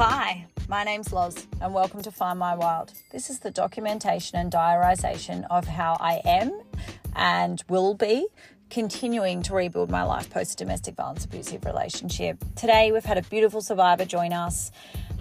Hi, 0.00 0.46
my 0.68 0.84
name's 0.84 1.12
Loz, 1.12 1.48
and 1.60 1.74
welcome 1.74 2.02
to 2.02 2.12
Find 2.12 2.38
My 2.38 2.54
Wild. 2.54 2.92
This 3.10 3.30
is 3.30 3.40
the 3.40 3.50
documentation 3.50 4.38
and 4.38 4.48
diarisation 4.48 5.44
of 5.50 5.66
how 5.66 5.96
I 5.98 6.22
am 6.24 6.56
and 7.16 7.60
will 7.68 7.94
be 7.94 8.28
continuing 8.70 9.42
to 9.42 9.54
rebuild 9.54 9.90
my 9.90 10.04
life 10.04 10.30
post 10.30 10.56
domestic 10.56 10.94
violence 10.94 11.24
abusive 11.24 11.64
relationship. 11.64 12.38
Today, 12.54 12.92
we've 12.92 13.04
had 13.04 13.18
a 13.18 13.22
beautiful 13.22 13.60
survivor 13.60 14.04
join 14.04 14.32
us, 14.32 14.70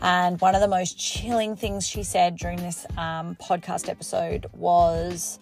and 0.03 0.39
one 0.41 0.53
of 0.53 0.61
the 0.61 0.67
most 0.67 0.99
chilling 0.99 1.55
things 1.55 1.87
she 1.87 2.03
said 2.03 2.37
during 2.37 2.57
this 2.57 2.85
um, 2.99 3.35
podcast 3.41 3.89
episode 3.89 4.45
was 4.53 5.39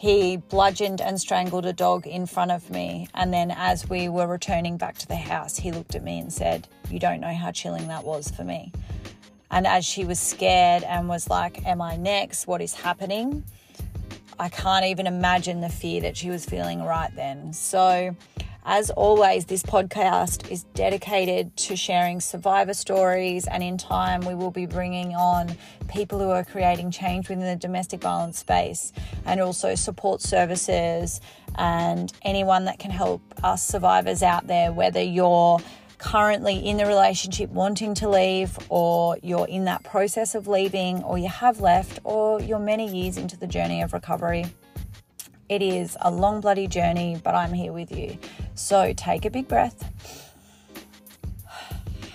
he 0.00 0.38
bludgeoned 0.38 1.02
and 1.02 1.20
strangled 1.20 1.66
a 1.66 1.74
dog 1.74 2.06
in 2.06 2.24
front 2.24 2.50
of 2.50 2.70
me. 2.70 3.06
And 3.12 3.34
then, 3.34 3.50
as 3.50 3.86
we 3.86 4.08
were 4.08 4.26
returning 4.26 4.78
back 4.78 4.96
to 4.96 5.06
the 5.06 5.14
house, 5.14 5.58
he 5.58 5.72
looked 5.72 5.94
at 5.94 6.02
me 6.02 6.18
and 6.18 6.32
said, 6.32 6.66
You 6.88 6.98
don't 6.98 7.20
know 7.20 7.34
how 7.34 7.52
chilling 7.52 7.86
that 7.88 8.02
was 8.02 8.30
for 8.30 8.42
me. 8.42 8.72
And 9.50 9.66
as 9.66 9.84
she 9.84 10.06
was 10.06 10.18
scared 10.18 10.84
and 10.84 11.06
was 11.06 11.28
like, 11.28 11.66
Am 11.66 11.82
I 11.82 11.96
next? 11.96 12.46
What 12.46 12.62
is 12.62 12.72
happening? 12.72 13.44
I 14.38 14.48
can't 14.48 14.86
even 14.86 15.06
imagine 15.06 15.60
the 15.60 15.68
fear 15.68 16.00
that 16.00 16.16
she 16.16 16.30
was 16.30 16.46
feeling 16.46 16.82
right 16.82 17.14
then. 17.14 17.52
So, 17.52 18.16
as 18.64 18.90
always, 18.90 19.46
this 19.46 19.62
podcast 19.62 20.50
is 20.50 20.64
dedicated 20.74 21.56
to 21.56 21.76
sharing 21.76 22.20
survivor 22.20 22.74
stories, 22.74 23.46
and 23.46 23.62
in 23.62 23.78
time, 23.78 24.20
we 24.20 24.34
will 24.34 24.50
be 24.50 24.66
bringing 24.66 25.14
on 25.14 25.56
people 25.88 26.18
who 26.18 26.30
are 26.30 26.44
creating 26.44 26.90
change 26.90 27.28
within 27.28 27.46
the 27.46 27.56
domestic 27.56 28.02
violence 28.02 28.38
space 28.38 28.92
and 29.24 29.40
also 29.40 29.74
support 29.74 30.20
services 30.20 31.20
and 31.56 32.12
anyone 32.22 32.66
that 32.66 32.78
can 32.78 32.90
help 32.90 33.22
us 33.42 33.66
survivors 33.66 34.22
out 34.22 34.46
there, 34.46 34.72
whether 34.72 35.02
you're 35.02 35.58
currently 35.98 36.56
in 36.56 36.76
the 36.76 36.86
relationship 36.86 37.50
wanting 37.50 37.94
to 37.94 38.08
leave, 38.08 38.58
or 38.68 39.18
you're 39.22 39.48
in 39.48 39.64
that 39.64 39.82
process 39.84 40.34
of 40.34 40.46
leaving, 40.46 41.02
or 41.02 41.18
you 41.18 41.28
have 41.28 41.60
left, 41.60 41.98
or 42.04 42.40
you're 42.40 42.58
many 42.58 42.88
years 42.88 43.16
into 43.16 43.36
the 43.36 43.46
journey 43.46 43.82
of 43.82 43.92
recovery. 43.92 44.44
It 45.48 45.62
is 45.62 45.96
a 46.00 46.10
long, 46.10 46.40
bloody 46.40 46.68
journey, 46.68 47.20
but 47.24 47.34
I'm 47.34 47.52
here 47.52 47.72
with 47.72 47.90
you. 47.90 48.16
So 48.54 48.92
take 48.96 49.24
a 49.24 49.30
big 49.30 49.48
breath 49.48 49.90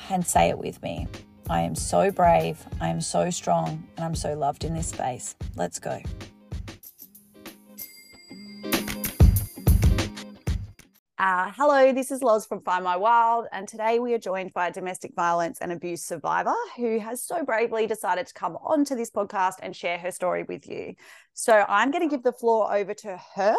and 0.09 0.25
say 0.25 0.49
it 0.49 0.57
with 0.57 0.81
me. 0.83 1.07
I 1.49 1.61
am 1.61 1.75
so 1.75 2.11
brave, 2.11 2.65
I 2.81 2.89
am 2.89 3.01
so 3.01 3.29
strong, 3.29 3.87
and 3.97 4.05
I'm 4.05 4.15
so 4.15 4.33
loved 4.33 4.63
in 4.63 4.73
this 4.73 4.87
space. 4.87 5.35
Let's 5.55 5.79
go. 5.79 6.01
Uh, 11.17 11.51
hello, 11.55 11.93
this 11.93 12.11
is 12.11 12.21
Loz 12.21 12.45
from 12.45 12.61
Find 12.61 12.83
My 12.83 12.97
Wild, 12.97 13.45
and 13.51 13.67
today 13.67 13.99
we 13.99 14.13
are 14.13 14.19
joined 14.19 14.53
by 14.53 14.67
a 14.67 14.71
domestic 14.71 15.15
violence 15.15 15.59
and 15.61 15.71
abuse 15.71 16.03
survivor 16.03 16.53
who 16.75 16.99
has 16.99 17.23
so 17.23 17.43
bravely 17.45 17.87
decided 17.87 18.27
to 18.27 18.33
come 18.33 18.57
onto 18.57 18.95
this 18.95 19.09
podcast 19.09 19.53
and 19.61 19.75
share 19.75 19.97
her 19.97 20.11
story 20.11 20.43
with 20.43 20.67
you. 20.67 20.93
So 21.33 21.65
I'm 21.69 21.89
going 21.89 22.07
to 22.07 22.13
give 22.13 22.23
the 22.23 22.33
floor 22.33 22.75
over 22.75 22.93
to 22.93 23.19
her 23.35 23.55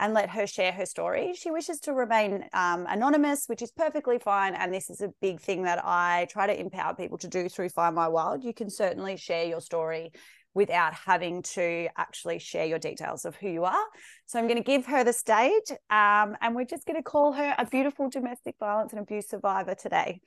and 0.00 0.14
let 0.14 0.30
her 0.30 0.46
share 0.46 0.72
her 0.72 0.86
story. 0.86 1.34
She 1.34 1.50
wishes 1.50 1.80
to 1.80 1.92
remain 1.92 2.44
um, 2.52 2.86
anonymous, 2.88 3.46
which 3.46 3.62
is 3.62 3.72
perfectly 3.72 4.18
fine. 4.18 4.54
And 4.54 4.72
this 4.72 4.90
is 4.90 5.00
a 5.00 5.10
big 5.20 5.40
thing 5.40 5.62
that 5.64 5.80
I 5.84 6.26
try 6.30 6.46
to 6.46 6.58
empower 6.58 6.94
people 6.94 7.18
to 7.18 7.28
do 7.28 7.48
through 7.48 7.70
Find 7.70 7.94
My 7.94 8.08
Wild. 8.08 8.44
You 8.44 8.54
can 8.54 8.70
certainly 8.70 9.16
share 9.16 9.44
your 9.44 9.60
story 9.60 10.12
without 10.54 10.94
having 10.94 11.42
to 11.42 11.88
actually 11.96 12.38
share 12.38 12.66
your 12.66 12.78
details 12.78 13.24
of 13.24 13.36
who 13.36 13.48
you 13.48 13.64
are. 13.64 13.84
So 14.26 14.38
I'm 14.38 14.46
going 14.46 14.58
to 14.58 14.64
give 14.64 14.86
her 14.86 15.04
the 15.04 15.12
stage 15.12 15.70
um, 15.90 16.36
and 16.40 16.54
we're 16.54 16.64
just 16.64 16.86
going 16.86 16.96
to 16.96 17.02
call 17.02 17.32
her 17.32 17.54
a 17.58 17.66
beautiful 17.66 18.08
domestic 18.08 18.56
violence 18.58 18.92
and 18.92 19.00
abuse 19.00 19.28
survivor 19.28 19.74
today. 19.74 20.20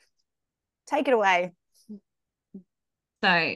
Take 0.88 1.08
it 1.08 1.14
away. 1.14 1.52
So 3.24 3.56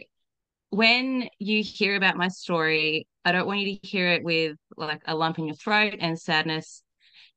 when 0.75 1.29
you 1.39 1.63
hear 1.63 1.95
about 1.95 2.17
my 2.17 2.27
story, 2.27 3.07
I 3.23 3.31
don't 3.31 3.47
want 3.47 3.59
you 3.59 3.77
to 3.77 3.87
hear 3.87 4.09
it 4.09 4.23
with 4.23 4.57
like 4.75 5.01
a 5.05 5.15
lump 5.15 5.39
in 5.39 5.45
your 5.45 5.55
throat 5.55 5.95
and 5.99 6.19
sadness 6.19 6.83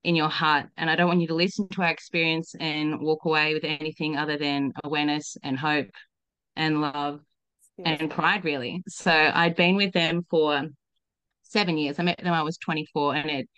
in 0.03 0.16
your 0.16 0.28
heart. 0.28 0.66
And 0.76 0.91
I 0.91 0.97
don't 0.97 1.06
want 1.06 1.21
you 1.21 1.28
to 1.28 1.34
listen 1.34 1.69
to 1.69 1.82
our 1.82 1.88
experience 1.88 2.54
and 2.59 3.00
walk 3.00 3.25
away 3.25 3.54
with 3.54 3.62
anything 3.62 4.16
other 4.16 4.37
than 4.37 4.72
awareness 4.82 5.37
and 5.44 5.56
hope 5.56 5.87
and 6.56 6.81
love 6.81 7.21
and 7.84 8.10
pride 8.10 8.44
really. 8.44 8.82
So 8.88 9.12
i'd 9.12 9.55
been 9.55 9.76
with 9.76 9.93
them 9.93 10.26
for 10.28 10.65
seven 11.43 11.78
years. 11.78 12.00
I 12.00 12.03
met 12.03 12.19
them 12.19 12.34
i 12.34 12.43
was 12.43 12.59
24 12.59 13.15
and 13.15 13.31
it 13.31 13.49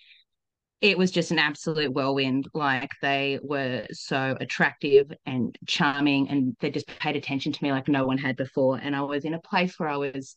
it 0.80 0.96
was 0.96 1.10
just 1.10 1.30
an 1.30 1.38
absolute 1.38 1.92
whirlwind 1.92 2.48
like 2.54 2.90
they 3.02 3.38
were 3.42 3.86
so 3.92 4.36
attractive 4.40 5.12
and 5.26 5.56
charming 5.66 6.28
and 6.28 6.56
they 6.60 6.70
just 6.70 6.86
paid 6.86 7.16
attention 7.16 7.52
to 7.52 7.62
me 7.62 7.70
like 7.70 7.88
no 7.88 8.06
one 8.06 8.18
had 8.18 8.36
before 8.36 8.78
and 8.82 8.96
i 8.96 9.00
was 9.00 9.24
in 9.24 9.34
a 9.34 9.40
place 9.40 9.78
where 9.78 9.88
i 9.88 9.96
was 9.96 10.36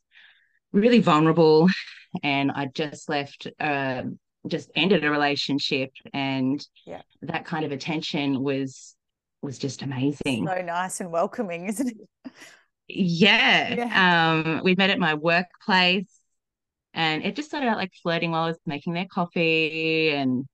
really 0.72 1.00
vulnerable 1.00 1.68
and 2.24 2.52
i 2.52 2.66
just 2.74 3.10
left 3.10 3.48
uh, 3.60 4.04
just 4.48 4.70
ended 4.76 5.06
a 5.06 5.10
relationship 5.10 5.92
and 6.14 6.66
yeah. 6.86 7.02
that 7.22 7.46
kind 7.46 7.64
of 7.64 7.72
attention 7.72 8.44
was 8.44 8.96
was 9.42 9.58
just 9.58 9.82
amazing 9.82 10.46
so 10.46 10.62
nice 10.62 11.00
and 11.00 11.12
welcoming 11.12 11.68
isn't 11.68 11.90
it 11.90 12.32
yeah. 12.88 13.76
yeah. 13.76 14.34
Um, 14.44 14.62
we 14.64 14.76
met 14.76 14.90
at 14.90 15.00
my 15.00 15.14
workplace 15.14 16.10
and 16.94 17.24
it 17.24 17.36
just 17.36 17.50
started 17.50 17.68
out 17.68 17.78
like 17.78 17.92
flirting 18.02 18.32
while 18.32 18.44
I 18.44 18.48
was 18.48 18.60
making 18.66 18.94
their 18.94 19.08
coffee 19.12 20.12
and 20.12 20.46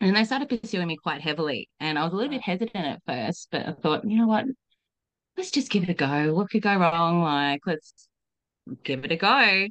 and 0.00 0.14
they 0.14 0.24
started 0.24 0.48
pursuing 0.48 0.86
me 0.86 0.96
quite 0.96 1.20
heavily. 1.20 1.68
And 1.80 1.98
I 1.98 2.04
was 2.04 2.12
a 2.12 2.16
little 2.16 2.30
bit 2.30 2.42
hesitant 2.42 2.86
at 2.86 3.02
first, 3.06 3.48
but 3.50 3.66
I 3.66 3.72
thought, 3.72 4.08
you 4.08 4.16
know 4.16 4.28
what, 4.28 4.44
let's 5.36 5.50
just 5.50 5.70
give 5.70 5.82
it 5.82 5.88
a 5.88 5.94
go. 5.94 6.34
What 6.34 6.50
could 6.50 6.62
go 6.62 6.76
wrong? 6.76 7.22
Like, 7.22 7.62
let's 7.66 8.08
give 8.84 9.04
it 9.04 9.12
a 9.12 9.16
go. 9.16 9.66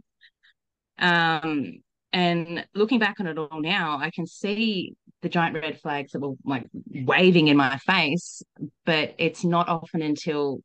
Um, 1.00 1.78
and 2.12 2.66
looking 2.74 3.00
back 3.00 3.19
on 3.19 3.28
it 3.28 3.38
all 3.38 3.62
now, 3.62 4.00
I 4.00 4.09
can 4.09 4.25
see 4.25 4.95
the 5.22 5.29
giant 5.29 5.56
red 5.56 5.79
flags 5.79 6.12
that 6.12 6.19
were 6.19 6.35
like 6.44 6.66
waving 6.89 7.47
in 7.47 7.57
my 7.57 7.78
face, 7.78 8.41
but 8.85 9.16
it's 9.18 9.44
not 9.44 9.69
often 9.69 10.01
until 10.01 10.59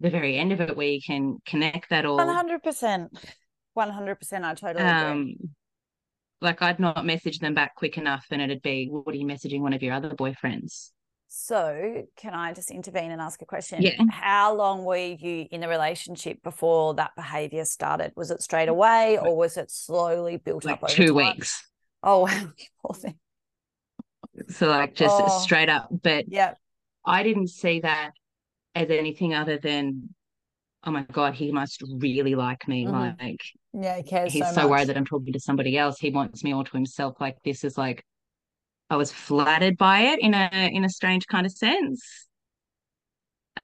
the 0.00 0.10
very 0.10 0.36
end 0.36 0.52
of 0.52 0.60
it 0.60 0.76
where 0.76 0.88
you 0.88 1.00
can 1.04 1.38
connect 1.46 1.90
that 1.90 2.04
all 2.04 2.18
100% 2.18 3.08
100% 3.76 4.44
i 4.44 4.54
totally 4.54 4.84
um, 4.84 5.20
agree 5.20 5.48
like 6.44 6.62
i'd 6.62 6.78
not 6.78 7.04
message 7.04 7.40
them 7.40 7.54
back 7.54 7.74
quick 7.74 7.98
enough 7.98 8.26
and 8.30 8.40
it'd 8.40 8.62
be 8.62 8.86
what 8.86 9.14
are 9.14 9.18
you 9.18 9.26
messaging 9.26 9.60
one 9.60 9.72
of 9.72 9.82
your 9.82 9.94
other 9.94 10.10
boyfriends? 10.10 10.90
So 11.28 12.06
can 12.16 12.32
i 12.32 12.52
just 12.52 12.70
intervene 12.70 13.10
and 13.10 13.20
ask 13.20 13.42
a 13.42 13.46
question? 13.46 13.82
Yeah. 13.82 13.96
How 14.08 14.54
long 14.54 14.84
were 14.84 14.96
you 14.96 15.48
in 15.50 15.62
the 15.62 15.68
relationship 15.68 16.40
before 16.44 16.94
that 16.94 17.10
behavior 17.16 17.64
started? 17.64 18.12
Was 18.14 18.30
it 18.30 18.40
straight 18.40 18.68
away 18.68 19.18
or 19.18 19.36
was 19.36 19.56
it 19.56 19.68
slowly 19.70 20.36
built 20.36 20.64
like 20.64 20.80
up 20.80 20.90
two 20.90 21.06
time? 21.06 21.16
weeks. 21.16 21.66
Oh 22.04 22.20
wow 22.20 22.50
so 24.48 24.68
like 24.68 24.94
just 24.94 25.16
oh, 25.18 25.38
straight 25.40 25.68
up 25.68 25.88
but 26.02 26.24
yeah 26.28 26.54
i 27.06 27.22
didn't 27.22 27.48
see 27.48 27.80
that 27.80 28.10
as 28.74 28.90
anything 28.90 29.32
other 29.32 29.58
than 29.58 30.13
oh 30.86 30.90
my 30.90 31.02
god 31.12 31.34
he 31.34 31.50
must 31.52 31.82
really 31.98 32.34
like 32.34 32.66
me 32.68 32.84
mm-hmm. 32.84 33.22
like 33.22 33.40
yeah 33.72 33.96
he 33.96 34.02
cares 34.02 34.32
he's 34.32 34.46
so, 34.48 34.52
so 34.62 34.68
worried 34.68 34.88
that 34.88 34.96
i'm 34.96 35.06
talking 35.06 35.32
to 35.32 35.40
somebody 35.40 35.76
else 35.76 35.98
he 35.98 36.10
wants 36.10 36.44
me 36.44 36.52
all 36.52 36.64
to 36.64 36.72
himself 36.72 37.16
like 37.20 37.36
this 37.44 37.64
is 37.64 37.76
like 37.78 38.04
i 38.90 38.96
was 38.96 39.10
flattered 39.10 39.76
by 39.76 40.00
it 40.00 40.20
in 40.20 40.34
a 40.34 40.48
in 40.72 40.84
a 40.84 40.88
strange 40.88 41.26
kind 41.26 41.46
of 41.46 41.52
sense 41.52 42.26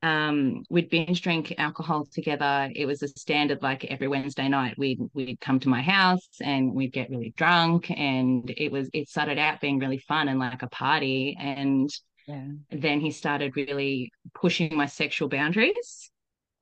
um 0.03 0.63
we'd 0.71 0.89
binge 0.89 1.21
drink 1.21 1.53
alcohol 1.59 2.07
together 2.11 2.71
it 2.75 2.87
was 2.87 3.03
a 3.03 3.09
standard 3.09 3.61
like 3.61 3.85
every 3.87 4.09
wednesday 4.09 4.49
night 4.49 4.75
we'd 4.79 5.01
we'd 5.13 5.41
come 5.41 5.61
to 5.61 5.69
my 5.69 5.83
house 5.83 6.29
and 6.41 6.73
we'd 6.73 6.93
get 6.93 7.11
really 7.11 7.35
drunk 7.37 7.91
and 7.91 8.53
it 8.57 8.73
was 8.73 8.89
it 8.95 9.09
started 9.09 9.37
out 9.37 9.61
being 9.61 9.79
really 9.79 9.99
fun 9.99 10.29
and 10.29 10.39
like 10.39 10.63
a 10.63 10.69
party 10.69 11.37
and 11.39 11.91
yeah. 12.31 12.45
then 12.71 13.01
he 13.01 13.11
started 13.11 13.57
really 13.57 14.13
pushing 14.35 14.77
my 14.77 14.87
sexual 14.87 15.29
boundaries. 15.29 16.10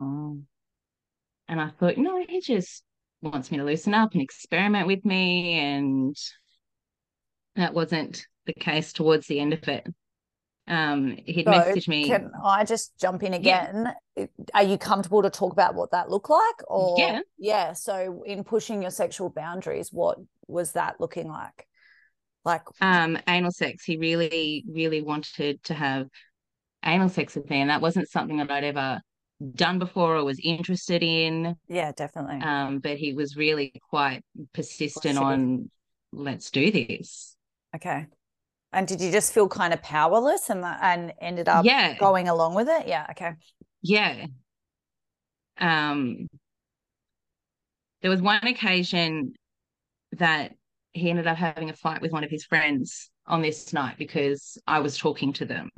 Oh. 0.01 0.39
And 1.49 1.61
I 1.61 1.71
thought, 1.71 1.97
no, 1.97 2.25
he 2.29 2.41
just 2.41 2.85
wants 3.23 3.51
me 3.51 3.59
to 3.59 3.65
loosen 3.65 3.95
up 3.95 4.13
and 4.13 4.23
experiment 4.23 4.87
with 4.87 5.05
me. 5.05 5.59
And 5.59 6.17
that 7.57 7.75
wasn't 7.75 8.27
the 8.47 8.53
case 8.53 8.93
towards 8.93 9.27
the 9.27 9.41
end 9.41 9.55
of 9.55 9.67
it. 9.69 9.87
Um, 10.69 11.17
he'd 11.25 11.47
so 11.47 11.51
message 11.51 11.89
me. 11.89 12.07
Can 12.07 12.31
I 12.45 12.65
just 12.65 12.93
jump 13.01 13.23
in 13.23 13.33
again? 13.33 13.95
Yeah. 14.17 14.27
Are 14.53 14.63
you 14.63 14.77
comfortable 14.77 15.23
to 15.23 15.31
talk 15.31 15.53
about 15.53 15.75
what 15.75 15.93
that 15.93 16.11
looked 16.11 16.29
like? 16.29 16.57
Or 16.69 16.95
yeah. 16.99 17.21
Yeah. 17.39 17.73
So 17.73 18.23
in 18.27 18.45
pushing 18.45 18.83
your 18.83 18.91
sexual 18.91 19.31
boundaries, 19.31 19.91
what 19.91 20.19
was 20.47 20.73
that 20.73 21.01
looking 21.01 21.29
like? 21.29 21.67
Like 22.45 22.63
um 22.83 23.19
anal 23.27 23.51
sex. 23.51 23.85
He 23.85 23.97
really, 23.97 24.65
really 24.71 25.01
wanted 25.01 25.63
to 25.65 25.75
have 25.75 26.09
anal 26.85 27.09
sex 27.09 27.35
with 27.35 27.49
me. 27.49 27.63
And 27.63 27.71
that 27.71 27.81
wasn't 27.81 28.11
something 28.11 28.37
that 28.37 28.51
I'd 28.51 28.65
ever 28.65 29.01
done 29.55 29.79
before 29.79 30.17
or 30.17 30.25
was 30.25 30.41
interested 30.43 31.03
in. 31.03 31.57
Yeah, 31.69 31.93
definitely. 31.93 32.41
Um, 32.43 32.79
but 32.79 32.97
he 32.97 33.15
was 33.15 33.37
really 33.37 33.73
quite 33.91 34.23
persistent 34.53 35.19
on 35.19 35.71
let's 36.13 36.51
do 36.51 36.71
this. 36.71 37.37
Okay. 37.75 38.07
And 38.73 38.87
did 38.87 39.01
you 39.01 39.11
just 39.11 39.33
feel 39.33 39.49
kind 39.49 39.73
of 39.73 39.83
powerless 39.83 40.51
and 40.51 40.65
and 40.65 41.13
ended 41.21 41.49
up 41.49 41.65
yeah. 41.65 41.97
going 41.99 42.29
along 42.29 42.55
with 42.55 42.69
it? 42.69 42.87
Yeah. 42.87 43.07
Okay. 43.11 43.33
Yeah. 43.83 44.27
um, 45.59 46.29
there 48.03 48.11
was 48.11 48.23
one 48.23 48.47
occasion 48.47 49.33
that 50.13 50.55
he 50.93 51.11
ended 51.11 51.27
up 51.27 51.37
having 51.37 51.71
a 51.71 51.73
fight 51.73 52.01
with 52.01 52.13
one 52.13 52.25
of 52.25 52.31
his 52.31 52.45
friends 52.45 53.11
on 53.27 53.43
this 53.43 53.73
night 53.73 53.97
because 53.99 54.59
I 54.67 54.81
was 54.81 54.97
talking 54.97 55.33
to 55.35 55.45
them. 55.45 55.71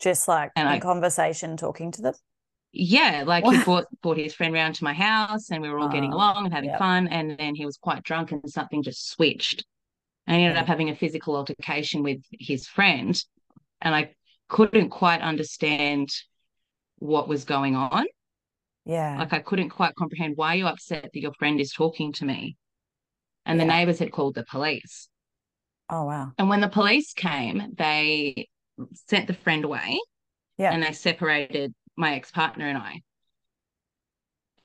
Just 0.00 0.28
like 0.28 0.50
and 0.56 0.68
in 0.68 0.74
I, 0.74 0.80
conversation, 0.80 1.56
talking 1.56 1.92
to 1.92 2.02
them. 2.02 2.14
Yeah, 2.72 3.24
like 3.26 3.44
he 3.44 3.62
brought 3.64 3.84
brought 4.02 4.16
his 4.16 4.34
friend 4.34 4.54
round 4.54 4.76
to 4.76 4.84
my 4.84 4.94
house, 4.94 5.50
and 5.50 5.60
we 5.60 5.68
were 5.68 5.78
all 5.78 5.88
oh, 5.88 5.92
getting 5.92 6.12
ah, 6.12 6.16
along 6.16 6.44
and 6.46 6.54
having 6.54 6.70
yep. 6.70 6.78
fun. 6.78 7.06
And 7.08 7.36
then 7.38 7.54
he 7.54 7.66
was 7.66 7.76
quite 7.76 8.02
drunk, 8.02 8.32
and 8.32 8.42
something 8.50 8.82
just 8.82 9.10
switched, 9.10 9.64
and 10.26 10.38
he 10.38 10.44
ended 10.44 10.58
up 10.58 10.66
having 10.66 10.88
a 10.88 10.96
physical 10.96 11.36
altercation 11.36 12.02
with 12.02 12.22
his 12.30 12.66
friend. 12.66 13.22
And 13.82 13.94
I 13.94 14.14
couldn't 14.48 14.88
quite 14.88 15.20
understand 15.20 16.08
what 16.96 17.28
was 17.28 17.44
going 17.44 17.76
on. 17.76 18.06
Yeah, 18.86 19.18
like 19.18 19.34
I 19.34 19.40
couldn't 19.40 19.68
quite 19.68 19.94
comprehend 19.94 20.36
why 20.36 20.54
you're 20.54 20.68
upset 20.68 21.10
that 21.12 21.20
your 21.20 21.34
friend 21.34 21.60
is 21.60 21.72
talking 21.72 22.12
to 22.14 22.24
me. 22.24 22.56
And 23.44 23.58
yeah. 23.58 23.66
the 23.66 23.72
neighbors 23.72 23.98
had 23.98 24.12
called 24.12 24.34
the 24.34 24.44
police. 24.44 25.08
Oh 25.90 26.04
wow! 26.04 26.32
And 26.38 26.48
when 26.48 26.62
the 26.62 26.68
police 26.68 27.12
came, 27.12 27.74
they 27.76 28.48
sent 28.94 29.26
the 29.26 29.34
friend 29.34 29.64
away. 29.64 30.00
Yeah, 30.56 30.72
and 30.72 30.82
they 30.82 30.92
separated 30.92 31.74
my 31.96 32.14
ex 32.14 32.30
partner 32.30 32.68
and 32.68 32.78
I. 32.78 33.02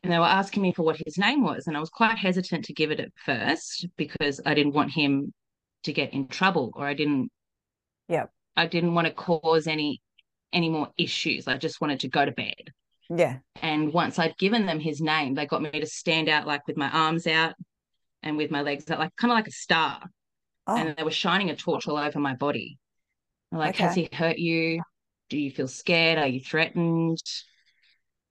And 0.04 0.14
they 0.14 0.20
were 0.20 0.26
asking 0.26 0.64
me 0.64 0.72
for 0.72 0.84
what 0.84 1.02
his 1.06 1.18
name 1.18 1.44
was. 1.44 1.68
And 1.68 1.76
I 1.76 1.80
was 1.80 1.90
quite 1.90 2.18
hesitant 2.18 2.66
to 2.66 2.74
give 2.74 2.92
it 2.92 3.00
at 3.00 3.12
first 3.26 3.88
because 3.98 4.40
I 4.46 4.54
didn't 4.54 4.74
want 4.74 4.92
him 4.92 5.34
to 5.84 5.94
get 5.94 6.14
in 6.14 6.28
trouble 6.28 6.72
or 6.76 6.86
I 6.86 6.94
didn't 6.94 7.32
yeah 8.08 8.26
I 8.56 8.66
didn't 8.68 8.94
want 8.94 9.08
to 9.08 9.14
cause 9.14 9.68
any 9.68 10.02
any 10.54 10.70
more 10.70 10.90
issues. 10.98 11.48
I 11.48 11.58
just 11.58 11.82
wanted 11.82 12.00
to 12.02 12.10
go 12.10 12.26
to 12.26 12.32
bed. 12.32 12.72
Yeah. 13.10 13.38
And 13.62 13.94
once 13.94 14.20
I'd 14.20 14.38
given 14.38 14.66
them 14.66 14.80
his 14.80 15.02
name, 15.02 15.36
they 15.36 15.46
got 15.46 15.62
me 15.62 15.72
to 15.72 15.86
stand 15.86 16.30
out 16.30 16.48
like 16.48 16.66
with 16.68 16.78
my 16.78 16.90
arms 16.90 17.28
out 17.28 17.54
and 18.24 18.38
with 18.38 18.52
my 18.52 18.62
legs 18.62 18.90
out, 18.90 19.00
like 19.00 19.16
kind 19.16 19.32
of 19.32 19.36
like 19.36 19.48
a 19.48 19.52
star. 19.52 20.02
Oh. 20.66 20.76
And 20.76 20.96
they 20.96 21.04
were 21.04 21.12
shining 21.12 21.50
a 21.50 21.56
torch 21.56 21.88
all 21.88 21.98
over 21.98 22.20
my 22.20 22.36
body. 22.36 22.78
Like, 23.52 23.76
okay. 23.76 23.84
has 23.84 23.96
he 23.96 24.10
hurt 24.12 24.38
you? 24.38 24.82
Do 25.30 25.38
you 25.38 25.52
feel 25.52 25.68
scared? 25.68 26.18
Are 26.18 26.28
you 26.28 26.40
threatened? 26.40 27.22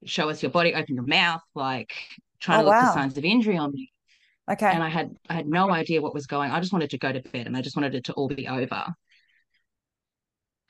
Show 0.05 0.29
us 0.29 0.43
your 0.43 0.51
body, 0.51 0.75
open 0.75 0.95
your 0.95 1.07
mouth, 1.07 1.43
like 1.55 1.93
trying 2.41 2.61
oh, 2.61 2.63
to 2.63 2.67
look 2.69 2.75
wow. 2.75 2.93
for 2.93 2.99
signs 2.99 3.19
of 3.19 3.25
injury 3.25 3.57
on 3.57 3.73
me. 3.73 3.91
Okay. 4.51 4.71
And 4.71 4.83
I 4.83 4.89
had 4.89 5.11
I 5.29 5.35
had 5.35 5.49
no 5.49 5.71
idea 5.71 6.01
what 6.01 6.15
was 6.15 6.27
going. 6.27 6.51
I 6.51 6.61
just 6.61 6.73
wanted 6.73 6.91
to 6.91 6.99
go 6.99 7.13
to 7.13 7.21
bed 7.21 7.47
and 7.47 7.57
I 7.57 7.63
just 7.63 7.77
wanted 7.77 7.95
it 7.95 8.05
to 8.05 8.13
all 8.13 8.29
be 8.29 8.47
over. 8.47 8.87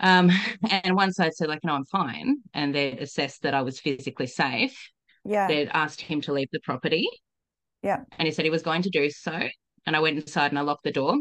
Um, 0.01 0.31
and 0.71 0.97
once 0.97 1.21
I 1.21 1.31
said 1.31 1.49
like, 1.49 1.65
no, 1.65 1.75
I'm 1.75 1.85
fine, 1.85 2.39
and 2.55 2.75
they'd 2.75 3.01
assessed 3.01 3.43
that 3.43 3.55
I 3.55 3.63
was 3.63 3.81
physically 3.81 4.27
safe, 4.27 4.91
yeah, 5.25 5.49
they'd 5.49 5.69
asked 5.69 6.01
him 6.01 6.21
to 6.23 6.33
leave 6.33 6.49
the 6.53 6.61
property. 6.61 7.09
Yeah. 7.83 8.01
And 8.19 8.27
he 8.27 8.33
said 8.33 8.45
he 8.45 8.51
was 8.51 8.63
going 8.63 8.83
to 8.83 8.91
do 8.91 9.11
so. 9.11 9.41
And 9.87 9.95
I 9.95 10.01
went 10.01 10.19
inside 10.19 10.51
and 10.51 10.59
I 10.59 10.63
locked 10.63 10.83
the 10.83 10.91
door. 10.91 11.17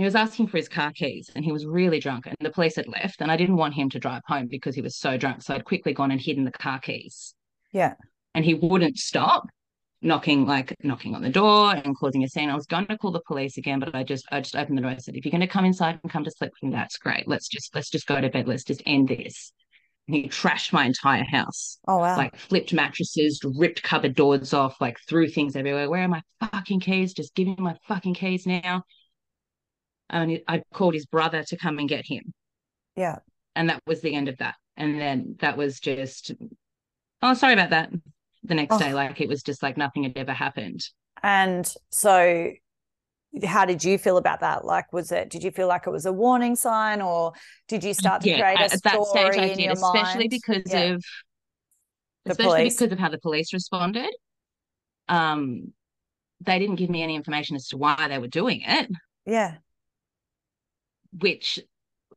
He 0.00 0.04
was 0.04 0.14
asking 0.14 0.46
for 0.46 0.56
his 0.56 0.66
car 0.66 0.92
keys 0.92 1.30
and 1.36 1.44
he 1.44 1.52
was 1.52 1.66
really 1.66 2.00
drunk 2.00 2.24
and 2.24 2.34
the 2.40 2.48
police 2.48 2.76
had 2.76 2.88
left 2.88 3.20
and 3.20 3.30
I 3.30 3.36
didn't 3.36 3.58
want 3.58 3.74
him 3.74 3.90
to 3.90 3.98
drive 3.98 4.22
home 4.26 4.46
because 4.46 4.74
he 4.74 4.80
was 4.80 4.96
so 4.96 5.18
drunk. 5.18 5.42
So 5.42 5.54
I'd 5.54 5.66
quickly 5.66 5.92
gone 5.92 6.10
and 6.10 6.18
hidden 6.18 6.44
the 6.44 6.50
car 6.50 6.78
keys. 6.80 7.34
Yeah. 7.70 7.92
And 8.34 8.42
he 8.42 8.54
wouldn't 8.54 8.96
stop 8.96 9.46
knocking 10.00 10.46
like 10.46 10.74
knocking 10.82 11.14
on 11.14 11.20
the 11.20 11.28
door 11.28 11.74
and 11.74 11.94
causing 11.94 12.24
a 12.24 12.28
scene. 12.28 12.48
I 12.48 12.54
was 12.54 12.64
going 12.64 12.86
to 12.86 12.96
call 12.96 13.10
the 13.10 13.20
police 13.20 13.58
again, 13.58 13.78
but 13.78 13.94
I 13.94 14.02
just 14.02 14.24
I 14.32 14.40
just 14.40 14.56
opened 14.56 14.78
the 14.78 14.82
door. 14.82 14.90
I 14.90 14.96
said, 14.96 15.16
if 15.16 15.26
you're 15.26 15.32
going 15.32 15.42
to 15.42 15.46
come 15.46 15.66
inside 15.66 16.00
and 16.02 16.10
come 16.10 16.24
to 16.24 16.30
sleep 16.30 16.52
with 16.52 16.70
me, 16.70 16.74
that's 16.74 16.96
great. 16.96 17.28
Let's 17.28 17.48
just 17.48 17.74
let's 17.74 17.90
just 17.90 18.06
go 18.06 18.18
to 18.18 18.30
bed. 18.30 18.48
Let's 18.48 18.64
just 18.64 18.82
end 18.86 19.08
this. 19.08 19.52
And 20.08 20.16
he 20.16 20.28
trashed 20.30 20.72
my 20.72 20.86
entire 20.86 21.24
house. 21.24 21.76
Oh 21.86 21.98
wow. 21.98 22.16
Like 22.16 22.36
flipped 22.36 22.72
mattresses, 22.72 23.42
ripped 23.44 23.82
cupboard 23.82 24.14
doors 24.14 24.54
off, 24.54 24.80
like 24.80 24.96
threw 25.06 25.28
things 25.28 25.56
everywhere. 25.56 25.90
Where 25.90 26.04
are 26.04 26.08
my 26.08 26.22
fucking 26.40 26.80
keys? 26.80 27.12
Just 27.12 27.34
give 27.34 27.48
me 27.48 27.56
my 27.58 27.76
fucking 27.86 28.14
keys 28.14 28.46
now 28.46 28.82
and 30.10 30.40
I 30.48 30.62
called 30.72 30.94
his 30.94 31.06
brother 31.06 31.42
to 31.44 31.56
come 31.56 31.78
and 31.78 31.88
get 31.88 32.06
him. 32.06 32.34
Yeah. 32.96 33.18
And 33.54 33.68
that 33.70 33.80
was 33.86 34.00
the 34.00 34.14
end 34.14 34.28
of 34.28 34.38
that. 34.38 34.56
And 34.76 35.00
then 35.00 35.36
that 35.40 35.56
was 35.56 35.80
just, 35.80 36.32
oh, 37.22 37.34
sorry 37.34 37.54
about 37.54 37.70
that. 37.70 37.90
The 38.42 38.54
next 38.54 38.74
oh. 38.74 38.78
day, 38.78 38.94
like 38.94 39.20
it 39.20 39.28
was 39.28 39.42
just 39.42 39.62
like 39.62 39.76
nothing 39.76 40.04
had 40.04 40.16
ever 40.16 40.32
happened. 40.32 40.82
And 41.22 41.70
so, 41.90 42.52
how 43.44 43.66
did 43.66 43.84
you 43.84 43.98
feel 43.98 44.16
about 44.16 44.40
that? 44.40 44.64
Like, 44.64 44.92
was 44.92 45.12
it? 45.12 45.28
Did 45.28 45.44
you 45.44 45.50
feel 45.50 45.68
like 45.68 45.86
it 45.86 45.90
was 45.90 46.06
a 46.06 46.12
warning 46.12 46.56
sign, 46.56 47.02
or 47.02 47.32
did 47.68 47.84
you 47.84 47.92
start 47.92 48.22
to 48.22 48.30
yeah, 48.30 48.40
create 48.40 48.58
a 48.58 48.72
at, 48.72 48.78
story 48.78 48.96
that 48.96 49.34
stage 49.34 49.50
I 49.50 49.54
did, 49.54 49.70
especially 49.72 50.28
mind? 50.28 50.30
because 50.30 50.72
yeah. 50.72 50.80
of, 50.80 51.04
the 52.24 52.30
especially 52.30 52.52
police. 52.52 52.76
because 52.76 52.92
of 52.92 52.98
how 52.98 53.10
the 53.10 53.18
police 53.18 53.52
responded. 53.52 54.10
Um, 55.08 55.74
they 56.40 56.58
didn't 56.58 56.76
give 56.76 56.88
me 56.88 57.02
any 57.02 57.16
information 57.16 57.56
as 57.56 57.68
to 57.68 57.76
why 57.76 58.06
they 58.08 58.18
were 58.18 58.28
doing 58.28 58.62
it. 58.64 58.88
Yeah 59.26 59.56
which 61.18 61.60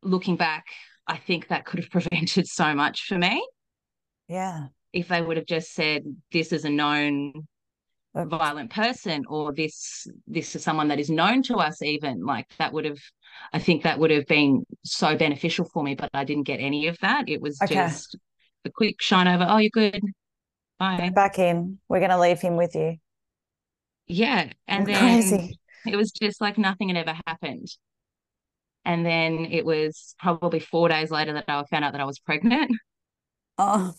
looking 0.01 0.35
back, 0.35 0.65
I 1.07 1.17
think 1.17 1.47
that 1.47 1.65
could 1.65 1.79
have 1.79 1.89
prevented 1.91 2.47
so 2.47 2.73
much 2.73 3.05
for 3.07 3.17
me. 3.17 3.45
Yeah. 4.27 4.67
If 4.91 5.07
they 5.07 5.21
would 5.21 5.37
have 5.37 5.47
just 5.47 5.73
said, 5.73 6.03
this 6.31 6.53
is 6.53 6.65
a 6.65 6.69
known 6.69 7.47
violent 8.15 8.69
person 8.69 9.25
or 9.27 9.51
this 9.53 10.07
this 10.27 10.55
is 10.55 10.63
someone 10.63 10.87
that 10.87 10.99
is 10.99 11.09
known 11.09 11.41
to 11.41 11.55
us 11.55 11.81
even 11.81 12.23
like 12.23 12.45
that 12.59 12.71
would 12.71 12.85
have 12.85 12.99
i 13.53 13.59
think 13.59 13.81
that 13.81 13.97
would 13.97 14.11
have 14.11 14.27
been 14.27 14.63
so 14.85 15.17
beneficial 15.17 15.65
for 15.65 15.83
me 15.83 15.95
but 15.95 16.11
i 16.13 16.23
didn't 16.23 16.43
get 16.43 16.59
any 16.59 16.87
of 16.87 16.97
that 16.99 17.27
it 17.27 17.41
was 17.41 17.59
okay. 17.63 17.73
just 17.73 18.15
a 18.65 18.69
quick 18.69 19.01
shine 19.01 19.27
over 19.27 19.45
oh 19.49 19.57
you're 19.57 19.71
good 19.71 19.99
bye 20.77 21.11
back 21.15 21.39
in 21.39 21.79
we're 21.89 21.99
going 21.99 22.11
to 22.11 22.19
leave 22.19 22.39
him 22.39 22.55
with 22.55 22.75
you 22.75 22.95
yeah 24.05 24.51
and 24.67 24.85
then 24.85 24.99
crazy. 24.99 25.59
it 25.87 25.95
was 25.95 26.11
just 26.11 26.39
like 26.39 26.59
nothing 26.59 26.89
had 26.89 26.97
ever 26.97 27.17
happened 27.25 27.67
and 28.85 29.05
then 29.05 29.47
it 29.51 29.65
was 29.65 30.15
probably 30.19 30.59
four 30.59 30.89
days 30.89 31.11
later 31.11 31.33
that 31.33 31.45
I 31.47 31.63
found 31.65 31.85
out 31.85 31.93
that 31.93 32.01
I 32.01 32.05
was 32.05 32.19
pregnant. 32.19 32.71
Oh, 33.57 33.93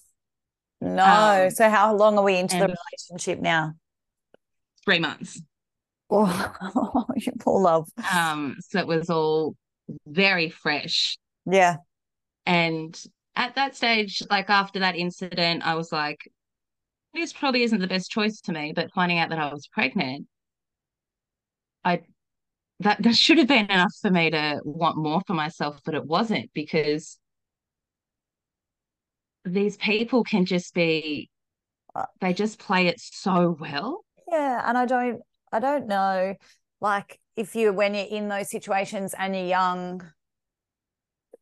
no. 0.80 1.44
Um, 1.44 1.50
so, 1.50 1.70
how 1.70 1.94
long 1.94 2.18
are 2.18 2.24
we 2.24 2.36
into 2.36 2.58
the 2.58 2.74
relationship 2.92 3.40
now? 3.40 3.74
Three 4.84 4.98
months. 4.98 5.40
Oh, 6.10 7.06
you 7.16 7.32
poor 7.38 7.60
love. 7.60 7.88
Um, 8.14 8.56
so 8.60 8.78
it 8.78 8.86
was 8.86 9.10
all 9.10 9.56
very 10.06 10.50
fresh. 10.50 11.18
Yeah. 11.46 11.76
And 12.46 13.00
at 13.36 13.54
that 13.54 13.74
stage, 13.76 14.22
like 14.30 14.50
after 14.50 14.80
that 14.80 14.96
incident, 14.96 15.66
I 15.66 15.74
was 15.74 15.90
like, 15.90 16.28
this 17.14 17.32
probably 17.32 17.62
isn't 17.62 17.80
the 17.80 17.86
best 17.86 18.10
choice 18.10 18.40
to 18.42 18.52
me. 18.52 18.72
But 18.74 18.92
finding 18.92 19.18
out 19.18 19.30
that 19.30 19.38
I 19.38 19.52
was 19.52 19.66
pregnant, 19.66 20.26
I 21.84 22.02
that 22.80 23.02
that 23.02 23.16
should 23.16 23.38
have 23.38 23.48
been 23.48 23.66
enough 23.66 23.94
for 24.00 24.10
me 24.10 24.30
to 24.30 24.60
want 24.64 24.96
more 24.96 25.22
for 25.26 25.34
myself, 25.34 25.80
but 25.84 25.94
it 25.94 26.04
wasn't 26.04 26.50
because 26.54 27.18
these 29.44 29.76
people 29.76 30.24
can 30.24 30.46
just 30.46 30.74
be 30.74 31.30
uh, 31.94 32.06
they 32.20 32.32
just 32.32 32.58
play 32.58 32.86
it 32.88 33.00
so 33.00 33.56
well. 33.60 34.04
Yeah, 34.30 34.62
and 34.66 34.76
I 34.76 34.86
don't 34.86 35.22
I 35.52 35.60
don't 35.60 35.86
know 35.86 36.34
like 36.80 37.20
if 37.36 37.54
you 37.54 37.72
when 37.72 37.94
you're 37.94 38.06
in 38.06 38.28
those 38.28 38.50
situations 38.50 39.14
and 39.16 39.34
you're 39.34 39.46
young 39.46 40.02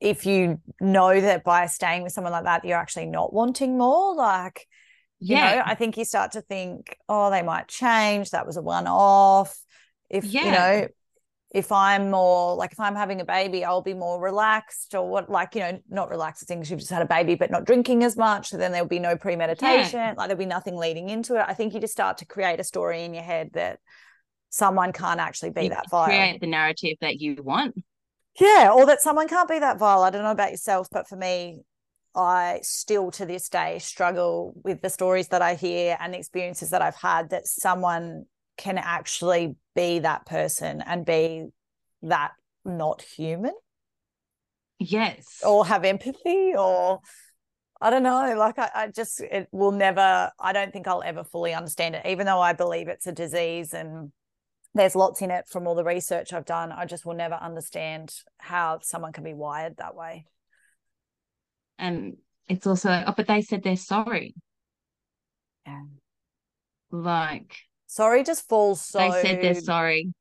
if 0.01 0.27
you 0.27 0.61
know 0.81 1.21
that 1.21 1.45
by 1.45 1.67
staying 1.67 2.03
with 2.03 2.13
someone 2.13 2.33
like 2.33 2.45
that 2.45 2.65
you're 2.65 2.79
actually 2.79 3.07
not 3.07 3.33
wanting 3.33 3.79
more 3.79 4.15
like 4.15 4.67
you 5.21 5.37
yeah. 5.37 5.57
know 5.57 5.63
i 5.65 5.75
think 5.75 5.97
you 5.97 6.05
start 6.05 6.33
to 6.33 6.41
think 6.41 6.97
oh 7.09 7.31
they 7.31 7.43
might 7.43 7.69
change 7.69 8.31
that 8.31 8.47
was 8.47 8.57
a 8.57 8.63
one 8.63 8.87
off 8.87 9.57
if 10.11 10.25
yeah. 10.25 10.45
you 10.45 10.51
know 10.51 10.89
if 11.55 11.71
I'm 11.71 12.11
more 12.11 12.57
like 12.57 12.73
if 12.73 12.81
I'm 12.81 12.95
having 12.95 13.21
a 13.21 13.25
baby, 13.27 13.65
I'll 13.65 13.83
be 13.83 13.93
more 13.93 14.19
relaxed 14.21 14.95
or 14.95 15.07
what 15.07 15.29
like, 15.29 15.55
you 15.55 15.61
know, 15.61 15.79
not 15.91 16.09
relaxed 16.09 16.47
things 16.49 16.71
you've 16.71 16.81
just 16.81 16.91
had 16.91 17.03
a 17.03 17.07
baby, 17.07 17.35
but 17.35 17.51
not 17.51 17.65
drinking 17.65 18.05
as 18.05 18.17
much. 18.17 18.49
So 18.49 18.57
then 18.57 18.73
there'll 18.73 18.89
be 18.89 18.99
no 18.99 19.17
premeditation, 19.17 20.01
yeah. 20.01 20.15
like 20.17 20.29
there'll 20.29 20.39
be 20.39 20.47
nothing 20.47 20.77
leading 20.77 21.11
into 21.11 21.37
it. 21.37 21.45
I 21.47 21.53
think 21.53 21.75
you 21.75 21.81
just 21.81 21.93
start 21.93 22.19
to 22.19 22.25
create 22.25 22.59
a 22.59 22.65
story 22.65 23.05
in 23.05 23.13
your 23.13 23.23
head 23.23 23.51
that 23.53 23.81
someone 24.49 24.93
can't 24.93 25.21
actually 25.21 25.51
be 25.51 25.65
you 25.65 25.69
that 25.71 25.91
vile. 25.91 26.07
Create 26.07 26.41
the 26.41 26.47
narrative 26.47 26.97
that 27.03 27.21
you 27.21 27.37
want. 27.43 27.75
Yeah, 28.41 28.73
or 28.75 28.87
that 28.87 29.03
someone 29.03 29.29
can't 29.29 29.49
be 29.49 29.59
that 29.59 29.79
vile. 29.79 30.03
I 30.03 30.11
don't 30.11 30.23
know 30.23 30.31
about 30.31 30.53
yourself, 30.53 30.89
but 30.91 31.07
for 31.07 31.17
me, 31.17 31.61
I 32.15 32.61
still 32.63 33.11
to 33.13 33.27
this 33.27 33.51
day 33.51 33.79
struggle 33.79 34.55
with 34.65 34.81
the 34.81 34.89
stories 34.89 35.29
that 35.29 35.43
I 35.43 35.55
hear 35.55 35.99
and 36.01 36.15
the 36.15 36.19
experiences 36.19 36.71
that 36.71 36.81
I've 36.81 36.97
had 36.97 37.31
that 37.31 37.47
someone 37.47 38.25
can 38.63 38.79
actually 38.79 39.57
be 39.75 39.99
that 39.99 40.25
person 40.25 40.81
and 40.87 41.05
be 41.05 41.47
that 42.03 42.31
not 42.65 43.03
human. 43.03 43.55
Yes. 44.79 45.43
Or 45.45 45.67
have 45.67 45.85
empathy 45.85 46.53
or 46.57 47.01
I 47.81 47.91
don't 47.91 48.05
know. 48.05 48.35
Like 48.39 48.61
I, 48.61 48.71
I 48.73 48.87
just 48.89 49.21
it 49.21 49.49
will 49.51 49.73
never 49.73 50.31
I 50.39 50.53
don't 50.53 50.73
think 50.73 50.87
I'll 50.87 51.03
ever 51.03 51.25
fully 51.25 51.53
understand 51.53 51.97
it, 51.97 52.07
even 52.07 52.25
though 52.25 52.41
I 52.41 52.53
believe 52.53 52.87
it's 52.87 53.09
a 53.09 53.13
disease 53.13 53.75
and 53.75 54.13
there's 54.75 54.95
lots 54.95 55.21
in 55.23 55.33
it 55.33 55.47
from 55.49 55.67
all 55.67 55.75
the 55.75 55.85
research 55.85 56.33
I've 56.33 56.47
done. 56.47 56.71
I 56.71 56.87
just 56.87 57.05
will 57.05 57.15
never 57.15 57.35
understand 57.35 58.15
how 58.39 58.79
someone 58.83 59.13
can 59.13 59.25
be 59.25 59.35
wired 59.35 59.79
that 59.79 59.97
way. 59.97 60.27
And 61.79 62.17
it's 62.49 62.67
also, 62.67 62.91
oh, 63.07 63.15
but 63.17 63.27
they 63.27 63.43
said 63.43 63.65
they're 63.65 63.77
sorry. 63.77 64.35
Yeah. 65.67 65.83
Like 66.93 67.57
Sorry 67.93 68.25
just 68.25 68.49
falls 68.49 68.81
so 68.81 68.99
they 68.99 69.11
said 69.21 69.43
they're 69.43 69.55
sorry. 69.55 70.15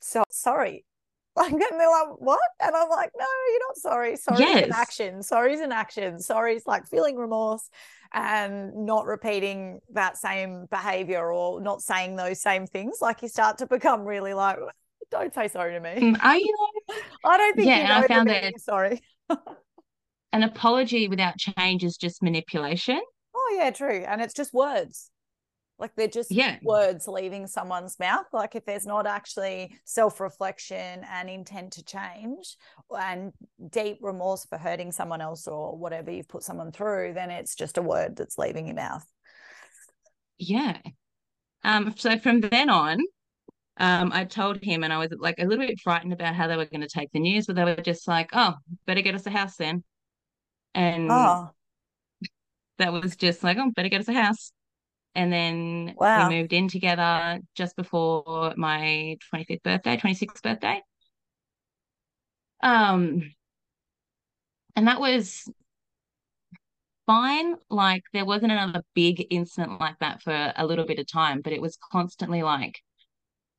so 0.00 0.22
sorry. 0.30 0.84
Like 1.36 1.50
and 1.50 1.60
they're 1.60 1.90
like, 1.90 2.10
what? 2.18 2.38
And 2.60 2.76
I'm 2.76 2.88
like, 2.88 3.10
no, 3.18 3.24
you're 3.50 3.66
not 3.66 3.76
sorry. 3.76 4.14
Sorry 4.14 4.36
Sorry's 4.38 4.54
an 4.62 4.68
Yes. 4.68 4.78
action. 4.78 5.20
Sorry's 5.24 5.58
an 5.58 5.72
action. 5.72 6.20
Sorry's 6.20 6.64
like 6.64 6.86
feeling 6.86 7.16
remorse 7.16 7.68
and 8.12 8.86
not 8.86 9.04
repeating 9.04 9.80
that 9.94 10.16
same 10.16 10.66
behavior 10.70 11.32
or 11.32 11.60
not 11.60 11.82
saying 11.82 12.14
those 12.14 12.40
same 12.40 12.68
things. 12.68 12.98
Like 13.00 13.20
you 13.22 13.26
start 13.28 13.58
to 13.58 13.66
become 13.66 14.04
really 14.04 14.32
like, 14.32 14.58
don't 15.10 15.34
say 15.34 15.48
sorry 15.48 15.72
to 15.72 15.80
me. 15.80 15.96
Mm, 16.12 16.18
Are 16.22 16.36
you 16.36 16.54
I 17.24 17.36
don't 17.36 17.56
think 17.56 17.66
Yeah, 17.66 17.78
you 17.78 17.82
and 17.82 17.92
I 17.92 18.00
know 18.02 18.06
found 18.06 18.28
that- 18.28 18.60
sorry. 18.60 19.02
an 20.32 20.44
apology 20.44 21.08
without 21.08 21.36
change 21.36 21.82
is 21.82 21.96
just 21.96 22.22
manipulation? 22.22 23.00
Oh 23.34 23.56
yeah, 23.58 23.70
true. 23.72 24.04
And 24.06 24.20
it's 24.22 24.34
just 24.34 24.54
words. 24.54 25.10
Like 25.78 25.94
they're 25.96 26.06
just 26.06 26.30
Yeah. 26.30 26.58
words 26.62 27.08
leaving 27.08 27.46
someone's 27.46 27.98
mouth. 27.98 28.26
Like 28.32 28.54
if 28.54 28.64
there's 28.64 28.86
not 28.86 29.06
actually 29.06 29.76
self-reflection 29.84 31.04
and 31.10 31.28
intent 31.28 31.72
to 31.74 31.84
change 31.84 32.56
and 32.90 33.32
deep 33.70 33.98
remorse 34.00 34.44
for 34.44 34.56
hurting 34.56 34.92
someone 34.92 35.20
else 35.20 35.48
or 35.48 35.76
whatever 35.76 36.12
you've 36.12 36.28
put 36.28 36.44
someone 36.44 36.70
through, 36.70 37.14
then 37.14 37.30
it's 37.30 37.56
just 37.56 37.76
a 37.76 37.82
word 37.82 38.16
that's 38.16 38.38
leaving 38.38 38.66
your 38.66 38.76
mouth. 38.76 39.04
Yeah. 40.38 40.78
Um, 41.64 41.94
so 41.96 42.18
from 42.18 42.40
then 42.40 42.70
on, 42.70 43.00
um, 43.76 44.12
I 44.12 44.24
told 44.24 44.62
him 44.62 44.84
and 44.84 44.92
I 44.92 44.98
was 44.98 45.08
like 45.18 45.36
a 45.40 45.44
little 45.44 45.66
bit 45.66 45.80
frightened 45.80 46.12
about 46.12 46.36
how 46.36 46.46
they 46.46 46.56
were 46.56 46.66
going 46.66 46.82
to 46.82 46.88
take 46.88 47.10
the 47.12 47.18
news, 47.20 47.46
but 47.46 47.56
they 47.56 47.64
were 47.64 47.74
just 47.76 48.06
like, 48.06 48.30
oh, 48.32 48.54
better 48.86 49.02
get 49.02 49.16
us 49.16 49.26
a 49.26 49.30
house 49.30 49.56
then. 49.56 49.82
And 50.74 51.10
Oh, 51.10 51.50
that 52.78 52.92
was 52.92 53.16
just 53.16 53.42
like, 53.42 53.56
oh, 53.58 53.70
better 53.74 53.88
get 53.88 54.00
us 54.00 54.08
a 54.08 54.12
house. 54.12 54.52
And 55.14 55.32
then 55.32 55.96
Wow. 55.96 56.04
we 56.14 56.24
moved 56.24 56.52
in 56.52 56.68
together 56.68 57.40
just 57.54 57.76
before 57.76 58.54
my 58.56 59.16
25th 59.30 59.62
birthday, 59.62 59.96
26th 59.96 60.42
birthday. 60.42 60.82
Um, 62.62 63.34
and 64.76 64.86
that 64.88 65.00
was 65.00 65.48
fine. 67.06 67.56
Like 67.70 68.02
there 68.12 68.24
wasn't 68.24 68.52
another 68.52 68.82
big 68.94 69.26
incident 69.30 69.80
like 69.80 69.98
that 70.00 70.22
for 70.22 70.52
a 70.56 70.66
little 70.66 70.86
bit 70.86 70.98
of 70.98 71.06
time, 71.06 71.40
but 71.42 71.52
it 71.52 71.60
was 71.62 71.78
constantly 71.92 72.42
like 72.42 72.80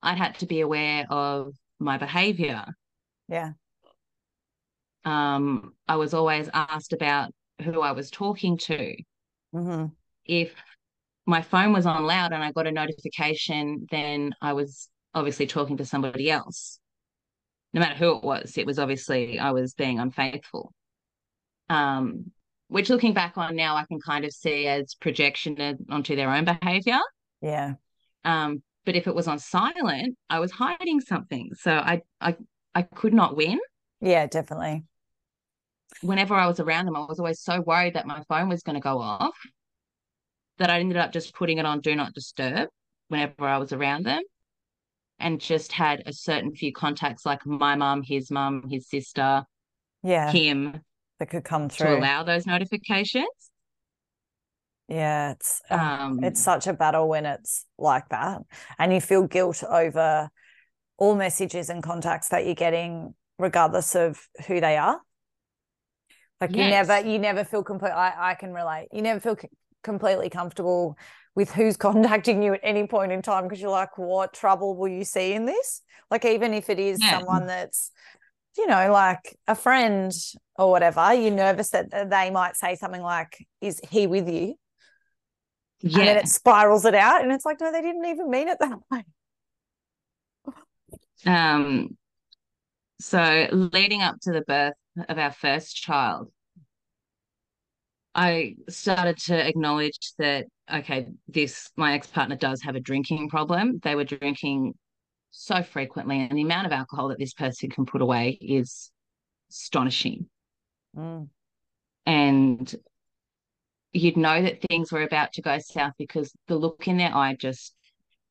i'd 0.04 0.18
had 0.18 0.38
to 0.40 0.46
be 0.48 0.62
aware 0.62 1.06
of 1.12 1.54
my 1.80 1.98
behavior. 1.98 2.66
yeah. 3.28 3.54
Um, 5.06 5.74
I 5.88 5.96
was 5.98 6.14
always 6.14 6.50
asked 6.54 6.92
about 6.94 7.32
who 7.64 7.82
I 7.82 7.92
was 7.92 8.10
talking 8.12 8.58
to. 8.60 8.96
hmm 9.54 9.86
If 10.26 10.54
my 11.26 11.42
phone 11.42 11.74
was 11.74 11.86
on 11.86 12.06
loud 12.06 12.34
and 12.34 12.44
I 12.44 12.52
got 12.52 12.68
a 12.68 12.72
notification, 12.72 13.88
then 13.90 14.34
I 14.42 14.54
was 14.54 14.90
obviously 15.14 15.48
talking 15.48 15.78
to 15.78 15.86
somebody 15.86 16.30
else. 16.30 16.80
No 17.74 17.82
matter 17.82 17.96
who 17.96 18.16
it 18.16 18.24
was, 18.24 18.58
it 18.58 18.66
was 18.66 18.80
obviously 18.80 19.40
I 19.40 19.52
was 19.52 19.74
being 19.74 20.00
unfaithful. 20.00 20.72
Um, 21.70 22.32
which 22.68 22.90
looking 22.90 23.14
back 23.14 23.38
on 23.38 23.56
now, 23.56 23.76
I 23.76 23.86
can 23.86 24.00
kind 24.00 24.24
of 24.26 24.32
see 24.32 24.68
as 24.68 24.96
projection 24.96 25.78
onto 25.90 26.16
their 26.16 26.32
own 26.32 26.46
behavior. 26.46 27.00
Yeah. 27.42 27.74
Um, 28.24 28.64
but 28.86 28.96
if 28.96 29.08
it 29.08 29.16
was 29.16 29.28
on 29.28 29.40
silent, 29.40 30.16
I 30.30 30.40
was 30.40 30.52
hiding 30.52 31.02
something. 31.02 31.52
So 31.60 31.74
I 31.74 32.02
I 32.22 32.36
I 32.74 32.84
could 32.84 33.14
not 33.14 33.36
win. 33.36 33.60
Yeah, 34.00 34.28
definitely. 34.28 34.84
Whenever 36.02 36.36
I 36.36 36.48
was 36.48 36.60
around 36.60 36.86
them, 36.86 36.96
I 36.96 37.06
was 37.06 37.20
always 37.20 37.42
so 37.42 37.62
worried 37.62 37.96
that 37.96 38.06
my 38.06 38.22
phone 38.28 38.50
was 38.50 38.62
going 38.64 38.76
to 38.76 38.82
go 38.82 39.00
off 39.00 39.36
that 40.58 40.70
I 40.70 40.80
ended 40.80 40.98
up 40.98 41.12
just 41.12 41.34
putting 41.36 41.58
it 41.58 41.66
on 41.66 41.82
do 41.82 41.96
not 41.96 42.14
disturb 42.14 42.70
whenever 43.10 43.46
I 43.46 43.58
was 43.58 43.74
around 43.74 44.06
them 44.06 44.22
and 45.20 45.40
just 45.42 45.72
had 45.72 46.04
a 46.06 46.14
certain 46.14 46.54
few 46.56 46.74
contacts 46.74 47.26
like 47.26 47.46
my 47.46 47.76
mum, 47.76 48.04
his 48.04 48.32
mum, 48.32 48.68
his 48.70 48.90
sister, 48.90 49.44
Yeah. 50.04 50.32
him 50.32 50.82
That 51.20 51.30
could 51.30 51.44
come 51.44 51.70
through 51.70 51.96
to 51.96 52.00
allow 52.00 52.24
those 52.24 52.46
notifications. 52.46 53.28
Yeah, 54.88 55.32
it's 55.32 55.62
oh, 55.72 55.78
Um, 55.78 56.20
it's 56.22 56.40
such 56.42 56.68
a 56.68 56.74
battle 56.74 57.08
when 57.10 57.26
it's 57.26 57.66
like 57.78 58.10
that, 58.10 58.42
and 58.78 58.94
you 58.94 59.02
feel 59.02 59.24
guilt 59.28 59.64
over 59.64 60.30
all 60.98 61.16
messages 61.16 61.70
and 61.70 61.84
contacts 61.84 62.30
that 62.30 62.46
you're 62.46 62.56
getting, 62.56 63.16
regardless 63.40 63.96
of 63.96 64.28
who 64.48 64.62
they 64.62 64.78
are. 64.78 65.02
Like 66.42 66.58
you 66.58 66.66
never, 66.66 67.00
you 67.00 67.18
never 67.18 67.44
feel 67.44 67.64
complete. 67.64 67.92
I 67.92 68.32
I 68.32 68.36
can 68.36 68.54
relate. 68.54 68.90
You 68.92 69.02
never 69.02 69.20
feel 69.20 69.38
completely 69.86 70.30
comfortable 70.30 70.98
with 71.36 71.52
who's 71.52 71.78
contacting 71.88 72.44
you 72.44 72.56
at 72.56 72.62
any 72.64 72.88
point 72.88 73.14
in 73.14 73.22
time 73.22 73.46
because 73.46 73.62
you're 73.62 73.72
like, 73.72 73.98
what 73.98 74.34
trouble 74.34 74.76
will 74.76 74.90
you 74.90 75.06
see 75.06 75.34
in 75.34 75.46
this? 75.46 75.82
Like 76.12 76.26
even 76.26 76.54
if 76.54 76.70
it 76.70 76.80
is 76.80 77.02
Yeah. 77.02 77.10
someone 77.10 77.48
that's 77.48 77.92
you 78.58 78.68
know, 78.68 78.92
like 78.92 79.38
a 79.48 79.56
friend 79.56 80.14
or 80.58 80.72
whatever, 80.72 81.14
you're 81.14 81.32
nervous 81.32 81.72
that 81.72 82.10
they 82.10 82.32
might 82.32 82.56
say 82.56 82.76
something 82.76 83.02
like, 83.02 83.46
Is 83.62 83.82
he 83.90 84.08
with 84.08 84.30
you? 84.30 84.56
Yeah. 85.82 86.00
And 86.00 86.08
then 86.08 86.18
it 86.18 86.28
spirals 86.28 86.86
it 86.86 86.96
out. 86.96 87.22
And 87.24 87.32
it's 87.32 87.46
like, 87.46 87.60
No, 87.60 87.72
they 87.72 87.82
didn't 87.82 88.06
even 88.06 88.30
mean 88.30 88.48
it 88.48 88.60
that 88.60 88.80
way. 88.92 89.04
Um, 91.26 91.98
so 93.00 93.48
leading 93.52 94.02
up 94.02 94.20
to 94.22 94.32
the 94.32 94.42
birth 94.42 94.74
of 95.10 95.18
our 95.18 95.32
first 95.32 95.76
child, 95.76 96.32
I 98.16 98.56
started 98.70 99.18
to 99.26 99.48
acknowledge 99.48 100.14
that, 100.18 100.46
okay, 100.74 101.08
this, 101.28 101.70
my 101.76 101.94
ex-partner 101.94 102.38
does 102.38 102.62
have 102.62 102.76
a 102.76 102.80
drinking 102.80 103.30
problem. 103.30 103.80
They 103.84 103.96
were 103.96 104.06
drinking 104.06 104.74
so 105.32 105.62
frequently, 105.62 106.22
and 106.22 106.38
the 106.38 106.44
amount 106.44 106.66
of 106.66 106.72
alcohol 106.72 107.10
that 107.10 107.20
this 107.20 107.34
person 107.34 107.70
can 107.70 107.86
put 107.86 108.02
away 108.02 108.38
is 108.42 108.90
astonishing. 109.52 110.28
Mm. 110.98 111.28
And 112.06 112.76
you'd 113.92 114.18
know 114.18 114.42
that 114.42 114.62
things 114.70 114.92
were 114.92 115.02
about 115.02 115.34
to 115.34 115.42
go 115.42 115.58
south 115.60 115.94
because 115.98 116.32
the 116.48 116.56
look 116.56 116.88
in 116.88 116.98
their 116.98 117.14
eye 117.14 117.36
just 117.40 117.74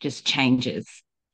just 0.01 0.27
changes. 0.27 0.87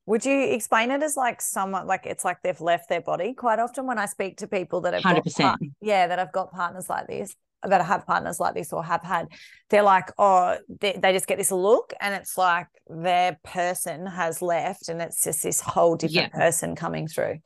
Would 0.06 0.24
you 0.24 0.52
explain 0.52 0.90
it 0.90 1.02
as 1.02 1.16
like 1.16 1.40
someone 1.40 1.86
like 1.86 2.06
it's 2.06 2.24
like 2.24 2.38
they've 2.42 2.60
left 2.60 2.88
their 2.88 3.00
body? 3.00 3.32
Quite 3.34 3.58
often 3.58 3.86
when 3.86 3.98
I 3.98 4.06
speak 4.06 4.38
to 4.38 4.48
people 4.48 4.80
that 4.82 4.94
have 4.94 5.02
100%. 5.02 5.36
par- 5.36 5.58
yeah, 5.80 6.06
that 6.06 6.18
have 6.18 6.32
got 6.32 6.52
partners 6.52 6.88
like 6.88 7.06
this, 7.06 7.34
that 7.66 7.84
have 7.84 8.06
partners 8.06 8.40
like 8.40 8.54
this 8.54 8.72
or 8.72 8.82
have 8.84 9.02
had, 9.02 9.28
they're 9.68 9.82
like, 9.82 10.10
oh, 10.18 10.56
they, 10.80 10.98
they 11.00 11.12
just 11.12 11.26
get 11.26 11.38
this 11.38 11.52
look 11.52 11.92
and 12.00 12.14
it's 12.14 12.36
like 12.38 12.66
their 12.88 13.38
person 13.44 14.06
has 14.06 14.42
left 14.42 14.88
and 14.88 15.00
it's 15.00 15.22
just 15.24 15.42
this 15.42 15.60
whole 15.60 15.96
different 15.96 16.32
person 16.32 16.74
coming 16.74 17.06
through. 17.06 17.38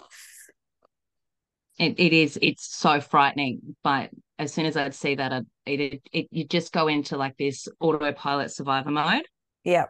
It, 1.78 1.98
it 1.98 2.12
is 2.12 2.38
it's 2.40 2.72
so 2.76 3.00
frightening 3.00 3.60
but 3.82 4.10
as 4.38 4.52
soon 4.52 4.64
as 4.64 4.76
i'd 4.76 4.94
see 4.94 5.16
that 5.16 5.32
I'd, 5.32 5.46
it, 5.66 6.02
it 6.12 6.28
you 6.30 6.44
just 6.44 6.72
go 6.72 6.86
into 6.86 7.16
like 7.16 7.36
this 7.36 7.66
autopilot 7.80 8.52
survivor 8.52 8.92
mode 8.92 9.24
Yeah. 9.64 9.86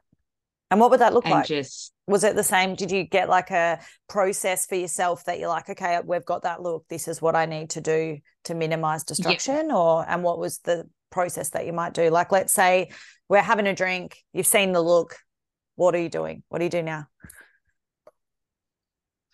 And 0.74 0.80
what 0.80 0.90
would 0.90 0.98
that 0.98 1.14
look 1.14 1.24
and 1.24 1.34
like? 1.34 1.46
just 1.46 1.92
was 2.08 2.24
it 2.24 2.34
the 2.34 2.42
same? 2.42 2.74
Did 2.74 2.90
you 2.90 3.04
get 3.04 3.28
like 3.28 3.52
a 3.52 3.78
process 4.08 4.66
for 4.66 4.74
yourself 4.74 5.22
that 5.26 5.38
you're 5.38 5.48
like, 5.48 5.70
okay, 5.70 6.00
we've 6.04 6.24
got 6.24 6.42
that 6.42 6.62
look. 6.62 6.84
This 6.88 7.06
is 7.06 7.22
what 7.22 7.36
I 7.36 7.46
need 7.46 7.70
to 7.70 7.80
do 7.80 8.18
to 8.46 8.54
minimize 8.56 9.04
destruction, 9.04 9.70
or 9.70 10.04
and 10.08 10.24
what 10.24 10.40
was 10.40 10.58
the 10.64 10.90
process 11.10 11.50
that 11.50 11.64
you 11.64 11.72
might 11.72 11.94
do? 11.94 12.10
Like, 12.10 12.32
let's 12.32 12.52
say 12.52 12.90
we're 13.28 13.40
having 13.40 13.68
a 13.68 13.72
drink. 13.72 14.18
You've 14.32 14.48
seen 14.48 14.72
the 14.72 14.80
look. 14.82 15.14
What 15.76 15.94
are 15.94 16.00
you 16.00 16.08
doing? 16.08 16.42
What 16.48 16.58
do 16.58 16.64
you 16.64 16.70
do 16.70 16.82
now? 16.82 17.06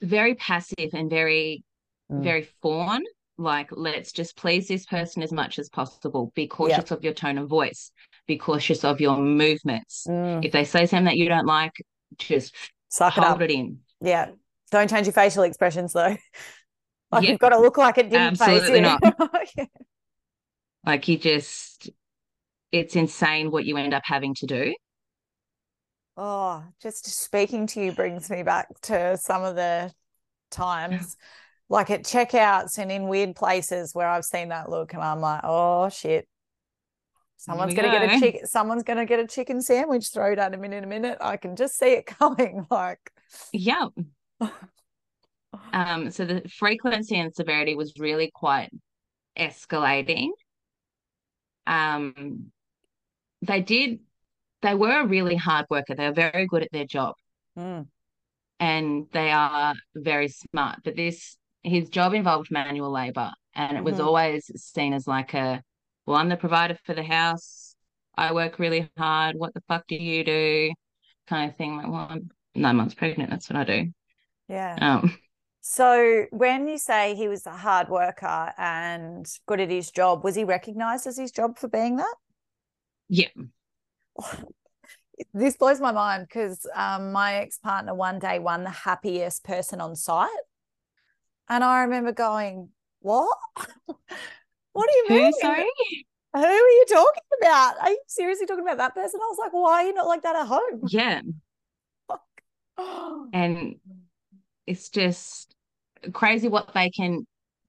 very 0.03 0.35
passive 0.35 0.91
and 0.93 1.09
very 1.09 1.65
Mm. 2.11 2.25
very 2.25 2.49
fawn 2.61 3.05
like 3.39 3.69
let's 3.71 4.11
just 4.11 4.37
please 4.37 4.67
this 4.67 4.85
person 4.85 5.23
as 5.23 5.31
much 5.31 5.61
as 5.61 5.69
possible 5.69 6.33
be 6.35 6.49
cautious 6.49 6.91
of 6.91 7.05
your 7.05 7.13
tone 7.15 7.39
of 7.39 7.49
voice 7.49 7.93
be 8.27 8.37
cautious 8.37 8.85
of 8.85 9.01
your 9.01 9.17
movements 9.19 10.07
Mm. 10.09 10.45
if 10.45 10.53
they 10.53 10.65
say 10.65 10.87
something 10.87 11.05
that 11.07 11.17
you 11.17 11.29
don't 11.29 11.47
like 11.47 11.73
just 12.19 12.55
Suck 12.89 13.17
it 13.17 13.25
hold 13.25 13.37
up. 13.37 13.43
it 13.43 13.51
in 13.51 13.79
Yeah. 14.01 14.31
Don't 14.71 14.89
change 14.91 15.07
your 15.07 15.13
facial 15.15 15.43
expressions 15.45 15.93
though. 15.93 16.17
Like 17.13 17.25
Yeah. 17.25 17.31
you've 17.31 17.41
got 17.41 17.49
to 17.49 17.59
look 17.59 17.77
like 17.77 17.99
it 17.99 18.09
didn't 18.09 18.37
face 18.37 18.49
Absolutely 18.63 18.77
you. 18.77 18.83
not. 18.83 19.03
Yeah. 19.57 19.65
like 20.87 21.09
you 21.09 21.19
just 21.19 21.91
it's 22.73 22.95
insane 22.95 23.51
what 23.51 23.65
you 23.65 23.77
end 23.77 23.93
up 23.95 24.03
having 24.05 24.35
to 24.37 24.47
do 24.47 24.75
Oh, 26.17 26.63
just 26.83 27.07
speaking 27.07 27.67
to 27.69 27.81
you 27.81 27.93
brings 27.93 28.29
me 28.31 28.43
back 28.43 28.69
to 28.83 29.17
some 29.17 29.43
of 29.43 29.57
the 29.57 29.93
times, 30.51 31.17
like 31.69 31.91
at 31.91 32.03
checkouts 32.05 32.79
and 32.79 32.93
in 32.93 33.09
weird 33.09 33.35
places 33.37 33.95
where 33.95 34.09
I've 34.09 34.25
seen 34.25 34.49
that 34.51 34.69
look, 34.69 34.93
and 34.93 35.03
I'm 35.03 35.21
like, 35.21 35.41
oh 35.45 35.89
shit, 35.89 36.29
someone's 37.41 37.75
gonna 37.75 37.91
get 37.91 38.03
a 38.03 38.09
go. 38.09 38.19
chicken, 38.21 38.47
someone's 38.47 38.83
gonna 38.83 39.07
get 39.07 39.21
a 39.21 39.27
chicken 39.27 39.61
sandwich 39.61 40.09
thrown 40.09 40.39
at 40.39 40.55
him 40.55 40.65
in 40.65 40.73
a 40.73 40.87
minute. 40.87 41.19
I 41.21 41.37
can 41.37 41.57
just 41.57 41.79
see 41.79 41.93
it 41.93 42.07
coming. 42.19 42.67
Like, 42.71 43.11
yeah 43.53 43.87
um 45.73 46.11
so 46.11 46.25
the 46.25 46.43
frequency 46.49 47.17
and 47.17 47.35
severity 47.35 47.75
was 47.75 47.93
really 47.99 48.31
quite 48.35 48.71
escalating 49.39 50.31
um 51.67 52.51
they 53.43 53.63
did, 53.63 54.01
they 54.61 54.75
were 54.75 55.01
a 55.01 55.07
really 55.07 55.35
hard 55.35 55.65
worker. 55.71 55.95
They 55.95 56.07
were 56.07 56.13
very 56.13 56.47
good 56.47 56.63
at 56.63 56.73
their 56.73 56.85
job. 56.85 57.15
Mm. 57.59 57.87
And 58.59 59.07
they 59.13 59.31
are 59.31 59.75
very 59.95 60.29
smart. 60.29 60.81
But 60.85 60.97
this, 60.97 61.39
his 61.63 61.89
job 61.89 62.13
involved 62.13 62.51
manual 62.51 62.91
labor. 62.93 63.31
And 63.55 63.79
it 63.79 63.85
was 63.85 63.95
Mhm. 63.97 64.05
always 64.05 64.51
seen 64.63 64.93
as 64.93 65.07
like 65.07 65.33
a, 65.33 65.63
well, 66.11 66.19
I'm 66.19 66.29
the 66.29 66.37
provider 66.37 66.77
for 66.85 66.95
the 66.95 67.05
house. 67.05 67.77
I 68.17 68.33
work 68.33 68.59
really 68.59 68.91
hard. 68.99 69.37
What 69.37 69.55
the 69.55 69.63
fuck 69.69 69.87
do 69.87 69.95
you 69.95 70.25
do? 70.25 70.73
Kind 71.29 71.51
of 71.51 71.57
thing. 71.57 71.77
Like, 71.77 71.87
well, 71.87 72.09
I'm 72.11 72.31
nine 72.55 72.77
months 72.77 72.95
pregnant. 72.95 73.31
That's 73.31 73.49
what 73.49 73.57
I 73.57 73.65
do. 73.65 73.93
Yeah. 74.49 74.77
Um, 74.81 75.17
So 75.61 76.27
when 76.31 76.67
you 76.67 76.79
say 76.79 77.15
he 77.15 77.29
was 77.29 77.47
a 77.47 77.51
hard 77.53 77.89
worker 77.89 78.53
and 78.59 79.27
good 79.47 79.61
at 79.61 79.71
his 79.71 79.91
job, 79.91 80.25
was 80.25 80.35
he 80.35 80.43
recognized 80.45 81.07
as 81.07 81.17
his 81.19 81.31
job 81.31 81.59
for 81.59 81.69
being 81.69 81.97
that? 81.97 82.15
yeah. 83.09 83.29
This 85.35 85.57
blows 85.57 85.81
my 85.81 85.93
mind 85.93 86.27
because 86.29 86.67
um, 86.75 87.13
my 87.13 87.35
ex 87.35 87.59
partner 87.59 87.95
one 87.95 88.19
day 88.19 88.39
won 88.39 88.65
the 88.65 88.71
happiest 88.71 89.45
person 89.45 89.81
on 89.81 89.95
site. 89.95 90.31
And 91.49 91.63
I 91.63 91.83
remember 91.83 92.13
going, 92.13 92.71
What? 93.01 93.37
what 94.73 94.89
do 94.89 94.97
you 94.97 95.09
Who, 95.09 95.15
mean? 95.15 95.33
sorry? 95.41 95.71
Who 96.33 96.41
are 96.41 96.69
you 96.69 96.85
talking 96.89 97.23
about? 97.41 97.75
Are 97.81 97.91
you 97.91 98.01
seriously 98.07 98.47
talking 98.47 98.65
about 98.65 98.79
that 98.79 98.95
person? 98.95 99.21
I 99.23 99.27
was 99.27 99.39
like, 99.39 99.53
Why 99.53 99.73
are 99.73 99.87
you 99.87 99.95
not 99.95 100.07
like 100.07 100.23
that 100.23 100.37
at 100.37 100.47
home? 100.47 100.83
Yeah. 100.89 101.21
And 103.33 103.77
it's 104.67 104.89
just 104.89 105.55
crazy 106.13 106.49
what 106.49 106.73
they 106.73 106.91
can 106.91 107.27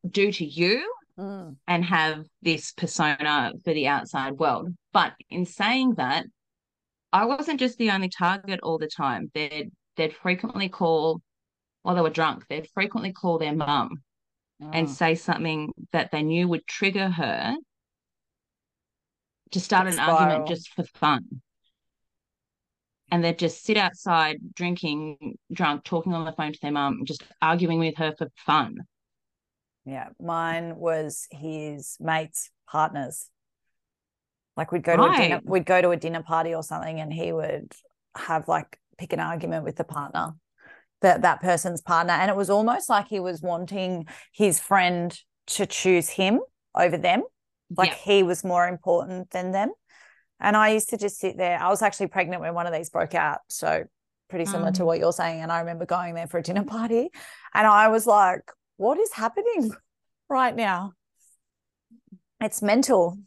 do 0.09 0.31
to 0.31 0.45
you 0.45 0.89
Mm, 1.19 1.57
and 1.67 1.83
have 1.85 2.25
this 2.41 2.71
persona 2.71 3.51
for 3.63 3.73
the 3.73 3.87
outside 3.87 4.33
world. 4.33 4.69
But 4.93 5.13
in 5.29 5.45
saying 5.45 5.95
that, 5.95 6.25
I 7.11 7.25
wasn't 7.25 7.59
just 7.59 7.77
the 7.77 7.91
only 7.91 8.09
target 8.09 8.61
all 8.63 8.77
the 8.77 8.87
time. 8.87 9.29
They'd 9.33 9.71
they'd 9.97 10.15
frequently 10.15 10.69
call 10.69 11.21
while 11.83 11.95
they 11.95 12.01
were 12.01 12.09
drunk, 12.09 12.45
they'd 12.47 12.69
frequently 12.73 13.11
call 13.11 13.37
their 13.37 13.53
mum 13.53 14.01
and 14.61 14.87
mm. 14.87 14.89
say 14.89 15.15
something 15.15 15.71
that 15.91 16.11
they 16.11 16.23
knew 16.23 16.47
would 16.47 16.65
trigger 16.67 17.09
her 17.09 17.55
to 19.51 19.59
start 19.59 19.87
an 19.87 19.99
argument 19.99 20.47
just 20.47 20.69
for 20.73 20.83
fun. 20.83 21.41
And 23.11 23.23
they'd 23.23 23.37
just 23.37 23.65
sit 23.65 23.75
outside 23.75 24.37
drinking, 24.53 25.37
drunk, 25.51 25.83
talking 25.83 26.13
on 26.13 26.23
the 26.23 26.31
phone 26.31 26.53
to 26.53 26.59
their 26.61 26.71
mum, 26.71 27.01
just 27.03 27.23
arguing 27.41 27.79
with 27.79 27.97
her 27.97 28.13
for 28.17 28.29
fun. 28.37 28.77
Yeah, 29.85 30.09
mine 30.19 30.77
was 30.77 31.27
his 31.31 31.97
mates' 31.99 32.49
partners. 32.69 33.29
Like 34.55 34.71
we'd 34.71 34.83
go 34.83 34.95
to 34.95 35.03
a 35.03 35.17
dinner, 35.17 35.41
we'd 35.43 35.65
go 35.65 35.81
to 35.81 35.89
a 35.89 35.97
dinner 35.97 36.23
party 36.23 36.53
or 36.53 36.63
something, 36.63 36.99
and 36.99 37.11
he 37.11 37.33
would 37.33 37.71
have 38.15 38.47
like 38.47 38.79
pick 38.97 39.11
an 39.11 39.19
argument 39.19 39.65
with 39.65 39.75
the 39.75 39.83
partner, 39.83 40.33
that 41.01 41.21
that 41.23 41.41
person's 41.41 41.81
partner, 41.81 42.13
and 42.13 42.29
it 42.29 42.37
was 42.37 42.49
almost 42.49 42.89
like 42.89 43.07
he 43.07 43.19
was 43.19 43.41
wanting 43.41 44.05
his 44.33 44.59
friend 44.59 45.17
to 45.47 45.65
choose 45.65 46.09
him 46.09 46.39
over 46.75 46.97
them, 46.97 47.23
like 47.75 47.89
Yeah. 47.89 47.95
he 47.95 48.23
was 48.23 48.43
more 48.43 48.67
important 48.67 49.31
than 49.31 49.51
them. 49.51 49.71
And 50.39 50.55
I 50.55 50.69
used 50.69 50.89
to 50.89 50.97
just 50.97 51.19
sit 51.19 51.37
there. 51.37 51.59
I 51.59 51.69
was 51.69 51.81
actually 51.81 52.07
pregnant 52.07 52.41
when 52.41 52.53
one 52.53 52.67
of 52.67 52.73
these 52.73 52.89
broke 52.89 53.13
out, 53.15 53.39
so 53.49 53.83
pretty 54.29 54.45
similar 54.45 54.71
to 54.71 54.83
Mm. 54.83 54.85
what 54.85 54.99
you're 54.99 55.11
saying. 55.11 55.41
And 55.41 55.51
I 55.51 55.59
remember 55.59 55.85
going 55.85 56.13
there 56.15 56.27
for 56.27 56.37
a 56.37 56.43
dinner 56.43 56.63
party, 56.63 57.09
and 57.53 57.67
I 57.67 57.89
was 57.89 58.07
like, 58.07 58.41
"What 58.77 58.97
is 58.97 59.11
happening 59.13 59.71
right 60.29 60.55
now?" 60.55 60.93
It's 62.39 62.61
mental. 62.61 63.17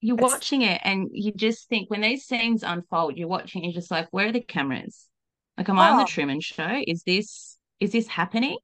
You're 0.00 0.16
It's- 0.18 0.30
watching 0.32 0.60
it 0.62 0.80
and 0.84 1.08
you 1.12 1.32
just 1.32 1.68
think 1.68 1.88
when 1.88 2.02
these 2.02 2.26
scenes 2.26 2.62
unfold, 2.62 3.16
you're 3.16 3.28
watching, 3.28 3.64
you're 3.64 3.72
just 3.72 3.90
like, 3.90 4.08
where 4.10 4.28
are 4.28 4.32
the 4.32 4.42
cameras? 4.42 5.08
Like, 5.56 5.68
am 5.68 5.78
I 5.78 5.90
on 5.90 6.00
Oh. 6.00 6.04
the 6.04 6.08
Truman 6.10 6.40
Show? 6.40 6.82
Is 6.86 7.02
this 7.04 7.58
is 7.80 7.92
this 7.92 8.06
happening? 8.06 8.56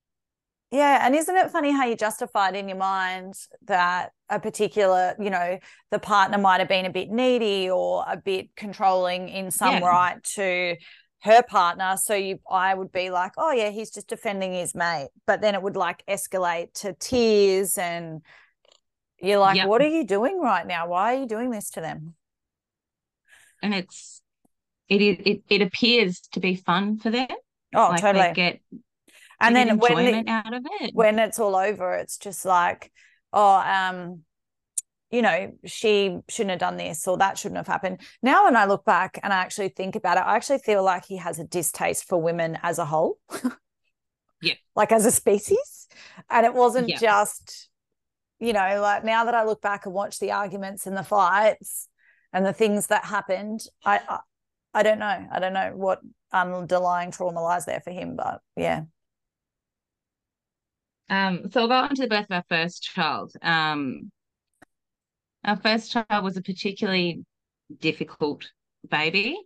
Yeah, 0.70 1.04
and 1.04 1.16
isn't 1.16 1.34
it 1.36 1.50
funny 1.50 1.72
how 1.72 1.84
you 1.84 1.96
justified 1.96 2.54
in 2.54 2.68
your 2.68 2.78
mind 2.78 3.34
that 3.62 4.12
a 4.28 4.38
particular, 4.38 5.16
you 5.18 5.28
know, 5.28 5.58
the 5.90 5.98
partner 5.98 6.38
might 6.38 6.60
have 6.60 6.68
been 6.68 6.86
a 6.86 6.90
bit 6.90 7.10
needy 7.10 7.68
or 7.68 8.04
a 8.06 8.16
bit 8.16 8.54
controlling 8.54 9.28
in 9.28 9.50
some 9.50 9.74
Yeah. 9.74 9.86
right 9.86 10.22
to 10.36 10.76
her 11.22 11.42
partner. 11.42 11.96
So 11.96 12.14
you 12.14 12.38
I 12.48 12.72
would 12.72 12.92
be 12.92 13.10
like, 13.10 13.32
oh 13.36 13.50
yeah, 13.50 13.70
he's 13.70 13.90
just 13.90 14.08
defending 14.08 14.52
his 14.52 14.74
mate. 14.74 15.08
But 15.26 15.40
then 15.40 15.54
it 15.54 15.62
would 15.62 15.76
like 15.76 16.04
escalate 16.06 16.72
to 16.80 16.92
tears 16.94 17.76
and 17.76 18.22
you're 19.20 19.40
like, 19.40 19.56
Yep. 19.56 19.66
what 19.68 19.82
are 19.82 19.88
you 19.88 20.04
doing 20.06 20.40
right 20.40 20.66
now? 20.66 20.86
Why 20.88 21.14
are 21.16 21.18
you 21.20 21.26
doing 21.26 21.50
this 21.50 21.70
to 21.70 21.80
them? 21.80 22.14
And 23.62 23.74
it's 23.74 24.22
it 24.90 25.00
is 25.00 25.16
it, 25.24 25.42
it 25.48 25.62
appears 25.62 26.20
to 26.32 26.40
be 26.40 26.56
fun 26.56 26.98
for 26.98 27.10
them. 27.10 27.28
Oh, 27.74 27.88
like 27.90 28.00
totally. 28.02 28.26
they 28.28 28.32
get 28.34 28.60
and 29.40 29.56
they 29.56 29.64
then 29.64 29.78
get 29.78 29.94
when 29.94 30.24
the, 30.24 30.30
out 30.30 30.52
of 30.52 30.66
it. 30.80 30.94
when 30.94 31.18
it's 31.18 31.38
all 31.38 31.56
over, 31.56 31.94
it's 31.94 32.18
just 32.18 32.44
like, 32.44 32.92
oh, 33.32 33.54
um, 33.60 34.20
you 35.10 35.22
know, 35.22 35.52
she 35.64 36.18
shouldn't 36.28 36.50
have 36.50 36.60
done 36.60 36.76
this 36.76 37.08
or 37.08 37.16
that 37.18 37.38
shouldn't 37.38 37.56
have 37.56 37.66
happened. 37.66 38.00
Now, 38.22 38.44
when 38.44 38.56
I 38.56 38.66
look 38.66 38.84
back 38.84 39.18
and 39.22 39.32
I 39.32 39.36
actually 39.38 39.70
think 39.70 39.96
about 39.96 40.18
it, 40.18 40.20
I 40.20 40.36
actually 40.36 40.58
feel 40.58 40.84
like 40.84 41.06
he 41.06 41.16
has 41.16 41.38
a 41.38 41.44
distaste 41.44 42.04
for 42.04 42.20
women 42.20 42.58
as 42.62 42.78
a 42.78 42.84
whole. 42.84 43.18
Yeah. 44.42 44.54
Like 44.74 44.90
as 44.90 45.04
a 45.04 45.10
species. 45.10 45.86
And 46.30 46.46
it 46.46 46.54
wasn't 46.54 46.88
Yeah. 46.88 46.98
just, 46.98 47.68
you 48.38 48.52
know, 48.54 48.80
like 48.80 49.04
now 49.04 49.24
that 49.24 49.34
I 49.34 49.44
look 49.44 49.60
back 49.60 49.84
and 49.84 49.94
watch 49.94 50.18
the 50.18 50.32
arguments 50.32 50.86
and 50.86 50.96
the 50.96 51.02
fights 51.04 51.88
and 52.32 52.46
the 52.46 52.52
things 52.52 52.86
that 52.86 53.04
happened, 53.04 53.60
I, 53.84 54.00
I, 54.74 54.82
don't 54.82 54.98
know. 54.98 55.26
I 55.30 55.38
don't 55.38 55.52
know 55.52 55.72
what 55.74 56.00
underlying 56.32 57.10
trauma 57.10 57.42
lies 57.42 57.66
there 57.66 57.80
for 57.80 57.90
him, 57.90 58.16
but 58.16 58.40
yeah. 58.56 58.82
Um, 61.08 61.50
so 61.50 61.62
I'll 61.62 61.68
go 61.68 61.74
on 61.74 61.94
to 61.96 62.02
the 62.02 62.08
birth 62.08 62.26
of 62.30 62.36
our 62.36 62.44
first 62.48 62.84
child. 62.84 63.32
Um, 63.42 64.12
our 65.44 65.56
first 65.56 65.90
child 65.90 66.24
was 66.24 66.36
a 66.36 66.42
particularly 66.42 67.24
difficult 67.80 68.48
baby. 68.88 69.36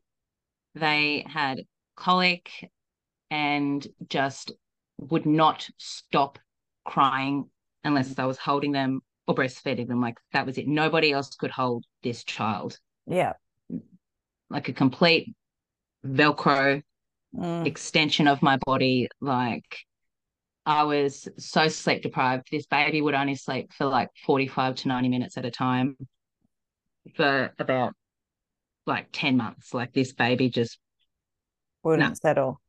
They 0.75 1.25
had 1.27 1.63
colic 1.97 2.51
and 3.31 3.87
just 4.09 4.53
would 4.99 5.27
not 5.27 5.69
stop 5.79 6.39
crying 6.85 7.49
unless 7.83 8.19
I 8.19 8.27
was 8.27 8.39
holding 8.39 8.73
them 8.73 9.01
or 9.27 9.35
breastfeeding 9.35 9.89
them. 9.89 10.01
Like 10.01 10.19
that 10.33 10.47
was 10.47 10.59
it. 10.59 10.67
Nobody 10.67 11.13
else 11.13 11.35
could 11.35 11.51
hold 11.51 11.85
this 12.03 12.25
child. 12.25 12.79
Yeah. 13.07 13.35
Like 14.51 14.69
a 14.69 14.73
complete 14.73 15.35
Velcro 16.07 16.83
Mm. 17.37 17.67
extension 17.67 18.29
of 18.29 18.43
my 18.43 18.59
body. 18.65 19.09
Like 19.21 19.79
I 20.65 20.85
was 20.85 21.29
so 21.37 21.67
sleep 21.67 22.03
deprived. 22.03 22.47
This 22.49 22.65
baby 22.67 23.01
would 23.03 23.15
only 23.15 23.35
sleep 23.35 23.73
for 23.73 23.87
like 23.87 24.09
45 24.25 24.77
to 24.77 24.89
90 24.89 25.09
minutes 25.09 25.37
at 25.37 25.45
a 25.45 25.51
time 25.51 25.97
for 27.17 27.53
about 27.59 27.93
like 28.87 29.09
10 29.11 29.37
months. 29.37 29.75
Like 29.75 29.93
this 29.93 30.13
baby 30.13 30.49
just 30.49 30.79
Wouldn't 31.83 32.09
No. 32.11 32.15
settle. 32.15 32.61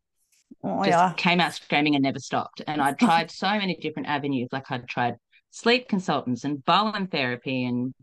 Oh, 0.63 0.79
just 0.83 0.89
yeah. 0.89 1.13
came 1.15 1.39
out 1.39 1.53
screaming 1.53 1.93
and 1.93 2.03
never 2.03 2.19
stopped. 2.19 2.61
And 2.65 2.81
I 2.81 2.93
tried 2.99 3.29
so 3.29 3.49
many 3.49 3.75
different 3.75 4.07
avenues. 4.07 4.49
Like 4.51 4.71
I'd 4.71 4.87
tried 4.87 5.17
sleep 5.51 5.87
consultants 5.87 6.43
and 6.43 6.65
Bowen 6.65 7.05
therapy 7.05 7.65
and 7.65 7.93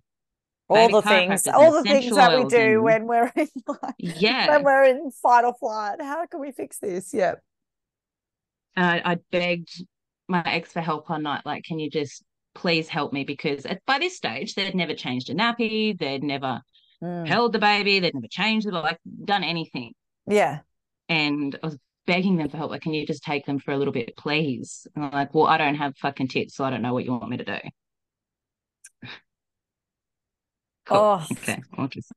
all 0.72 0.88
the 0.88 1.02
things, 1.02 1.46
all 1.48 1.72
the 1.72 1.82
things 1.82 2.14
that 2.14 2.37
we 2.37 2.44
do 2.46 2.56
and- 2.56 2.82
when 2.82 3.06
we're 3.06 3.32
in 3.37 3.48
like, 3.66 3.94
yeah. 3.98 4.48
when 4.50 4.64
we're 4.64 4.85
in 4.85 5.11
fight 5.11 5.44
or 5.44 5.54
flight. 5.54 6.00
How 6.00 6.26
can 6.26 6.40
we 6.40 6.52
fix 6.52 6.78
this? 6.78 7.12
Yeah. 7.12 7.35
And 8.76 8.87
I, 8.87 9.12
I 9.12 9.18
begged 9.30 9.85
my 10.28 10.42
ex 10.44 10.72
for 10.72 10.80
help 10.80 11.11
one 11.11 11.22
night. 11.22 11.42
Like, 11.44 11.64
can 11.64 11.78
you 11.78 11.90
just 11.90 12.22
please 12.54 12.88
help 12.88 13.12
me? 13.12 13.24
Because 13.24 13.66
at, 13.66 13.85
by 13.87 13.98
this 13.98 14.16
stage, 14.16 14.54
they'd 14.54 14.74
never 14.74 14.94
changed 14.94 15.30
a 15.30 15.35
nappy, 15.35 15.98
they'd 15.98 16.22
never 16.24 16.61
Mm. 17.02 17.26
held 17.26 17.52
the 17.52 17.58
baby, 17.58 17.98
they'd 17.98 18.14
never 18.14 18.28
changed 18.28 18.64
it, 18.64 18.72
like 18.72 18.96
done 19.24 19.42
anything. 19.42 19.92
Yeah. 20.28 20.61
And 21.08 21.58
I 21.61 21.66
was 21.66 21.76
begging 22.06 22.37
them 22.37 22.48
for 22.48 22.58
help. 22.58 22.70
Like, 22.70 22.82
can 22.82 22.94
you 22.94 23.04
just 23.04 23.24
take 23.24 23.44
them 23.44 23.58
for 23.58 23.72
a 23.72 23.76
little 23.76 23.92
bit, 23.92 24.16
please? 24.16 24.87
And 24.94 25.06
I'm 25.06 25.11
like, 25.11 25.35
well, 25.35 25.48
I 25.48 25.58
don't 25.58 25.74
have 25.74 25.96
fucking 25.96 26.28
tits, 26.28 26.54
so 26.54 26.64
I 26.64 26.70
don't 26.70 26.80
know 26.80 26.92
what 26.92 27.04
you 27.04 27.11
want 27.11 27.28
me 27.28 27.38
to 27.38 27.44
do. 27.44 27.58
Cool. 30.87 30.99
Oh. 30.99 31.27
Okay, 31.33 31.59
I'll 31.77 31.88
just 31.88 32.12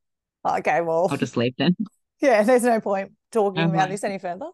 Okay. 0.46 0.82
Well, 0.82 1.08
I'll 1.10 1.18
just 1.18 1.38
leave 1.38 1.54
then. 1.58 1.76
yeah, 2.22 2.44
there's 2.44 2.64
no 2.64 2.80
point 2.80 3.12
talking 3.32 3.64
I'm 3.64 3.72
about 3.72 3.90
this 3.90 4.04
any 4.04 4.20
further. 4.20 4.50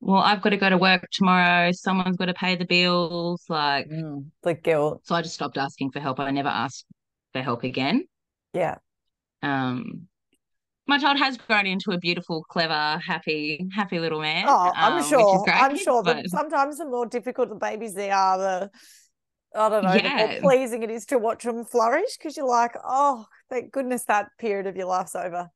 Well, 0.00 0.22
I've 0.22 0.40
got 0.42 0.50
to 0.50 0.56
go 0.56 0.70
to 0.70 0.78
work 0.78 1.06
tomorrow. 1.12 1.72
Someone's 1.72 2.16
got 2.16 2.26
to 2.26 2.34
pay 2.34 2.54
the 2.56 2.64
bills. 2.64 3.44
Like, 3.48 3.88
Mm. 3.88 4.26
The 4.42 4.54
guilt. 4.54 5.02
so 5.04 5.14
I 5.14 5.22
just 5.22 5.34
stopped 5.34 5.58
asking 5.58 5.90
for 5.90 6.00
help. 6.00 6.20
I 6.20 6.30
never 6.30 6.48
asked 6.48 6.86
for 7.32 7.42
help 7.42 7.64
again. 7.64 8.04
Yeah. 8.54 8.76
Um, 9.42 10.08
my 10.86 10.98
child 10.98 11.18
has 11.18 11.36
grown 11.36 11.66
into 11.66 11.90
a 11.90 11.98
beautiful, 11.98 12.44
clever, 12.48 12.98
happy, 13.04 13.66
happy 13.74 13.98
little 13.98 14.20
man. 14.20 14.46
Oh, 14.48 14.72
I'm 14.74 14.94
um, 14.94 15.02
sure. 15.04 15.44
great, 15.44 15.56
I'm 15.56 15.76
sure 15.76 16.02
but 16.02 16.16
that 16.16 16.30
sometimes 16.30 16.78
the 16.78 16.86
more 16.86 17.04
difficult 17.06 17.50
the 17.50 17.56
babies 17.56 17.94
they 17.94 18.10
are, 18.10 18.38
the 18.38 18.70
I 19.54 19.68
don't 19.68 19.84
know, 19.84 19.94
yeah. 19.94 20.38
more 20.40 20.52
pleasing 20.52 20.82
it 20.82 20.90
is 20.90 21.06
to 21.06 21.18
watch 21.18 21.44
them 21.44 21.64
flourish 21.64 22.16
because 22.16 22.36
you're 22.36 22.46
like, 22.46 22.72
oh, 22.84 23.26
thank 23.48 23.72
goodness 23.72 24.04
that 24.04 24.28
period 24.38 24.66
of 24.66 24.76
your 24.76 24.86
life's 24.86 25.16
over. 25.16 25.48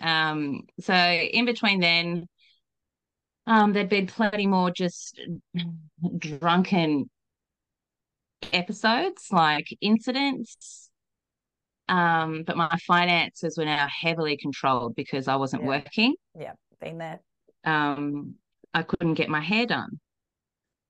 Um, 0.00 0.62
so 0.80 0.94
in 0.94 1.44
between 1.44 1.80
then, 1.80 2.28
um, 3.46 3.72
there'd 3.72 3.88
been 3.88 4.06
plenty 4.06 4.46
more 4.46 4.70
just 4.70 5.20
drunken 6.18 7.10
episodes, 8.52 9.26
like 9.32 9.66
incidents. 9.80 10.90
Um, 11.88 12.44
but 12.46 12.56
my 12.56 12.76
finances 12.86 13.56
were 13.56 13.64
now 13.64 13.88
heavily 13.88 14.36
controlled 14.36 14.94
because 14.94 15.26
I 15.26 15.36
wasn't 15.36 15.62
yeah. 15.62 15.68
working. 15.68 16.14
Yeah, 16.38 16.52
been 16.80 16.98
there. 16.98 17.20
Um, 17.64 18.34
I 18.74 18.82
couldn't 18.82 19.14
get 19.14 19.30
my 19.30 19.40
hair 19.40 19.66
done 19.66 19.98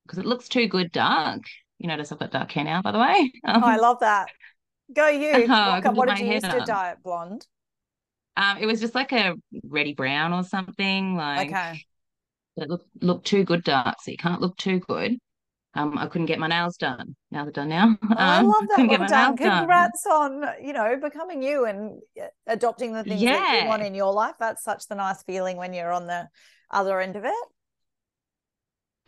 because 0.08 0.18
it 0.18 0.26
looks 0.26 0.48
too 0.48 0.66
good 0.66 0.90
dark. 0.90 1.42
You 1.78 1.88
notice 1.88 2.10
I've 2.10 2.18
got 2.18 2.32
dark 2.32 2.50
hair 2.50 2.64
now, 2.64 2.82
by 2.82 2.92
the 2.92 2.98
way. 2.98 3.30
Um, 3.44 3.62
oh, 3.64 3.66
I 3.66 3.76
love 3.76 4.00
that. 4.00 4.28
Go 4.92 5.08
you. 5.08 5.46
Uh, 5.48 5.80
what, 5.82 5.94
what 5.94 6.08
did 6.08 6.18
you 6.18 6.32
use 6.32 6.42
to 6.42 6.62
dye 6.66 6.92
it 6.92 6.98
blonde? 7.04 7.46
Um, 8.36 8.58
it 8.58 8.66
was 8.66 8.80
just 8.80 8.94
like 8.94 9.12
a 9.12 9.34
reddy 9.64 9.94
brown 9.94 10.32
or 10.32 10.42
something. 10.42 11.16
Like 11.16 11.48
okay. 11.48 11.84
It 12.56 12.68
looked 12.68 12.86
looked 13.00 13.26
too 13.26 13.44
good 13.44 13.62
dark, 13.62 13.96
so 14.02 14.10
you 14.10 14.16
can't 14.16 14.40
look 14.40 14.56
too 14.56 14.80
good. 14.80 15.16
Um, 15.74 15.98
I 15.98 16.06
couldn't 16.06 16.26
get 16.26 16.38
my 16.38 16.48
nails 16.48 16.76
done. 16.76 17.14
Now 17.30 17.44
they're 17.44 17.52
done 17.52 17.68
now. 17.68 17.96
Oh, 18.02 18.06
um, 18.10 18.16
I 18.18 18.40
love 18.40 18.64
that. 18.76 18.88
Well 18.88 19.06
done. 19.06 19.36
Congrats 19.36 20.02
done. 20.04 20.44
on 20.44 20.64
you 20.64 20.72
know 20.72 20.96
becoming 20.96 21.42
you 21.42 21.66
and 21.66 22.00
adopting 22.46 22.94
the 22.94 23.04
things 23.04 23.20
yeah. 23.20 23.38
that 23.38 23.62
you 23.62 23.68
want 23.68 23.82
in 23.82 23.94
your 23.94 24.12
life. 24.12 24.34
That's 24.40 24.64
such 24.64 24.86
the 24.88 24.94
nice 24.94 25.22
feeling 25.22 25.56
when 25.56 25.74
you're 25.74 25.92
on 25.92 26.06
the 26.06 26.28
other 26.70 27.00
end 27.00 27.16
of 27.16 27.24
it 27.24 27.34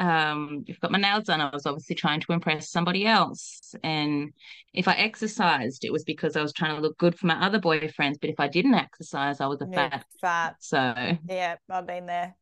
um, 0.01 0.65
you've 0.67 0.81
got 0.81 0.91
my 0.91 0.99
nails 0.99 1.25
done. 1.25 1.43
I 1.43 1.51
was 1.51 1.67
obviously 1.67 1.95
trying 1.95 2.21
to 2.21 2.33
impress 2.33 2.71
somebody 2.71 3.07
else. 3.07 3.75
And 3.85 4.33
if 4.73 4.89
I 4.89 4.95
exercised, 4.95 5.85
it 5.85 5.93
was 5.93 6.05
because 6.05 6.37
I 6.37 6.43
was 6.43 6.55
trying 6.55 6.75
to 6.75 6.81
look 6.81 6.97
good 6.97 7.19
for 7.19 7.27
my 7.27 7.35
other 7.45 7.61
boyfriends. 7.61 8.19
But 8.19 8.31
if 8.31 8.41
I 8.41 8.49
didn't 8.49 8.75
exercise, 8.75 9.41
I 9.41 9.47
was 9.47 9.61
a 9.61 9.67
yeah, 9.71 9.91
fat. 9.91 10.05
Fat. 10.21 10.57
So 10.61 10.95
yeah, 11.29 11.57
I've 11.69 11.87
been 11.87 12.07
there. 12.07 12.35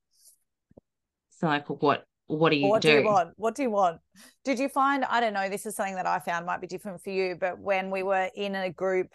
So 1.31 1.49
like, 1.49 1.69
what? 1.69 2.05
What 2.29 2.51
do 2.51 2.57
you 2.57 2.69
what 2.69 2.83
do? 2.83 2.91
do 2.91 2.99
you 2.99 3.05
want? 3.05 3.31
What 3.37 3.55
do 3.55 3.63
you 3.63 3.71
want? 3.71 4.01
Did 4.45 4.59
you 4.59 4.69
find? 4.69 5.05
I 5.05 5.19
don't 5.19 5.33
know. 5.33 5.49
This 5.49 5.67
is 5.67 5.75
something 5.75 5.95
that 5.95 6.07
I 6.07 6.19
found 6.19 6.47
might 6.47 6.61
be 6.61 6.67
different 6.67 7.03
for 7.03 7.11
you. 7.11 7.37
But 7.41 7.59
when 7.59 7.91
we 7.91 8.03
were 8.03 8.29
in 8.35 8.55
a 8.55 8.71
group 8.71 9.09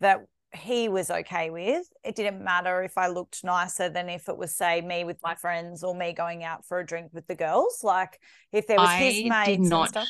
that 0.00 0.24
he 0.56 0.88
was 0.88 1.10
okay 1.10 1.50
with. 1.50 1.86
It 2.04 2.14
didn't 2.14 2.42
matter 2.42 2.82
if 2.82 2.98
I 2.98 3.08
looked 3.08 3.44
nicer 3.44 3.88
than 3.88 4.08
if 4.08 4.28
it 4.28 4.36
was, 4.36 4.54
say, 4.54 4.80
me 4.80 5.04
with 5.04 5.18
my 5.22 5.34
friends 5.34 5.84
or 5.84 5.94
me 5.94 6.12
going 6.12 6.44
out 6.44 6.66
for 6.66 6.80
a 6.80 6.86
drink 6.86 7.10
with 7.12 7.26
the 7.26 7.34
girls. 7.34 7.80
Like 7.82 8.20
if 8.52 8.66
there 8.66 8.78
was 8.78 8.88
I 8.88 8.96
his 8.96 9.24
mates 9.28 9.46
did 9.46 9.60
not, 9.60 9.80
and 9.80 9.88
stuff. 9.90 10.08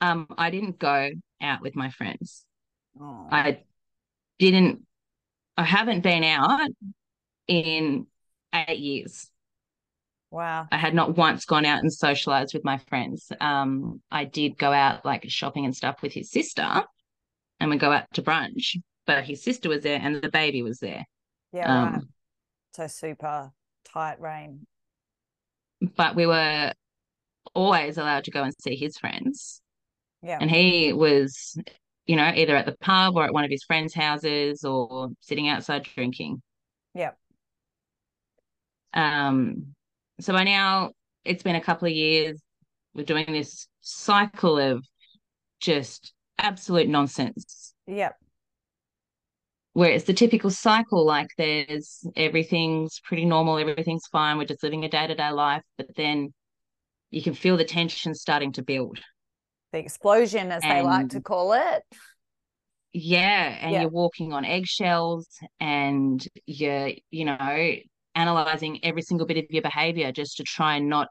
Um, 0.00 0.26
I 0.36 0.50
didn't 0.50 0.78
go 0.78 1.10
out 1.40 1.62
with 1.62 1.74
my 1.74 1.90
friends. 1.90 2.44
Oh. 3.00 3.28
I 3.30 3.60
didn't. 4.38 4.82
I 5.56 5.64
haven't 5.64 6.02
been 6.02 6.24
out 6.24 6.68
in 7.46 8.06
eight 8.54 8.78
years. 8.78 9.30
Wow. 10.30 10.66
I 10.70 10.76
had 10.76 10.94
not 10.94 11.16
once 11.16 11.44
gone 11.46 11.64
out 11.64 11.80
and 11.80 11.92
socialized 11.92 12.52
with 12.52 12.64
my 12.64 12.78
friends. 12.88 13.32
Um, 13.40 14.02
I 14.10 14.24
did 14.24 14.58
go 14.58 14.72
out 14.72 15.04
like 15.04 15.24
shopping 15.28 15.64
and 15.64 15.74
stuff 15.74 16.02
with 16.02 16.12
his 16.12 16.30
sister 16.30 16.84
and 17.60 17.70
we 17.70 17.76
go 17.76 17.92
out 17.92 18.12
to 18.14 18.22
brunch. 18.22 18.76
But 19.06 19.24
his 19.24 19.42
sister 19.42 19.68
was 19.68 19.82
there 19.82 20.00
and 20.02 20.20
the 20.20 20.30
baby 20.30 20.62
was 20.62 20.78
there. 20.78 21.04
Yeah, 21.52 21.72
um, 21.72 21.92
right. 21.92 22.02
So 22.74 22.86
super 22.88 23.52
tight 23.84 24.20
rein. 24.20 24.66
But 25.96 26.16
we 26.16 26.26
were 26.26 26.72
always 27.54 27.98
allowed 27.98 28.24
to 28.24 28.30
go 28.30 28.42
and 28.42 28.52
see 28.60 28.76
his 28.76 28.98
friends. 28.98 29.60
Yeah. 30.22 30.38
And 30.40 30.50
he 30.50 30.92
was, 30.92 31.58
you 32.06 32.16
know, 32.16 32.32
either 32.34 32.56
at 32.56 32.66
the 32.66 32.76
pub 32.80 33.16
or 33.16 33.24
at 33.24 33.32
one 33.32 33.44
of 33.44 33.50
his 33.50 33.64
friends' 33.64 33.94
houses 33.94 34.64
or 34.64 35.10
sitting 35.20 35.48
outside 35.48 35.84
drinking. 35.94 36.42
Yeah. 36.94 37.12
Um, 38.92 39.74
so 40.20 40.32
by 40.32 40.44
now 40.44 40.92
it's 41.24 41.42
been 41.42 41.56
a 41.56 41.60
couple 41.60 41.86
of 41.86 41.94
years. 41.94 42.40
We're 42.94 43.04
doing 43.04 43.26
this 43.26 43.68
cycle 43.80 44.58
of 44.58 44.84
just 45.60 46.12
absolute 46.38 46.88
nonsense. 46.88 47.74
Yep. 47.86 48.16
Where 49.76 49.90
it's 49.90 50.06
the 50.06 50.14
typical 50.14 50.48
cycle, 50.48 51.04
like 51.04 51.28
there's 51.36 52.02
everything's 52.16 52.98
pretty 53.04 53.26
normal, 53.26 53.58
everything's 53.58 54.06
fine, 54.06 54.38
we're 54.38 54.46
just 54.46 54.62
living 54.62 54.86
a 54.86 54.88
day 54.88 55.06
to 55.06 55.14
day 55.14 55.30
life, 55.30 55.64
but 55.76 55.94
then 55.94 56.32
you 57.10 57.20
can 57.22 57.34
feel 57.34 57.58
the 57.58 57.64
tension 57.66 58.14
starting 58.14 58.52
to 58.52 58.62
build. 58.62 59.00
The 59.74 59.78
explosion, 59.80 60.50
as 60.50 60.62
and, 60.62 60.78
they 60.78 60.82
like 60.82 61.10
to 61.10 61.20
call 61.20 61.52
it. 61.52 61.82
Yeah. 62.94 63.58
And 63.60 63.74
you're 63.74 63.90
walking 63.90 64.32
on 64.32 64.46
eggshells 64.46 65.28
and 65.60 66.26
you're, 66.46 66.92
you 67.10 67.26
know, 67.26 67.74
analyzing 68.14 68.82
every 68.82 69.02
single 69.02 69.26
bit 69.26 69.36
of 69.36 69.44
your 69.50 69.60
behavior 69.60 70.10
just 70.10 70.38
to 70.38 70.42
try 70.42 70.76
and 70.76 70.88
not 70.88 71.08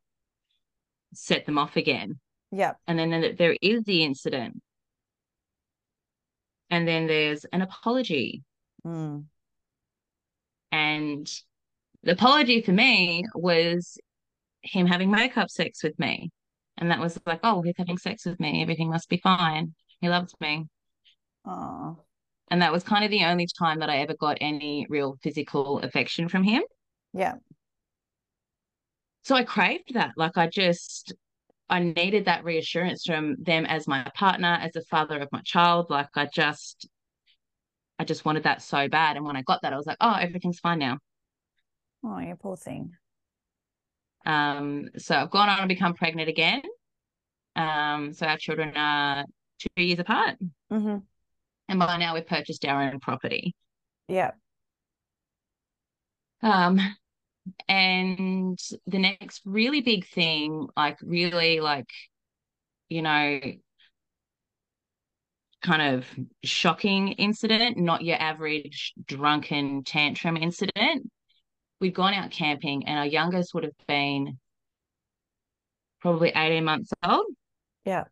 set 1.13 1.45
them 1.45 1.59
off 1.59 1.75
again. 1.75 2.19
Yeah. 2.51 2.71
And 2.87 2.97
then, 2.97 3.11
then 3.11 3.35
there 3.37 3.55
is 3.61 3.83
the 3.83 4.03
incident 4.03 4.59
and 6.71 6.87
then 6.87 7.05
there's 7.05 7.45
an 7.53 7.61
apology. 7.61 8.41
Mm. 8.85 9.25
And 10.71 11.27
the 12.03 12.11
apology 12.11 12.61
for 12.61 12.71
me 12.71 13.23
was 13.33 13.97
him 14.61 14.85
having 14.85 15.11
makeup 15.11 15.49
sex 15.49 15.83
with 15.83 15.97
me. 15.97 16.31
And 16.77 16.91
that 16.91 16.99
was 16.99 17.19
like, 17.25 17.39
oh, 17.43 17.61
he's 17.61 17.75
having 17.77 17.97
sex 17.97 18.25
with 18.25 18.39
me. 18.39 18.61
Everything 18.61 18.89
must 18.89 19.09
be 19.09 19.17
fine. 19.17 19.73
He 20.01 20.09
loves 20.09 20.33
me. 20.39 20.65
Oh. 21.45 21.97
And 22.51 22.61
that 22.61 22.71
was 22.71 22.83
kind 22.83 23.03
of 23.03 23.11
the 23.11 23.23
only 23.23 23.47
time 23.57 23.79
that 23.79 23.89
I 23.89 23.97
ever 23.97 24.13
got 24.13 24.37
any 24.41 24.85
real 24.89 25.17
physical 25.23 25.79
affection 25.79 26.27
from 26.27 26.43
him. 26.43 26.63
Yeah. 27.13 27.35
So 29.23 29.35
I 29.35 29.43
craved 29.43 29.93
that. 29.93 30.11
Like 30.17 30.37
I 30.37 30.47
just 30.47 31.13
I 31.69 31.79
needed 31.79 32.25
that 32.25 32.43
reassurance 32.43 33.05
from 33.05 33.37
them 33.41 33.65
as 33.65 33.87
my 33.87 34.03
partner, 34.15 34.59
as 34.61 34.75
a 34.75 34.81
father 34.81 35.19
of 35.19 35.29
my 35.31 35.41
child. 35.43 35.89
Like 35.89 36.09
I 36.15 36.27
just, 36.31 36.87
I 37.97 38.03
just 38.03 38.25
wanted 38.25 38.43
that 38.43 38.61
so 38.61 38.87
bad. 38.89 39.15
And 39.17 39.25
when 39.25 39.35
I 39.35 39.41
got 39.41 39.61
that, 39.61 39.73
I 39.73 39.77
was 39.77 39.85
like, 39.85 39.97
oh, 40.01 40.13
everything's 40.13 40.59
fine 40.59 40.79
now. 40.79 40.99
Oh, 42.03 42.19
you 42.19 42.35
poor 42.35 42.57
thing. 42.57 42.91
Um, 44.25 44.89
so 44.97 45.15
I've 45.15 45.31
gone 45.31 45.49
on 45.49 45.59
and 45.59 45.69
become 45.69 45.93
pregnant 45.93 46.29
again. 46.29 46.61
Um, 47.55 48.13
so 48.13 48.25
our 48.25 48.37
children 48.37 48.75
are 48.75 49.23
two 49.59 49.83
years 49.83 49.99
apart. 49.99 50.35
Mm-hmm. 50.71 50.97
And 51.69 51.79
by 51.79 51.97
now 51.97 52.13
we've 52.13 52.27
purchased 52.27 52.65
our 52.65 52.83
own 52.83 52.99
property. 52.99 53.55
Yeah. 54.07 54.31
Um, 56.41 56.79
and 57.67 58.59
the 58.87 58.99
next 58.99 59.41
really 59.45 59.81
big 59.81 60.07
thing 60.07 60.67
like 60.75 60.97
really 61.01 61.59
like 61.59 61.89
you 62.89 63.01
know 63.01 63.39
kind 65.65 65.95
of 65.95 66.05
shocking 66.43 67.09
incident 67.13 67.77
not 67.77 68.03
your 68.03 68.17
average 68.17 68.93
drunken 69.05 69.83
tantrum 69.83 70.37
incident 70.37 71.09
we'd 71.79 71.93
gone 71.93 72.13
out 72.13 72.31
camping 72.31 72.85
and 72.87 72.97
our 72.97 73.05
youngest 73.05 73.53
would 73.53 73.63
have 73.63 73.73
been 73.87 74.37
probably 76.01 76.31
18 76.35 76.63
months 76.63 76.91
old 77.03 77.25
yeah 77.85 78.03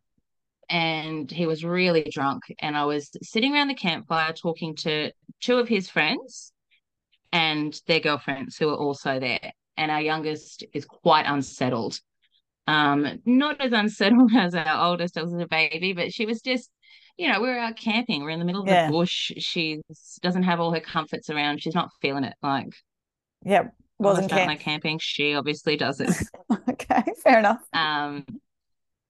and 0.68 1.30
he 1.30 1.46
was 1.46 1.64
really 1.64 2.06
drunk 2.10 2.42
and 2.58 2.76
i 2.76 2.84
was 2.84 3.10
sitting 3.22 3.54
around 3.54 3.68
the 3.68 3.74
campfire 3.74 4.32
talking 4.32 4.74
to 4.74 5.10
two 5.40 5.58
of 5.58 5.68
his 5.68 5.88
friends 5.88 6.52
and 7.34 7.80
their 7.88 7.98
girlfriends 7.98 8.56
who 8.56 8.68
were 8.68 8.76
also 8.76 9.18
there. 9.18 9.52
And 9.76 9.90
our 9.90 10.00
youngest 10.00 10.64
is 10.72 10.84
quite 10.84 11.26
unsettled. 11.26 12.00
Um, 12.68 13.20
not 13.26 13.60
as 13.60 13.72
unsettled 13.72 14.30
as 14.36 14.54
our 14.54 14.86
oldest 14.86 15.16
as 15.18 15.32
a 15.32 15.46
baby, 15.46 15.92
but 15.92 16.12
she 16.12 16.26
was 16.26 16.40
just, 16.40 16.70
you 17.16 17.30
know, 17.30 17.40
we 17.40 17.48
are 17.48 17.58
out 17.58 17.76
camping. 17.76 18.22
We're 18.22 18.30
in 18.30 18.38
the 18.38 18.44
middle 18.44 18.62
of 18.62 18.68
yeah. 18.68 18.86
the 18.86 18.92
bush. 18.92 19.32
She 19.38 19.80
doesn't 20.20 20.42
have 20.42 20.60
all 20.60 20.72
her 20.72 20.80
comforts 20.80 21.30
around. 21.30 21.62
She's 21.62 21.74
not 21.74 21.90
feeling 22.00 22.24
it. 22.24 22.34
Like, 22.42 22.74
yeah, 23.44 23.68
wasn't 23.98 24.30
camp- 24.30 24.48
like 24.48 24.60
camping. 24.60 24.98
She 24.98 25.34
obviously 25.34 25.76
does 25.76 26.00
it. 26.00 26.14
okay, 26.68 27.04
fair 27.22 27.38
enough. 27.38 27.62
Um, 27.72 28.26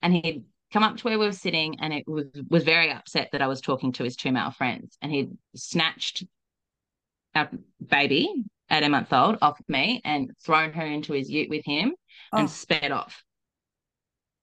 and 0.02 0.12
he'd 0.12 0.44
come 0.72 0.82
up 0.82 0.96
to 0.98 1.04
where 1.04 1.18
we 1.18 1.24
were 1.24 1.32
sitting, 1.32 1.80
and 1.80 1.92
it 1.92 2.04
was 2.06 2.26
was 2.50 2.64
very 2.64 2.90
upset 2.90 3.30
that 3.32 3.42
I 3.42 3.46
was 3.46 3.60
talking 3.60 3.92
to 3.92 4.04
his 4.04 4.16
two 4.16 4.32
male 4.32 4.50
friends, 4.50 4.98
and 5.00 5.10
he'd 5.10 5.36
snatched 5.56 6.24
our 7.34 7.48
baby 7.84 8.44
at 8.68 8.82
a 8.82 8.88
month 8.88 9.12
old 9.12 9.38
off 9.42 9.58
me 9.68 10.00
and 10.04 10.30
thrown 10.44 10.72
her 10.72 10.84
into 10.84 11.12
his 11.12 11.30
ute 11.30 11.50
with 11.50 11.64
him 11.64 11.94
oh. 12.32 12.38
and 12.38 12.50
sped 12.50 12.92
off. 12.92 13.22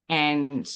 And 0.08 0.68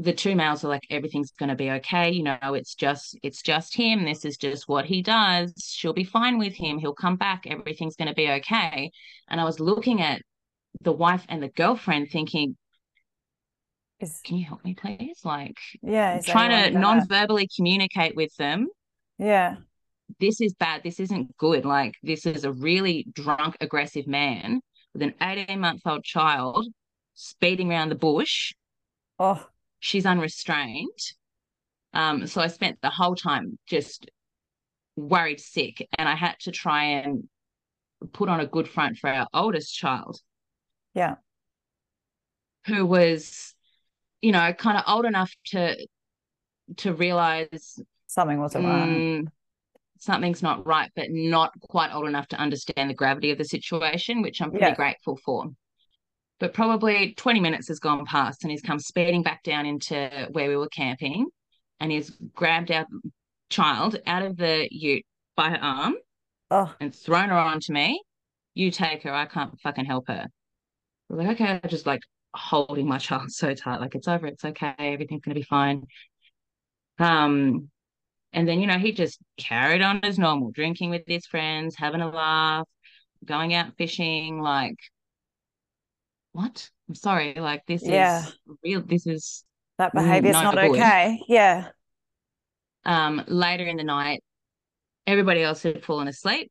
the 0.00 0.14
two 0.14 0.34
males 0.34 0.64
are 0.64 0.68
like, 0.68 0.86
everything's 0.88 1.30
going 1.32 1.50
to 1.50 1.54
be 1.54 1.70
okay. 1.72 2.10
You 2.10 2.22
know, 2.22 2.38
it's 2.54 2.74
just, 2.74 3.18
it's 3.22 3.42
just 3.42 3.76
him. 3.76 4.04
This 4.04 4.24
is 4.24 4.38
just 4.38 4.66
what 4.66 4.86
he 4.86 5.02
does. 5.02 5.52
She'll 5.62 5.92
be 5.92 6.04
fine 6.04 6.38
with 6.38 6.54
him. 6.54 6.78
He'll 6.78 6.94
come 6.94 7.16
back. 7.16 7.46
Everything's 7.46 7.96
going 7.96 8.08
to 8.08 8.14
be 8.14 8.30
okay. 8.30 8.90
And 9.28 9.38
I 9.40 9.44
was 9.44 9.60
looking 9.60 10.00
at 10.00 10.22
the 10.80 10.92
wife 10.92 11.26
and 11.28 11.42
the 11.42 11.48
girlfriend 11.50 12.08
thinking, 12.10 12.56
Is 14.00 14.20
can 14.24 14.38
you 14.38 14.46
help 14.46 14.64
me 14.64 14.74
please 14.74 15.20
like 15.22 15.58
yeah, 15.82 16.20
trying 16.22 16.72
to 16.72 16.78
non-verbally 16.78 17.48
communicate 17.54 18.16
with 18.16 18.34
them 18.36 18.68
Yeah. 19.18 19.56
this 20.18 20.40
is 20.40 20.54
bad 20.54 20.82
this 20.82 20.98
isn't 21.00 21.36
good 21.36 21.66
like 21.66 21.96
this 22.02 22.24
is 22.24 22.44
a 22.44 22.52
really 22.52 23.06
drunk 23.12 23.58
aggressive 23.60 24.06
man 24.06 24.60
with 24.94 25.02
an 25.02 25.14
18 25.20 25.60
month 25.60 25.82
old 25.84 26.04
child 26.04 26.66
speeding 27.14 27.70
around 27.70 27.90
the 27.90 27.94
bush 27.94 28.54
Oh, 29.18 29.46
she's 29.80 30.06
unrestrained 30.06 30.98
um 31.94 32.26
so 32.26 32.40
i 32.40 32.46
spent 32.46 32.78
the 32.82 32.90
whole 32.90 33.14
time 33.14 33.58
just 33.66 34.08
worried 34.96 35.40
sick 35.40 35.86
and 35.98 36.08
i 36.08 36.14
had 36.14 36.36
to 36.40 36.50
try 36.50 36.84
and 36.84 37.24
put 38.12 38.28
on 38.28 38.40
a 38.40 38.46
good 38.46 38.68
front 38.68 38.96
for 38.98 39.10
our 39.10 39.26
oldest 39.34 39.74
child 39.74 40.20
yeah. 40.94 41.16
who 42.66 42.86
was 42.86 43.54
you 44.20 44.32
know 44.32 44.52
kind 44.52 44.76
of 44.78 44.84
old 44.86 45.04
enough 45.04 45.32
to 45.46 45.76
to 46.76 46.92
realize 46.92 47.78
Something 48.06 48.40
wasn't 48.40 48.64
right. 48.64 48.88
mm, 48.88 49.26
something's 50.00 50.42
not 50.42 50.66
right, 50.66 50.90
but 50.96 51.06
not 51.10 51.52
quite 51.60 51.92
old 51.94 52.08
enough 52.08 52.26
to 52.28 52.36
understand 52.36 52.90
the 52.90 52.94
gravity 52.94 53.30
of 53.30 53.38
the 53.38 53.44
situation, 53.44 54.22
which 54.22 54.40
I'm 54.40 54.50
pretty 54.50 54.66
Yeah. 54.66 54.74
grateful 54.74 55.16
for. 55.24 55.46
But 56.40 56.54
probably 56.54 57.14
20 57.14 57.40
minutes 57.40 57.68
has 57.68 57.78
gone 57.78 58.04
past 58.06 58.42
and 58.42 58.50
he's 58.50 58.62
come 58.62 58.80
speeding 58.80 59.22
back 59.22 59.42
down 59.42 59.66
into 59.66 60.28
where 60.32 60.48
we 60.48 60.56
were 60.56 60.68
camping 60.68 61.26
and 61.78 61.92
he's 61.92 62.10
grabbed 62.34 62.70
our 62.70 62.86
child 63.50 64.00
out 64.06 64.22
of 64.22 64.36
the 64.36 64.68
ute 64.70 65.04
by 65.36 65.50
her 65.50 65.62
arm 65.62 65.94
Oh, 66.50 66.74
and 66.80 66.94
thrown 66.94 67.28
her 67.28 67.38
onto 67.38 67.72
me. 67.72 68.02
You 68.54 68.70
take 68.70 69.04
her, 69.04 69.12
I 69.12 69.26
can't 69.26 69.58
fucking 69.60 69.84
help 69.84 70.08
her. 70.08 70.26
I 70.26 71.14
was 71.14 71.24
like, 71.24 71.40
okay, 71.40 71.60
I'm 71.62 71.70
just 71.70 71.86
like 71.86 72.00
holding 72.34 72.88
my 72.88 72.98
child 72.98 73.30
so 73.30 73.54
tight, 73.54 73.80
like 73.80 73.94
it's 73.94 74.08
over, 74.08 74.26
it's 74.26 74.44
okay, 74.44 74.74
everything's 74.78 75.22
gonna 75.22 75.34
be 75.36 75.42
fine. 75.42 75.86
Um, 76.98 77.70
and 78.32 78.46
then, 78.48 78.60
you 78.60 78.66
know, 78.66 78.78
he 78.78 78.92
just 78.92 79.18
carried 79.38 79.82
on 79.82 80.00
as 80.04 80.18
normal, 80.18 80.50
drinking 80.52 80.90
with 80.90 81.02
his 81.06 81.26
friends, 81.26 81.76
having 81.76 82.00
a 82.00 82.08
laugh, 82.10 82.66
going 83.24 83.54
out 83.54 83.76
fishing. 83.76 84.40
Like, 84.40 84.76
what? 86.32 86.68
I'm 86.88 86.94
sorry. 86.94 87.34
Like, 87.34 87.64
this 87.66 87.82
Yeah. 87.82 88.22
is 88.22 88.36
real. 88.64 88.82
This 88.82 89.06
is 89.06 89.44
that 89.78 89.94
Mm, 89.94 90.02
behavior's 90.02 90.34
not 90.34 90.54
not 90.54 90.64
okay. 90.64 91.20
Yeah. 91.28 91.70
um 92.84 93.22
later 93.26 93.64
in 93.64 93.76
the 93.76 93.84
night, 93.84 94.22
everybody 95.06 95.42
else 95.42 95.62
had 95.62 95.84
fallen 95.84 96.08
asleep. 96.08 96.50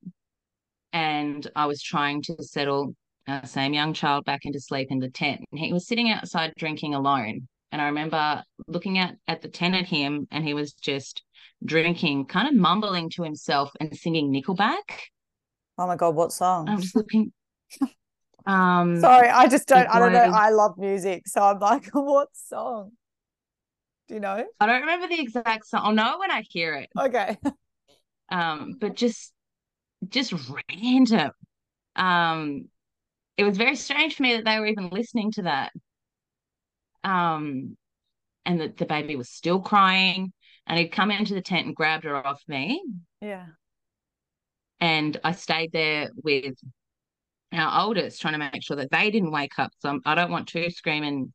And 0.91 1.49
I 1.55 1.67
was 1.67 1.81
trying 1.81 2.23
to 2.23 2.43
settle 2.43 2.95
our 3.27 3.45
same 3.45 3.73
young 3.73 3.93
child 3.93 4.25
back 4.25 4.41
into 4.43 4.59
sleep 4.59 4.87
in 4.89 4.99
the 4.99 5.09
tent. 5.09 5.41
And 5.51 5.59
he 5.59 5.71
was 5.71 5.87
sitting 5.87 6.09
outside 6.09 6.53
drinking 6.57 6.95
alone. 6.95 7.47
And 7.71 7.81
I 7.81 7.85
remember 7.85 8.43
looking 8.67 8.97
at, 8.97 9.15
at 9.27 9.41
the 9.43 9.49
tent 9.49 9.75
at 9.75 9.85
him, 9.85 10.27
and 10.31 10.43
he 10.43 10.55
was 10.55 10.73
just 10.73 11.21
drinking, 11.63 12.25
kind 12.25 12.47
of 12.47 12.55
mumbling 12.55 13.11
to 13.11 13.23
himself 13.23 13.71
and 13.79 13.95
singing 13.95 14.31
Nickelback. 14.33 15.09
Oh 15.77 15.85
my 15.85 15.95
God, 15.95 16.15
what 16.15 16.31
song? 16.31 16.67
I'm 16.67 16.81
just 16.81 16.95
looking. 16.95 17.31
Um, 18.49 18.99
Sorry, 18.99 19.29
I 19.29 19.47
just 19.47 19.67
don't, 19.67 19.87
I 19.87 19.99
don't 19.99 20.13
know. 20.13 20.19
I 20.19 20.49
love 20.49 20.77
music. 20.77 21.27
So 21.27 21.41
I'm 21.41 21.59
like, 21.59 21.87
what 21.93 22.29
song? 22.33 22.91
Do 24.07 24.15
you 24.15 24.19
know? 24.19 24.43
I 24.59 24.65
don't 24.65 24.81
remember 24.81 25.07
the 25.07 25.21
exact 25.21 25.67
song. 25.67 25.81
I'll 25.83 25.93
know 25.93 26.17
when 26.19 26.31
I 26.31 26.41
hear 26.41 26.75
it. 26.75 26.89
Okay. 26.97 27.37
Um, 28.31 28.75
but 28.79 28.95
just, 28.95 29.33
just 30.07 30.35
random. 30.71 31.31
Um, 31.95 32.65
it 33.37 33.43
was 33.43 33.57
very 33.57 33.75
strange 33.75 34.15
for 34.15 34.21
me 34.21 34.35
that 34.35 34.45
they 34.45 34.59
were 34.59 34.67
even 34.67 34.89
listening 34.89 35.31
to 35.31 35.41
that. 35.41 35.71
Um, 37.03 37.75
and 38.45 38.61
that 38.61 38.77
the 38.77 38.85
baby 38.85 39.15
was 39.15 39.31
still 39.31 39.59
crying, 39.59 40.31
and 40.67 40.77
he'd 40.77 40.89
come 40.89 41.09
into 41.09 41.33
the 41.33 41.41
tent 41.41 41.65
and 41.65 41.75
grabbed 41.75 42.03
her 42.03 42.15
off 42.23 42.43
me, 42.47 42.83
Yeah. 43.19 43.47
and 44.79 45.19
I 45.23 45.31
stayed 45.31 45.71
there 45.71 46.11
with 46.23 46.53
our 47.53 47.85
oldest, 47.85 48.21
trying 48.21 48.33
to 48.33 48.39
make 48.39 48.63
sure 48.63 48.77
that 48.77 48.91
they 48.91 49.11
didn't 49.11 49.31
wake 49.31 49.57
up. 49.57 49.71
So 49.79 49.89
I'm, 49.89 50.01
I 50.05 50.15
don't 50.15 50.31
want 50.31 50.47
two 50.47 50.69
screaming 50.69 51.33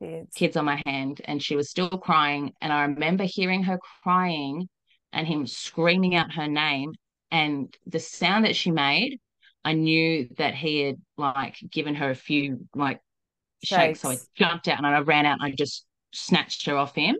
Kids. 0.00 0.34
kids 0.34 0.56
on 0.56 0.64
my 0.64 0.82
hand. 0.86 1.20
And 1.24 1.42
she 1.42 1.56
was 1.56 1.70
still 1.70 1.88
crying. 1.88 2.52
And 2.60 2.72
i 2.72 2.82
remember 2.82 3.24
hearing 3.24 3.62
her 3.64 3.78
crying 4.02 4.68
and 5.12 5.26
him 5.26 5.46
screaming 5.46 6.14
out 6.14 6.32
her 6.34 6.48
name. 6.48 6.92
And 7.30 7.74
the 7.86 8.00
sound 8.00 8.44
that 8.44 8.56
she 8.56 8.70
made 8.70 9.18
i 9.64 9.72
knew 9.72 10.28
that 10.36 10.54
he 10.54 10.80
had 10.80 10.96
like 11.16 11.56
given 11.70 11.94
her 11.94 12.10
a 12.10 12.14
few 12.14 12.68
like 12.76 13.00
shakes, 13.64 14.00
so 14.00 14.10
i 14.10 14.18
jumped 14.36 14.68
out 14.68 14.76
and 14.76 14.86
i 14.86 14.98
ran 15.00 15.24
out 15.24 15.38
and 15.40 15.42
i 15.42 15.50
just 15.50 15.86
snatched 16.12 16.66
her 16.66 16.76
off 16.76 16.94
him. 16.94 17.16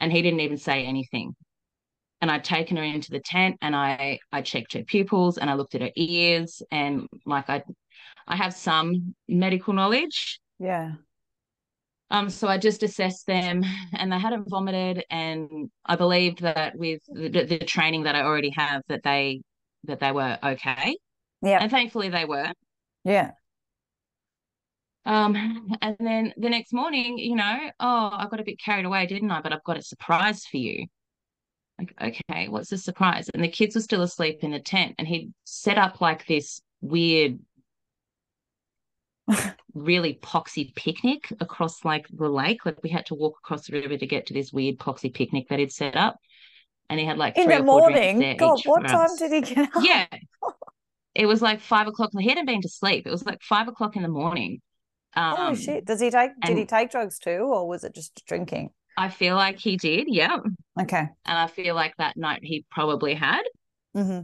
And 0.00 0.12
he 0.12 0.22
didn't 0.22 0.40
even 0.40 0.58
say 0.58 0.84
anything 0.84 1.34
and 2.20 2.30
i'd 2.30 2.44
taken 2.44 2.76
her 2.76 2.82
into 2.82 3.10
the 3.10 3.20
tent 3.20 3.56
and 3.62 3.74
i 3.76 4.18
i 4.32 4.42
checked 4.42 4.72
her 4.74 4.82
pupils 4.84 5.38
and 5.38 5.48
i 5.50 5.54
looked 5.54 5.74
at 5.74 5.80
her 5.82 5.90
ears 5.96 6.62
and 6.70 7.06
like 7.26 7.48
i 7.48 7.62
i 8.26 8.36
have 8.36 8.54
some 8.54 9.14
medical 9.28 9.72
knowledge 9.74 10.40
Yeah. 10.58 10.92
um, 12.10 12.30
so 12.30 12.48
I 12.48 12.56
just 12.56 12.82
assessed 12.82 13.26
them 13.26 13.64
and 13.92 14.10
they 14.10 14.18
hadn't 14.18 14.48
vomited 14.48 15.04
and 15.10 15.70
I 15.84 15.96
believed 15.96 16.40
that 16.40 16.74
with 16.74 17.02
the, 17.06 17.44
the 17.44 17.58
training 17.58 18.04
that 18.04 18.14
I 18.14 18.22
already 18.22 18.50
have 18.56 18.82
that 18.88 19.02
they 19.02 19.42
that 19.84 20.00
they 20.00 20.10
were 20.12 20.38
okay. 20.42 20.96
Yeah. 21.42 21.58
And 21.60 21.70
thankfully 21.70 22.08
they 22.08 22.24
were. 22.24 22.50
Yeah. 23.04 23.32
Um, 25.04 25.68
and 25.80 25.96
then 26.00 26.34
the 26.36 26.50
next 26.50 26.72
morning, 26.72 27.18
you 27.18 27.36
know, 27.36 27.58
oh, 27.80 28.10
I 28.12 28.26
got 28.30 28.40
a 28.40 28.44
bit 28.44 28.58
carried 28.58 28.84
away, 28.84 29.06
didn't 29.06 29.30
I? 29.30 29.40
But 29.40 29.52
I've 29.52 29.64
got 29.64 29.78
a 29.78 29.82
surprise 29.82 30.44
for 30.46 30.56
you. 30.58 30.86
Like, 31.78 31.94
okay, 32.00 32.48
what's 32.48 32.70
the 32.70 32.78
surprise? 32.78 33.28
And 33.32 33.42
the 33.42 33.48
kids 33.48 33.74
were 33.74 33.80
still 33.80 34.02
asleep 34.02 34.38
in 34.42 34.50
the 34.50 34.60
tent 34.60 34.96
and 34.98 35.06
he'd 35.06 35.32
set 35.44 35.78
up 35.78 36.00
like 36.00 36.26
this 36.26 36.60
weird 36.80 37.38
really 39.74 40.18
poxy 40.20 40.74
picnic 40.74 41.32
across 41.40 41.84
like 41.84 42.06
the 42.12 42.28
lake. 42.28 42.66
Like 42.66 42.82
we 42.82 42.90
had 42.90 43.06
to 43.06 43.14
walk 43.14 43.36
across 43.44 43.66
the 43.66 43.80
river 43.80 43.96
to 43.96 44.06
get 44.06 44.26
to 44.26 44.34
this 44.34 44.52
weird 44.52 44.78
poxy 44.78 45.12
picnic 45.12 45.48
that 45.48 45.58
he'd 45.58 45.72
set 45.72 45.96
up. 45.96 46.16
And 46.90 46.98
he 46.98 47.06
had 47.06 47.18
like 47.18 47.36
In 47.36 47.48
the 47.48 47.62
morning. 47.62 48.36
God, 48.36 48.60
what 48.64 48.86
time 48.86 49.10
us. 49.10 49.18
did 49.18 49.32
he 49.32 49.54
get 49.54 49.76
up? 49.76 49.82
Yeah. 49.84 50.06
It 51.14 51.26
was 51.26 51.42
like 51.42 51.60
five 51.60 51.88
o'clock. 51.88 52.10
He 52.16 52.28
hadn't 52.28 52.46
been 52.46 52.62
to 52.62 52.68
sleep. 52.68 53.04
It 53.04 53.10
was 53.10 53.26
like 53.26 53.42
five 53.42 53.66
o'clock 53.66 53.96
in 53.96 54.02
the 54.02 54.08
morning. 54.08 54.60
Um, 55.16 55.36
Holy 55.36 55.56
shit. 55.56 55.84
Does 55.84 56.00
he 56.00 56.10
take, 56.10 56.30
did 56.44 56.56
he 56.56 56.64
take 56.64 56.92
drugs 56.92 57.18
too, 57.18 57.50
or 57.52 57.66
was 57.66 57.82
it 57.82 57.92
just 57.92 58.24
drinking? 58.24 58.70
I 58.98 59.08
feel 59.10 59.36
like 59.36 59.58
he 59.58 59.76
did, 59.76 60.08
yeah. 60.08 60.38
Okay. 60.80 61.08
And 61.24 61.38
I 61.38 61.46
feel 61.46 61.74
like 61.74 61.94
that 61.98 62.16
night 62.16 62.40
he 62.42 62.64
probably 62.70 63.14
had. 63.14 63.42
hmm 63.94 64.20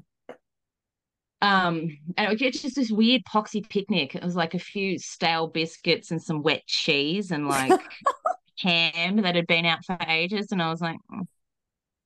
Um, 1.41 1.99
and 2.17 2.27
it 2.33 2.43
was 2.43 2.61
just 2.61 2.75
this 2.75 2.91
weird 2.91 3.23
poxy 3.25 3.69
picnic. 3.69 4.15
It 4.15 4.23
was 4.23 4.35
like 4.35 4.55
a 4.55 4.59
few 4.59 4.99
stale 4.99 5.47
biscuits 5.47 6.11
and 6.11 6.23
some 6.23 6.43
wet 6.43 6.67
cheese 6.67 7.31
and 7.31 7.47
like 7.49 7.79
ham 8.61 9.19
that 9.23 9.37
had 9.37 9.47
been 9.47 9.67
out 9.67 9.85
for 9.85 9.97
ages. 10.09 10.53
And 10.53 10.63
I 10.63 10.71
was 10.71 10.81
like, 10.81 10.97
"Mm, 11.13 11.27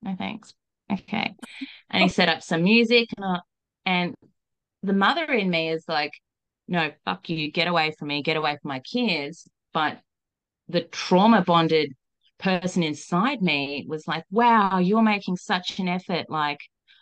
no 0.03 0.17
thanks. 0.17 0.55
Okay. 0.93 1.35
And 1.91 2.03
he 2.03 2.09
set 2.09 2.29
up 2.29 2.43
some 2.43 2.65
music 2.65 3.09
and, 3.17 3.27
I, 3.27 3.41
and 3.87 4.15
the 4.83 4.93
mother 4.95 5.25
in 5.25 5.51
me 5.51 5.71
is 5.71 5.85
like, 5.89 6.13
no, 6.69 6.93
fuck 7.05 7.29
you, 7.31 7.51
get 7.53 7.69
away 7.69 7.93
from 7.99 8.09
me, 8.09 8.23
get 8.23 8.37
away 8.37 8.59
from 8.63 8.71
my 8.71 8.81
kids. 8.81 9.49
But 9.75 10.01
the 10.69 10.83
trauma 10.83 11.43
bonded 11.43 11.95
person 12.39 12.83
inside 12.83 13.43
me 13.43 13.85
was 13.89 14.07
like, 14.07 14.25
wow, 14.31 14.79
you're 14.79 15.03
making 15.03 15.37
such 15.37 15.79
an 15.79 15.89
effort. 15.89 16.27
Like, 16.29 16.61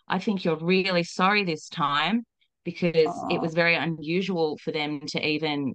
I 0.09 0.19
think 0.19 0.45
you're 0.45 0.59
really 0.59 1.03
sorry 1.03 1.45
this 1.45 1.69
time 1.69 2.25
because 2.65 2.93
it 3.31 3.41
was 3.41 3.55
very 3.55 3.77
unusual 3.77 4.59
for 4.59 4.73
them 4.73 5.01
to 5.07 5.27
even 5.27 5.75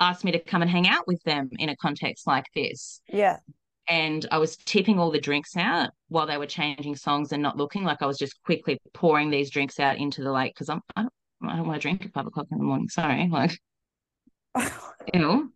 ask 0.00 0.24
me 0.24 0.32
to 0.32 0.38
come 0.38 0.62
and 0.62 0.70
hang 0.70 0.88
out 0.88 1.06
with 1.06 1.22
them 1.24 1.50
in 1.58 1.68
a 1.68 1.76
context 1.76 2.26
like 2.26 2.46
this. 2.54 3.02
Yeah. 3.08 3.36
And 3.88 4.26
I 4.30 4.38
was 4.38 4.56
tipping 4.56 4.98
all 4.98 5.10
the 5.10 5.20
drinks 5.20 5.56
out 5.56 5.90
while 6.08 6.26
they 6.26 6.38
were 6.38 6.46
changing 6.46 6.96
songs 6.96 7.32
and 7.32 7.42
not 7.42 7.56
looking. 7.56 7.84
Like 7.84 8.02
I 8.02 8.06
was 8.06 8.18
just 8.18 8.40
quickly 8.44 8.80
pouring 8.94 9.30
these 9.30 9.50
drinks 9.50 9.78
out 9.78 9.98
into 9.98 10.22
the 10.22 10.32
lake 10.32 10.54
because 10.54 10.68
I'm 10.68 10.80
I 10.96 11.02
don't, 11.02 11.12
I 11.42 11.56
don't 11.56 11.66
want 11.66 11.80
to 11.80 11.82
drink 11.82 12.04
at 12.04 12.12
five 12.12 12.26
o'clock 12.26 12.46
in 12.50 12.58
the 12.58 12.64
morning. 12.64 12.88
Sorry, 12.88 13.28
like 13.28 13.58
ew. 15.14 15.20
Wow. 15.22 15.48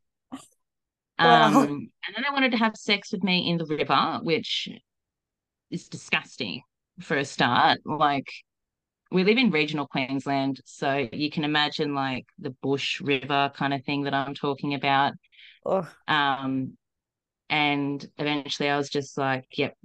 Um, 1.18 1.56
and 1.56 2.14
then 2.14 2.24
they 2.24 2.32
wanted 2.32 2.52
to 2.52 2.58
have 2.58 2.76
sex 2.76 3.12
with 3.12 3.22
me 3.22 3.48
in 3.48 3.58
the 3.58 3.66
river, 3.66 4.20
which 4.22 4.68
is 5.70 5.88
disgusting 5.88 6.62
for 7.00 7.16
a 7.16 7.24
start. 7.24 7.80
Like 7.84 8.28
we 9.10 9.24
live 9.24 9.38
in 9.38 9.50
regional 9.50 9.86
Queensland, 9.86 10.60
so 10.64 11.08
you 11.12 11.30
can 11.30 11.44
imagine 11.44 11.94
like 11.94 12.26
the 12.38 12.50
bush 12.62 13.00
river 13.00 13.52
kind 13.54 13.72
of 13.72 13.84
thing 13.84 14.02
that 14.04 14.14
I'm 14.14 14.34
talking 14.34 14.74
about. 14.74 15.12
Ugh. 15.66 15.86
Um, 16.08 16.76
and 17.48 18.04
eventually 18.18 18.68
I 18.68 18.76
was 18.76 18.88
just 18.88 19.16
like, 19.16 19.46
yep, 19.56 19.76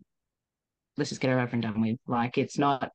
let's 0.98 1.10
just 1.10 1.22
get 1.22 1.30
her 1.30 1.40
over 1.40 1.52
and 1.54 1.62
done 1.62 1.82
with. 1.82 2.00
Like 2.08 2.38
it's 2.38 2.58
not. 2.58 2.92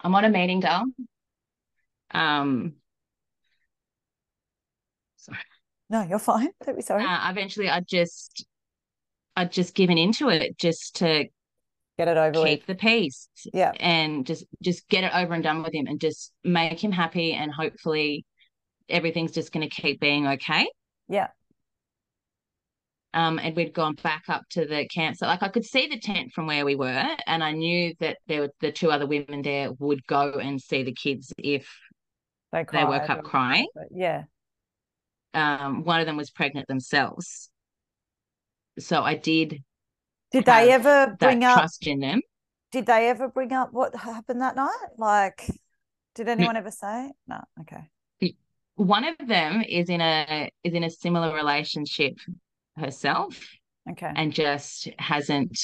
I'm 0.00 0.14
on 0.14 0.24
a 0.24 0.28
meeting, 0.28 0.60
Dal. 0.60 0.84
Um, 2.12 2.74
sorry. 5.26 5.38
No, 5.88 6.02
you're 6.02 6.18
fine. 6.18 6.50
Don't 6.64 6.76
be 6.76 6.82
sorry. 6.82 7.04
Uh, 7.04 7.30
eventually, 7.30 7.68
I 7.68 7.80
just, 7.80 8.46
I'd 9.36 9.52
just 9.52 9.74
given 9.74 9.98
into 9.98 10.28
it 10.28 10.58
just 10.58 10.96
to 10.96 11.26
get 11.98 12.08
it 12.08 12.16
over 12.16 12.44
keep 12.44 12.60
with. 12.60 12.66
the 12.66 12.74
peace. 12.74 13.28
Yeah. 13.52 13.72
And 13.78 14.26
just, 14.26 14.44
just 14.62 14.88
get 14.88 15.04
it 15.04 15.12
over 15.14 15.34
and 15.34 15.42
done 15.42 15.62
with 15.62 15.74
him, 15.74 15.86
and 15.86 16.00
just 16.00 16.32
make 16.44 16.82
him 16.82 16.92
happy, 16.92 17.32
and 17.32 17.52
hopefully, 17.52 18.24
everything's 18.88 19.32
just 19.32 19.52
going 19.52 19.68
to 19.68 19.82
keep 19.82 20.00
being 20.00 20.26
okay. 20.26 20.68
Yeah. 21.08 21.28
Um, 23.14 23.38
and 23.38 23.56
we'd 23.56 23.72
gone 23.72 23.94
back 24.02 24.24
up 24.28 24.42
to 24.50 24.66
the 24.66 24.86
camp. 24.88 25.16
So 25.16 25.26
like 25.26 25.42
I 25.42 25.48
could 25.48 25.64
see 25.64 25.86
the 25.86 25.98
tent 25.98 26.32
from 26.34 26.46
where 26.46 26.66
we 26.66 26.74
were, 26.74 27.06
and 27.26 27.42
I 27.42 27.52
knew 27.52 27.94
that 28.00 28.18
there 28.26 28.42
were 28.42 28.50
the 28.60 28.70
two 28.70 28.90
other 28.90 29.06
women 29.06 29.40
there 29.40 29.72
would 29.78 30.06
go 30.06 30.32
and 30.32 30.60
see 30.60 30.82
the 30.82 30.92
kids 30.92 31.32
if 31.38 31.66
They, 32.52 32.66
they 32.70 32.84
woke 32.84 33.08
up 33.08 33.24
crying. 33.24 33.68
Yeah. 33.90 34.24
Um, 35.36 35.84
one 35.84 36.00
of 36.00 36.06
them 36.06 36.16
was 36.16 36.30
pregnant 36.30 36.66
themselves. 36.66 37.50
So 38.78 39.02
I 39.02 39.14
did 39.14 39.62
Did 40.32 40.44
they 40.46 40.72
ever 40.72 41.16
bring 41.18 41.44
up? 41.44 41.58
trust 41.58 41.86
in 41.86 42.00
them. 42.00 42.20
Did 42.72 42.86
they 42.86 43.08
ever 43.08 43.28
bring 43.28 43.52
up 43.52 43.68
what 43.72 43.94
happened 43.94 44.40
that 44.40 44.56
night? 44.56 44.88
Like, 44.98 45.48
did 46.14 46.28
anyone 46.28 46.56
ever 46.56 46.70
say? 46.70 47.12
No. 47.28 47.40
Okay. 47.60 47.88
One 48.74 49.04
of 49.04 49.16
them 49.26 49.62
is 49.66 49.88
in 49.88 50.00
a 50.02 50.50
is 50.62 50.74
in 50.74 50.84
a 50.84 50.90
similar 50.90 51.34
relationship 51.34 52.18
herself 52.76 53.40
Okay. 53.90 54.12
and 54.14 54.32
just 54.34 54.88
hasn't 54.98 55.58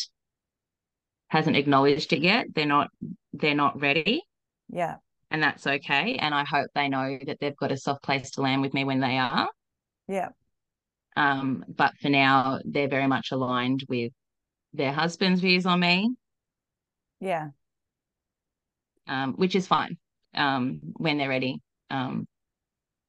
hasn't 1.28 1.56
acknowledged 1.56 2.12
it 2.14 2.22
yet. 2.22 2.46
They're 2.54 2.64
not 2.64 2.88
they're 3.34 3.54
not 3.54 3.78
ready. 3.80 4.22
yeah. 4.70 4.96
and 5.30 5.42
that's 5.42 5.66
okay. 5.66 6.16
And 6.16 6.34
I 6.34 6.44
hope 6.44 6.68
they 6.74 6.88
know 6.88 7.18
that 7.26 7.38
they've 7.40 7.56
got 7.56 7.72
a 7.72 7.76
soft 7.76 8.02
place 8.02 8.30
to 8.32 8.42
land 8.42 8.62
with 8.62 8.72
me 8.72 8.84
when 8.84 9.00
they 9.00 9.18
are. 9.18 9.48
Yeah. 10.12 10.28
Um, 11.16 11.64
but 11.68 11.92
for 12.02 12.10
now, 12.10 12.60
they're 12.64 12.88
very 12.88 13.06
much 13.06 13.32
aligned 13.32 13.84
with 13.88 14.12
their 14.74 14.92
husband's 14.92 15.40
views 15.40 15.66
on 15.66 15.80
me, 15.80 16.14
Yeah. 17.20 17.50
um, 19.06 19.34
which 19.34 19.54
is 19.54 19.66
fine 19.66 19.96
um, 20.34 20.80
when 20.96 21.18
they're 21.18 21.28
ready. 21.28 21.60
Um, 21.90 22.26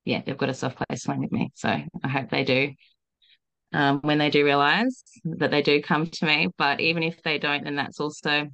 yeah, 0.06 0.22
they've 0.26 0.38
got 0.38 0.50
a 0.50 0.54
soft 0.54 0.78
place 0.78 1.08
land 1.08 1.22
with 1.22 1.32
me. 1.32 1.52
So 1.56 1.70
I 1.70 2.08
hope 2.08 2.30
they 2.30 2.44
do. 2.44 2.72
Um, 3.74 4.02
when 4.02 4.20
they 4.20 4.30
do 4.30 4.46
realize 4.46 5.04
that 5.26 5.52
they 5.52 5.62
do 5.62 5.82
come 5.82 6.08
to 6.08 6.26
me, 6.26 6.48
but 6.58 6.80
even 6.80 7.04
if 7.04 7.22
they 7.24 7.40
don't, 7.40 7.64
then 7.64 7.76
that's 7.76 8.00
also 8.00 8.48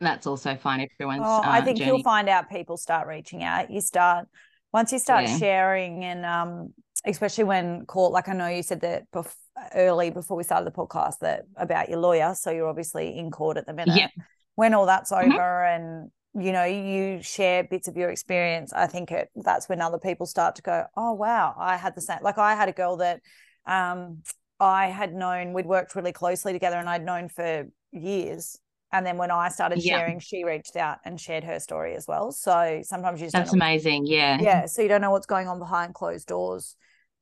that's 0.00 0.26
also 0.26 0.56
fine. 0.56 0.86
Everyone's 1.00 1.26
Oh, 1.26 1.42
I 1.42 1.60
uh, 1.60 1.64
think 1.64 1.78
journey. 1.78 1.88
you'll 1.88 2.02
find 2.02 2.28
out 2.28 2.50
people 2.50 2.76
start 2.76 3.08
reaching 3.08 3.42
out. 3.42 3.70
You 3.70 3.80
start 3.80 4.28
once 4.72 4.92
you 4.92 4.98
start 4.98 5.24
Yeah. 5.24 5.38
sharing, 5.38 6.04
and 6.04 6.26
um, 6.26 6.74
especially 7.06 7.44
when 7.44 7.86
court 7.86 8.12
Like 8.12 8.28
I 8.28 8.32
know 8.34 8.48
you 8.48 8.62
said 8.62 8.80
that 8.82 9.10
bef- 9.12 9.34
early 9.74 10.10
before 10.10 10.36
we 10.36 10.42
started 10.42 10.66
the 10.66 10.76
podcast 10.76 11.20
that 11.20 11.44
about 11.56 11.88
your 11.88 11.98
lawyer. 12.00 12.34
So 12.34 12.50
you're 12.50 12.68
obviously 12.68 13.16
in 13.16 13.30
court 13.30 13.56
at 13.56 13.66
the 13.66 13.72
minute. 13.72 13.96
Yeah. 13.96 14.08
When 14.54 14.74
all 14.74 14.86
that's 14.86 15.10
Mhm. 15.12 15.24
over, 15.34 15.64
and 15.64 16.10
you 16.34 16.52
know 16.52 16.64
you 16.64 17.22
share 17.22 17.64
bits 17.64 17.88
of 17.88 17.96
your 17.96 18.10
experience, 18.10 18.72
I 18.72 18.86
think 18.86 19.10
it 19.12 19.30
that's 19.34 19.68
when 19.68 19.80
other 19.80 19.98
people 19.98 20.26
start 20.26 20.56
to 20.56 20.62
go, 20.62 20.84
oh 20.96 21.12
wow, 21.12 21.54
I 21.58 21.76
had 21.76 21.94
the 21.94 22.00
same. 22.02 22.18
Like 22.22 22.38
I 22.38 22.54
had 22.54 22.68
a 22.68 22.72
girl 22.72 22.96
that 22.98 23.20
um, 23.66 24.22
I 24.60 24.86
had 24.86 25.14
known. 25.14 25.52
We'd 25.52 25.66
worked 25.66 25.94
really 25.94 26.12
closely 26.12 26.52
together, 26.52 26.76
and 26.76 26.88
I'd 26.88 27.04
known 27.04 27.28
for 27.28 27.66
years. 27.92 28.58
And 28.92 29.04
then 29.04 29.18
when 29.18 29.30
I 29.30 29.48
started 29.48 29.82
Yeah. 29.82 29.98
sharing, 29.98 30.20
she 30.20 30.44
reached 30.44 30.76
out 30.76 30.98
and 31.04 31.20
shared 31.20 31.44
her 31.44 31.58
story 31.58 31.94
as 31.96 32.06
well. 32.06 32.30
So 32.32 32.80
sometimes 32.84 33.20
you 33.20 33.26
just 33.26 33.34
That's 33.34 33.52
amazing. 33.52 34.06
Yeah. 34.06 34.38
yeah. 34.40 34.66
So 34.66 34.80
you 34.80 34.88
don't 34.88 35.00
know 35.00 35.10
what's 35.10 35.26
going 35.26 35.48
on 35.48 35.58
behind 35.58 35.92
closed 35.94 36.28
doors. 36.28 36.76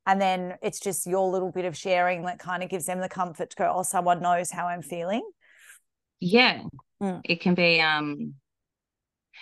And 0.07 0.21
then 0.21 0.57
it's 0.62 0.81
just 0.81 1.07
your 1.07 1.31
little 1.31 1.51
bit 1.51 1.64
of 1.64 1.77
sharing 1.77 2.25
that 2.25 2.38
kind 2.38 2.62
of 2.62 2.69
gives 2.69 2.87
them 2.87 3.01
the 3.01 3.09
comfort 3.09 3.51
to 3.51 3.57
go, 3.57 3.73
oh, 3.75 3.83
someone 3.83 4.21
knows 4.21 4.51
how 4.51 4.67
I'm 4.67 4.83
feeling. 4.83 5.23
Yeah. 6.21 6.62
Mm. 7.03 7.21
It 7.25 7.40
can 7.40 7.55
be 7.55 7.81
um 7.81 8.35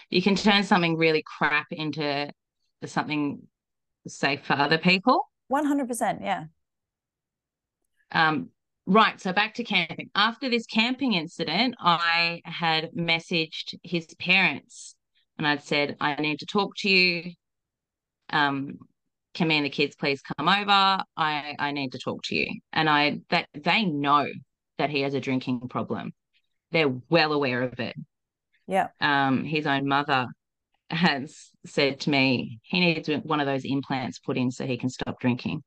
you 0.08 0.22
can 0.22 0.36
turn 0.36 0.64
something 0.64 0.96
really 0.96 1.22
crap 1.24 1.66
into 1.70 2.30
something 2.84 3.42
safe 4.06 4.44
for 4.44 4.54
other 4.54 4.78
people. 4.78 5.28
100%. 5.52 6.18
Yeah. 6.22 6.44
Um 8.10 8.50
right, 8.86 9.20
so 9.20 9.32
back 9.32 9.54
to 9.54 9.64
camping. 9.64 10.10
After 10.14 10.48
this 10.48 10.66
camping 10.66 11.14
incident, 11.14 11.74
I 11.78 12.40
had 12.44 12.92
messaged 12.92 13.74
his 13.82 14.06
parents 14.18 14.94
and 15.38 15.46
I'd 15.46 15.62
said, 15.62 15.96
I 16.00 16.14
need 16.20 16.38
to 16.40 16.46
talk 16.46 16.76
to 16.78 16.88
you. 16.88 17.32
Um 18.30 18.78
can 19.34 19.48
me 19.48 19.56
and 19.56 19.66
the 19.66 19.70
kids 19.70 19.96
please 19.96 20.22
come 20.22 20.48
over? 20.48 21.02
I 21.16 21.56
I 21.58 21.72
need 21.72 21.92
to 21.92 21.98
talk 21.98 22.22
to 22.24 22.34
you. 22.34 22.60
And 22.72 22.88
I 22.88 23.20
that 23.30 23.48
they 23.54 23.84
know 23.84 24.26
that 24.78 24.90
he 24.90 25.02
has 25.02 25.14
a 25.14 25.20
drinking 25.20 25.68
problem. 25.68 26.12
They're 26.70 26.94
well 27.08 27.32
aware 27.32 27.62
of 27.62 27.78
it. 27.80 27.96
Yeah. 28.66 28.88
um, 29.00 29.44
his 29.44 29.66
own 29.66 29.86
mother 29.88 30.28
has 30.88 31.50
said 31.66 32.00
to 32.00 32.10
me 32.10 32.60
he 32.62 32.80
needs 32.80 33.08
one 33.24 33.40
of 33.40 33.46
those 33.46 33.64
implants 33.64 34.18
put 34.18 34.36
in 34.36 34.50
so 34.50 34.66
he 34.66 34.78
can 34.78 34.88
stop 34.88 35.18
drinking. 35.20 35.62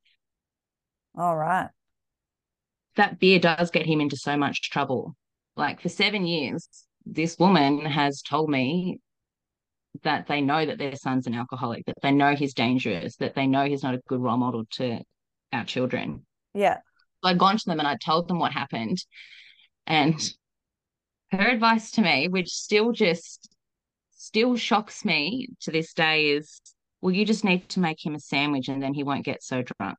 All 1.17 1.36
right. 1.36 1.69
That 2.95 3.19
beer 3.19 3.39
does 3.39 3.71
get 3.71 3.86
him 3.86 4.01
into 4.01 4.17
so 4.17 4.38
much 4.38 4.69
trouble. 4.69 5.15
Like 5.56 5.82
for 5.82 5.89
seven 5.89 6.25
years, 6.25 6.67
this 7.06 7.38
woman 7.38 7.86
has 7.86 8.21
told 8.21 8.49
me 8.49 8.99
that 10.04 10.28
they 10.28 10.42
know 10.42 10.66
that 10.66 10.78
their 10.78 10.96
son's 10.96 11.28
an 11.28 11.36
alcoholic, 11.36 11.86
that 11.86 11.96
they 12.02 12.12
know 12.12 12.36
he's 12.36 12.54
dangerous, 12.54 13.16
that 13.18 13.36
they 13.36 13.48
know 13.48 13.66
he's 13.66 13.84
not 13.84 13.96
a 13.96 14.02
good 14.08 14.22
role 14.22 14.38
model 14.38 14.66
to 14.72 15.00
our 15.54 15.66
children. 15.66 16.26
Yeah. 16.54 16.78
I'd 17.24 17.38
gone 17.38 17.58
to 17.58 17.66
them 17.66 17.80
and 17.80 17.88
I 17.88 17.98
told 18.04 18.28
them 18.28 18.40
what 18.40 18.52
happened. 18.52 18.98
And 19.88 20.20
her 21.32 21.48
advice 21.48 21.92
to 21.92 22.02
me, 22.02 22.28
which 22.28 22.50
still 22.50 22.92
just 22.92 23.50
still 24.12 24.56
shocks 24.56 25.06
me 25.06 25.50
to 25.62 25.72
this 25.72 25.94
day, 25.94 26.32
is 26.32 26.60
well, 27.02 27.14
you 27.14 27.26
just 27.26 27.44
need 27.44 27.70
to 27.70 27.80
make 27.80 28.04
him 28.04 28.16
a 28.16 28.20
sandwich 28.20 28.68
and 28.68 28.82
then 28.82 28.94
he 28.94 29.04
won't 29.04 29.26
get 29.26 29.44
so 29.44 29.62
drunk. 29.62 29.98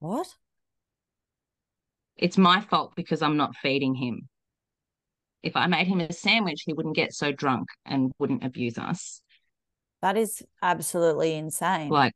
What? 0.00 0.26
It's 2.16 2.38
my 2.38 2.60
fault 2.60 2.92
because 2.96 3.22
I'm 3.22 3.36
not 3.36 3.56
feeding 3.56 3.94
him. 3.94 4.28
If 5.42 5.56
I 5.56 5.66
made 5.66 5.86
him 5.88 6.00
a 6.00 6.12
sandwich, 6.12 6.62
he 6.64 6.72
wouldn't 6.72 6.94
get 6.96 7.12
so 7.12 7.32
drunk 7.32 7.68
and 7.84 8.12
wouldn't 8.18 8.44
abuse 8.44 8.78
us. 8.78 9.20
That 10.00 10.16
is 10.16 10.42
absolutely 10.62 11.34
insane. 11.34 11.88
Like 11.88 12.12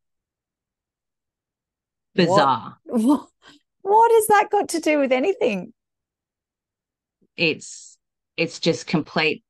bizarre. 2.15 2.79
What, 2.85 3.29
what 3.83 4.11
has 4.13 4.27
that 4.29 4.49
got 4.51 4.69
to 4.71 4.81
do 4.81 4.99
with 4.99 5.13
anything? 5.13 5.73
It's 7.37 7.99
it's 8.37 8.59
just 8.61 8.87
complete. 8.87 9.43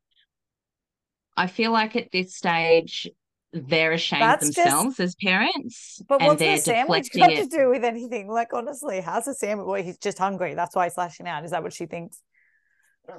I 1.37 1.47
feel 1.47 1.71
like 1.71 1.97
at 1.97 2.11
this 2.12 2.35
stage 2.35 3.09
they're 3.53 3.93
ashamed 3.93 4.23
That's 4.23 4.47
just- 4.51 4.57
themselves 4.57 5.01
as 5.01 5.15
parents, 5.15 6.03
But 6.09 6.21
what's 6.21 6.41
the 6.41 6.57
sandwich 6.59 7.09
got 7.17 7.31
it. 7.33 7.49
to 7.51 7.57
do 7.57 7.71
with 7.71 7.85
anything? 7.85 8.29
Like, 8.29 8.53
honestly, 8.53 9.01
how's 9.01 9.27
a 9.29 9.35
sandwich? 9.35 9.67
Well, 9.67 9.83
he's 9.83 9.97
just 9.99 10.19
hungry. 10.19 10.55
That's 10.55 10.75
why 10.77 10.85
he's 10.85 10.99
lashing 10.99 11.27
out. 11.27 11.45
Is 11.45 11.53
that 11.53 11.62
what 11.62 11.73
she 11.73 11.87
thinks? 11.87 12.21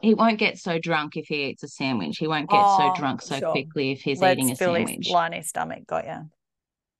He 0.01 0.13
won't 0.13 0.37
get 0.39 0.57
so 0.57 0.79
drunk 0.79 1.15
if 1.17 1.27
he 1.27 1.45
eats 1.45 1.63
a 1.63 1.67
sandwich. 1.67 2.17
He 2.17 2.27
won't 2.27 2.49
get 2.49 2.59
Oh, 2.61 2.77
so 2.93 2.99
drunk 2.99 3.21
so 3.21 3.39
sure. 3.39 3.51
quickly 3.51 3.91
if 3.91 4.01
he's 4.01 4.19
Let's 4.19 4.37
eating 4.37 4.51
a 4.51 4.55
fill 4.55 4.73
his- 4.75 4.89
sandwich. 4.89 5.09
line 5.09 5.33
his 5.33 5.49
stomach. 5.49 5.85
Got 5.87 6.05
ya. 6.05 6.19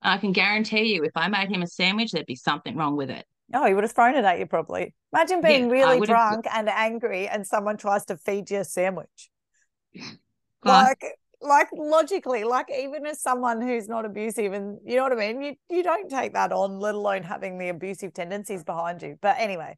I 0.02 0.18
can 0.20 0.32
guarantee 0.32 0.94
you, 0.94 1.04
if 1.04 1.12
I 1.16 1.28
made 1.28 1.50
him 1.50 1.62
a 1.64 1.68
sandwich, 1.68 2.12
there'd 2.12 2.26
be 2.26 2.36
something 2.36 2.76
wrong 2.76 2.96
with 2.96 3.10
it. 3.10 3.26
Oh, 3.54 3.66
he 3.66 3.74
would 3.74 3.84
have 3.84 3.92
thrown 3.94 4.16
it 4.16 4.26
at 4.26 4.40
you 4.40 4.46
probably. 4.46 4.94
Imagine 5.14 5.42
being 5.42 5.66
I 5.66 5.68
really 5.68 6.06
drunk 6.06 6.46
and 6.54 6.68
angry, 6.70 7.28
and 7.28 7.48
someone 7.48 7.78
tries 7.78 8.06
to 8.06 8.18
feed 8.18 8.52
you 8.52 8.60
a 8.60 8.64
sandwich. 8.66 9.30
Like, 10.64 11.04
like 11.42 11.68
logically, 11.72 12.44
like 12.44 12.68
even 12.76 13.06
as 13.06 13.22
someone 13.22 13.62
who's 13.62 13.88
not 13.88 14.06
abusive, 14.06 14.52
and 14.54 14.80
you 14.86 14.96
know 14.98 15.04
what 15.04 15.14
I 15.14 15.16
mean, 15.16 15.42
you 15.42 15.56
you 15.70 15.84
don't 15.84 16.10
take 16.10 16.34
that 16.34 16.52
on, 16.52 16.80
let 16.80 16.96
alone 16.96 17.24
having 17.24 17.58
the 17.58 17.70
abusive 17.70 18.14
tendencies 18.14 18.64
behind 18.64 19.02
you. 19.02 19.18
But 19.22 19.38
anyway, 19.40 19.78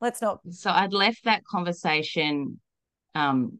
let's 0.00 0.20
not. 0.22 0.40
so 0.50 0.70
I'd 0.70 0.92
left 0.92 1.24
that 1.24 1.44
conversation 1.44 2.60
um, 3.14 3.58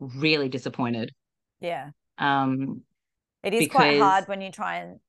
really 0.00 0.48
disappointed. 0.48 1.12
Yeah, 1.60 1.90
Um, 2.18 2.82
it 3.42 3.54
is 3.54 3.68
quite 3.68 3.98
hard 3.98 4.28
when 4.28 4.40
you 4.40 4.50
try 4.52 4.76
and 4.76 5.00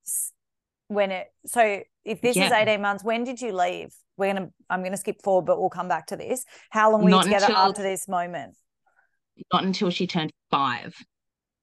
when 0.87 1.11
it. 1.11 1.27
So 1.45 1.81
if 2.03 2.21
this 2.21 2.35
is 2.37 2.51
eighteen 2.51 2.81
months, 2.81 3.03
when 3.03 3.23
did 3.23 3.39
you 3.41 3.51
leave? 3.53 3.93
We're 4.17 4.33
gonna. 4.33 4.49
I'm 4.69 4.83
gonna 4.83 4.97
skip 4.97 5.21
forward, 5.21 5.45
but 5.45 5.59
we'll 5.59 5.69
come 5.69 5.87
back 5.87 6.07
to 6.07 6.17
this. 6.17 6.43
How 6.71 6.91
long 6.91 7.03
were 7.03 7.11
you 7.11 7.23
together 7.23 7.45
until- 7.45 7.57
after 7.57 7.83
this 7.83 8.07
moment? 8.07 8.55
not 9.53 9.63
until 9.63 9.89
she 9.89 10.05
turned 10.05 10.33
five. 10.51 10.93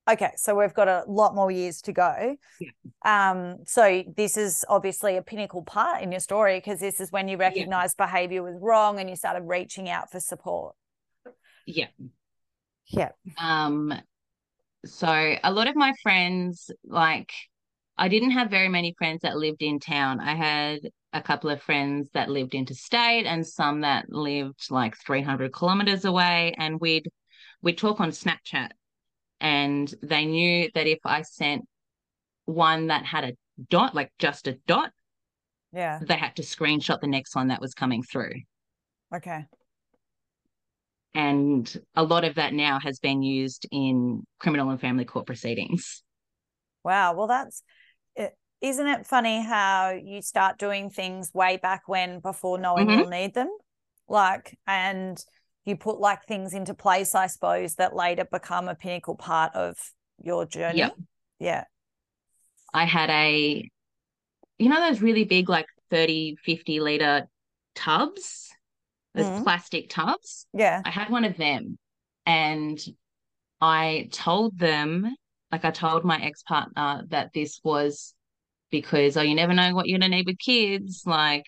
Okay, 0.08 0.30
so 0.36 0.54
we've 0.54 0.74
got 0.74 0.86
a 0.86 1.02
lot 1.08 1.34
more 1.34 1.50
years 1.50 1.82
to 1.82 1.92
go. 1.92 2.36
Yeah. 2.60 2.70
Um, 3.04 3.58
so 3.66 4.04
this 4.16 4.36
is 4.36 4.64
obviously 4.68 5.16
a 5.16 5.22
pinnacle 5.22 5.62
part 5.62 6.02
in 6.02 6.12
your 6.12 6.20
story 6.20 6.58
because 6.58 6.78
this 6.78 7.00
is 7.00 7.10
when 7.10 7.26
you 7.26 7.36
recognized 7.36 7.96
behavior 7.96 8.42
was 8.42 8.56
wrong 8.60 9.00
and 9.00 9.10
you 9.10 9.16
started 9.16 9.42
reaching 9.46 9.88
out 9.88 10.12
for 10.12 10.20
support. 10.20 10.76
Yeah. 11.66 11.88
Yeah. 12.86 13.10
Um, 13.36 13.92
so 14.84 15.08
a 15.42 15.52
lot 15.52 15.66
of 15.66 15.74
my 15.74 15.92
friends, 16.02 16.70
like, 16.84 17.32
I 17.98 18.08
didn't 18.08 18.32
have 18.32 18.48
very 18.48 18.68
many 18.68 18.94
friends 18.96 19.22
that 19.22 19.36
lived 19.36 19.62
in 19.62 19.80
town. 19.80 20.20
I 20.20 20.36
had 20.36 20.80
a 21.12 21.22
couple 21.22 21.50
of 21.50 21.62
friends 21.62 22.10
that 22.12 22.28
lived 22.28 22.54
interstate 22.54 23.26
and 23.26 23.44
some 23.44 23.80
that 23.80 24.08
lived 24.08 24.70
like 24.70 24.96
300 25.04 25.52
kilometers 25.52 26.04
away. 26.04 26.54
And 26.58 26.78
we'd, 26.80 27.08
we'd 27.62 27.78
talk 27.78 28.00
on 28.00 28.10
Snapchat. 28.10 28.68
And 29.40 29.92
they 30.02 30.24
knew 30.24 30.70
that 30.74 30.86
if 30.86 30.98
I 31.04 31.22
sent 31.22 31.66
one 32.46 32.88
that 32.88 33.04
had 33.04 33.24
a 33.24 33.32
dot, 33.68 33.94
like 33.94 34.12
just 34.18 34.46
a 34.46 34.58
dot, 34.66 34.90
Yeah. 35.72 35.98
they 36.00 36.16
had 36.16 36.36
to 36.36 36.42
screenshot 36.42 37.00
the 37.00 37.06
next 37.06 37.34
one 37.34 37.48
that 37.48 37.60
was 37.60 37.74
coming 37.74 38.02
through. 38.02 38.42
Okay. 39.14 39.46
And 41.14 41.82
a 41.94 42.02
lot 42.02 42.24
of 42.24 42.34
that 42.34 42.52
now 42.52 42.78
has 42.78 42.98
been 42.98 43.22
used 43.22 43.66
in 43.70 44.26
criminal 44.38 44.68
and 44.70 44.80
family 44.80 45.04
court 45.06 45.26
proceedings. 45.26 46.02
Wow. 46.84 47.14
Well, 47.14 47.26
that's 47.26 47.62
it, 48.14 48.36
isn't 48.60 48.86
it 48.86 49.06
funny 49.06 49.42
how 49.42 49.90
you 49.90 50.22
start 50.22 50.58
doing 50.58 50.90
things 50.90 51.32
way 51.34 51.56
back 51.56 51.88
when 51.88 52.20
before 52.20 52.58
knowing 52.58 52.86
Mhm. 52.86 52.98
you'll 52.98 53.08
need 53.08 53.34
them? 53.34 53.50
Like, 54.08 54.58
and 54.66 55.18
you 55.66 55.76
put 55.76 56.00
like 56.00 56.24
things 56.24 56.54
into 56.54 56.72
place, 56.72 57.14
I 57.14 57.26
suppose, 57.26 57.74
that 57.74 57.94
later 57.94 58.24
become 58.24 58.68
a 58.68 58.74
pinnacle 58.74 59.16
part 59.16 59.54
of 59.54 59.76
your 60.22 60.46
journey. 60.46 60.78
Yep. 60.78 60.94
Yeah. 61.40 61.64
I 62.72 62.84
had 62.84 63.10
a, 63.10 63.68
you 64.58 64.68
know, 64.68 64.80
those 64.80 65.02
really 65.02 65.24
big, 65.24 65.48
like 65.48 65.66
30, 65.90 66.36
50 66.44 66.80
liter 66.80 67.28
tubs, 67.74 68.48
those 69.14 69.26
Mhm. 69.26 69.42
plastic 69.42 69.90
tubs. 69.90 70.46
Yeah. 70.54 70.82
I 70.84 70.90
had 70.90 71.10
one 71.10 71.24
of 71.24 71.36
them 71.36 71.78
and 72.24 72.78
I 73.60 74.08
told 74.12 74.58
them, 74.58 75.14
like 75.50 75.64
I 75.64 75.70
told 75.72 76.04
my 76.04 76.20
ex-partner 76.22 77.04
that 77.08 77.32
this 77.32 77.60
was 77.64 78.14
because, 78.70 79.16
oh, 79.16 79.22
you 79.22 79.34
never 79.34 79.54
know 79.54 79.74
what 79.74 79.86
you're 79.86 79.98
going 79.98 80.10
to 80.10 80.16
need 80.16 80.26
with 80.26 80.38
kids. 80.38 81.02
Like, 81.06 81.46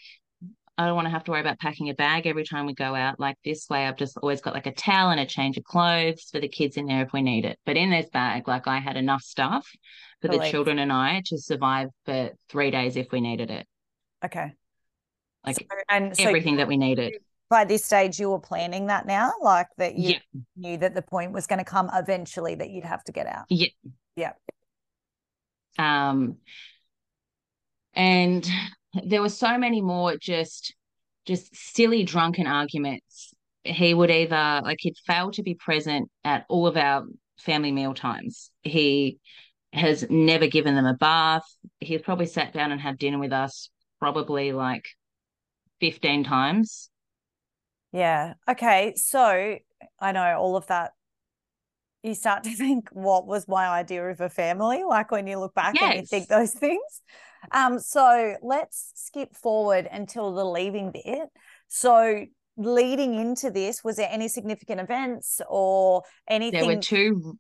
I 0.79 0.87
don't 0.87 0.95
want 0.95 1.07
to 1.07 1.11
have 1.11 1.25
to 1.25 1.33
worry 1.33 1.41
about 1.41 1.59
packing 1.59 1.91
a 1.91 1.95
bag 1.95 2.29
every 2.29 2.45
time 2.45 2.65
we 2.65 2.73
go 2.73 2.95
out. 2.95 3.19
Like 3.19 3.37
this 3.45 3.69
way, 3.69 3.87
I've 3.87 3.97
just 3.97 4.17
always 4.19 4.41
got 4.41 4.55
like 4.55 4.67
a 4.67 4.73
towel 4.73 5.11
and 5.11 5.19
a 5.19 5.27
change 5.27 5.59
of 5.59 5.65
clothes 5.65 6.29
for 6.31 6.39
the 6.39 6.47
kids 6.49 6.77
in 6.77 6.87
there 6.87 7.03
if 7.03 7.13
we 7.13 7.21
need 7.21 7.45
it. 7.45 7.59
But 7.67 7.77
in 7.77 7.91
this 7.91 8.09
bag, 8.11 8.47
like 8.47 8.69
I 8.69 8.79
had 8.79 8.97
enough 8.97 9.23
stuff 9.23 9.69
for 10.23 10.29
the 10.29 10.37
Believe. 10.39 10.53
children 10.53 10.79
and 10.79 10.93
I 10.93 11.23
to 11.27 11.39
survive 11.39 11.89
for 12.05 12.31
three 12.49 12.71
days 12.71 12.97
if 12.97 13.09
we 13.11 13.21
needed 13.21 13.51
it. 13.51 13.67
Okay. 14.25 14.53
Like 15.45 15.57
So, 15.57 15.65
and 15.89 16.17
so 16.17 16.23
everything 16.23 16.59
that 16.59 16.69
we 16.69 16.77
needed. 16.77 17.15
by 17.51 17.65
this 17.65 17.85
stage, 17.85 18.21
you 18.21 18.31
were 18.31 18.39
planning 18.39 18.87
that 18.87 19.05
now, 19.05 19.33
like 19.43 19.67
that 19.79 19.97
you 19.97 20.11
Yeah. 20.11 20.19
knew 20.57 20.77
that 20.77 20.95
the 20.95 21.03
point 21.03 21.33
was 21.33 21.49
going 21.49 21.59
to 21.59 21.65
come 21.65 21.91
eventually 21.93 22.55
that 22.55 22.71
you'd 22.71 22.85
have 22.85 23.03
to 23.05 23.13
get 23.13 23.27
out. 23.27 23.47
Yeah. 23.49 23.69
Yeah. 24.15 24.33
Um, 25.77 26.39
and 27.95 28.49
there 29.05 29.21
were 29.21 29.29
so 29.29 29.59
many 29.59 29.81
more 29.81 30.17
just 30.17 30.75
just 31.27 31.55
silly 31.55 32.05
drunken 32.05 32.47
arguments. 32.47 33.35
He 33.65 33.93
would 33.93 34.11
either 34.11 34.63
like 34.65 34.79
he'd 34.81 34.97
fail 35.07 35.31
to 35.33 35.43
be 35.43 35.55
present 35.55 36.11
at 36.25 36.47
all 36.49 36.67
of 36.67 36.77
our 36.77 37.05
family 37.39 37.71
meal 37.71 37.95
times. 37.95 38.51
He 38.63 39.19
has 39.73 40.07
never 40.09 40.47
given 40.47 40.75
them 40.75 40.87
a 40.87 40.95
bath. 40.95 41.45
He's 41.81 42.01
probably 42.01 42.27
sat 42.27 42.53
down 42.53 42.73
and 42.73 42.81
had 42.81 42.99
dinner 42.99 43.19
with 43.19 43.33
us 43.33 43.69
probably 43.99 44.53
like 44.53 44.89
15 45.81 46.25
times. 46.25 46.89
Yeah. 47.93 48.35
Okay. 48.49 48.95
So 48.97 49.59
I 50.01 50.13
know 50.13 50.39
all 50.39 50.57
of 50.57 50.67
that. 50.69 50.93
You 52.03 52.15
start 52.15 52.45
to 52.45 52.51
think, 52.57 52.89
what 52.93 53.27
was 53.27 53.49
my 53.49 53.69
idea 53.69 54.09
of 54.09 54.21
a 54.21 54.31
family? 54.31 54.83
Like 54.85 55.11
when 55.11 55.27
you 55.27 55.39
look 55.39 55.55
back 55.55 55.81
and 55.81 56.01
you 56.01 56.07
think 56.07 56.29
those 56.29 56.53
things. 56.53 57.03
Um, 57.53 57.79
so 57.79 58.35
let's 58.43 58.93
skip 58.95 59.35
forward 59.35 59.89
until 59.91 60.33
the 60.35 60.45
leaving 60.45 60.93
bit. 60.93 61.29
So 61.69 62.27
leading 62.57 63.15
into 63.15 63.51
this, 63.51 63.83
was 63.85 63.97
there 63.97 64.09
any 64.11 64.29
significant 64.29 64.81
events 64.81 65.41
or 65.49 66.03
anything? 66.29 66.61
There 66.61 66.77
were 66.77 66.83
two 66.83 67.37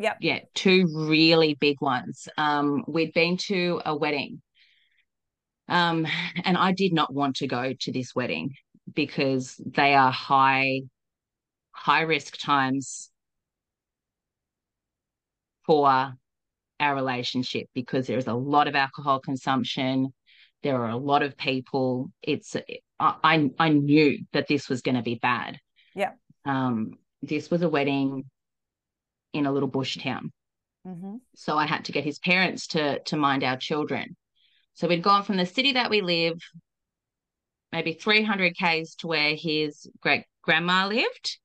Yep. 0.00 0.18
yeah, 0.20 0.38
two 0.54 0.86
really 0.94 1.54
big 1.54 1.80
ones. 1.80 2.28
Um, 2.36 2.84
we'd 2.86 3.12
been 3.12 3.36
to 3.48 3.82
a 3.84 3.96
wedding. 3.96 4.40
Um, 5.68 6.06
and 6.44 6.56
I 6.56 6.72
did 6.72 6.92
not 6.92 7.12
want 7.12 7.36
to 7.36 7.48
go 7.48 7.74
to 7.80 7.92
this 7.92 8.14
wedding 8.14 8.54
because 8.94 9.60
they 9.66 9.94
are 9.94 10.12
high, 10.12 10.82
high 11.72 12.02
risk 12.02 12.38
times 12.38 13.10
for 15.66 16.14
our 16.80 16.94
relationship 16.94 17.66
because 17.74 18.06
there 18.06 18.18
is 18.18 18.26
a 18.26 18.34
lot 18.34 18.68
of 18.68 18.74
alcohol 18.74 19.20
consumption. 19.20 20.12
There 20.62 20.82
are 20.82 20.90
a 20.90 20.96
lot 20.96 21.22
of 21.22 21.36
people. 21.36 22.10
It's 22.22 22.56
I 22.98 23.50
I, 23.58 23.68
knew 23.68 24.18
that 24.32 24.48
this 24.48 24.68
was 24.68 24.82
going 24.82 24.96
to 24.96 25.02
be 25.02 25.16
bad. 25.16 25.58
Yeah. 25.94 26.12
Um, 26.44 26.98
this 27.22 27.50
was 27.50 27.62
a 27.62 27.68
wedding 27.68 28.24
in 29.32 29.46
a 29.46 29.52
little 29.52 29.68
bush 29.68 29.98
town 29.98 30.32
hmm 30.86 31.16
so 31.34 31.56
I 31.56 31.66
had 31.66 31.84
to 31.86 31.92
get 31.92 32.04
his 32.04 32.18
parents 32.18 32.66
to 32.68 32.98
to 33.00 33.16
mind 33.16 33.44
our 33.44 33.56
children. 33.56 34.16
So 34.74 34.88
we'd 34.88 35.02
gone 35.02 35.22
from 35.24 35.36
the 35.36 35.46
city 35.46 35.72
that 35.72 35.90
we 35.90 36.00
live, 36.00 36.38
maybe 37.72 37.92
300 37.92 38.56
k's 38.56 38.94
to 38.96 39.06
where 39.06 39.34
his 39.36 39.88
great 40.00 40.24
grandma 40.42 40.86
lived, 40.86 41.38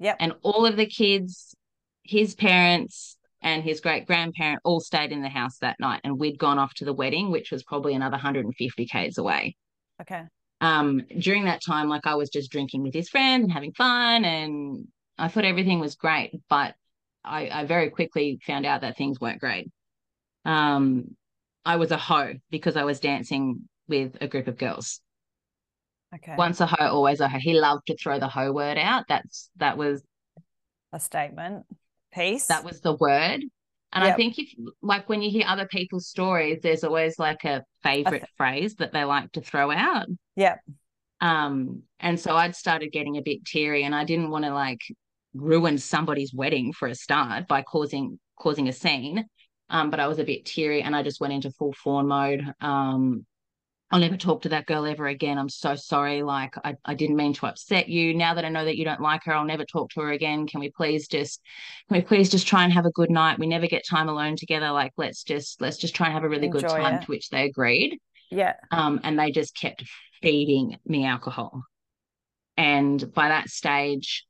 Yep. 0.00 0.16
and 0.20 0.32
all 0.42 0.66
of 0.66 0.76
the 0.76 0.86
kids, 0.86 1.54
his 2.02 2.34
parents 2.34 3.16
and 3.44 3.62
his 3.62 3.80
great 3.80 4.06
grandparent 4.06 4.60
all 4.64 4.80
stayed 4.80 5.12
in 5.12 5.22
the 5.22 5.28
house 5.28 5.58
that 5.58 5.78
night, 5.78 6.00
and 6.02 6.18
we'd 6.18 6.38
gone 6.38 6.58
off 6.58 6.74
to 6.74 6.84
the 6.84 6.94
wedding, 6.94 7.30
which 7.30 7.52
was 7.52 7.62
probably 7.62 7.94
another 7.94 8.14
150 8.14 8.86
k's 8.86 9.18
away. 9.18 9.54
Okay. 10.00 10.22
Um, 10.62 11.02
during 11.18 11.44
that 11.44 11.60
time, 11.64 11.88
like 11.90 12.06
I 12.06 12.14
was 12.14 12.30
just 12.30 12.50
drinking 12.50 12.82
with 12.82 12.94
his 12.94 13.10
friend 13.10 13.44
and 13.44 13.52
having 13.52 13.72
fun, 13.74 14.24
and 14.24 14.88
I 15.18 15.28
thought 15.28 15.44
everything 15.44 15.78
was 15.78 15.94
great, 15.94 16.40
but 16.48 16.74
I, 17.22 17.50
I 17.50 17.64
very 17.66 17.90
quickly 17.90 18.40
found 18.46 18.64
out 18.64 18.80
that 18.80 18.96
things 18.96 19.20
weren't 19.20 19.40
great. 19.40 19.70
Um, 20.46 21.14
I 21.66 21.76
was 21.76 21.90
a 21.90 21.98
hoe 21.98 22.34
because 22.50 22.76
I 22.76 22.84
was 22.84 22.98
dancing 22.98 23.68
with 23.88 24.16
a 24.22 24.28
group 24.28 24.48
of 24.48 24.56
girls. 24.56 25.00
Okay. 26.14 26.34
Once 26.36 26.60
a 26.60 26.66
hoe, 26.66 26.88
always 26.88 27.20
a 27.20 27.28
hoe. 27.28 27.38
He 27.38 27.54
loved 27.60 27.88
to 27.88 27.96
throw 27.96 28.18
the 28.18 28.28
hoe 28.28 28.52
word 28.52 28.78
out. 28.78 29.04
That's 29.08 29.50
that 29.56 29.76
was 29.76 30.02
A 30.92 31.00
statement. 31.00 31.66
Peace. 32.14 32.46
that 32.46 32.64
was 32.64 32.80
the 32.80 32.94
word. 32.94 33.44
And 33.94 34.02
I 34.02 34.12
think 34.12 34.38
if 34.38 34.52
like 34.82 35.08
when 35.08 35.22
you 35.22 35.30
hear 35.30 35.44
other 35.46 35.66
people's 35.66 36.08
stories, 36.08 36.58
there's 36.62 36.82
always 36.82 37.16
like 37.18 37.44
a 37.44 37.62
favorite 37.82 38.24
phrase 38.36 38.74
that 38.76 38.92
they 38.92 39.04
like 39.04 39.30
to 39.32 39.40
throw 39.40 39.70
out. 39.70 40.06
Yep. 40.34 40.60
Um, 41.20 41.82
and 42.00 42.18
so 42.18 42.34
I'd 42.34 42.56
started 42.56 42.90
getting 42.90 43.16
a 43.16 43.22
bit 43.22 43.44
teary 43.44 43.84
and 43.84 43.94
I 43.94 44.04
didn't 44.04 44.30
want 44.30 44.44
to 44.44 44.52
like 44.52 44.80
ruin 45.32 45.78
somebody's 45.78 46.34
wedding 46.34 46.72
for 46.72 46.88
a 46.88 46.94
start 46.94 47.46
by 47.46 47.62
causing 47.62 48.18
causing 48.36 48.68
a 48.68 48.72
scene. 48.72 49.24
Um, 49.70 49.90
but 49.90 50.00
I 50.00 50.08
was 50.08 50.18
a 50.18 50.24
bit 50.24 50.44
teary 50.44 50.82
and 50.82 50.94
I 50.94 51.02
just 51.04 51.20
went 51.20 51.32
into 51.32 51.50
full 51.52 51.72
fawn 51.72 52.08
mode. 52.08 52.44
Um, 52.60 53.24
I'll 53.90 54.00
never 54.00 54.16
talk 54.16 54.42
to 54.42 54.48
that 54.48 54.66
girl 54.66 54.86
ever 54.86 55.06
again. 55.06 55.38
I'm 55.38 55.48
so 55.48 55.76
sorry. 55.76 56.22
Like 56.22 56.54
I, 56.64 56.74
I 56.84 56.94
didn't 56.94 57.16
mean 57.16 57.32
to 57.34 57.46
upset 57.46 57.88
you. 57.88 58.14
Now 58.14 58.34
that 58.34 58.44
I 58.44 58.48
know 58.48 58.64
that 58.64 58.76
you 58.76 58.84
don't 58.84 59.00
like 59.00 59.22
her, 59.24 59.34
I'll 59.34 59.44
never 59.44 59.64
talk 59.64 59.90
to 59.90 60.00
her 60.00 60.10
again. 60.10 60.46
Can 60.46 60.60
we 60.60 60.70
please 60.70 61.06
just 61.06 61.40
can 61.88 61.98
we 61.98 62.02
please 62.02 62.30
just 62.30 62.46
try 62.46 62.64
and 62.64 62.72
have 62.72 62.86
a 62.86 62.90
good 62.90 63.10
night? 63.10 63.38
We 63.38 63.46
never 63.46 63.66
get 63.66 63.84
time 63.88 64.08
alone 64.08 64.36
together. 64.36 64.70
Like 64.72 64.92
let's 64.96 65.22
just 65.22 65.60
let's 65.60 65.76
just 65.76 65.94
try 65.94 66.06
and 66.06 66.14
have 66.14 66.24
a 66.24 66.28
really 66.28 66.48
good 66.48 66.66
time 66.66 66.94
it. 66.94 67.02
to 67.02 67.06
which 67.06 67.28
they 67.28 67.44
agreed 67.44 67.98
Yeah. 68.30 68.54
um, 68.70 69.00
and 69.04 69.18
they 69.18 69.30
just 69.30 69.56
kept 69.56 69.84
feeding 70.22 70.78
me 70.86 71.04
alcohol. 71.04 71.62
And 72.56 73.12
by 73.12 73.28
that 73.28 73.48
stage, 73.48 74.24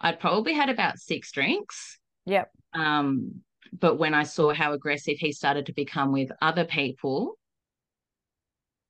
I'd 0.00 0.20
probably 0.20 0.52
had 0.52 0.68
about 0.68 0.98
six 0.98 1.30
drinks. 1.30 1.98
Yep. 2.26 2.50
Um, 2.74 3.42
but 3.78 3.96
when 3.96 4.14
I 4.14 4.24
saw 4.24 4.52
how 4.52 4.72
aggressive 4.72 5.16
he 5.18 5.32
started 5.32 5.66
to 5.66 5.72
become 5.72 6.12
with 6.12 6.30
other 6.42 6.64
people, 6.64 7.38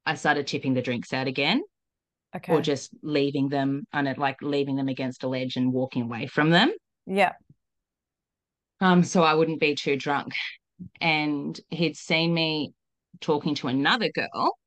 I 0.07 0.15
started 0.15 0.47
tipping 0.47 0.75
the 0.75 0.83
drinks 0.83 1.13
out 1.13 1.27
again, 1.27 1.63
Okay. 2.35 2.53
or 2.53 2.61
just 2.61 2.91
leaving 3.03 3.49
them 3.49 3.87
and 3.93 4.07
it 4.09 4.19
like 4.19 4.37
leaving 4.43 4.77
them 4.77 4.89
against 4.89 5.23
a 5.25 5.29
ledge 5.29 5.57
and 5.57 5.73
walking 5.73 6.03
away 6.03 6.27
from 6.27 6.51
them. 6.51 6.73
yeah. 7.07 7.33
Um, 8.81 9.03
so 9.05 9.23
I 9.23 9.33
wouldn't 9.35 9.59
be 9.61 9.75
too 9.75 9.97
drunk. 9.97 10.35
And 11.01 11.59
he'd 11.71 11.97
seen 11.97 12.35
me 12.35 12.73
talking 13.21 13.55
to 13.57 13.69
another 13.69 14.11
girl. 14.11 14.59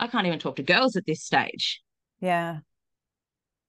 I 0.00 0.06
can't 0.06 0.26
even 0.26 0.38
talk 0.38 0.56
to 0.56 0.62
girls 0.62 0.96
at 0.96 1.04
this 1.06 1.22
stage. 1.22 1.82
Yeah. 2.20 2.58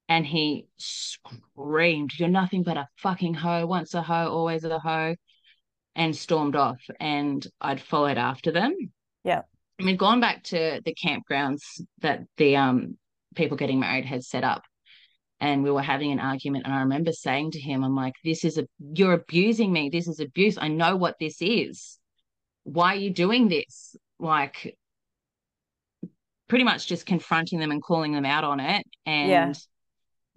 and 0.07 0.25
he 0.25 0.65
screamed, 0.77 2.13
You're 2.17 2.29
nothing 2.29 2.63
but 2.63 2.77
a 2.77 2.87
fucking 2.97 3.33
hoe, 3.35 3.65
once 3.67 3.93
a 3.93 4.01
hoe, 4.01 4.29
always 4.31 4.63
a 4.63 4.79
hoe, 4.79 5.15
and 5.95 6.15
stormed 6.15 6.55
off. 6.55 6.79
And 6.99 7.45
I'd 7.59 7.81
followed 7.81 8.17
after 8.17 8.51
them. 8.51 8.73
Yeah. 9.23 9.41
And 9.79 9.85
we'd 9.85 9.97
gone 9.97 10.19
back 10.19 10.43
to 10.45 10.81
the 10.83 10.93
campgrounds 10.93 11.61
that 12.01 12.21
the 12.37 12.57
um 12.57 12.97
people 13.35 13.57
getting 13.57 13.79
married 13.79 14.05
had 14.05 14.23
set 14.23 14.43
up. 14.43 14.63
And 15.39 15.63
we 15.63 15.71
were 15.71 15.81
having 15.81 16.11
an 16.11 16.19
argument. 16.19 16.65
And 16.65 16.73
I 16.73 16.81
remember 16.81 17.13
saying 17.13 17.51
to 17.51 17.59
him, 17.61 17.83
I'm 17.85 17.95
like, 17.95 18.13
this 18.25 18.43
is 18.43 18.57
a 18.57 18.67
you're 18.93 19.13
abusing 19.13 19.71
me. 19.71 19.89
This 19.89 20.07
is 20.09 20.19
abuse. 20.19 20.57
I 20.57 20.67
know 20.67 20.97
what 20.97 21.15
this 21.17 21.37
is. 21.41 21.97
Why 22.63 22.93
are 22.93 22.97
you 22.97 23.09
doing 23.09 23.47
this? 23.47 23.95
Like 24.19 24.75
pretty 26.49 26.65
much 26.65 26.87
just 26.87 27.05
confronting 27.05 27.59
them 27.59 27.71
and 27.71 27.81
calling 27.81 28.11
them 28.11 28.25
out 28.25 28.43
on 28.43 28.59
it. 28.59 28.85
And 29.05 29.29
Yeah. 29.29 29.53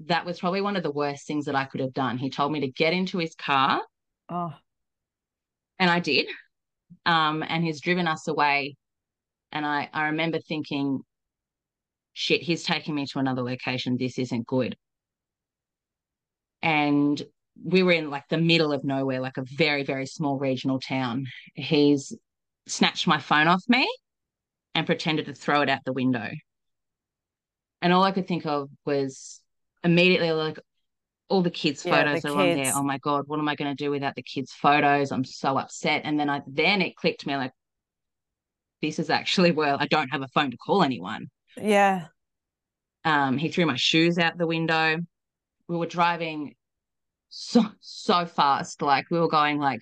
that 0.07 0.25
was 0.25 0.39
probably 0.39 0.61
one 0.61 0.77
of 0.77 0.85
the 0.85 0.91
worst 0.93 1.27
things 1.27 1.47
that 1.47 1.57
I 1.57 1.65
could 1.65 1.81
have 1.81 1.95
done. 1.95 2.17
He 2.17 2.31
told 2.31 2.53
me 2.53 2.61
to 2.61 2.69
get 2.69 2.93
into 2.93 3.19
his 3.19 3.35
car, 3.35 3.83
Oh, 4.29 4.55
and 5.81 5.91
I 5.91 5.99
did. 5.99 6.29
Um, 7.07 7.43
and 7.47 7.65
he's 7.65 7.81
driven 7.81 8.07
us 8.07 8.29
away. 8.29 8.77
And 9.53 9.67
I, 9.67 9.89
I 9.93 10.07
remember 10.07 10.39
thinking, 10.41 11.01
shit, 12.15 12.43
he's 12.43 12.63
taking 12.63 12.95
me 12.95 13.07
to 13.07 13.19
another 13.19 13.43
location. 13.43 13.97
This 13.99 14.19
isn't 14.19 14.47
good. 14.47 14.77
And 16.63 17.21
we 17.63 17.83
were 17.83 17.93
in 17.93 18.11
like 18.11 18.29
the 18.29 18.39
middle 18.39 18.73
of 18.73 18.85
nowhere, 18.85 19.21
like 19.21 19.37
a 19.37 19.45
very, 19.45 19.85
very 19.85 20.07
small 20.07 20.39
regional 20.39 20.81
town. 20.81 21.27
He's 21.55 22.17
snatched 22.67 23.07
my 23.07 23.19
phone 23.19 23.49
off 23.49 23.63
me 23.69 23.89
and 24.75 24.87
pretended 24.87 25.27
to 25.27 25.35
throw 25.35 25.63
it 25.63 25.69
out 25.69 25.85
the 25.85 25.93
window. 25.93 26.31
And 27.83 27.93
all 27.93 28.05
I 28.05 28.13
could 28.13 28.29
think 28.29 28.47
of 28.47 28.71
was 28.87 29.41
immediately 29.85 30.31
like 30.33 30.59
all 31.29 31.43
the 31.43 31.51
kids' 31.51 31.85
Yeah, 31.85 32.05
photos 32.05 32.23
the 32.23 32.31
are 32.31 32.39
on 32.39 32.55
there. 32.55 32.73
Oh 32.75 32.83
my 32.83 32.99
God, 32.99 33.25
what 33.27 33.39
am 33.39 33.49
I 33.49 33.57
going 33.57 33.75
to 33.75 33.85
do 33.85 33.91
without 33.91 34.15
the 34.15 34.23
kids' 34.23 34.53
photos? 34.53 35.11
I'm 35.11 35.25
so 35.25 35.59
upset. 35.59 36.03
And 36.05 36.19
then 36.19 36.31
I 36.31 36.43
then 36.47 36.81
it 36.81 36.97
clicked 36.97 37.27
me 37.27 37.37
like, 37.37 37.53
this 38.83 38.99
is 38.99 39.09
actually 39.09 39.53
where 39.53 39.77
I 39.79 39.87
don't 39.87 40.09
have 40.09 40.23
a 40.23 40.29
phone 40.29 40.51
to 40.51 40.57
call 40.57 40.83
anyone. 40.83 41.29
yeah. 41.57 42.07
Um, 43.05 43.39
he 43.39 43.49
threw 43.49 43.67
my 43.67 43.77
shoes 43.77 44.19
out 44.19 44.39
the 44.39 44.47
window. 44.47 44.99
We 45.69 45.77
were 45.77 45.87
driving 45.87 46.55
so 47.31 47.65
so 47.81 48.27
fast, 48.27 48.83
like 48.83 49.07
we 49.11 49.19
were 49.19 49.29
going 49.29 49.59
like 49.59 49.81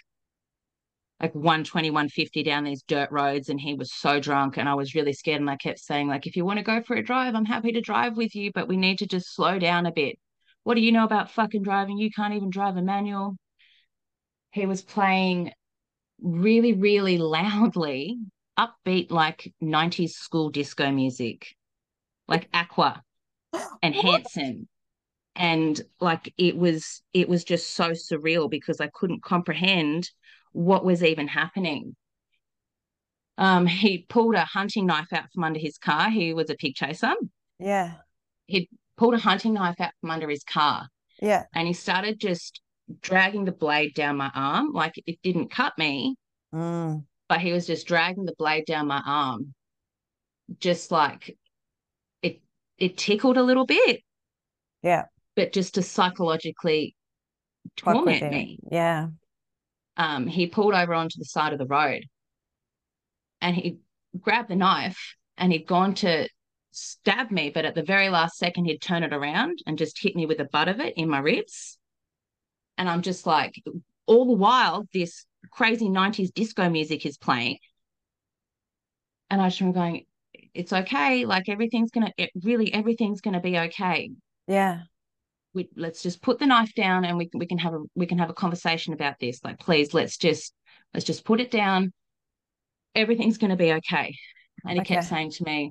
like 1.20 1.34
120, 1.34 1.90
150 1.90 2.42
down 2.42 2.64
these 2.64 2.82
dirt 2.82 3.10
roads, 3.10 3.50
and 3.50 3.60
he 3.60 3.74
was 3.74 3.92
so 3.92 4.20
drunk, 4.20 4.56
and 4.56 4.68
I 4.68 4.74
was 4.74 4.94
really 4.94 5.12
scared. 5.12 5.40
And 5.40 5.50
I 5.50 5.56
kept 5.56 5.78
saying, 5.78 6.08
like, 6.08 6.26
if 6.26 6.34
you 6.34 6.46
want 6.46 6.58
to 6.58 6.64
go 6.64 6.82
for 6.82 6.96
a 6.96 7.02
drive, 7.02 7.34
I'm 7.34 7.44
happy 7.44 7.72
to 7.72 7.80
drive 7.82 8.16
with 8.16 8.34
you, 8.34 8.50
but 8.54 8.68
we 8.68 8.78
need 8.78 8.98
to 9.00 9.06
just 9.06 9.34
slow 9.34 9.58
down 9.58 9.84
a 9.84 9.92
bit. 9.92 10.18
What 10.64 10.76
do 10.76 10.80
you 10.80 10.92
know 10.92 11.04
about 11.04 11.30
fucking 11.30 11.62
driving? 11.62 11.98
You 11.98 12.10
can't 12.10 12.34
even 12.34 12.48
drive 12.48 12.76
a 12.76 12.82
manual. 12.82 13.36
He 14.52 14.64
was 14.64 14.80
playing 14.80 15.52
really, 16.22 16.72
really 16.72 17.18
loudly, 17.18 18.18
upbeat, 18.60 19.10
like 19.10 19.52
90s 19.62 20.10
school 20.10 20.50
disco 20.50 20.90
music, 20.90 21.54
like 22.28 22.48
Aqua 22.52 23.02
and 23.82 23.94
Hanson. 23.94 24.68
And 25.36 25.80
like 26.00 26.32
it 26.36 26.56
was, 26.56 27.02
it 27.14 27.28
was 27.28 27.44
just 27.44 27.70
so 27.70 27.90
surreal 27.92 28.50
because 28.50 28.80
I 28.80 28.88
couldn't 28.92 29.22
comprehend 29.22 30.10
what 30.52 30.84
was 30.84 31.02
even 31.02 31.28
happening. 31.28 31.96
Um, 33.38 33.66
he 33.66 34.04
pulled 34.08 34.34
a 34.34 34.44
hunting 34.44 34.86
knife 34.86 35.12
out 35.12 35.32
from 35.32 35.44
under 35.44 35.58
his 35.58 35.78
car. 35.78 36.10
He 36.10 36.34
was 36.34 36.50
a 36.50 36.54
pig 36.56 36.74
chaser. 36.74 37.14
Yeah. 37.58 37.94
He 38.46 38.68
pulled 38.96 39.14
a 39.14 39.18
hunting 39.18 39.54
knife 39.54 39.80
out 39.80 39.92
from 40.00 40.10
under 40.10 40.28
his 40.28 40.44
car 40.44 40.88
Yeah. 41.22 41.44
and 41.54 41.66
he 41.66 41.72
started 41.72 42.20
just 42.20 42.60
dragging 43.00 43.44
the 43.44 43.52
blade 43.52 43.94
down 43.94 44.16
my 44.18 44.30
arm. 44.34 44.72
Like 44.72 44.94
it 45.06 45.18
didn't 45.22 45.50
cut 45.50 45.78
me, 45.78 46.16
Mm. 46.52 47.04
But 47.30 47.40
he 47.40 47.52
was 47.52 47.64
just 47.64 47.86
dragging 47.86 48.24
the 48.24 48.34
blade 48.36 48.66
down 48.66 48.88
my 48.88 49.00
arm, 49.06 49.54
just 50.58 50.90
like 50.90 51.38
it 52.22 52.42
it 52.76 52.98
tickled 52.98 53.36
a 53.36 53.42
little 53.42 53.64
bit, 53.64 54.02
Yeah. 54.82 55.04
but 55.36 55.52
just 55.52 55.74
to 55.74 55.82
psychologically 55.82 56.96
torment 57.76 58.32
me. 58.32 58.58
Yeah. 58.68 59.10
Um, 59.96 60.26
he 60.26 60.48
pulled 60.48 60.74
over 60.74 60.92
onto 60.92 61.18
the 61.18 61.24
side 61.24 61.52
of 61.52 61.60
the 61.60 61.66
road 61.66 62.06
and 63.40 63.54
he 63.54 63.78
grabbed 64.20 64.48
the 64.48 64.56
knife 64.56 65.14
and 65.36 65.52
he'd 65.52 65.68
gone 65.68 65.94
to 65.94 66.28
stab 66.72 67.30
me, 67.30 67.50
but 67.50 67.64
at 67.64 67.76
the 67.76 67.84
very 67.84 68.08
last 68.08 68.38
second 68.38 68.64
he'd 68.64 68.82
turn 68.82 69.04
it 69.04 69.12
around 69.12 69.60
and 69.66 69.78
just 69.78 70.02
hit 70.02 70.16
me 70.16 70.26
with 70.26 70.38
the 70.38 70.48
butt 70.50 70.66
of 70.66 70.80
it 70.80 70.94
in 70.96 71.08
my 71.08 71.20
ribs. 71.20 71.78
And 72.76 72.88
I'm 72.88 73.02
just 73.02 73.24
like, 73.24 73.54
all 74.10 74.26
the 74.26 74.32
while, 74.32 74.88
this 74.92 75.24
crazy 75.52 75.88
90s 75.88 76.34
disco 76.34 76.68
music 76.68 77.06
is 77.06 77.16
playing. 77.16 77.58
And 79.30 79.40
I 79.40 79.48
just 79.48 79.60
remember 79.60 79.78
going, 79.78 80.04
it's 80.52 80.72
okay. 80.72 81.24
Like 81.24 81.48
everything's 81.48 81.92
gonna 81.92 82.12
it 82.18 82.30
really 82.42 82.74
everything's 82.74 83.20
gonna 83.20 83.40
be 83.40 83.56
okay. 83.56 84.10
Yeah. 84.48 84.80
We 85.54 85.68
let's 85.76 86.02
just 86.02 86.22
put 86.22 86.40
the 86.40 86.46
knife 86.46 86.74
down 86.74 87.04
and 87.04 87.16
we 87.18 87.28
can 87.28 87.38
we 87.38 87.46
can 87.46 87.58
have 87.58 87.72
a 87.72 87.78
we 87.94 88.06
can 88.06 88.18
have 88.18 88.30
a 88.30 88.34
conversation 88.34 88.94
about 88.94 89.14
this. 89.20 89.44
Like, 89.44 89.60
please, 89.60 89.94
let's 89.94 90.16
just 90.16 90.52
let's 90.92 91.06
just 91.06 91.24
put 91.24 91.40
it 91.40 91.52
down. 91.52 91.92
Everything's 92.96 93.38
gonna 93.38 93.56
be 93.56 93.72
okay. 93.74 94.16
And 94.66 94.76
he 94.76 94.84
kept 94.84 95.04
saying 95.04 95.30
to 95.32 95.44
me, 95.44 95.70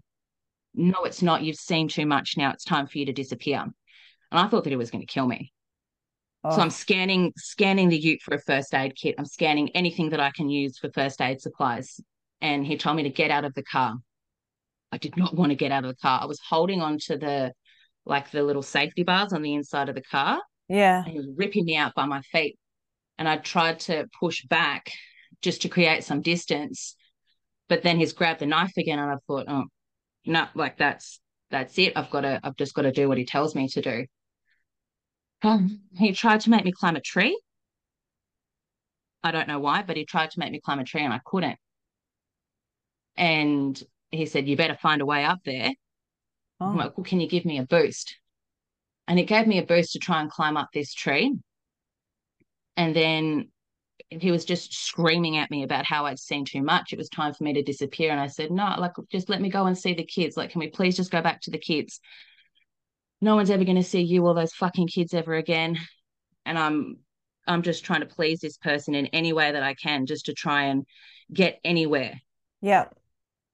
No, 0.74 1.04
it's 1.04 1.22
not. 1.22 1.44
You've 1.44 1.58
seen 1.58 1.90
too 1.90 2.06
much 2.06 2.38
now. 2.38 2.52
It's 2.52 2.64
time 2.64 2.88
for 2.88 3.00
you 3.00 3.06
to 3.08 3.14
disappear. 3.14 3.60
And 3.60 3.74
I 4.32 4.48
thought 4.48 4.64
that 4.64 4.70
he 4.70 4.78
was 4.78 4.92
going 4.92 5.06
to 5.06 5.14
kill 5.14 5.28
me. 5.28 5.52
Oh. 6.44 6.52
So 6.52 6.58
Oh, 6.58 6.62
I'm 6.62 6.70
scanning 6.70 7.34
scanning 7.36 7.90
the 7.90 7.98
ute 7.98 8.22
for 8.22 8.34
a 8.34 8.42
first 8.42 8.74
aid 8.74 8.96
kit. 8.96 9.16
I'm 9.18 9.26
scanning 9.26 9.70
anything 9.76 10.10
that 10.10 10.20
I 10.20 10.32
can 10.32 10.50
use 10.50 10.78
for 10.78 10.90
first 10.92 11.22
aid 11.22 11.42
supplies. 11.42 12.00
And 12.42 12.66
he 12.66 12.78
told 12.78 12.96
me 12.96 13.04
to 13.04 13.10
get 13.10 13.32
out 13.32 13.46
of 13.46 13.54
the 13.54 13.64
car. 13.64 13.96
I 14.92 14.98
did 14.98 15.18
not 15.18 15.36
want 15.36 15.52
to 15.52 15.56
get 15.56 15.72
out 15.72 15.84
of 15.84 15.90
the 15.90 16.02
car. 16.02 16.20
I 16.22 16.26
was 16.26 16.40
holding 16.40 16.82
on 16.82 16.98
to 17.08 17.18
the 17.18 17.52
like 18.06 18.32
the 18.32 18.44
little 18.44 18.64
safety 18.64 19.04
bars 19.04 19.34
on 19.34 19.42
the 19.42 19.54
inside 19.54 19.90
of 19.90 19.96
the 19.96 20.02
car 20.02 20.40
yeah. 20.70 21.04
and 21.04 21.08
he 21.08 21.18
was 21.18 21.28
ripping 21.36 21.66
me 21.66 21.76
out 21.76 21.96
by 21.96 22.06
my 22.06 22.22
feet. 22.22 22.58
And 23.18 23.28
I 23.28 23.38
tried 23.38 23.80
to 23.82 24.08
push 24.18 24.46
back 24.46 24.92
just 25.42 25.64
to 25.64 25.70
create 25.70 26.06
some 26.06 26.22
distance. 26.22 26.96
But 27.68 27.84
then 27.84 27.98
he's 27.98 28.14
grabbed 28.14 28.40
the 28.40 28.46
knife 28.46 28.72
again 28.78 29.00
and 29.00 29.12
I 29.12 29.16
thought, 29.28 29.46
oh 29.50 29.66
no, 30.26 30.48
like 30.56 30.78
that's 30.78 31.20
that's 31.52 31.78
it. 31.78 31.94
I've 31.96 32.10
got 32.10 32.22
to 32.22 32.40
I've 32.44 32.56
just 32.56 32.74
got 32.74 32.84
to 32.84 32.92
do 32.92 33.10
what 33.10 33.18
he 33.18 33.26
tells 33.26 33.56
me 33.56 33.68
to 33.70 33.82
do. 33.82 34.06
Um, 35.42 35.82
he 35.96 36.12
tried 36.14 36.42
to 36.42 36.50
make 36.50 36.66
me 36.66 36.72
climb 36.72 36.96
a 36.96 37.02
tree. 37.02 37.40
I 39.24 39.32
don't 39.32 39.48
know 39.48 39.60
why, 39.60 39.82
but 39.84 39.98
he 39.98 40.06
tried 40.06 40.32
to 40.32 40.40
make 40.40 40.52
me 40.52 40.60
climb 40.60 40.80
a 40.80 40.84
tree 40.84 41.04
and 41.04 41.14
I 41.14 41.20
couldn't. 41.26 41.58
And 43.18 43.82
he 44.12 44.26
said, 44.26 44.48
You 44.48 44.56
better 44.56 44.76
find 44.76 45.02
a 45.02 45.06
way 45.06 45.24
up 45.26 45.40
there. 45.46 45.72
I'm 46.62 46.76
Oh, 46.76 46.78
like, 46.78 46.98
Well, 46.98 47.04
can 47.06 47.20
you 47.20 47.28
give 47.28 47.46
me 47.46 47.60
a 47.60 47.66
boost? 47.66 48.16
And 49.08 49.20
it 49.20 49.26
gave 49.26 49.48
me 49.48 49.58
a 49.60 49.66
boost 49.66 49.94
to 49.94 50.00
try 50.00 50.22
and 50.22 50.30
climb 50.30 50.58
up 50.58 50.70
this 50.74 50.94
tree. 50.94 51.38
And 52.78 52.96
then 52.96 53.50
he 54.10 54.32
was 54.32 54.46
just 54.46 54.74
screaming 54.74 55.38
at 55.38 55.52
me 55.52 55.64
about 55.64 55.86
how 55.86 56.06
I'd 56.06 56.20
seen 56.20 56.46
too 56.46 56.64
much. 56.64 56.94
It 56.94 56.98
was 56.98 57.10
time 57.10 57.34
for 57.34 57.44
me 57.44 57.54
to 57.54 57.64
disappear. 57.64 58.12
And 58.12 58.20
I 58.20 58.28
said, 58.28 58.52
No, 58.52 58.76
like, 58.78 58.94
just 59.12 59.30
let 59.30 59.42
me 59.42 59.50
go 59.50 59.66
and 59.66 59.78
see 59.78 59.94
the 59.94 60.06
kids. 60.06 60.38
Like, 60.38 60.52
can 60.52 60.60
we 60.60 60.70
please 60.70 60.96
just 60.96 61.12
go 61.12 61.22
back 61.22 61.42
to 61.42 61.52
the 61.52 61.58
kids? 61.58 62.00
No 63.22 63.36
one's 63.36 63.50
ever 63.50 63.66
going 63.66 63.76
to 63.76 63.84
see 63.84 64.02
you 64.02 64.26
or 64.26 64.34
those 64.34 64.54
fucking 64.54 64.88
kids 64.88 65.14
ever 65.14 65.36
again. 65.36 65.78
And 66.46 66.58
I'm 66.58 66.98
I'm 67.48 67.64
just 67.64 67.84
trying 67.84 68.02
to 68.02 68.06
please 68.06 68.40
this 68.40 68.58
person 68.58 68.96
in 68.96 69.08
any 69.08 69.34
way 69.34 69.52
that 69.52 69.64
I 69.64 69.74
can 69.74 70.06
just 70.06 70.28
to 70.28 70.34
try 70.34 70.64
and 70.66 70.86
get 71.34 71.60
anywhere. 71.64 72.20
yeah. 72.62 72.86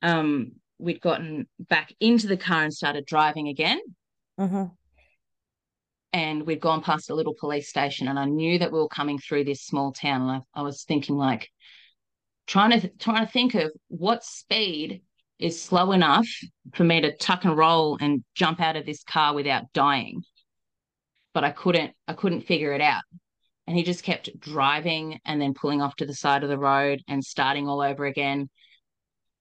Um, 0.02 0.54
we'd 0.78 1.02
gotten 1.02 1.48
back 1.58 1.94
into 2.00 2.28
the 2.28 2.38
car 2.38 2.64
and 2.64 2.74
started 2.74 3.06
driving 3.06 3.48
again. 3.48 3.80
mm-hmm. 4.40 4.66
And 6.14 6.46
we'd 6.46 6.62
gone 6.62 6.82
past 6.82 7.10
a 7.10 7.16
little 7.16 7.34
police 7.34 7.68
station, 7.68 8.08
and 8.08 8.18
I 8.18 8.26
knew 8.26 8.60
that 8.60 8.72
we 8.72 8.80
were 8.80 8.88
coming 8.88 9.20
through 9.20 9.46
this 9.46 9.62
small 9.62 9.92
town. 9.92 10.22
And 10.22 10.32
I, 10.32 10.60
I 10.60 10.64
was 10.64 10.84
thinking, 10.84 11.18
like, 11.18 11.50
trying 12.48 12.80
to 12.80 12.88
trying 12.88 13.26
to 13.26 13.32
think 13.32 13.54
of 13.56 13.72
what 13.88 14.24
speed 14.24 15.02
is 15.40 15.62
slow 15.62 15.92
enough 15.92 16.28
for 16.74 16.84
me 16.84 17.02
to 17.02 17.16
tuck 17.16 17.46
and 17.46 17.58
roll 17.58 17.98
and 18.00 18.24
jump 18.36 18.62
out 18.62 18.76
of 18.76 18.86
this 18.86 19.04
car 19.04 19.34
without 19.34 19.72
dying. 19.74 20.22
But 21.34 21.44
I 21.44 21.52
couldn't 21.52 21.94
I 22.08 22.14
couldn't 22.14 22.42
figure 22.42 22.74
it 22.74 22.82
out. 22.82 23.04
And 23.68 23.76
he 23.76 23.84
just 23.84 24.04
kept 24.04 24.40
driving 24.40 25.20
and 25.26 25.42
then 25.42 25.54
pulling 25.54 25.82
off 25.82 25.96
to 25.98 26.06
the 26.06 26.14
side 26.14 26.44
of 26.44 26.50
the 26.50 26.58
road 26.58 27.02
and 27.08 27.24
starting 27.24 27.68
all 27.68 27.82
over 27.82 28.06
again. 28.06 28.50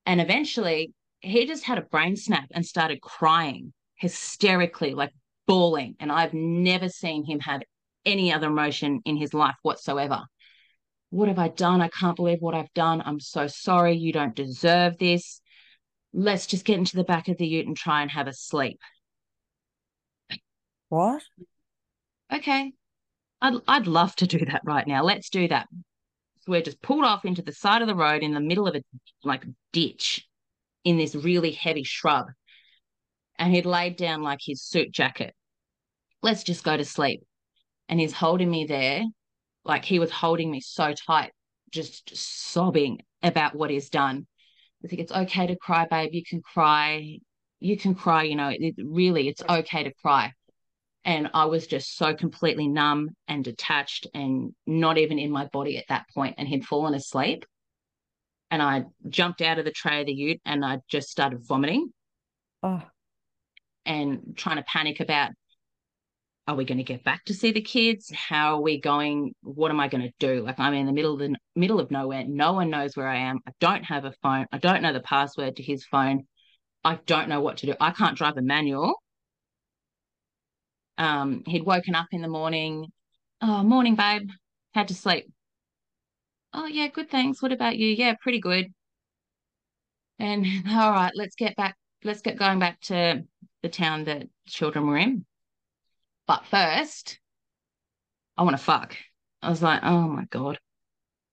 And 0.07 0.20
eventually 0.20 0.92
he 1.20 1.47
just 1.47 1.64
had 1.64 1.78
a 1.78 1.82
brain 1.82 2.16
snap 2.16 2.47
and 2.53 2.64
started 2.64 3.01
crying 3.01 3.72
hysterically, 3.97 4.95
like 4.95 5.12
bawling. 5.47 5.95
And 6.01 6.11
I've 6.11 6.34
never 6.34 6.88
seen 6.88 7.24
him 7.24 7.40
have 7.40 7.62
any 8.05 8.32
other 8.32 8.49
emotion 8.49 9.01
in 9.05 9.16
his 9.16 9.32
life 9.34 9.57
whatsoever. 9.62 10.22
What 11.11 11.28
have 11.28 11.38
I 11.38 11.49
done? 11.49 11.80
I 11.80 11.88
can't 11.88 12.16
believe 12.16 12.40
what 12.40 12.55
I've 12.55 12.72
done. 12.74 13.03
I'm 13.05 13.20
so 13.20 13.47
sorry. 13.47 13.97
You 13.97 14.12
don't 14.12 14.34
deserve 14.34 14.99
this. 14.99 15.40
Let's 16.17 16.47
just 16.47 16.65
get 16.65 16.79
into 16.79 16.97
the 16.97 17.05
back 17.05 17.29
of 17.29 17.37
the 17.39 17.47
ute 17.47 17.67
and 17.67 17.77
try 17.77 18.03
and 18.03 18.11
have 18.11 18.29
a 18.29 18.33
sleep. 18.33 18.79
What? 20.89 21.23
Okay. 22.33 22.73
I'd, 23.43 23.55
I'd 23.67 23.87
love 23.89 24.15
to 24.17 24.27
do 24.27 24.39
that 24.47 24.62
right 24.65 24.87
now. 24.87 25.03
Let's 25.03 25.29
do 25.29 25.49
that. 25.49 25.67
So 26.41 26.53
we're 26.53 26.62
just 26.62 26.81
pulled 26.81 27.05
off 27.05 27.25
into 27.25 27.43
the 27.43 27.53
side 27.53 27.83
of 27.83 27.89
the 27.89 27.97
road 27.97 28.23
in 28.23 28.33
the 28.33 28.41
middle 28.41 28.69
of 28.69 28.77
a 28.77 28.83
like 29.25 29.45
ditch 29.73 30.25
in 30.85 30.97
this 30.97 31.17
really 31.17 31.51
heavy 31.51 31.83
shrub. 31.83 32.27
And 33.37 33.53
he'd 33.53 33.67
laid 33.67 33.97
down 33.97 34.23
like 34.23 34.39
his 34.41 34.62
suit 34.62 34.93
jacket. 34.93 35.35
Let's 36.23 36.45
just 36.45 36.62
go 36.62 36.77
to 36.77 36.85
sleep. 36.85 37.23
And 37.89 37.99
he's 37.99 38.12
holding 38.12 38.51
me 38.51 38.67
there. 38.67 39.03
Like 39.65 39.85
he 39.85 39.99
was 39.99 40.11
holding 40.11 40.51
me 40.51 40.61
so 40.61 40.93
tight, 40.93 41.33
just 41.71 42.17
sobbing 42.17 43.01
about 43.23 43.55
what 43.57 43.71
he's 43.71 43.91
done. 43.91 44.27
I 44.85 44.89
think 44.89 45.01
it's 45.01 45.12
okay 45.12 45.47
to 45.47 45.57
cry, 45.57 45.87
babe. 45.91 46.12
You 46.12 46.22
can 46.22 46.43
cry. 46.43 47.18
you 47.61 47.76
can 47.78 47.95
cry, 47.95 48.24
you 48.24 48.37
know, 48.37 48.49
it, 48.53 48.74
really, 48.78 49.28
it's 49.28 49.43
okay 49.49 49.85
to 49.85 49.95
cry. 50.03 50.32
And 51.05 51.30
I 51.35 51.47
was 51.47 51.66
just 51.66 51.97
so 51.97 52.14
completely 52.14 52.68
numb 52.68 53.11
and 53.28 53.45
detached 53.45 54.07
and 54.14 54.55
not 54.66 54.99
even 54.99 55.18
in 55.18 55.30
my 55.30 55.47
body 55.47 55.78
at 55.78 55.85
that 55.89 56.07
point. 56.14 56.35
And 56.39 56.49
he'd 56.49 56.66
fallen 56.66 56.95
asleep. 56.95 57.45
And 58.51 58.62
I 58.62 58.85
jumped 59.09 59.41
out 59.43 59.59
of 59.59 59.64
the 59.64 59.70
tray 59.70 60.01
of 60.01 60.07
the 60.07 60.12
ute 60.12 60.41
and 60.45 60.64
I 60.64 60.80
just 60.89 61.09
started 61.09 61.41
vomiting. 61.47 61.93
Oh. 62.62 62.82
And 63.87 64.35
trying 64.37 64.57
to 64.57 64.62
panic 64.62 65.01
about 65.01 65.32
are 66.47 66.57
we 66.57 66.64
going 66.64 66.78
to 66.78 66.84
get 66.84 67.05
back 67.05 67.24
to 67.24 67.34
see 67.34 67.53
the 67.53 67.61
kids? 67.61 68.12
How 68.14 68.57
are 68.57 68.61
we 68.61 68.78
going? 68.78 69.34
What 69.42 69.70
am 69.70 69.80
I 69.80 69.88
going 69.88 70.03
to 70.03 70.12
do? 70.18 70.42
Like 70.42 70.61
I'm 70.61 70.74
in 70.74 70.86
the 70.86 70.92
middle 70.92 71.14
of 71.14 71.18
the 71.18 71.34
middle 71.57 71.80
of 71.80 71.90
nowhere. 71.90 72.24
No 72.26 72.53
one 72.53 72.70
knows 72.70 72.97
where 72.97 73.09
I 73.09 73.16
am. 73.16 73.40
I 73.47 73.53
don't 73.61 73.84
have 73.84 74.05
a 74.05 74.12
phone. 74.22 74.47
I 74.53 74.59
don't 74.59 74.82
know 74.82 74.92
the 74.92 75.01
password 75.01 75.57
to 75.57 75.62
his 75.62 75.86
phone. 75.86 76.26
I 76.84 76.99
don't 77.07 77.28
know 77.28 77.40
what 77.40 77.59
to 77.59 77.66
do. 77.66 77.74
I 77.80 77.92
can't 77.92 78.16
drive 78.16 78.36
a 78.36 78.42
manual. 78.42 78.95
Um, 80.99 81.42
he'd 81.47 81.64
woken 81.64 81.95
up 81.95 82.07
in 82.12 82.20
the 82.20 82.28
morning. 82.28 82.92
Oh, 83.40 83.62
morning, 83.62 83.97
babe. 83.97 84.28
Had 84.74 84.88
to 84.88 84.95
sleep. 84.95 85.26
Oh, 86.53 86.66
yeah, 86.66 86.88
good, 86.88 87.11
thanks. 87.11 87.42
What 87.42 87.53
about 87.53 87.76
you? 87.76 87.88
Yeah, 87.88 88.14
pretty 88.20 88.40
good. 88.40 88.66
And 90.18 90.47
all 90.68 90.92
right, 90.92 91.12
let's 91.14 91.34
get 91.36 91.57
back. 91.57 91.76
Let's 92.05 92.20
get 92.20 92.38
going 92.38 92.59
back 92.59 92.80
to 92.82 93.24
the 93.62 93.68
town 93.70 94.05
that 94.05 94.28
children 94.47 94.86
were 94.86 94.99
in. 94.99 95.24
But 96.27 96.47
first, 96.47 97.18
I 98.37 98.43
want 98.43 98.57
to 98.57 98.62
fuck. 98.62 98.97
I 99.43 99.51
was 99.51 99.62
like, 99.62 99.81
oh 99.83 100.09
my 100.09 100.25
God. 100.31 100.59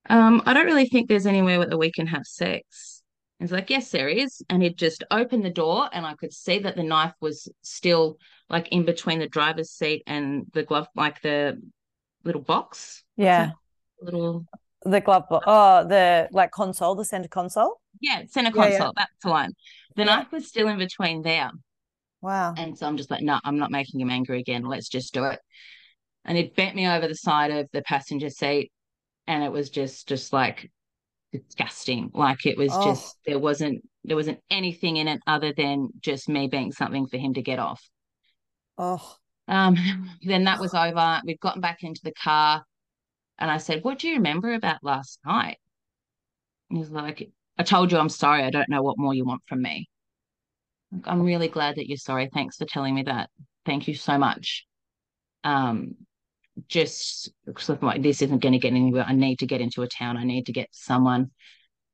Um, 0.10 0.42
I 0.46 0.54
don't 0.54 0.66
really 0.66 0.88
think 0.88 1.08
there's 1.08 1.26
anywhere 1.26 1.66
that 1.66 1.78
we 1.78 1.92
can 1.92 2.08
have 2.08 2.26
sex. 2.26 3.02
He's 3.39 3.52
like, 3.52 3.70
yes, 3.70 3.89
there 3.89 4.10
is. 4.10 4.44
And 4.50 4.62
he'd 4.62 4.78
just 4.78 5.04
opened 5.10 5.46
the 5.46 5.50
door 5.50 5.89
and 5.92 6.06
I 6.06 6.14
could 6.16 6.34
see 6.34 6.60
that 6.60 6.76
the 6.76 6.84
knife 6.84 7.14
was 7.22 7.48
still 7.62 8.18
like 8.50 8.68
in 8.70 8.86
between 8.86 9.20
the 9.20 9.28
driver's 9.28 9.72
seat 9.72 10.04
and 10.06 10.46
the 10.54 10.64
glove, 10.64 10.88
like 10.96 11.22
the 11.22 11.60
little 12.24 12.42
box. 12.42 13.04
Yeah. 13.16 13.52
Little 14.02 14.46
the 14.84 15.02
glove 15.02 15.30
box. 15.30 15.46
Oh, 15.48 15.88
the 15.88 16.28
like 16.32 16.52
console, 16.52 16.96
the 16.96 17.06
center 17.06 17.28
console. 17.28 17.80
Yeah, 18.00 18.24
center 18.28 18.52
console. 18.52 18.72
Yeah, 18.72 18.86
yeah. 18.86 18.92
That's 18.96 19.12
the 19.24 19.30
one. 19.30 19.54
The 19.96 20.06
knife 20.06 20.32
was 20.32 20.48
still 20.48 20.68
in 20.68 20.78
between 20.78 21.22
there. 21.22 21.52
Wow. 22.22 22.54
And 22.56 22.78
so 22.78 22.88
I'm 22.88 22.98
just 22.98 23.12
like, 23.12 23.22
no, 23.22 23.40
I'm 23.44 23.58
not 23.58 23.72
making 23.72 24.00
him 24.00 24.10
angry 24.10 24.40
again. 24.40 24.64
Let's 24.64 24.90
just 24.90 25.14
do 25.14 25.26
it. 25.26 25.40
And 26.24 26.38
it 26.38 26.56
bent 26.56 26.76
me 26.76 26.88
over 26.88 27.08
the 27.08 27.16
side 27.16 27.52
of 27.52 27.68
the 27.74 27.82
passenger 27.82 28.30
seat. 28.30 28.72
And 29.28 29.44
it 29.44 29.52
was 29.52 29.70
just, 29.70 30.08
just 30.08 30.34
like 30.34 30.70
disgusting. 31.32 32.12
Like 32.14 32.46
it 32.46 32.58
was 32.58 32.72
oh. 32.74 32.86
just, 32.86 33.16
there 33.26 33.40
wasn't, 33.40 33.82
there 34.04 34.16
wasn't 34.16 34.40
anything 34.50 34.98
in 34.98 35.08
it 35.08 35.20
other 35.26 35.54
than 35.56 35.90
just 36.00 36.30
me 36.30 36.48
being 36.48 36.72
something 36.72 37.08
for 37.08 37.18
him 37.18 37.34
to 37.34 37.42
get 37.42 37.60
off. 37.60 37.82
Oh. 38.78 39.16
Um, 39.48 39.76
then 40.24 40.44
that 40.46 40.60
was 40.60 40.74
over. 40.74 41.22
We'd 41.26 41.40
gotten 41.40 41.62
back 41.62 41.84
into 41.84 42.02
the 42.04 42.14
car. 42.14 42.64
And 43.40 43.50
I 43.50 43.58
said, 43.58 43.84
What 43.84 43.98
do 43.98 44.08
you 44.08 44.16
remember 44.16 44.54
about 44.54 44.84
last 44.84 45.20
night? 45.26 45.58
And 46.70 46.78
he 46.78 46.82
was 46.82 46.92
like, 46.92 47.32
I 47.58 47.64
told 47.64 47.92
you 47.92 47.98
I'm 47.98 48.10
sorry. 48.10 48.44
I 48.44 48.52
don't 48.52 48.70
know 48.70 48.84
what 48.84 48.98
more 48.98 49.14
you 49.14 49.26
want 49.26 49.42
from 49.48 49.62
me. 49.62 49.90
I'm 51.06 51.22
really 51.24 51.48
glad 51.48 51.76
that 51.76 51.88
you're 51.88 51.98
sorry. 51.98 52.30
Thanks 52.34 52.58
for 52.58 52.66
telling 52.66 52.96
me 52.96 53.04
that. 53.04 53.30
Thank 53.66 53.88
you 53.88 53.96
so 53.96 54.18
much. 54.18 54.66
Um, 55.44 55.96
just 56.68 57.32
like 57.82 58.02
this 58.02 58.22
isn't 58.22 58.42
going 58.42 58.54
to 58.54 58.60
get 58.60 58.74
anywhere. 58.74 59.06
I 59.08 59.14
need 59.14 59.39
to 59.39 59.48
get 59.48 59.62
into 59.62 59.84
a 59.84 59.88
town. 59.88 60.18
I 60.18 60.24
need 60.24 60.48
to 60.48 60.54
get 60.54 60.70
someone. 60.72 61.32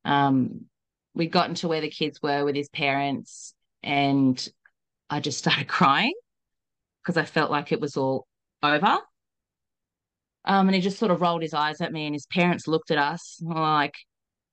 Um, 0.03 0.65
we 1.13 1.27
got 1.27 1.49
into 1.49 1.67
where 1.67 1.81
the 1.81 1.89
kids 1.89 2.21
were 2.21 2.43
with 2.45 2.55
his 2.55 2.69
parents, 2.69 3.53
and 3.83 4.47
I 5.09 5.19
just 5.19 5.37
started 5.39 5.67
crying 5.67 6.13
because 7.03 7.17
I 7.17 7.25
felt 7.25 7.51
like 7.51 7.71
it 7.71 7.81
was 7.81 7.97
all 7.97 8.27
over. 8.63 8.97
Um, 10.45 10.69
and 10.69 10.75
he 10.75 10.81
just 10.81 10.97
sort 10.97 11.11
of 11.11 11.21
rolled 11.21 11.41
his 11.41 11.53
eyes 11.53 11.81
at 11.81 11.91
me, 11.91 12.05
and 12.05 12.15
his 12.15 12.25
parents 12.25 12.67
looked 12.67 12.91
at 12.91 12.97
us 12.97 13.37
and 13.41 13.49
were 13.53 13.61
like, 13.61 13.95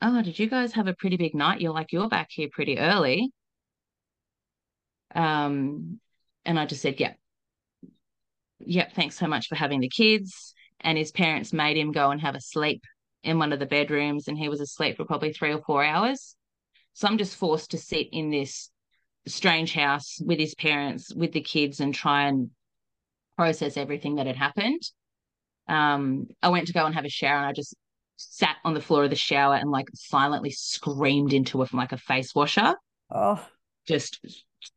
"Oh, 0.02 0.22
did 0.22 0.38
you 0.38 0.48
guys 0.48 0.72
have 0.72 0.88
a 0.88 0.94
pretty 0.94 1.16
big 1.16 1.34
night? 1.34 1.60
You're 1.60 1.72
like 1.72 1.92
you're 1.92 2.08
back 2.08 2.28
here 2.30 2.48
pretty 2.52 2.78
early." 2.78 3.30
Um, 5.14 6.00
and 6.44 6.58
I 6.58 6.66
just 6.66 6.82
said, 6.82 7.00
yep, 7.00 7.16
yep, 8.58 8.92
thanks 8.94 9.18
so 9.18 9.26
much 9.26 9.48
for 9.48 9.54
having 9.54 9.80
the 9.80 9.88
kids. 9.88 10.54
And 10.80 10.98
his 10.98 11.12
parents 11.12 11.52
made 11.52 11.76
him 11.76 11.92
go 11.92 12.10
and 12.10 12.20
have 12.20 12.34
a 12.34 12.40
sleep 12.40 12.82
in 13.22 13.38
one 13.38 13.52
of 13.52 13.58
the 13.58 13.66
bedrooms, 13.66 14.28
and 14.28 14.36
he 14.36 14.48
was 14.48 14.60
asleep 14.60 14.96
for 14.96 15.04
probably 15.04 15.32
three 15.32 15.52
or 15.52 15.62
four 15.62 15.82
hours. 15.82 16.36
So 16.92 17.08
I'm 17.08 17.18
just 17.18 17.36
forced 17.36 17.70
to 17.70 17.78
sit 17.78 18.08
in 18.12 18.30
this 18.30 18.70
strange 19.26 19.72
house 19.72 20.18
with 20.20 20.38
his 20.38 20.54
parents, 20.54 21.12
with 21.14 21.32
the 21.32 21.40
kids, 21.40 21.80
and 21.80 21.94
try 21.94 22.28
and 22.28 22.50
process 23.36 23.76
everything 23.76 24.16
that 24.16 24.26
had 24.26 24.36
happened. 24.36 24.82
Um, 25.68 26.26
I 26.42 26.50
went 26.50 26.66
to 26.66 26.74
go 26.74 26.84
and 26.84 26.94
have 26.94 27.06
a 27.06 27.10
shower, 27.10 27.38
and 27.38 27.46
I 27.46 27.52
just 27.52 27.74
sat 28.16 28.56
on 28.64 28.74
the 28.74 28.80
floor 28.80 29.04
of 29.04 29.10
the 29.10 29.16
shower 29.16 29.54
and 29.54 29.70
like 29.70 29.88
silently 29.94 30.50
screamed 30.50 31.32
into 31.32 31.62
a 31.62 31.66
like 31.72 31.92
a 31.92 31.98
face 31.98 32.34
washer. 32.34 32.74
Oh, 33.10 33.44
just 33.86 34.20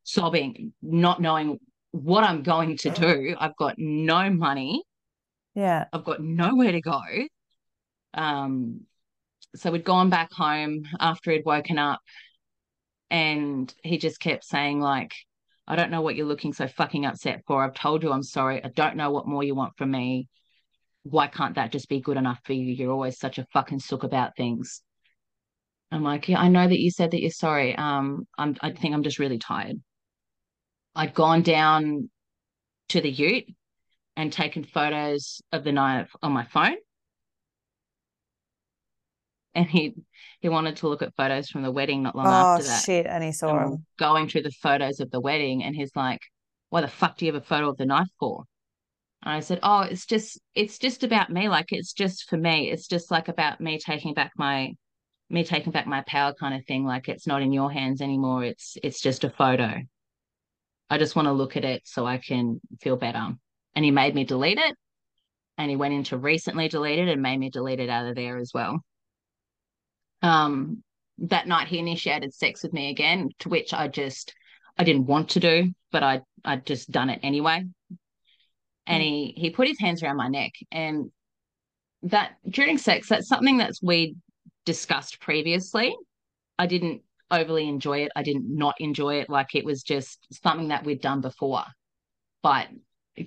sobbing, 0.03 0.73
not 0.81 1.21
knowing 1.21 1.59
what 1.91 2.23
I'm 2.23 2.43
going 2.43 2.77
to 2.77 2.89
do. 2.89 3.35
I've 3.39 3.55
got 3.55 3.75
no 3.77 4.29
money. 4.29 4.83
Yeah. 5.55 5.85
I've 5.91 6.03
got 6.03 6.21
nowhere 6.21 6.71
to 6.71 6.81
go. 6.81 7.01
Um, 8.13 8.81
so 9.55 9.71
we'd 9.71 9.83
gone 9.83 10.09
back 10.09 10.31
home 10.31 10.83
after 10.99 11.31
he'd 11.31 11.45
woken 11.45 11.77
up 11.77 11.99
and 13.09 13.73
he 13.83 13.97
just 13.97 14.19
kept 14.19 14.43
saying, 14.43 14.79
like, 14.79 15.13
I 15.67 15.75
don't 15.75 15.91
know 15.91 16.01
what 16.01 16.15
you're 16.15 16.27
looking 16.27 16.53
so 16.53 16.67
fucking 16.67 17.05
upset 17.05 17.43
for. 17.45 17.63
I've 17.63 17.73
told 17.73 18.03
you 18.03 18.11
I'm 18.11 18.23
sorry. 18.23 18.63
I 18.63 18.69
don't 18.69 18.95
know 18.95 19.11
what 19.11 19.27
more 19.27 19.43
you 19.43 19.55
want 19.55 19.77
from 19.77 19.91
me. 19.91 20.27
Why 21.03 21.27
can't 21.27 21.55
that 21.55 21.71
just 21.71 21.89
be 21.89 22.01
good 22.01 22.17
enough 22.17 22.39
for 22.43 22.53
you? 22.53 22.73
You're 22.73 22.91
always 22.91 23.19
such 23.19 23.37
a 23.37 23.47
fucking 23.53 23.79
sook 23.79 24.03
about 24.03 24.35
things. 24.35 24.81
I'm 25.91 26.03
like, 26.03 26.27
yeah, 26.27 26.39
I 26.39 26.49
know 26.49 26.67
that 26.67 26.79
you 26.79 26.91
said 26.91 27.11
that 27.11 27.21
you're 27.21 27.31
sorry. 27.31 27.75
Um, 27.75 28.27
I'm, 28.37 28.55
I 28.61 28.71
think 28.71 28.93
I'm 28.93 29.03
just 29.03 29.19
really 29.19 29.37
tired. 29.37 29.81
I'd 30.95 31.13
gone 31.13 31.43
down 31.43 32.09
to 32.89 33.01
the 33.01 33.09
ute 33.09 33.45
and 34.15 34.33
taken 34.33 34.63
photos 34.63 35.41
of 35.51 35.63
the 35.63 35.71
knife 35.71 36.11
on 36.21 36.31
my 36.31 36.45
phone. 36.45 36.75
And 39.53 39.65
he 39.65 39.95
he 40.39 40.49
wanted 40.49 40.77
to 40.77 40.87
look 40.87 41.01
at 41.01 41.15
photos 41.15 41.49
from 41.49 41.63
the 41.63 41.71
wedding 41.71 42.03
not 42.03 42.15
long 42.15 42.27
oh, 42.27 42.29
after 42.29 42.65
that. 42.65 42.83
shit. 42.83 43.05
And 43.07 43.23
he 43.23 43.31
saw 43.31 43.57
and 43.57 43.73
him. 43.73 43.85
Going 43.97 44.27
through 44.27 44.43
the 44.43 44.51
photos 44.51 44.99
of 44.99 45.09
the 45.09 45.19
wedding 45.21 45.63
and 45.63 45.75
he's 45.75 45.95
like, 45.95 46.19
Why 46.69 46.81
the 46.81 46.87
fuck 46.87 47.17
do 47.17 47.25
you 47.25 47.33
have 47.33 47.41
a 47.41 47.45
photo 47.45 47.69
of 47.69 47.77
the 47.77 47.85
knife 47.85 48.09
for? 48.19 48.43
And 49.23 49.33
I 49.33 49.39
said, 49.39 49.59
Oh, 49.63 49.81
it's 49.81 50.05
just 50.05 50.39
it's 50.53 50.77
just 50.77 51.03
about 51.03 51.31
me. 51.31 51.49
Like 51.49 51.71
it's 51.71 51.93
just 51.93 52.29
for 52.29 52.37
me. 52.37 52.69
It's 52.69 52.87
just 52.87 53.09
like 53.09 53.29
about 53.29 53.59
me 53.59 53.79
taking 53.79 54.13
back 54.13 54.31
my 54.37 54.73
me 55.29 55.43
taking 55.43 55.71
back 55.71 55.87
my 55.87 56.03
power 56.07 56.33
kind 56.33 56.55
of 56.55 56.65
thing 56.65 56.85
like 56.85 57.09
it's 57.09 57.27
not 57.27 57.41
in 57.41 57.51
your 57.51 57.71
hands 57.71 58.01
anymore. 58.01 58.43
It's 58.43 58.77
it's 58.83 59.01
just 59.01 59.23
a 59.23 59.29
photo. 59.29 59.81
I 60.89 60.97
just 60.97 61.15
want 61.15 61.27
to 61.27 61.33
look 61.33 61.57
at 61.57 61.65
it 61.65 61.81
so 61.85 62.05
i 62.05 62.17
can 62.17 62.61
feel 62.81 62.95
better. 62.95 63.33
And 63.75 63.85
he 63.85 63.91
made 63.91 64.15
me 64.15 64.23
delete 64.23 64.57
it. 64.57 64.75
And 65.57 65.69
he 65.69 65.75
went 65.75 65.93
into 65.93 66.17
recently 66.17 66.69
deleted 66.69 67.09
and 67.09 67.21
made 67.21 67.39
me 67.39 67.49
delete 67.49 67.79
it 67.79 67.89
out 67.89 68.07
of 68.07 68.15
there 68.15 68.37
as 68.37 68.51
well. 68.53 68.79
Um 70.21 70.83
that 71.19 71.47
night 71.47 71.67
he 71.67 71.79
initiated 71.79 72.33
sex 72.33 72.61
with 72.63 72.73
me 72.73 72.91
again 72.91 73.27
to 73.39 73.49
which 73.49 73.73
i 73.73 73.87
just 73.87 74.35
i 74.77 74.83
didn't 74.83 75.07
want 75.07 75.29
to 75.29 75.39
do 75.39 75.73
but 75.91 76.03
i 76.03 76.21
i'd 76.45 76.65
just 76.65 76.91
done 76.91 77.09
it 77.09 77.19
anyway. 77.23 77.65
And 78.85 79.03
he 79.03 79.33
he 79.35 79.49
put 79.49 79.67
his 79.67 79.79
hands 79.79 80.01
around 80.01 80.15
my 80.15 80.29
neck. 80.29 80.53
And 80.71 81.11
that 82.03 82.37
during 82.47 82.77
sex 82.77 83.09
that's 83.09 83.27
something 83.27 83.57
that's 83.57 83.81
we 83.81 84.15
discussed 84.67 85.21
previously. 85.21 85.95
I 86.59 86.67
didn't 86.67 87.01
overly 87.31 87.69
enjoy 87.69 87.99
it. 87.99 88.11
I 88.17 88.21
didn't 88.21 88.45
not 88.53 88.75
enjoy 88.79 89.21
it. 89.21 89.29
Like 89.29 89.55
it 89.55 89.63
was 89.63 89.81
just 89.81 90.27
something 90.43 90.67
that 90.67 90.83
we'd 90.83 91.01
done 91.01 91.21
before. 91.21 91.63
But 92.43 92.67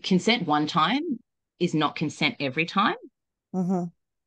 consent 0.03 0.47
one 0.47 0.67
time 0.67 1.01
is 1.59 1.73
not 1.75 1.97
consent 1.97 2.37
every 2.41 2.67
time. 2.67 2.97
Mm-hmm. 3.55 3.85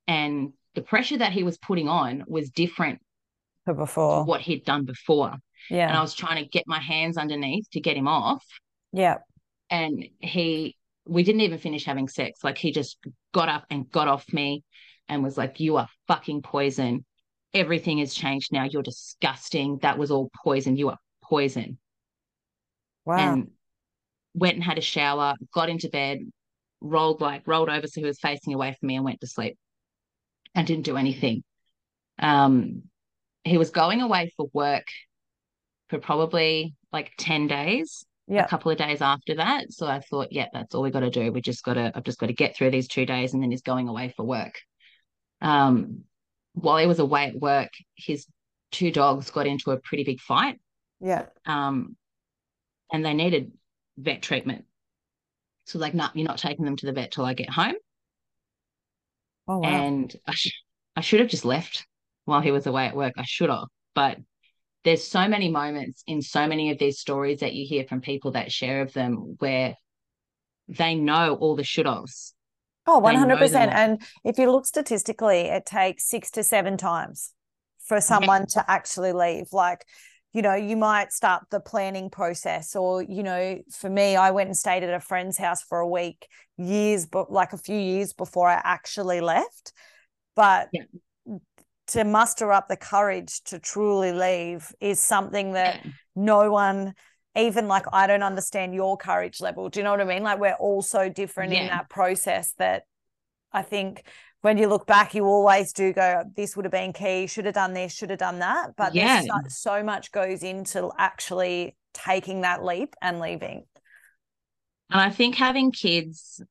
And 0.07 0.53
the 0.73 0.81
pressure 0.81 1.19
that 1.19 1.33
he 1.33 1.43
was 1.43 1.59
putting 1.59 1.87
on 1.87 2.23
was 2.27 2.49
different 2.49 2.99
to 3.67 3.75
before 3.75 4.25
what 4.25 4.41
he'd 4.41 4.65
done 4.65 4.85
before. 4.85 5.35
Yeah. 5.69 5.87
And 5.87 5.95
I 5.95 6.01
was 6.01 6.15
trying 6.15 6.43
to 6.43 6.49
get 6.49 6.63
my 6.65 6.79
hands 6.79 7.17
underneath 7.17 7.69
to 7.73 7.79
get 7.79 7.95
him 7.95 8.07
off. 8.07 8.43
Yeah. 8.91 9.17
And 9.69 10.03
he, 10.19 10.75
we 11.07 11.23
didn't 11.23 11.41
even 11.41 11.59
finish 11.59 11.85
having 11.85 12.07
sex. 12.07 12.43
Like 12.43 12.57
he 12.57 12.71
just 12.71 12.97
got 13.33 13.49
up 13.49 13.65
and 13.69 13.89
got 13.91 14.07
off 14.07 14.25
me 14.33 14.63
and 15.13 15.23
was 15.23 15.37
like, 15.37 15.59
You 15.59 15.77
are 15.77 15.87
fucking 16.07 16.41
poison. 16.41 17.05
Everything 17.53 17.99
has 17.99 18.13
changed 18.13 18.51
now. 18.51 18.63
You're 18.63 18.81
disgusting. 18.81 19.77
That 19.81 19.97
was 19.97 20.09
all 20.11 20.29
poison. 20.43 20.75
You 20.75 20.89
are 20.89 20.97
poison. 21.23 21.77
Wow. 23.05 23.17
And 23.17 23.47
went 24.33 24.55
and 24.55 24.63
had 24.63 24.77
a 24.77 24.81
shower, 24.81 25.35
got 25.53 25.69
into 25.69 25.89
bed, 25.89 26.19
rolled 26.81 27.21
like 27.21 27.43
rolled 27.47 27.69
over 27.69 27.87
so 27.87 28.01
he 28.01 28.05
was 28.05 28.19
facing 28.19 28.53
away 28.53 28.75
from 28.77 28.87
me 28.87 28.95
and 28.95 29.05
went 29.05 29.21
to 29.21 29.27
sleep 29.27 29.57
and 30.55 30.67
didn't 30.67 30.85
do 30.85 30.97
anything. 30.97 31.43
Um, 32.19 32.83
he 33.43 33.57
was 33.57 33.69
going 33.71 34.01
away 34.01 34.31
for 34.35 34.47
work 34.53 34.85
for 35.89 35.99
probably 35.99 36.75
like 36.91 37.11
10 37.17 37.47
days 37.47 38.05
Yeah. 38.27 38.45
a 38.45 38.47
couple 38.47 38.71
of 38.71 38.77
days 38.77 39.01
after 39.01 39.35
that. 39.35 39.71
So 39.71 39.87
I 39.87 39.99
thought, 39.99 40.29
yeah, 40.31 40.47
that's 40.53 40.73
all 40.75 40.81
we 40.83 40.91
got 40.91 41.01
to 41.01 41.09
do. 41.09 41.31
We 41.31 41.41
just 41.41 41.63
got 41.63 41.73
to, 41.75 41.91
I've 41.93 42.03
just 42.03 42.19
got 42.19 42.27
to 42.27 42.33
get 42.33 42.55
through 42.55 42.71
these 42.71 42.87
two 42.87 43.05
days 43.05 43.33
and 43.33 43.41
then 43.43 43.51
he's 43.51 43.61
going 43.61 43.87
away 43.89 44.13
for 44.15 44.23
work. 44.25 44.59
Um, 45.43 46.03
while 46.53 46.77
he 46.77 46.87
was 46.87 46.99
away 46.99 47.27
at 47.27 47.39
work, 47.39 47.69
his 47.95 48.25
two 48.71 48.91
dogs 48.91 49.29
got 49.29 49.47
into 49.47 49.71
a 49.71 49.77
pretty 49.77 50.03
big 50.03 50.19
fight. 50.19 50.59
Yeah. 50.99 51.25
Um, 51.45 51.95
and 52.91 53.05
they 53.05 53.13
needed 53.13 53.51
vet 53.97 54.21
treatment. 54.21 54.65
So 55.65 55.79
like, 55.79 55.93
no, 55.93 56.07
you're 56.13 56.27
not 56.27 56.37
taking 56.37 56.65
them 56.65 56.75
to 56.77 56.85
the 56.85 56.91
vet 56.91 57.11
till 57.11 57.25
I 57.25 57.33
get 57.33 57.49
home. 57.49 57.75
Oh 59.47 59.59
wow. 59.59 59.69
And 59.69 60.15
I, 60.27 60.33
sh- 60.33 60.63
I 60.95 61.01
should 61.01 61.19
have 61.19 61.29
just 61.29 61.45
left 61.45 61.85
while 62.25 62.41
he 62.41 62.51
was 62.51 62.65
away 62.65 62.87
at 62.87 62.95
work. 62.95 63.13
I 63.17 63.25
should 63.25 63.49
have, 63.49 63.67
but 63.93 64.17
there's 64.83 65.03
so 65.03 65.27
many 65.27 65.49
moments 65.49 66.03
in 66.07 66.21
so 66.21 66.47
many 66.47 66.71
of 66.71 66.77
these 66.77 66.99
stories 66.99 67.39
that 67.39 67.53
you 67.53 67.65
hear 67.65 67.85
from 67.85 68.01
people 68.01 68.31
that 68.31 68.51
share 68.51 68.81
of 68.81 68.93
them 68.93 69.35
where 69.39 69.75
they 70.67 70.95
know 70.95 71.35
all 71.35 71.55
the 71.55 71.63
should 71.63 71.85
haves. 71.85 72.33
Oh, 72.85 72.99
100%. 72.99 73.71
And 73.73 74.01
if 74.23 74.37
you 74.37 74.51
look 74.51 74.65
statistically, 74.65 75.41
it 75.41 75.65
takes 75.65 76.07
six 76.09 76.31
to 76.31 76.43
seven 76.43 76.77
times 76.77 77.33
for 77.85 78.01
someone 78.01 78.45
to 78.47 78.69
actually 78.69 79.13
leave. 79.13 79.45
Like, 79.51 79.85
you 80.33 80.41
know, 80.41 80.55
you 80.55 80.75
might 80.75 81.11
start 81.11 81.43
the 81.51 81.59
planning 81.59 82.09
process, 82.09 82.75
or, 82.75 83.01
you 83.01 83.23
know, 83.23 83.59
for 83.71 83.89
me, 83.89 84.15
I 84.15 84.31
went 84.31 84.47
and 84.47 84.57
stayed 84.57 84.83
at 84.83 84.93
a 84.93 84.99
friend's 84.99 85.37
house 85.37 85.61
for 85.61 85.79
a 85.79 85.87
week, 85.87 86.27
years, 86.57 87.05
but 87.05 87.31
like 87.31 87.53
a 87.53 87.57
few 87.57 87.77
years 87.77 88.13
before 88.13 88.49
I 88.49 88.59
actually 88.63 89.21
left. 89.21 89.73
But 90.35 90.69
Yeah. 90.71 90.83
to 91.87 92.03
muster 92.03 92.51
up 92.51 92.67
the 92.67 92.77
courage 92.77 93.43
to 93.43 93.59
truly 93.59 94.11
leave 94.11 94.71
is 94.79 94.99
something 94.99 95.53
that 95.53 95.81
Yeah. 95.83 95.91
no 96.15 96.51
one 96.51 96.95
even 97.35 97.67
like 97.67 97.85
I 97.91 98.07
don't 98.07 98.23
understand 98.23 98.73
your 98.73 98.97
courage 98.97 99.41
level. 99.41 99.69
Do 99.69 99.79
you 99.79 99.83
know 99.83 99.91
what 99.91 100.01
I 100.01 100.05
mean? 100.05 100.23
Like 100.23 100.39
we're 100.39 100.53
all 100.53 100.81
so 100.81 101.09
different 101.09 101.53
in 101.53 101.67
that 101.67 101.89
process 101.89 102.53
that 102.59 102.83
I 103.51 103.61
think 103.61 104.03
when 104.41 104.57
you 104.57 104.67
look 104.67 104.85
back, 104.85 105.15
you 105.15 105.25
always 105.25 105.71
do 105.73 105.93
go, 105.93 106.23
this 106.35 106.55
would 106.55 106.65
have 106.65 106.71
been 106.71 106.91
key, 106.91 107.27
should 107.27 107.45
have 107.45 107.53
done 107.53 107.73
this, 107.73 107.93
should 107.93 108.09
have 108.09 108.19
done 108.19 108.39
that. 108.39 108.75
But 108.75 108.93
Yeah. 108.93 109.21
so, 109.21 109.31
so 109.47 109.83
much 109.83 110.11
goes 110.11 110.43
into 110.43 110.91
actually 110.97 111.75
taking 111.93 112.41
that 112.41 112.63
leap 112.63 112.95
and 113.01 113.19
leaving. 113.19 113.63
And 114.89 114.99
I 114.99 115.09
think 115.09 115.35
having 115.35 115.71
kids 115.71 116.41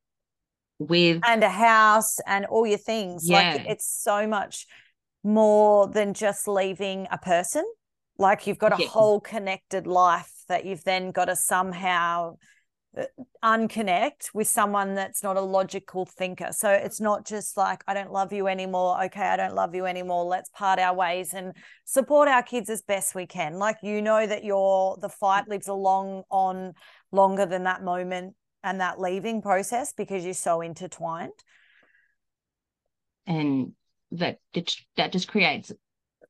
with 0.78 1.20
And 1.26 1.44
a 1.44 1.50
house 1.50 2.18
and 2.26 2.46
all 2.46 2.66
your 2.66 2.78
things. 2.78 3.28
Like 3.28 3.54
Yeah. 3.54 3.72
it's 3.72 3.86
so 3.86 4.26
much 4.26 4.66
more 5.22 5.86
than 5.86 6.14
just 6.14 6.48
leaving 6.48 7.06
a 7.10 7.18
person. 7.18 7.64
Like 8.22 8.46
you've 8.46 8.58
got 8.58 8.72
a 8.72 8.76
Yeah. 8.76 8.86
whole 8.86 9.20
connected 9.20 9.86
life 9.86 10.30
that 10.48 10.64
you've 10.64 10.84
then 10.84 11.10
got 11.10 11.24
to 11.24 11.34
somehow 11.34 12.36
uh, 12.96 13.04
unconnect 13.42 14.28
with 14.32 14.46
someone 14.46 14.94
that's 14.94 15.24
not 15.24 15.36
a 15.36 15.40
logical 15.40 16.06
thinker. 16.06 16.50
So 16.52 16.70
it's 16.70 17.00
not 17.00 17.26
just 17.26 17.56
like, 17.56 17.82
I 17.88 17.94
don't 17.94 18.12
love 18.12 18.32
you 18.32 18.46
anymore. 18.46 19.02
Okay, 19.06 19.22
I 19.22 19.36
don't 19.36 19.56
love 19.56 19.74
you 19.74 19.86
anymore. 19.86 20.24
Let's 20.24 20.50
part 20.50 20.78
our 20.78 20.94
ways 20.94 21.34
and 21.34 21.52
support 21.84 22.28
our 22.28 22.44
kids 22.44 22.70
as 22.70 22.82
best 22.82 23.16
we 23.16 23.26
can. 23.26 23.54
Like 23.54 23.78
you 23.82 24.00
know 24.00 24.24
that 24.24 24.44
your 24.44 24.96
the 25.00 25.08
fight 25.08 25.48
lives 25.48 25.66
along 25.66 26.22
on 26.30 26.74
longer 27.10 27.44
than 27.44 27.64
that 27.64 27.82
moment 27.82 28.34
and 28.62 28.80
that 28.80 29.00
leaving 29.00 29.42
process 29.42 29.92
because 29.92 30.24
you're 30.24 30.34
so 30.34 30.60
intertwined. 30.60 31.32
and 33.26 33.72
that 34.12 34.38
that 34.96 35.12
just 35.12 35.28
creates 35.28 35.72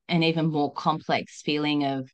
an 0.09 0.23
even 0.23 0.47
more 0.47 0.71
complex 0.73 1.41
feeling 1.41 1.83
of 1.85 2.09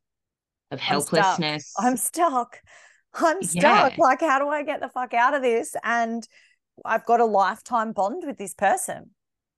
of 0.71 0.79
I'm 0.79 1.01
stuck. 1.01 1.15
helplessness. 1.15 1.73
I'm 1.77 1.97
stuck. 1.97 2.59
I'm 3.13 3.41
stuck. 3.41 3.97
Yeah. 3.97 4.03
Like, 4.03 4.21
how 4.21 4.39
do 4.39 4.47
I 4.47 4.63
get 4.63 4.81
the 4.81 4.89
fuck 4.89 5.13
out 5.13 5.33
of 5.33 5.41
this? 5.41 5.75
And 5.83 6.27
I've 6.85 7.05
got 7.05 7.19
a 7.19 7.25
lifetime 7.25 7.91
bond 7.91 8.23
with 8.25 8.37
this 8.37 8.53
person. 8.53 9.11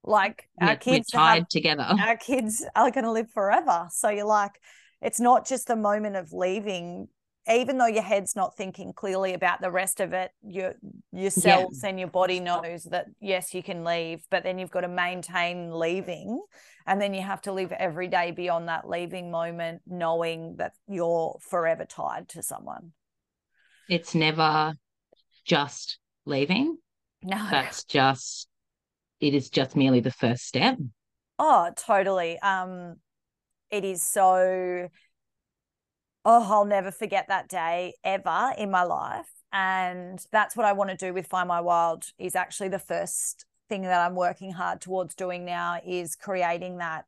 Like 0.04 0.50
our 0.60 0.76
kids 0.76 1.12
tied 1.12 1.40
have, 1.40 1.48
together. 1.50 1.86
our 2.06 2.18
kids 2.18 2.66
are 2.76 2.90
going 2.92 3.04
to 3.04 3.12
live 3.12 3.30
forever. 3.30 3.88
So 3.92 4.10
you're 4.10 4.26
like, 4.26 4.54
it's 5.02 5.20
not 5.20 5.48
just 5.48 5.68
the 5.68 5.76
moment 5.76 6.16
of 6.16 6.34
leaving. 6.34 7.08
Even 7.50 7.78
though 7.78 7.88
your 7.88 8.04
head's 8.04 8.36
not 8.36 8.56
thinking 8.56 8.94
clearly 8.94 9.34
about 9.34 9.62
the 9.62 9.72
rest 9.72 10.00
of 10.00 10.14
it, 10.14 10.32
your 10.46 10.76
your 11.12 11.32
cells 11.32 11.84
and 11.84 12.00
your 12.00 12.08
body 12.08 12.40
knows 12.40 12.84
that 12.84 13.08
yes, 13.20 13.54
you 13.54 13.64
can 13.64 13.84
leave, 13.84 14.24
but 14.30 14.44
then 14.44 14.60
you've 14.60 14.72
got 14.72 14.82
to 14.82 14.88
maintain 14.88 15.72
leaving, 15.72 16.40
and 16.86 17.02
then 17.02 17.14
you 17.14 17.22
have 17.22 17.42
to 17.42 17.52
live 17.52 17.72
every 17.72 18.08
day 18.08 18.32
beyond 18.32 18.68
that 18.68 18.88
leaving 18.88 19.32
moment, 19.32 19.82
knowing 19.88 20.56
that 20.58 20.74
you're 20.88 21.38
forever 21.42 21.86
tied 21.86 22.30
to 22.30 22.44
someone. 22.44 22.92
It's 23.90 24.14
never 24.14 24.76
just 25.44 25.98
leaving. 26.26 26.78
No, 27.24 27.48
That's 27.50 27.84
just 27.86 28.48
it 29.20 29.34
is 29.36 29.50
just 29.50 29.76
merely 29.76 30.00
the 30.00 30.12
first 30.12 30.46
step. 30.46 30.78
Oh, 31.38 31.72
totally. 31.76 32.40
Um, 32.40 32.98
it 33.70 33.86
is 33.86 34.04
so. 34.04 34.90
Oh, 36.24 36.46
I'll 36.54 36.66
never 36.66 36.92
forget 36.92 37.28
that 37.30 37.48
day 37.50 37.96
ever 38.04 38.54
in 38.56 38.70
my 38.70 38.84
life, 38.84 39.32
and 39.52 40.24
that's 40.32 40.56
what 40.56 40.68
I 40.68 40.74
want 40.74 40.92
to 40.92 40.96
do 40.96 41.14
with 41.16 41.26
Find 41.26 41.48
My 41.48 41.62
Wild. 41.62 42.06
Is 42.20 42.36
actually 42.36 42.70
the 42.70 42.78
first 42.78 43.46
thing 43.70 43.82
that 43.84 44.02
I'm 44.02 44.16
working 44.16 44.52
hard 44.52 44.82
towards 44.82 45.16
doing 45.16 45.46
now 45.46 45.80
is 45.84 46.16
creating 46.16 46.78
that 46.78 47.06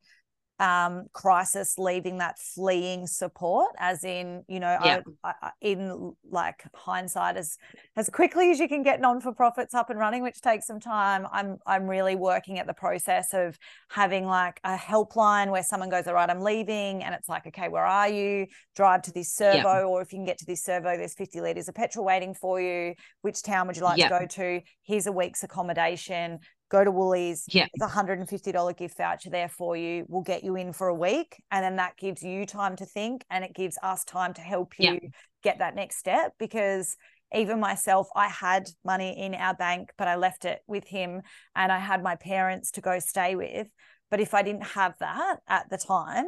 um 0.60 1.06
crisis 1.14 1.80
leaving 1.80 2.20
that 2.20 2.38
fleeing 2.38 3.08
support 3.08 3.72
as 3.80 4.04
in 4.04 4.43
you 4.47 4.60
know 4.60 4.78
Yeah. 4.84 4.99
I, 5.24 5.34
I, 5.41 5.51
in 5.62 6.14
like 6.30 6.64
hindsight 6.76 7.38
as 7.38 7.58
as 7.95 8.08
quickly 8.10 8.51
as 8.51 8.60
you 8.60 8.68
can 8.68 8.84
get 8.84 9.01
non-for-profits 9.01 9.74
up 9.74 9.89
and 9.89 9.97
running 9.99 10.22
which 10.22 10.41
takes 10.41 10.68
some 10.68 10.80
time 10.80 11.26
i'm 11.32 11.58
i'm 11.66 11.88
really 11.88 12.16
working 12.16 12.60
at 12.60 12.68
the 12.68 12.74
process 12.74 13.34
of 13.34 13.58
having 13.89 14.26
like 14.28 14.60
a 14.64 14.76
helpline 14.78 15.49
where 15.49 15.64
someone 15.64 15.89
goes 15.89 16.06
all 16.06 16.14
right 16.14 16.30
i'm 16.30 16.41
leaving 16.41 17.04
and 17.04 17.16
it's 17.16 17.28
like 17.28 17.47
okay 17.47 17.68
where 17.68 17.86
are 17.86 18.10
you? 18.10 18.45
Drive 18.76 19.01
to 19.04 19.12
this 19.12 19.34
servo 19.34 19.88
or 19.88 20.01
if 20.01 20.12
you 20.14 20.18
can 20.18 20.26
get 20.26 20.38
to 20.39 20.45
this 20.45 20.64
servo 20.64 20.95
there's 20.97 21.14
50 21.14 21.41
liters 21.41 21.68
of 21.68 21.76
petrol 21.76 22.06
waiting 22.06 22.34
for 22.34 22.60
you. 22.62 22.93
Which 23.22 23.41
town 23.41 23.68
would 23.68 23.76
you 23.78 23.84
like 23.84 23.97
Yeah. 23.97 24.10
to 24.10 24.20
go 24.20 24.26
to? 24.28 24.62
Here's 24.84 25.08
a 25.08 25.12
week's 25.12 25.43
accommodation 25.43 26.39
go 26.74 26.84
to 26.84 26.91
woolies 26.91 27.45
Yeah. 27.47 27.67
there's 27.74 27.89
a 27.89 27.93
$150 27.93 28.74
gift 28.74 28.97
voucher 28.97 29.30
there 29.30 29.47
for 29.47 29.78
you. 29.78 30.05
We'll 30.09 30.24
get 30.24 30.43
you 30.43 30.55
in 30.55 30.74
for 30.74 30.88
a 30.88 30.95
week. 30.95 31.41
And 31.51 31.63
then 31.63 31.76
that 31.76 31.97
gives 31.97 32.24
you 32.24 32.45
time 32.45 32.76
to 32.78 32.86
think 32.86 33.24
and 33.30 33.43
it 33.45 33.53
gives 33.53 33.78
us 33.84 34.03
time 34.03 34.34
to 34.34 34.41
help 34.41 34.80
you 34.80 34.99
Yeah. 35.03 35.09
get 35.43 35.59
that 35.59 35.76
next 35.76 35.97
step. 35.97 36.34
Because 36.39 36.97
even 37.34 37.59
myself, 37.59 38.07
I 38.15 38.28
had 38.28 38.67
money 38.84 39.17
in 39.17 39.36
our 39.36 39.53
bank, 39.53 39.91
but 39.97 40.07
I 40.07 40.15
left 40.15 40.45
it 40.45 40.61
with 40.67 40.88
him 40.88 41.21
and 41.55 41.71
I 41.71 41.80
had 41.80 42.01
my 42.01 42.15
parents 42.15 42.71
to 42.71 42.82
go 42.82 42.97
stay 42.99 43.36
with. 43.36 43.67
But 44.09 44.19
if 44.19 44.34
I 44.34 44.41
didn't 44.41 44.65
have 44.65 44.95
that 44.99 45.38
at 45.47 45.69
the 45.69 45.78
time, 45.78 46.26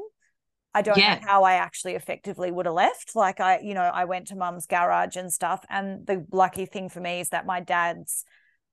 I 0.75 0.81
don't 0.81 0.97
Yeah. 0.97 1.15
know 1.15 1.27
how 1.27 1.43
I 1.43 1.53
actually 1.53 1.95
effectively 1.95 2.51
would 2.51 2.65
have 2.65 2.75
left. 2.75 3.15
Like 3.15 3.39
I, 3.39 3.59
you 3.59 3.73
know, 3.73 3.89
I 4.01 4.05
went 4.05 4.27
to 4.27 4.35
mum's 4.35 4.67
garage 4.67 5.15
and 5.15 5.31
stuff. 5.31 5.65
And 5.69 6.05
the 6.05 6.25
lucky 6.31 6.65
thing 6.65 6.89
for 6.89 6.99
me 6.99 7.19
is 7.21 7.29
that 7.29 7.45
my 7.45 7.61
dad's 7.61 8.25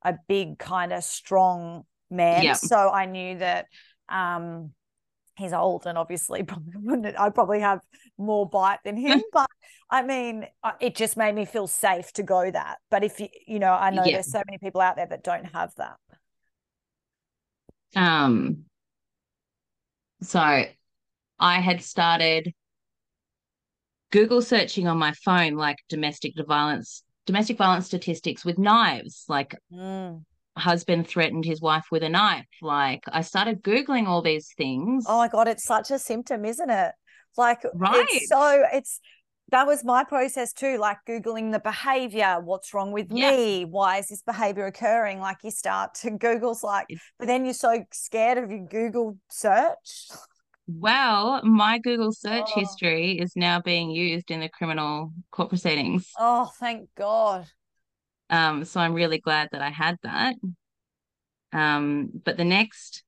a 0.04 0.14
big 0.28 0.58
kind 0.58 0.92
of 0.92 1.04
strong 1.04 1.84
man. 2.10 2.52
Yeah. 2.52 2.54
So 2.54 2.76
I 2.76 3.06
knew 3.06 3.38
that 3.38 3.66
um 4.08 4.72
he's 5.36 5.52
old 5.52 5.86
and 5.86 5.98
obviously 5.98 6.42
probably 6.44 6.74
wouldn't 6.76 7.18
I 7.20 7.30
probably 7.30 7.60
have 7.60 7.80
more 8.18 8.48
bite 8.48 8.80
than 8.84 8.96
him. 8.96 9.22
but 9.32 9.48
I 9.90 10.02
mean, 10.02 10.46
it 10.80 10.96
just 10.96 11.16
made 11.16 11.34
me 11.34 11.44
feel 11.44 11.66
safe 11.66 12.12
to 12.14 12.22
go 12.22 12.50
that. 12.50 12.78
But 12.90 13.04
if 13.04 13.20
you, 13.20 13.28
you 13.46 13.58
know, 13.58 13.72
I 13.72 13.90
know 13.90 14.10
Yeah. 14.10 14.10
there's 14.10 14.28
so 14.30 14.42
many 14.46 14.58
people 14.58 14.80
out 14.80 14.96
there 14.96 15.06
that 15.06 15.24
don't 15.24 15.44
have 15.46 15.74
that. 15.76 15.96
Um 17.96 18.64
so 20.22 20.64
I 21.40 21.60
had 21.60 21.82
started 21.82 22.54
Google 24.12 24.42
searching 24.42 24.86
on 24.86 24.96
my 24.98 25.12
phone 25.24 25.54
like 25.54 25.78
domestic 25.88 26.34
violence 26.46 27.02
domestic 27.26 27.58
violence 27.58 27.86
statistics 27.86 28.44
with 28.44 28.58
knives 28.58 29.24
like 29.28 29.56
Mm. 29.72 30.24
husband 30.56 31.06
threatened 31.06 31.44
his 31.44 31.60
wife 31.62 31.86
with 31.90 32.02
a 32.02 32.08
knife 32.08 32.46
like 32.60 33.02
I 33.08 33.22
started 33.22 33.62
googling 33.62 34.06
all 34.06 34.20
these 34.22 34.52
things 34.56 35.04
Oh 35.08 35.18
my 35.18 35.28
god, 35.28 35.48
it's 35.48 35.64
such 35.64 35.90
a 35.90 35.98
symptom, 35.98 36.44
isn't 36.44 36.68
it? 36.70 36.92
Like 37.36 37.62
Right. 37.74 38.06
it's 38.10 38.28
so 38.28 38.64
it's 38.72 39.00
that 39.50 39.66
was 39.66 39.84
my 39.84 40.02
process 40.04 40.52
too, 40.52 40.78
like 40.78 40.98
Googling 41.06 41.52
the 41.52 41.60
behavior, 41.60 42.38
what's 42.42 42.72
wrong 42.72 42.90
with 42.92 43.10
Yeah. 43.10 43.30
me? 43.30 43.64
Why 43.64 43.98
is 43.98 44.08
this 44.08 44.22
behavior 44.22 44.66
occurring? 44.66 45.20
Like 45.20 45.38
you 45.42 45.50
start 45.50 45.94
to 45.96 46.10
Google's 46.10 46.62
like, 46.62 46.86
but 47.18 47.28
then 47.28 47.44
you're 47.44 47.54
so 47.54 47.84
scared 47.92 48.38
of 48.38 48.50
your 48.50 48.66
Google 48.66 49.18
search. 49.30 50.08
well 50.66 51.42
my 51.44 51.78
Google 51.78 52.12
search 52.12 52.50
Oh. 52.54 52.60
history 52.60 53.18
is 53.18 53.32
now 53.36 53.60
being 53.60 53.90
used 53.90 54.30
in 54.30 54.40
the 54.40 54.48
criminal 54.48 55.12
court 55.30 55.48
proceedings 55.48 56.08
Oh, 56.18 56.50
thank 56.58 56.88
God. 56.96 57.46
Um, 58.30 58.64
so 58.64 58.80
I'm 58.80 58.94
really 58.94 59.18
glad 59.18 59.48
that 59.52 59.60
I 59.60 59.68
had 59.70 59.96
that. 60.04 60.36
Um, 61.52 62.10
but 62.24 62.36
the 62.36 62.44
next 62.44 63.02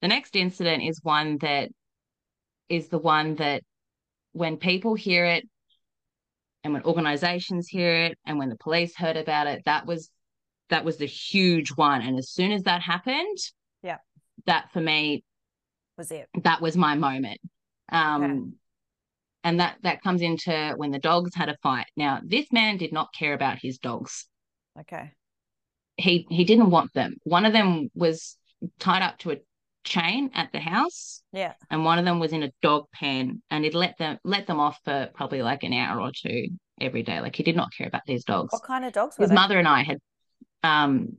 the 0.00 0.08
next 0.08 0.36
incident 0.36 0.82
is 0.84 1.00
one 1.02 1.38
that 1.38 1.70
is 2.68 2.88
the 2.88 2.98
one 2.98 3.34
that 3.36 3.62
when 4.32 4.56
people 4.56 4.94
hear 4.94 5.24
it, 5.24 5.48
and 6.62 6.72
when 6.72 6.82
organizations 6.84 7.68
hear 7.68 7.94
it 7.94 8.18
and 8.26 8.38
when 8.38 8.48
the 8.48 8.56
police 8.56 8.96
heard 8.96 9.16
about 9.16 9.46
it 9.46 9.62
that 9.64 9.86
was 9.86 10.10
that 10.70 10.84
was 10.84 10.96
the 10.96 11.06
huge 11.06 11.70
one 11.70 12.00
and 12.02 12.18
as 12.18 12.30
soon 12.30 12.52
as 12.52 12.62
that 12.62 12.80
happened 12.80 13.38
yeah 13.82 13.98
that 14.46 14.72
for 14.72 14.80
me 14.80 15.22
was 15.96 16.10
it 16.10 16.28
that 16.42 16.60
was 16.60 16.76
my 16.76 16.94
moment 16.94 17.40
um 17.90 18.22
okay. 18.22 18.34
and 19.44 19.60
that 19.60 19.76
that 19.82 20.02
comes 20.02 20.22
into 20.22 20.74
when 20.76 20.90
the 20.90 20.98
dogs 20.98 21.34
had 21.34 21.48
a 21.48 21.56
fight 21.62 21.86
now 21.96 22.20
this 22.24 22.50
man 22.52 22.76
did 22.76 22.92
not 22.92 23.12
care 23.12 23.34
about 23.34 23.58
his 23.60 23.78
dogs 23.78 24.26
okay 24.78 25.12
he 25.96 26.26
he 26.30 26.44
didn't 26.44 26.70
want 26.70 26.92
them 26.94 27.16
one 27.24 27.44
of 27.44 27.52
them 27.52 27.88
was 27.94 28.36
tied 28.78 29.02
up 29.02 29.18
to 29.18 29.30
a 29.30 29.36
chain 29.84 30.30
at 30.34 30.50
the 30.52 30.58
house. 30.58 31.22
Yeah. 31.32 31.52
And 31.70 31.84
one 31.84 31.98
of 31.98 32.04
them 32.04 32.18
was 32.18 32.32
in 32.32 32.42
a 32.42 32.50
dog 32.62 32.86
pen 32.92 33.42
and 33.50 33.64
he'd 33.64 33.74
let 33.74 33.96
them 33.98 34.18
let 34.24 34.46
them 34.46 34.58
off 34.58 34.78
for 34.84 35.08
probably 35.14 35.42
like 35.42 35.62
an 35.62 35.72
hour 35.72 36.00
or 36.00 36.10
two 36.10 36.48
every 36.80 37.02
day. 37.02 37.20
Like 37.20 37.36
he 37.36 37.42
did 37.42 37.56
not 37.56 37.72
care 37.76 37.86
about 37.86 38.02
these 38.06 38.24
dogs. 38.24 38.52
What 38.52 38.64
kind 38.64 38.84
of 38.84 38.92
dogs 38.92 39.16
His 39.16 39.28
they? 39.28 39.34
mother 39.34 39.58
and 39.58 39.68
I 39.68 39.82
had 39.82 39.98
um 40.62 41.18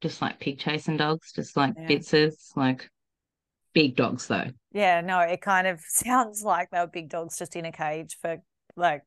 just 0.00 0.20
like 0.20 0.40
pig 0.40 0.58
chasing 0.58 0.96
dogs, 0.96 1.32
just 1.32 1.56
like 1.56 1.74
yeah. 1.76 1.86
Bitzers, 1.86 2.56
like 2.56 2.90
big 3.76 3.94
dogs 3.94 4.26
though. 4.26 4.48
Yeah, 4.72 5.02
no, 5.02 5.20
it 5.20 5.42
kind 5.42 5.66
of 5.66 5.80
sounds 5.86 6.42
like 6.42 6.70
they 6.70 6.80
were 6.80 6.86
big 6.86 7.10
dogs 7.10 7.38
just 7.38 7.54
in 7.54 7.66
a 7.66 7.72
cage 7.72 8.16
for 8.22 8.38
like 8.74 9.02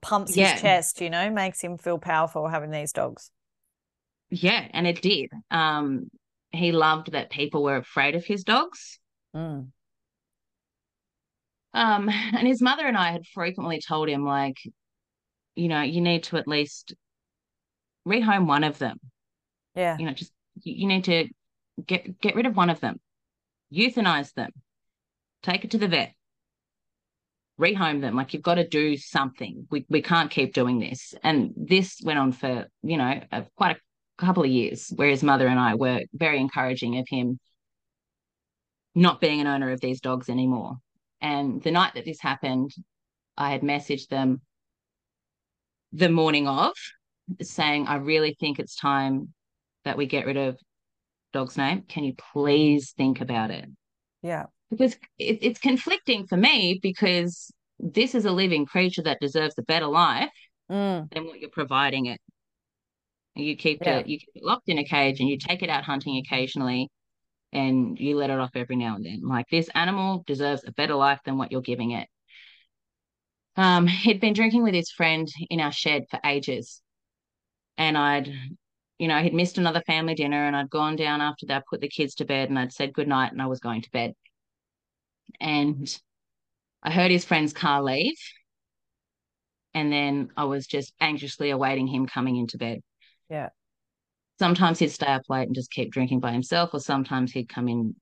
pumps 0.00 0.36
yeah. 0.36 0.52
his 0.52 0.62
chest, 0.62 1.00
you 1.00 1.10
know, 1.10 1.28
makes 1.28 1.60
him 1.60 1.76
feel 1.76 1.98
powerful 1.98 2.46
having 2.46 2.70
these 2.70 2.92
dogs. 2.92 3.32
Yeah, 4.30 4.66
and 4.70 4.86
it 4.86 5.02
did. 5.02 5.30
Um, 5.50 6.08
he 6.52 6.70
loved 6.70 7.12
that 7.12 7.30
people 7.30 7.64
were 7.64 7.76
afraid 7.76 8.14
of 8.14 8.24
his 8.24 8.44
dogs. 8.44 9.00
Mm. 9.34 9.70
Um, 11.74 12.08
and 12.32 12.46
his 12.46 12.62
mother 12.62 12.86
and 12.86 12.96
I 12.96 13.10
had 13.10 13.26
frequently 13.26 13.80
told 13.80 14.08
him, 14.08 14.24
like, 14.24 14.58
you 15.56 15.66
know, 15.66 15.82
you 15.82 16.00
need 16.00 16.22
to 16.24 16.36
at 16.36 16.46
least 16.46 16.94
rehome 18.06 18.46
one 18.46 18.62
of 18.62 18.78
them. 18.78 18.98
Yeah. 19.74 19.98
You 19.98 20.06
know, 20.06 20.12
just 20.12 20.32
you 20.62 20.86
need 20.86 21.04
to 21.04 21.26
get 21.84 22.20
get 22.20 22.36
rid 22.36 22.46
of 22.46 22.56
one 22.56 22.70
of 22.70 22.78
them, 22.78 23.00
euthanize 23.74 24.32
them, 24.34 24.50
take 25.42 25.64
it 25.64 25.72
to 25.72 25.78
the 25.78 25.88
vet, 25.88 26.14
rehome 27.60 28.00
them. 28.00 28.16
Like 28.16 28.34
you've 28.34 28.42
got 28.42 28.56
to 28.56 28.68
do 28.68 28.96
something. 28.96 29.66
We 29.70 29.86
we 29.88 30.02
can't 30.02 30.30
keep 30.30 30.54
doing 30.54 30.78
this. 30.78 31.14
And 31.22 31.52
this 31.56 32.00
went 32.04 32.18
on 32.18 32.32
for 32.32 32.66
you 32.82 32.96
know 32.96 33.20
a, 33.32 33.44
quite 33.56 33.76
a 33.76 33.80
couple 34.18 34.44
of 34.44 34.50
years 34.50 34.92
where 34.94 35.08
his 35.08 35.22
mother 35.22 35.46
and 35.46 35.58
I 35.58 35.74
were 35.74 36.00
very 36.12 36.38
encouraging 36.38 36.98
of 36.98 37.06
him 37.08 37.38
not 38.94 39.20
being 39.20 39.40
an 39.40 39.46
owner 39.46 39.70
of 39.72 39.80
these 39.80 40.00
dogs 40.00 40.28
anymore. 40.28 40.76
And 41.20 41.62
the 41.62 41.70
night 41.70 41.94
that 41.94 42.04
this 42.04 42.20
happened, 42.20 42.72
I 43.36 43.50
had 43.50 43.62
messaged 43.62 44.08
them 44.08 44.40
the 45.92 46.08
morning 46.08 46.46
of 46.46 46.72
saying, 47.40 47.86
I 47.86 47.96
really 47.96 48.36
think 48.38 48.58
it's 48.58 48.76
time 48.76 49.32
that 49.84 49.96
we 49.96 50.06
get 50.06 50.26
rid 50.26 50.36
of 50.36 50.58
dog's 51.34 51.58
name. 51.58 51.82
Can 51.88 52.04
you 52.04 52.14
please 52.32 52.92
think 52.96 53.20
about 53.20 53.50
it? 53.50 53.66
Yeah. 54.22 54.46
Because 54.70 54.94
it, 55.18 55.38
it's 55.42 55.60
conflicting 55.60 56.26
for 56.26 56.36
me 56.36 56.78
because 56.82 57.52
this 57.78 58.14
is 58.14 58.24
a 58.24 58.30
living 58.30 58.64
creature 58.64 59.02
that 59.02 59.20
deserves 59.20 59.54
a 59.58 59.62
better 59.62 59.86
life 59.86 60.30
mm. 60.70 61.12
than 61.12 61.26
what 61.26 61.40
you're 61.40 61.50
providing 61.50 62.06
it. 62.06 62.20
You 63.34 63.56
keep 63.56 63.80
yeah. 63.82 63.98
it 63.98 64.06
you 64.06 64.18
keep 64.18 64.30
it 64.36 64.44
locked 64.44 64.68
in 64.68 64.78
a 64.78 64.84
cage 64.84 65.20
and 65.20 65.28
you 65.28 65.36
take 65.36 65.62
it 65.62 65.68
out 65.68 65.84
hunting 65.84 66.16
occasionally 66.24 66.88
and 67.52 67.98
you 67.98 68.16
let 68.16 68.30
it 68.30 68.38
off 68.38 68.52
every 68.54 68.76
now 68.76 68.94
and 68.94 69.04
then. 69.04 69.20
Like 69.24 69.46
this 69.50 69.68
animal 69.74 70.22
deserves 70.26 70.62
a 70.66 70.72
better 70.72 70.94
life 70.94 71.20
than 71.24 71.36
what 71.36 71.50
you're 71.50 71.60
giving 71.60 71.90
it. 71.90 72.08
Um, 73.56 73.86
he'd 73.86 74.20
been 74.20 74.34
drinking 74.34 74.62
with 74.62 74.74
his 74.74 74.90
friend 74.90 75.28
in 75.50 75.60
our 75.60 75.72
shed 75.72 76.04
for 76.10 76.20
ages. 76.24 76.80
And 77.76 77.98
I'd, 77.98 78.32
you 78.98 79.08
know, 79.08 79.18
he'd 79.18 79.34
missed 79.34 79.58
another 79.58 79.82
family 79.86 80.14
dinner 80.14 80.46
and 80.46 80.54
I'd 80.54 80.70
gone 80.70 80.96
down 80.96 81.20
after 81.20 81.46
that, 81.46 81.66
put 81.68 81.80
the 81.80 81.88
kids 81.88 82.14
to 82.16 82.24
bed 82.24 82.48
and 82.48 82.58
I'd 82.58 82.72
said 82.72 82.92
goodnight 82.92 83.32
and 83.32 83.42
I 83.42 83.46
was 83.46 83.60
going 83.60 83.82
to 83.82 83.90
bed. 83.90 84.12
And 85.40 85.88
I 86.82 86.90
heard 86.90 87.10
his 87.10 87.24
friend's 87.24 87.52
car 87.52 87.82
leave. 87.82 88.18
And 89.72 89.92
then 89.92 90.30
I 90.36 90.44
was 90.44 90.66
just 90.66 90.92
anxiously 91.00 91.50
awaiting 91.50 91.88
him 91.88 92.06
coming 92.06 92.36
into 92.36 92.58
bed. 92.58 92.80
Yeah. 93.28 93.48
Sometimes 94.38 94.78
he'd 94.78 94.90
stay 94.90 95.06
up 95.06 95.22
late 95.28 95.46
and 95.46 95.54
just 95.54 95.70
keep 95.70 95.92
drinking 95.92 96.20
by 96.20 96.32
himself, 96.32 96.70
or 96.72 96.80
sometimes 96.80 97.32
he'd 97.32 97.48
come 97.48 97.68
in, 97.68 97.96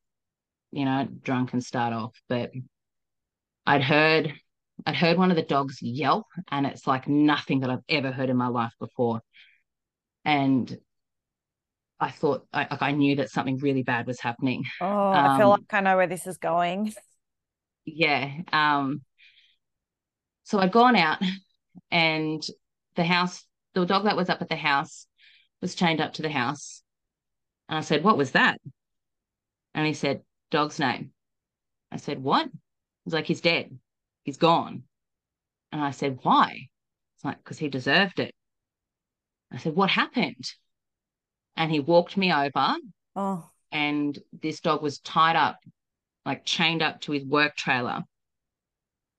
you 0.70 0.84
know, 0.84 1.08
drunk 1.22 1.52
and 1.52 1.64
start 1.64 1.94
off. 1.94 2.14
But 2.28 2.50
I'd 3.66 3.82
heard 3.82 4.34
I'd 4.84 4.96
heard 4.96 5.18
one 5.18 5.30
of 5.30 5.36
the 5.36 5.42
dogs 5.42 5.80
yelp, 5.80 6.26
and 6.50 6.66
it's 6.66 6.86
like 6.86 7.08
nothing 7.08 7.60
that 7.60 7.70
I've 7.70 7.84
ever 7.88 8.10
heard 8.10 8.30
in 8.30 8.36
my 8.36 8.48
life 8.48 8.72
before. 8.78 9.20
And 10.24 10.76
I 11.98 12.10
thought 12.10 12.46
I, 12.52 12.66
I 12.80 12.92
knew 12.92 13.16
that 13.16 13.30
something 13.30 13.58
really 13.58 13.82
bad 13.82 14.06
was 14.06 14.20
happening. 14.20 14.64
Oh, 14.80 14.86
um, 14.86 15.14
I 15.14 15.38
feel 15.38 15.52
um, 15.52 15.60
like 15.60 15.72
I 15.72 15.80
know 15.80 15.96
where 15.96 16.06
this 16.06 16.26
is 16.26 16.38
going. 16.38 16.94
Yeah. 17.84 18.30
Um. 18.52 19.02
So 20.44 20.58
I'd 20.58 20.72
gone 20.72 20.96
out, 20.96 21.18
and 21.90 22.42
the 22.96 23.04
house, 23.04 23.44
the 23.74 23.86
dog 23.86 24.04
that 24.04 24.16
was 24.16 24.28
up 24.28 24.42
at 24.42 24.48
the 24.48 24.56
house, 24.56 25.06
was 25.60 25.74
chained 25.74 26.00
up 26.00 26.14
to 26.14 26.22
the 26.22 26.28
house. 26.28 26.82
And 27.68 27.78
I 27.78 27.80
said, 27.80 28.04
What 28.04 28.18
was 28.18 28.32
that? 28.32 28.60
And 29.74 29.86
he 29.86 29.94
said, 29.94 30.22
Dog's 30.50 30.78
name. 30.78 31.12
I 31.90 31.96
said, 31.96 32.22
What? 32.22 32.48
He's 33.04 33.14
like, 33.14 33.26
He's 33.26 33.40
dead. 33.40 33.78
He's 34.24 34.36
gone. 34.36 34.82
And 35.70 35.80
I 35.80 35.92
said, 35.92 36.18
Why? 36.22 36.68
It's 37.16 37.24
like, 37.24 37.38
Because 37.38 37.58
he 37.58 37.68
deserved 37.68 38.20
it. 38.20 38.34
I 39.52 39.58
said, 39.58 39.74
What 39.74 39.90
happened? 39.90 40.50
And 41.56 41.70
he 41.70 41.80
walked 41.80 42.16
me 42.16 42.32
over. 42.32 42.76
Oh. 43.14 43.48
And 43.70 44.18
this 44.32 44.60
dog 44.60 44.82
was 44.82 44.98
tied 44.98 45.36
up, 45.36 45.58
like 46.24 46.44
chained 46.44 46.82
up 46.82 47.00
to 47.02 47.12
his 47.12 47.24
work 47.24 47.56
trailer. 47.56 48.02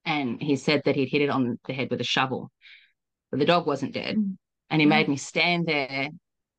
And 0.06 0.42
he 0.42 0.56
said 0.56 0.84
that 0.86 0.96
he'd 0.96 1.10
hit 1.10 1.22
it 1.22 1.30
on 1.30 1.60
the 1.66 1.74
head 1.74 1.90
with 1.90 2.02
a 2.02 2.06
shovel. 2.06 2.52
But 3.32 3.40
the 3.40 3.46
dog 3.46 3.66
wasn't 3.66 3.94
dead. 3.94 4.16
And 4.70 4.82
he 4.82 4.86
mm. 4.86 4.90
made 4.90 5.08
me 5.08 5.18
stand 5.18 5.68
there 5.68 6.10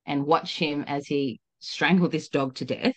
and 0.06 0.26
watch 0.26 0.58
him 0.58 0.84
as 0.86 1.06
he 1.06 1.40
strangled 1.60 2.12
this 2.12 2.28
dog 2.28 2.54
to 2.56 2.64
death, 2.64 2.96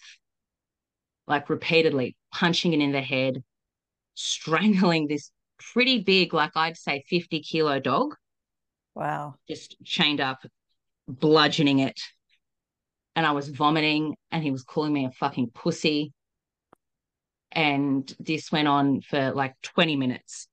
like 1.28 1.49
repeatedly 1.49 2.15
punching 2.34 2.73
it 2.73 2.80
in 2.80 2.91
the 2.91 3.01
head, 3.01 3.43
strangling 4.13 5.07
this 5.07 5.32
pretty 5.73 6.03
big, 6.03 6.34
like 6.34 6.51
I'd 6.55 6.78
say 6.78 7.03
50 7.09 7.41
kilo 7.41 7.80
dog. 7.80 8.15
Wow. 8.95 9.36
Just 9.47 9.75
chained 9.84 10.21
up, 10.21 10.39
bludgeoning 11.08 11.80
it. 11.80 11.99
And 13.16 13.26
I 13.26 13.32
was 13.32 13.49
vomiting, 13.49 14.16
and 14.32 14.43
he 14.43 14.51
was 14.51 14.64
calling 14.64 14.93
me 14.93 15.05
a 15.05 15.12
fucking 15.12 15.51
pussy. 15.53 16.14
And 17.51 18.14
this 18.20 18.51
went 18.51 18.68
on 18.68 19.01
for 19.01 19.32
like 19.32 19.55
20 19.64 19.95
minutes 19.95 20.47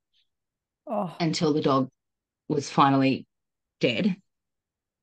oh. 0.86 1.14
until 1.20 1.52
the 1.52 1.60
dog 1.60 1.90
was 2.48 2.70
finally 2.70 3.26
dead. 3.80 4.16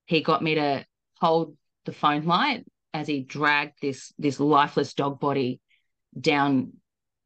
He 0.06 0.22
got 0.22 0.42
me 0.42 0.56
to 0.56 0.86
hold 1.20 1.56
the 1.86 1.94
phone 1.94 2.26
light 2.26 2.66
as 2.94 3.08
he 3.08 3.22
dragged 3.22 3.78
this 3.82 4.12
this 4.18 4.40
lifeless 4.40 4.94
dog 4.94 5.20
body 5.20 5.60
down 6.20 6.74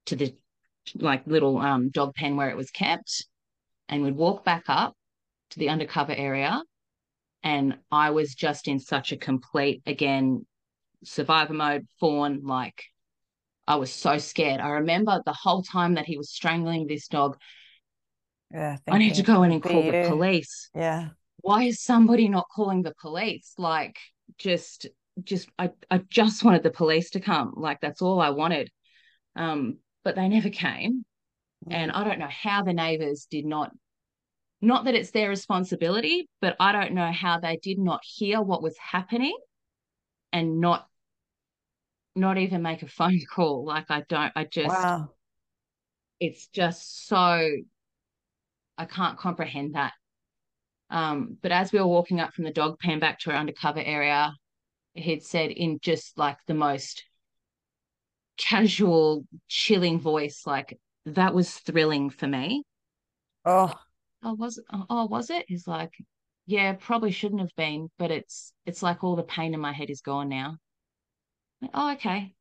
to 0.06 0.16
the 0.16 0.36
like 0.96 1.26
little 1.26 1.58
um, 1.58 1.90
dog 1.90 2.14
pen 2.14 2.36
where 2.36 2.50
it 2.50 2.58
was 2.58 2.70
kept 2.72 3.26
and 3.90 4.04
would 4.04 4.16
walk 4.16 4.46
back 4.46 4.66
up 4.68 4.96
to 5.50 5.60
the 5.60 5.70
undercover 5.70 6.14
area 6.14 6.62
and 7.46 7.78
i 7.92 8.10
was 8.10 8.36
just 8.36 8.68
in 8.68 8.80
such 8.80 9.14
a 9.14 9.18
complete 9.18 9.82
again 9.86 10.46
survivor 11.06 11.54
mode 11.54 11.88
fawn 12.00 12.42
like 12.44 12.84
i 13.68 13.76
was 13.76 13.92
so 13.92 14.18
scared 14.18 14.60
i 14.60 14.70
remember 14.70 15.22
the 15.26 15.34
whole 15.34 15.64
time 15.64 15.94
that 15.94 16.06
he 16.06 16.18
was 16.18 16.30
strangling 16.30 16.88
this 16.88 17.08
dog 17.08 17.38
yeah 18.52 18.76
i 18.90 18.98
need 18.98 19.16
to 19.16 19.24
go 19.24 19.44
in 19.44 19.54
and 19.54 19.64
call 19.64 19.84
you. 19.84 19.92
the 19.94 20.06
police 20.10 20.70
yeah 20.76 21.10
why 21.46 21.62
is 21.66 21.80
somebody 21.80 22.28
not 22.28 22.48
calling 22.50 22.82
the 22.82 22.96
police? 23.00 23.54
Like, 23.60 24.00
just, 24.40 24.88
just, 25.24 25.48
I, 25.60 25.70
I 25.92 26.00
just 26.10 26.44
wanted 26.44 26.64
the 26.64 26.72
police 26.72 27.12
to 27.12 27.20
come. 27.20 27.54
Like, 27.56 27.82
that's 27.82 28.02
all 28.02 28.20
I 28.20 28.32
wanted. 28.32 28.72
Um, 29.36 29.78
but 30.04 30.16
they 30.16 30.28
never 30.28 30.50
came. 30.50 31.06
And 31.70 31.92
I 31.92 32.04
don't 32.04 32.18
know 32.18 32.30
how 32.30 32.64
the 32.64 32.74
neighbors 32.74 33.28
did 33.30 33.46
not, 33.46 33.72
not 34.66 34.86
that 34.86 34.96
it's 34.96 35.12
their 35.12 35.30
responsibility, 35.30 36.28
but 36.42 36.56
I 36.60 36.72
don't 36.72 36.94
know 36.94 37.12
how 37.12 37.40
they 37.40 37.58
did 37.58 37.80
not 37.80 38.02
hear 38.04 38.42
what 38.42 38.64
was 38.64 38.78
happening 38.78 39.38
and 40.34 40.60
not, 40.60 40.88
not 42.16 42.38
even 42.38 42.62
make 42.62 42.84
a 42.84 42.88
phone 43.00 43.22
call. 43.34 43.66
Like, 43.66 43.86
I 43.90 44.04
don't, 44.08 44.32
I 44.36 44.46
just, 44.46 44.76
wow. 44.76 45.10
it's 46.20 46.48
just 46.48 47.08
so, 47.08 47.48
I 48.78 48.86
can't 48.86 49.18
comprehend 49.18 49.76
that 49.76 49.94
um, 50.90 51.38
but 51.42 51.52
as 51.52 51.72
we 51.72 51.80
were 51.80 51.88
walking 51.88 52.20
up 52.20 52.34
from 52.34 52.44
the 52.46 52.52
dog 52.52 52.80
pen 52.80 53.00
back 53.00 53.20
to 53.20 53.32
our 53.32 53.38
undercover 53.38 53.80
area, 53.80 54.34
he'd 54.94 55.24
said 55.24 55.52
in 55.52 55.80
just 55.82 56.18
like 56.18 56.38
the 56.48 56.54
most 56.54 57.04
casual, 58.38 59.26
chilling 59.48 60.00
voice, 60.00 60.44
like, 60.46 60.80
that 61.06 61.34
was 61.34 61.52
thrilling 61.52 62.10
for 62.10 62.28
me. 62.28 62.64
Oh. 63.46 63.74
Oh, 64.26 64.34
was 64.34 64.58
it? 64.58 64.66
Oh, 64.90 65.06
was 65.06 65.30
it? 65.30 65.46
He's 65.48 65.68
like, 65.68 65.94
yeah, 66.48 66.74
probably 66.74 67.12
shouldn't 67.12 67.42
have 67.42 67.56
been, 67.56 67.90
but 67.98 68.12
it's 68.12 68.54
it's 68.66 68.84
like 68.84 69.04
all 69.04 69.16
the 69.16 69.24
pain 69.24 69.54
in 69.54 69.60
my 69.60 69.72
head 69.72 69.90
is 69.90 70.02
gone 70.02 70.30
now. 70.30 70.58
Like, 71.62 71.72
oh, 71.74 71.94
okay. 71.94 72.34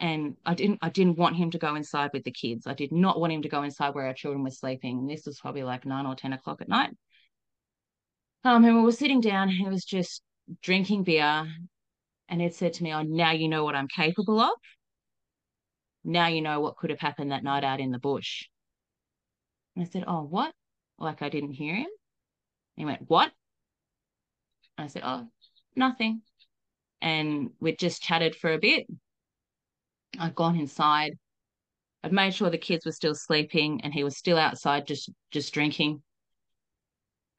And 0.00 0.36
I 0.44 0.54
didn't 0.54 0.78
I 0.82 0.90
didn't 0.90 1.18
want 1.18 1.36
him 1.36 1.50
to 1.52 1.58
go 1.58 1.74
inside 1.74 2.10
with 2.12 2.24
the 2.24 2.32
kids. 2.32 2.66
I 2.66 2.74
did 2.74 2.92
not 2.92 3.18
want 3.20 3.32
him 3.32 3.42
to 3.42 3.48
go 3.48 3.62
inside 3.62 3.94
where 3.94 4.06
our 4.06 4.14
children 4.14 4.44
were 4.44 4.50
sleeping. 4.50 5.06
This 5.06 5.26
was 5.26 5.40
probably 5.40 5.62
like 5.62 5.86
nine 5.86 6.06
or 6.06 6.14
ten 6.16 6.32
o'clock 6.32 6.60
at 6.60 6.68
night. 6.68 6.90
Um, 8.44 8.64
and 8.64 8.76
we 8.76 8.82
were 8.82 8.92
sitting 8.92 9.20
down, 9.20 9.48
he 9.48 9.68
was 9.68 9.84
just 9.84 10.22
drinking 10.62 11.02
beer, 11.04 11.48
and 12.28 12.42
it 12.42 12.54
said 12.54 12.74
to 12.74 12.82
me, 12.84 12.92
"Oh, 12.92 13.02
now 13.02 13.32
you 13.32 13.48
know 13.48 13.64
what 13.64 13.74
I'm 13.74 13.88
capable 13.88 14.40
of. 14.40 14.52
Now 16.04 16.28
you 16.28 16.42
know 16.42 16.60
what 16.60 16.76
could 16.76 16.90
have 16.90 17.00
happened 17.00 17.32
that 17.32 17.42
night 17.44 17.64
out 17.64 17.80
in 17.80 17.90
the 17.90 17.98
bush." 17.98 18.44
And 19.74 19.84
I 19.84 19.88
said, 19.88 20.04
"Oh, 20.06 20.22
what?" 20.22 20.54
Like 20.98 21.22
I 21.22 21.28
didn't 21.28 21.52
hear 21.52 21.74
him. 21.74 21.88
He 22.76 22.84
went, 22.84 23.02
What? 23.08 23.32
I 24.78 24.86
said, 24.86 25.02
Oh, 25.04 25.26
nothing. 25.74 26.22
And 27.00 27.50
we'd 27.60 27.78
just 27.78 28.02
chatted 28.02 28.34
for 28.34 28.52
a 28.52 28.58
bit. 28.58 28.86
I'd 30.18 30.34
gone 30.34 30.58
inside. 30.58 31.18
I'd 32.02 32.12
made 32.12 32.34
sure 32.34 32.50
the 32.50 32.58
kids 32.58 32.86
were 32.86 32.92
still 32.92 33.14
sleeping 33.14 33.80
and 33.82 33.92
he 33.92 34.04
was 34.04 34.16
still 34.16 34.38
outside 34.38 34.86
just 34.86 35.10
just 35.30 35.52
drinking. 35.52 36.02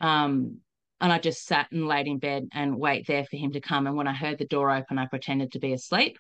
Um, 0.01 0.59
and 0.99 1.11
I 1.11 1.19
just 1.19 1.45
sat 1.45 1.71
and 1.71 1.87
laid 1.87 2.07
in 2.07 2.17
bed 2.17 2.49
and 2.53 2.77
wait 2.77 3.07
there 3.07 3.25
for 3.25 3.37
him 3.37 3.51
to 3.53 3.61
come. 3.61 3.87
And 3.87 3.95
when 3.95 4.07
I 4.07 4.13
heard 4.13 4.37
the 4.37 4.45
door 4.45 4.71
open, 4.71 4.97
I 4.97 5.05
pretended 5.05 5.51
to 5.51 5.59
be 5.59 5.73
asleep. 5.73 6.17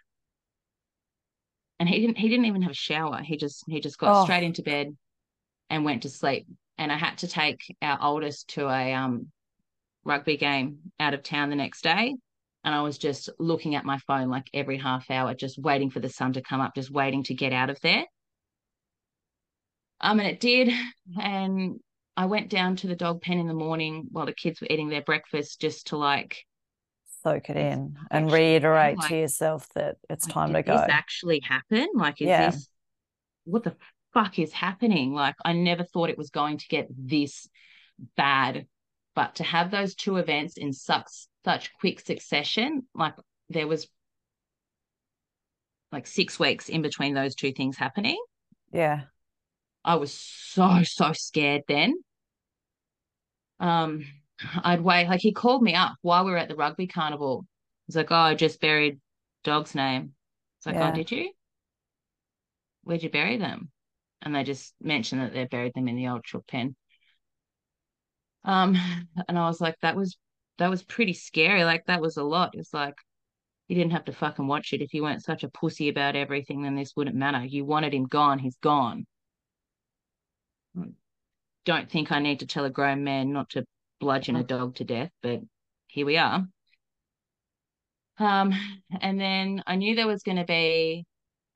And 1.79 1.87
he 1.87 1.99
didn't 1.99 2.17
he 2.17 2.29
didn't 2.29 2.45
even 2.45 2.63
have 2.63 2.71
a 2.71 2.75
shower. 2.75 3.21
He 3.21 3.37
just 3.37 3.63
he 3.67 3.79
just 3.79 3.99
got 3.99 4.21
oh. 4.21 4.23
straight 4.23 4.43
into 4.43 4.63
bed 4.63 4.95
and 5.69 5.85
went 5.85 6.03
to 6.03 6.09
sleep 6.09 6.47
and 6.77 6.91
I 6.91 6.97
had 6.97 7.17
to 7.19 7.27
take 7.27 7.75
our 7.81 7.97
oldest 8.01 8.49
to 8.49 8.67
a 8.67 8.93
um, 8.93 9.27
rugby 10.03 10.37
game 10.37 10.79
out 10.99 11.13
of 11.13 11.23
town 11.23 11.49
the 11.49 11.55
next 11.55 11.83
day. 11.83 12.15
And 12.63 12.75
I 12.75 12.81
was 12.81 12.97
just 12.97 13.29
looking 13.39 13.75
at 13.75 13.85
my 13.85 13.97
phone 13.99 14.29
like 14.29 14.49
every 14.53 14.77
half 14.77 15.09
hour, 15.09 15.33
just 15.33 15.57
waiting 15.57 15.89
for 15.89 15.99
the 15.99 16.09
sun 16.09 16.33
to 16.33 16.41
come 16.41 16.59
up, 16.59 16.75
just 16.75 16.91
waiting 16.91 17.23
to 17.23 17.33
get 17.33 17.53
out 17.53 17.69
of 17.69 17.79
there. 17.81 18.03
Um, 20.01 20.19
and 20.19 20.27
it 20.27 20.39
did. 20.39 20.69
And 21.19 21.79
I 22.15 22.25
went 22.25 22.49
down 22.49 22.75
to 22.77 22.87
the 22.87 22.95
dog 22.95 23.21
pen 23.21 23.37
in 23.37 23.47
the 23.47 23.53
morning 23.53 24.07
while 24.11 24.25
the 24.25 24.33
kids 24.33 24.59
were 24.59 24.67
eating 24.69 24.89
their 24.89 25.01
breakfast 25.01 25.61
just 25.61 25.87
to 25.87 25.97
like 25.97 26.43
soak 27.23 27.49
it 27.49 27.57
in 27.57 27.95
and 28.11 28.31
reiterate 28.31 28.97
like, 28.97 29.09
to 29.09 29.15
yourself 29.17 29.67
that 29.75 29.97
it's 30.09 30.27
time 30.27 30.53
to 30.53 30.63
go. 30.63 30.73
This 30.73 30.87
actually 30.89 31.41
happen? 31.41 31.87
Like, 31.95 32.21
is 32.21 32.27
yeah. 32.27 32.49
this 32.49 32.69
what 33.45 33.63
the 33.63 33.75
fuck 34.13 34.39
is 34.39 34.53
happening? 34.53 35.13
Like, 35.13 35.35
I 35.43 35.53
never 35.53 35.83
thought 35.83 36.09
it 36.09 36.17
was 36.17 36.29
going 36.29 36.57
to 36.57 36.67
get 36.67 36.87
this 36.89 37.47
bad. 38.15 38.67
But 39.15 39.35
to 39.35 39.43
have 39.43 39.71
those 39.71 39.95
two 39.95 40.17
events 40.17 40.57
in 40.57 40.73
such 40.73 41.07
such 41.43 41.71
quick 41.79 41.99
succession, 41.99 42.83
like 42.93 43.13
there 43.49 43.67
was 43.67 43.87
like 45.91 46.05
six 46.05 46.37
weeks 46.39 46.69
in 46.69 46.81
between 46.81 47.13
those 47.13 47.33
two 47.35 47.51
things 47.51 47.77
happening. 47.77 48.21
Yeah. 48.71 49.03
I 49.83 49.95
was 49.95 50.13
so, 50.13 50.81
so 50.83 51.13
scared 51.13 51.61
then. 51.67 51.95
Um, 53.59 54.05
I'd 54.63 54.81
wait, 54.81 55.07
like 55.07 55.21
he 55.21 55.31
called 55.31 55.63
me 55.63 55.73
up 55.73 55.95
while 56.01 56.25
we 56.25 56.31
were 56.31 56.37
at 56.37 56.49
the 56.49 56.55
rugby 56.55 56.87
carnival. 56.87 57.45
He's 57.87 57.95
like, 57.95 58.11
Oh, 58.11 58.15
I 58.15 58.35
just 58.35 58.59
buried 58.59 58.99
dog's 59.43 59.73
name. 59.73 60.13
It's 60.59 60.65
like, 60.65 60.75
oh, 60.75 60.79
yeah. 60.79 60.91
Oh, 60.91 60.95
did 60.95 61.11
you? 61.11 61.31
Where'd 62.83 63.03
you 63.03 63.09
bury 63.09 63.37
them? 63.37 63.71
And 64.21 64.35
they 64.35 64.43
just 64.43 64.73
mentioned 64.81 65.21
that 65.21 65.33
they 65.33 65.45
buried 65.45 65.73
them 65.73 65.87
in 65.87 65.95
the 65.95 66.07
old 66.07 66.23
chook 66.23 66.47
pen. 66.47 66.75
Um, 68.43 68.75
and 69.27 69.37
I 69.37 69.47
was 69.47 69.61
like, 69.61 69.75
that 69.81 69.95
was 69.95 70.17
that 70.57 70.69
was 70.69 70.83
pretty 70.83 71.13
scary. 71.13 71.63
Like 71.63 71.85
that 71.85 72.01
was 72.01 72.17
a 72.17 72.23
lot. 72.23 72.51
It's 72.53 72.73
like 72.73 72.95
you 73.67 73.75
didn't 73.75 73.91
have 73.91 74.05
to 74.05 74.13
fucking 74.13 74.47
watch 74.47 74.73
it. 74.73 74.81
If 74.81 74.93
you 74.93 75.03
weren't 75.03 75.23
such 75.23 75.43
a 75.43 75.49
pussy 75.49 75.89
about 75.89 76.15
everything, 76.15 76.63
then 76.63 76.75
this 76.75 76.93
wouldn't 76.95 77.15
matter. 77.15 77.45
You 77.45 77.65
wanted 77.65 77.93
him 77.93 78.05
gone, 78.05 78.39
he's 78.39 78.57
gone. 78.57 79.05
Don't 81.65 81.91
think 81.91 82.11
I 82.11 82.19
need 82.19 82.39
to 82.39 82.47
tell 82.47 82.65
a 82.65 82.69
grown 82.69 83.03
man 83.03 83.33
not 83.33 83.49
to 83.51 83.65
bludgeon 83.99 84.35
a 84.35 84.43
dog 84.43 84.75
to 84.75 84.83
death, 84.83 85.11
but 85.21 85.41
here 85.87 86.05
we 86.05 86.17
are. 86.17 86.45
Um, 88.19 88.53
and 89.01 89.19
then 89.19 89.63
I 89.67 89.75
knew 89.75 89.95
there 89.95 90.07
was 90.07 90.23
going 90.23 90.37
to 90.37 90.45
be 90.45 91.05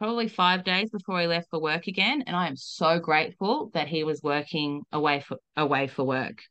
probably 0.01 0.27
five 0.27 0.63
days 0.63 0.89
before 0.89 1.21
he 1.21 1.27
left 1.27 1.47
for 1.51 1.61
work 1.61 1.85
again. 1.85 2.23
And 2.25 2.35
I 2.35 2.47
am 2.47 2.55
so 2.57 2.97
grateful 2.97 3.69
that 3.75 3.87
he 3.87 4.03
was 4.03 4.19
working 4.23 4.81
away 4.91 5.19
for 5.19 5.37
away 5.55 5.85
for 5.85 6.03
work. 6.03 6.41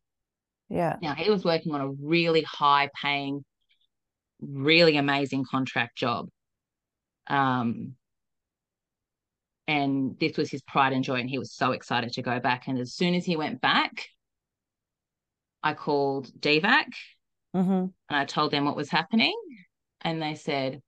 Yeah. 0.68 0.94
Now 1.03 1.14
he 1.14 1.28
was 1.30 1.44
working 1.44 1.74
on 1.74 1.80
a 1.80 1.90
really 1.90 2.42
high 2.42 2.90
paying, 3.03 3.44
really 4.40 4.96
amazing 4.96 5.44
contract 5.51 5.98
job. 5.98 6.28
Um 7.26 7.96
and 9.66 10.16
this 10.20 10.36
was 10.36 10.48
his 10.48 10.62
pride 10.62 10.92
and 10.92 11.03
joy, 11.03 11.16
and 11.16 11.28
he 11.30 11.38
was 11.38 11.53
so 11.53 11.72
excited 11.72 12.12
to 12.12 12.22
go 12.22 12.38
back. 12.38 12.68
And 12.68 12.78
as 12.78 12.94
soon 12.94 13.14
as 13.14 13.24
he 13.24 13.36
went 13.36 13.61
back, 13.61 14.07
I 15.61 15.74
called 15.74 16.30
DVAC 16.38 16.86
mm-hmm. 17.55 17.70
and 17.70 17.92
I 18.09 18.24
told 18.26 18.53
them 18.53 18.64
what 18.64 18.76
was 18.76 18.90
happening. 18.90 19.34
And 20.03 20.22
they 20.22 20.36
said, 20.36 20.80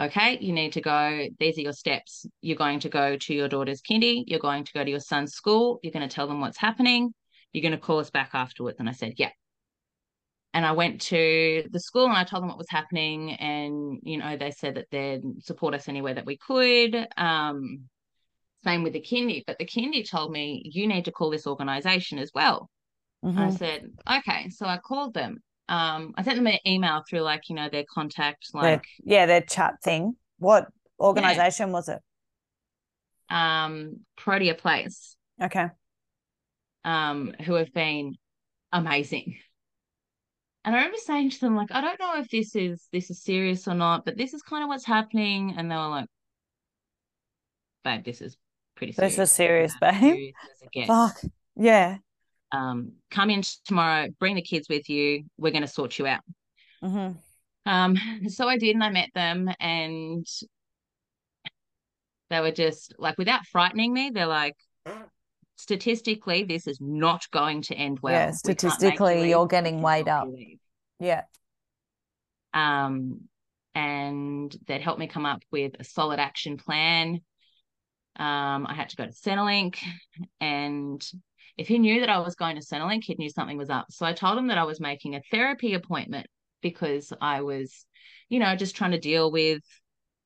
okay, 0.00 0.38
you 0.40 0.52
need 0.52 0.72
to 0.74 0.80
go, 0.80 1.26
these 1.38 1.58
are 1.58 1.62
your 1.62 1.72
steps. 1.72 2.26
You're 2.42 2.56
going 2.56 2.80
to 2.80 2.88
go 2.88 3.16
to 3.16 3.34
your 3.34 3.48
daughter's 3.48 3.80
kindy, 3.80 4.24
you're 4.26 4.38
going 4.38 4.64
to 4.64 4.72
go 4.72 4.84
to 4.84 4.90
your 4.90 5.00
son's 5.00 5.32
school, 5.32 5.80
you're 5.82 5.92
going 5.92 6.08
to 6.08 6.14
tell 6.14 6.26
them 6.26 6.40
what's 6.40 6.58
happening, 6.58 7.14
you're 7.52 7.62
going 7.62 7.72
to 7.72 7.78
call 7.78 7.98
us 7.98 8.10
back 8.10 8.30
afterwards. 8.34 8.78
And 8.78 8.88
I 8.88 8.92
said, 8.92 9.14
yeah. 9.16 9.30
And 10.52 10.64
I 10.64 10.72
went 10.72 11.02
to 11.02 11.64
the 11.70 11.80
school 11.80 12.06
and 12.06 12.16
I 12.16 12.24
told 12.24 12.42
them 12.42 12.48
what 12.48 12.56
was 12.56 12.70
happening. 12.70 13.32
And, 13.32 13.98
you 14.02 14.16
know, 14.16 14.38
they 14.38 14.50
said 14.50 14.76
that 14.76 14.86
they'd 14.90 15.22
support 15.40 15.74
us 15.74 15.86
anywhere 15.86 16.14
that 16.14 16.24
we 16.24 16.38
could. 16.38 17.06
Um, 17.18 17.80
same 18.64 18.82
with 18.82 18.94
the 18.94 19.02
kindy. 19.02 19.42
But 19.46 19.58
the 19.58 19.66
kindy 19.66 20.08
told 20.08 20.32
me, 20.32 20.62
you 20.64 20.86
need 20.86 21.04
to 21.04 21.12
call 21.12 21.28
this 21.28 21.46
organization 21.46 22.18
as 22.18 22.30
well. 22.34 22.70
Mm-hmm. 23.22 23.38
I 23.38 23.50
said, 23.50 23.90
okay. 24.10 24.48
So 24.48 24.64
I 24.64 24.78
called 24.78 25.12
them 25.12 25.42
um 25.68 26.14
I 26.16 26.22
sent 26.22 26.36
them 26.36 26.46
an 26.46 26.58
email 26.66 27.02
through 27.08 27.20
like, 27.20 27.48
you 27.48 27.56
know, 27.56 27.68
their 27.68 27.84
contact 27.92 28.48
like 28.54 28.62
their, 28.62 28.82
yeah, 29.04 29.26
their 29.26 29.40
chat 29.40 29.74
thing. 29.82 30.16
What 30.38 30.68
organization 31.00 31.68
yeah. 31.68 31.72
was 31.72 31.88
it? 31.88 32.00
Um 33.30 34.00
Protea 34.16 34.54
Place. 34.54 35.16
Okay. 35.42 35.66
Um, 36.84 37.34
who 37.44 37.54
have 37.54 37.72
been 37.72 38.14
amazing. 38.72 39.38
And 40.64 40.74
I 40.74 40.78
remember 40.78 40.98
saying 40.98 41.30
to 41.30 41.40
them, 41.40 41.56
like, 41.56 41.72
I 41.72 41.80
don't 41.80 41.98
know 41.98 42.18
if 42.18 42.28
this 42.28 42.54
is 42.54 42.86
this 42.92 43.10
is 43.10 43.22
serious 43.22 43.66
or 43.66 43.74
not, 43.74 44.04
but 44.04 44.16
this 44.16 44.34
is 44.34 44.42
kind 44.42 44.62
of 44.62 44.68
what's 44.68 44.84
happening. 44.84 45.54
And 45.56 45.70
they 45.70 45.74
were 45.74 45.88
like, 45.88 46.06
babe, 47.82 48.04
this 48.04 48.20
is 48.20 48.36
pretty 48.76 48.92
serious. 48.92 49.16
This 49.16 49.30
is 49.30 49.32
serious, 49.32 49.74
babe. 49.80 50.32
Serious 50.72 50.86
Fuck. 50.86 51.16
Yeah 51.56 51.98
um, 52.56 52.92
come 53.10 53.30
in 53.30 53.42
tomorrow, 53.64 54.08
bring 54.18 54.34
the 54.34 54.42
kids 54.42 54.68
with 54.68 54.88
you. 54.88 55.24
We're 55.36 55.52
going 55.52 55.62
to 55.62 55.68
sort 55.68 55.98
you 55.98 56.06
out. 56.06 56.22
Mm-hmm. 56.82 57.18
Um, 57.68 57.96
so 58.28 58.48
I 58.48 58.58
did, 58.58 58.74
and 58.74 58.84
I 58.84 58.90
met 58.90 59.10
them, 59.14 59.50
and 59.60 60.26
they 62.30 62.40
were 62.40 62.52
just 62.52 62.94
like, 62.98 63.18
without 63.18 63.46
frightening 63.46 63.92
me, 63.92 64.10
they're 64.12 64.26
like, 64.26 64.56
statistically, 65.56 66.44
this 66.44 66.66
is 66.66 66.78
not 66.80 67.22
going 67.30 67.62
to 67.62 67.74
end 67.74 67.98
well. 68.02 68.12
Yeah, 68.12 68.30
statistically, 68.32 69.22
you 69.22 69.28
you're 69.28 69.46
getting 69.46 69.82
weighed 69.82 70.08
up. 70.08 70.28
Yeah. 70.98 71.22
Um, 72.54 73.22
and 73.74 74.56
they'd 74.66 74.80
helped 74.80 74.98
me 74.98 75.06
come 75.06 75.26
up 75.26 75.42
with 75.52 75.72
a 75.78 75.84
solid 75.84 76.18
action 76.18 76.56
plan. 76.56 77.20
Um, 78.18 78.66
I 78.66 78.72
had 78.74 78.88
to 78.88 78.96
go 78.96 79.04
to 79.04 79.12
Centrelink 79.12 79.76
and 80.40 81.06
if 81.56 81.68
he 81.68 81.78
knew 81.78 82.00
that 82.00 82.10
I 82.10 82.18
was 82.18 82.34
going 82.34 82.56
to 82.56 82.62
Centrelink, 82.62 83.04
he 83.04 83.14
knew 83.18 83.30
something 83.30 83.56
was 83.56 83.70
up. 83.70 83.86
So 83.90 84.04
I 84.04 84.12
told 84.12 84.36
him 84.36 84.48
that 84.48 84.58
I 84.58 84.64
was 84.64 84.80
making 84.80 85.14
a 85.14 85.22
therapy 85.30 85.74
appointment 85.74 86.26
because 86.60 87.12
I 87.20 87.42
was, 87.42 87.86
you 88.28 88.38
know, 88.38 88.54
just 88.56 88.76
trying 88.76 88.90
to 88.90 89.00
deal 89.00 89.30
with 89.30 89.62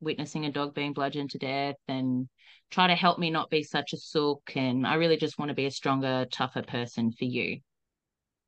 witnessing 0.01 0.45
a 0.45 0.53
dog 0.53 0.75
being 0.75 0.93
bludgeoned 0.93 1.31
to 1.31 1.39
death 1.39 1.77
and 1.87 2.29
try 2.71 2.87
to 2.87 2.95
help 2.95 3.19
me 3.19 3.31
not 3.31 3.51
be 3.51 3.63
such 3.63 3.93
a 3.93 3.99
sook. 3.99 4.53
And 4.57 4.87
I 4.87 4.95
really 4.95 5.17
just 5.17 5.39
want 5.39 5.51
to 5.51 5.55
be 5.55 5.67
a 5.67 5.71
stronger, 5.71 6.27
tougher 6.31 6.63
person 6.63 7.13
for 7.13 7.25
you. 7.25 7.59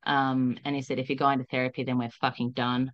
Um, 0.05 0.57
and 0.65 0.75
he 0.75 0.81
said, 0.81 0.99
if 0.99 1.09
you're 1.09 1.15
going 1.15 1.39
to 1.39 1.45
therapy, 1.45 1.83
then 1.83 1.97
we're 1.97 2.09
fucking 2.09 2.51
done. 2.51 2.91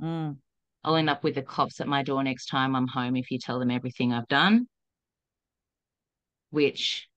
Mm. 0.00 0.36
I'll 0.84 0.96
end 0.96 1.10
up 1.10 1.24
with 1.24 1.34
the 1.34 1.42
cops 1.42 1.80
at 1.80 1.88
my 1.88 2.04
door 2.04 2.22
next 2.22 2.46
time 2.46 2.76
I'm 2.76 2.86
home 2.86 3.16
if 3.16 3.32
you 3.32 3.40
tell 3.40 3.58
them 3.58 3.72
everything 3.72 4.12
I've 4.12 4.28
done. 4.28 4.68
Which 6.50 7.08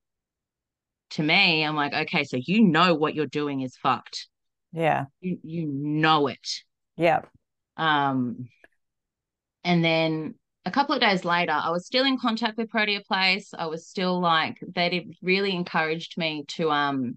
to 1.10 1.22
me, 1.22 1.64
I'm 1.64 1.76
like, 1.76 1.92
okay, 1.92 2.24
so 2.24 2.38
you 2.38 2.62
know 2.62 2.94
what 2.94 3.14
you're 3.14 3.26
doing 3.26 3.60
is 3.60 3.76
fucked. 3.76 4.28
Yeah. 4.72 5.06
You, 5.20 5.38
you 5.42 5.66
know 5.66 6.28
it. 6.28 6.48
Yeah. 6.96 7.22
Um, 7.76 8.48
and 9.64 9.84
then 9.84 10.34
a 10.64 10.70
couple 10.70 10.94
of 10.94 11.00
days 11.00 11.24
later, 11.24 11.52
I 11.52 11.70
was 11.70 11.86
still 11.86 12.04
in 12.04 12.18
contact 12.18 12.56
with 12.56 12.70
Protea 12.70 13.00
Place. 13.06 13.52
I 13.56 13.66
was 13.66 13.88
still 13.88 14.20
like, 14.20 14.58
they 14.74 15.08
really 15.22 15.54
encouraged 15.54 16.18
me 16.18 16.44
to 16.48 16.70
um 16.70 17.16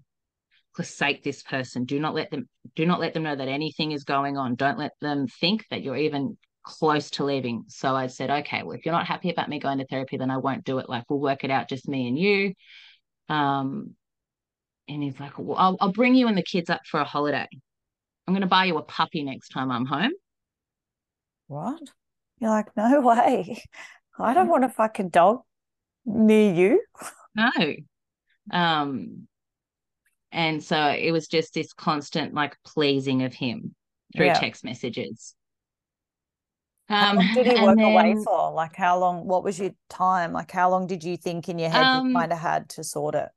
forsake 0.74 1.22
this 1.22 1.42
person. 1.42 1.84
Do 1.84 2.00
not 2.00 2.14
let 2.14 2.30
them 2.30 2.48
do 2.74 2.86
not 2.86 3.00
let 3.00 3.14
them 3.14 3.22
know 3.22 3.36
that 3.36 3.48
anything 3.48 3.92
is 3.92 4.04
going 4.04 4.36
on. 4.36 4.56
Don't 4.56 4.78
let 4.78 4.92
them 5.00 5.26
think 5.28 5.66
that 5.70 5.82
you're 5.82 5.96
even 5.96 6.36
close 6.64 7.10
to 7.10 7.24
leaving. 7.24 7.64
So 7.68 7.94
I 7.94 8.06
said, 8.08 8.30
okay, 8.30 8.62
well, 8.62 8.76
if 8.76 8.84
you're 8.84 8.94
not 8.94 9.06
happy 9.06 9.30
about 9.30 9.48
me 9.48 9.60
going 9.60 9.78
to 9.78 9.86
therapy, 9.86 10.16
then 10.16 10.30
I 10.30 10.38
won't 10.38 10.64
do 10.64 10.78
it. 10.78 10.88
Like 10.88 11.04
we'll 11.08 11.20
work 11.20 11.44
it 11.44 11.50
out, 11.50 11.68
just 11.68 11.88
me 11.88 12.08
and 12.08 12.18
you. 12.18 12.54
Um, 13.28 13.94
and 14.88 15.02
he's 15.02 15.18
like, 15.18 15.38
well, 15.38 15.56
I'll, 15.58 15.76
I'll 15.80 15.92
bring 15.92 16.14
you 16.14 16.28
and 16.28 16.36
the 16.36 16.42
kids 16.42 16.70
up 16.70 16.82
for 16.86 17.00
a 17.00 17.04
holiday. 17.04 17.48
I'm 18.26 18.34
going 18.34 18.42
to 18.42 18.46
buy 18.46 18.64
you 18.64 18.76
a 18.78 18.82
puppy 18.82 19.22
next 19.22 19.48
time 19.50 19.70
I'm 19.70 19.86
home. 19.86 20.12
What? 21.46 21.82
You're 22.38 22.50
like, 22.50 22.76
no 22.76 23.00
way. 23.00 23.62
I 24.18 24.34
don't 24.34 24.48
want 24.48 24.64
a 24.64 24.68
fucking 24.68 25.10
dog 25.10 25.40
near 26.04 26.52
you. 26.52 26.82
No. 27.34 27.50
Um, 28.52 29.26
and 30.30 30.62
so 30.62 30.88
it 30.88 31.12
was 31.12 31.28
just 31.28 31.54
this 31.54 31.72
constant 31.72 32.34
like 32.34 32.56
pleasing 32.64 33.22
of 33.22 33.34
him 33.34 33.74
through 34.14 34.26
yeah. 34.26 34.38
text 34.38 34.64
messages. 34.64 35.34
Um, 36.88 37.16
how 37.16 37.42
did 37.42 37.46
he 37.46 37.62
work 37.62 37.76
then, 37.76 37.92
away 37.92 38.14
for? 38.24 38.52
Like, 38.52 38.76
how 38.76 38.98
long? 38.98 39.26
What 39.26 39.42
was 39.42 39.58
your 39.58 39.70
time? 39.88 40.32
Like, 40.32 40.50
how 40.50 40.70
long 40.70 40.86
did 40.86 41.02
you 41.02 41.16
think 41.16 41.48
in 41.48 41.58
your 41.58 41.70
head 41.70 41.82
um, 41.82 42.08
you 42.08 42.14
kind 42.14 42.32
of 42.32 42.38
had 42.38 42.68
to 42.70 42.84
sort 42.84 43.14
it? 43.14 43.28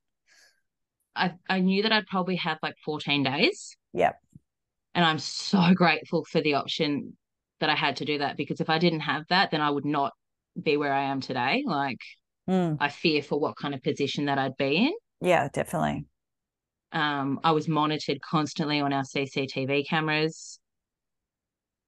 I 1.16 1.34
I 1.50 1.60
knew 1.60 1.84
that 1.84 1.92
I'd 1.92 2.08
probably 2.08 2.36
have 2.38 2.58
like 2.62 2.76
14 2.84 3.24
days. 3.24 3.76
Yep. 3.94 4.16
And 4.94 5.06
I'm 5.06 5.20
so 5.20 5.74
grateful 5.74 6.26
for 6.26 6.42
the 6.42 6.56
option 6.56 7.16
that 7.60 7.70
I 7.70 7.76
had 7.76 7.98
to 7.98 8.06
do 8.06 8.20
that 8.20 8.38
because 8.38 8.60
if 8.60 8.70
I 8.70 8.80
didn't 8.80 9.02
have 9.02 9.24
that, 9.30 9.52
then 9.52 9.62
I 9.62 9.70
would 9.70 9.86
not 9.86 10.14
be 10.62 10.78
where 10.78 10.94
I 10.94 11.04
am 11.04 11.22
today. 11.22 11.64
Like, 11.66 12.00
mm. 12.50 12.78
I 12.80 12.90
fear 12.90 13.22
for 13.22 13.40
what 13.40 13.56
kind 13.56 13.74
of 13.74 13.82
position 13.82 14.26
that 14.26 14.38
I'd 14.38 14.58
be 14.58 14.88
in. 14.88 14.94
Yeah, 15.22 15.48
definitely. 15.54 16.06
Um, 16.92 17.40
I 17.44 17.52
was 17.52 17.68
monitored 17.68 18.22
constantly 18.22 18.80
on 18.80 18.94
our 18.94 19.04
CCTV 19.04 19.88
cameras. 19.88 20.60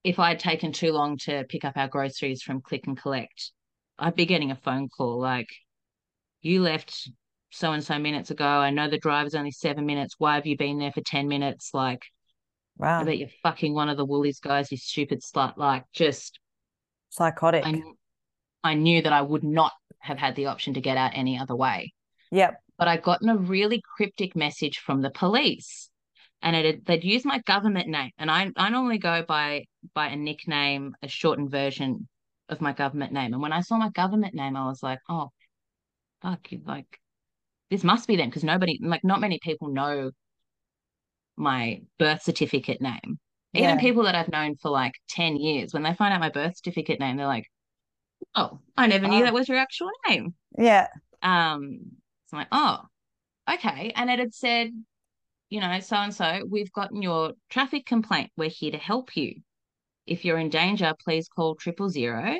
If 0.04 0.20
I 0.20 0.30
had 0.30 0.40
taken 0.40 0.72
too 0.72 0.92
long 0.92 1.18
to 1.24 1.44
pick 1.50 1.66
up 1.66 1.78
our 1.78 1.88
groceries 1.88 2.42
from 2.42 2.62
click 2.62 2.88
and 2.88 3.00
collect, 3.00 3.52
I'd 3.98 4.16
be 4.16 4.26
getting 4.26 4.52
a 4.52 4.56
phone 4.56 4.90
call 4.90 5.20
like, 5.20 5.50
you 6.42 6.62
left 6.62 7.10
so 7.50 7.74
and 7.74 7.84
so 7.84 8.00
minutes 8.00 8.32
ago. 8.32 8.46
I 8.46 8.70
know 8.70 8.90
the 8.90 8.98
driver's 8.98 9.36
only 9.36 9.52
seven 9.52 9.86
minutes. 9.86 10.16
Why 10.18 10.36
have 10.36 10.46
you 10.46 10.56
been 10.56 10.80
there 10.80 10.92
for 10.92 11.02
10 11.02 11.28
minutes? 11.28 11.72
Like, 11.74 12.04
wow. 12.78 13.02
I 13.02 13.04
bet 13.04 13.18
you're 13.18 13.30
fucking 13.44 13.74
one 13.74 13.90
of 13.90 13.98
the 13.98 14.06
Woolies 14.06 14.40
guys, 14.40 14.72
you 14.72 14.78
stupid 14.78 15.22
slut. 15.22 15.58
Like, 15.58 15.84
just 15.92 16.40
psychotic. 17.10 17.66
I, 17.66 17.82
I 18.64 18.74
knew 18.76 19.02
that 19.02 19.14
I 19.14 19.22
would 19.22 19.44
not 19.44 19.74
have 20.00 20.18
had 20.18 20.36
the 20.36 20.46
option 20.46 20.76
to 20.76 20.82
get 20.82 20.96
out 20.96 21.12
any 21.14 21.38
other 21.38 21.56
way. 21.56 21.94
Yep 22.32 22.62
but 22.80 22.88
I'd 22.88 23.04
gotten 23.04 23.30
a 23.30 23.38
really 23.38 23.84
cryptic 23.98 24.36
message 24.36 24.80
from 24.80 25.02
the 25.02 25.12
police 25.12 25.90
and 26.42 26.56
it 26.56 26.86
they'd 26.86 27.04
use 27.04 27.26
my 27.26 27.40
government 27.46 27.88
name 27.88 28.12
and 28.18 28.30
I, 28.32 28.52
I 28.56 28.70
normally 28.70 28.98
go 28.98 29.24
by 29.28 29.66
by 29.94 30.08
a 30.08 30.16
nickname 30.16 30.96
a 31.04 31.08
shortened 31.08 31.52
version 31.52 32.08
of 32.48 32.62
my 32.62 32.74
government 32.74 33.14
name 33.14 33.34
and 33.34 33.42
when 33.42 33.54
i 33.54 33.62
saw 33.62 33.78
my 33.78 33.90
government 33.90 34.34
name 34.34 34.56
i 34.56 34.66
was 34.66 34.82
like 34.82 35.00
oh 35.10 35.30
fuck 36.22 36.52
you. 36.52 36.62
like 36.66 37.00
this 37.70 37.84
must 37.84 38.08
be 38.08 38.16
them 38.16 38.30
because 38.30 38.44
nobody 38.44 38.80
like 38.82 39.04
not 39.04 39.22
many 39.22 39.40
people 39.42 39.70
know 39.70 40.12
my 41.38 41.82
birth 41.98 42.24
certificate 42.24 42.82
name 42.82 43.20
even 43.54 43.70
yeah. 43.70 43.80
people 43.80 44.04
that 44.04 44.16
i've 44.16 44.32
known 44.32 44.56
for 44.56 44.70
like 44.70 44.94
10 45.10 45.38
years 45.38 45.74
when 45.74 45.84
they 45.84 45.94
find 45.94 46.14
out 46.14 46.20
my 46.20 46.30
birth 46.30 46.58
certificate 46.58 47.00
name 47.00 47.18
they're 47.18 47.28
like 47.28 47.46
oh 48.36 48.60
i 48.76 48.88
never 48.88 49.08
knew 49.08 49.22
oh. 49.22 49.24
that 49.24 49.34
was 49.34 49.48
your 49.48 49.58
actual 49.58 49.90
name 50.08 50.34
yeah 50.58 50.88
um 51.22 51.80
so 52.30 52.38
I'm 52.38 52.42
like, 52.42 52.48
oh, 52.52 52.80
okay. 53.56 53.92
And 53.96 54.10
it 54.10 54.20
had 54.20 54.34
said, 54.34 54.70
you 55.50 55.60
know, 55.60 55.80
so 55.80 55.98
and 55.98 56.14
so, 56.14 56.44
we've 56.50 56.72
gotten 56.72 57.02
your 57.02 57.34
traffic 57.50 57.86
complaint. 57.86 58.32
We're 58.38 58.50
here 58.50 58.72
to 58.72 58.78
help 58.78 59.16
you. 59.18 59.42
If 60.06 60.26
you're 60.26 60.38
in 60.38 60.50
danger, 60.50 60.94
please 61.04 61.28
call 61.28 61.56
triple 61.56 61.90
zero. 61.90 62.38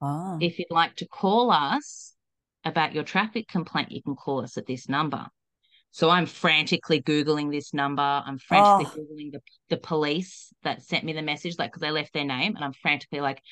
Oh. 0.00 0.38
If 0.40 0.58
you'd 0.58 0.70
like 0.70 0.96
to 0.96 1.08
call 1.08 1.50
us 1.50 2.14
about 2.64 2.94
your 2.94 3.04
traffic 3.04 3.48
complaint, 3.48 3.92
you 3.92 4.02
can 4.02 4.14
call 4.14 4.42
us 4.42 4.56
at 4.56 4.66
this 4.66 4.88
number. 4.88 5.26
So 5.92 6.08
I'm 6.08 6.26
frantically 6.26 7.02
Googling 7.02 7.50
this 7.50 7.74
number. 7.74 8.02
I'm 8.02 8.38
frantically 8.38 9.02
oh. 9.02 9.14
Googling 9.14 9.32
the, 9.32 9.40
the 9.70 9.76
police 9.76 10.52
that 10.62 10.82
sent 10.82 11.04
me 11.04 11.12
the 11.12 11.22
message, 11.22 11.56
like, 11.58 11.72
because 11.72 11.82
they 11.82 11.90
left 11.90 12.12
their 12.12 12.24
name. 12.24 12.54
And 12.54 12.64
I'm 12.64 12.72
frantically 12.72 13.20
like, 13.20 13.42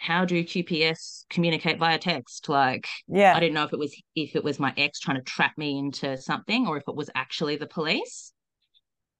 how 0.00 0.24
do 0.24 0.42
QPS 0.42 1.26
communicate 1.28 1.78
via 1.78 1.98
text? 1.98 2.48
Like, 2.48 2.88
yeah, 3.06 3.36
I 3.36 3.40
didn't 3.40 3.52
know 3.52 3.64
if 3.64 3.74
it 3.74 3.78
was 3.78 3.94
if 4.16 4.34
it 4.34 4.42
was 4.42 4.58
my 4.58 4.72
ex 4.78 4.98
trying 4.98 5.18
to 5.18 5.22
trap 5.22 5.58
me 5.58 5.78
into 5.78 6.16
something 6.16 6.66
or 6.66 6.78
if 6.78 6.84
it 6.88 6.96
was 6.96 7.10
actually 7.14 7.56
the 7.56 7.66
police. 7.66 8.32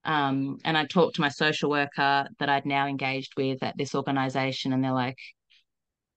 Um, 0.07 0.57
and 0.65 0.79
I 0.79 0.87
talked 0.87 1.17
to 1.17 1.21
my 1.21 1.29
social 1.29 1.69
worker 1.69 2.27
that 2.39 2.49
I'd 2.49 2.65
now 2.65 2.87
engaged 2.87 3.35
with 3.37 3.63
at 3.63 3.77
this 3.77 3.95
organization, 3.95 4.73
and 4.73 4.83
they're 4.83 4.93
like, 4.93 5.19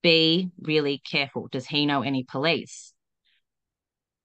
"Be 0.01 0.49
really 0.61 1.01
careful. 1.11 1.49
Does 1.51 1.67
he 1.67 1.85
know 1.85 2.01
any 2.01 2.23
police?" 2.23 2.93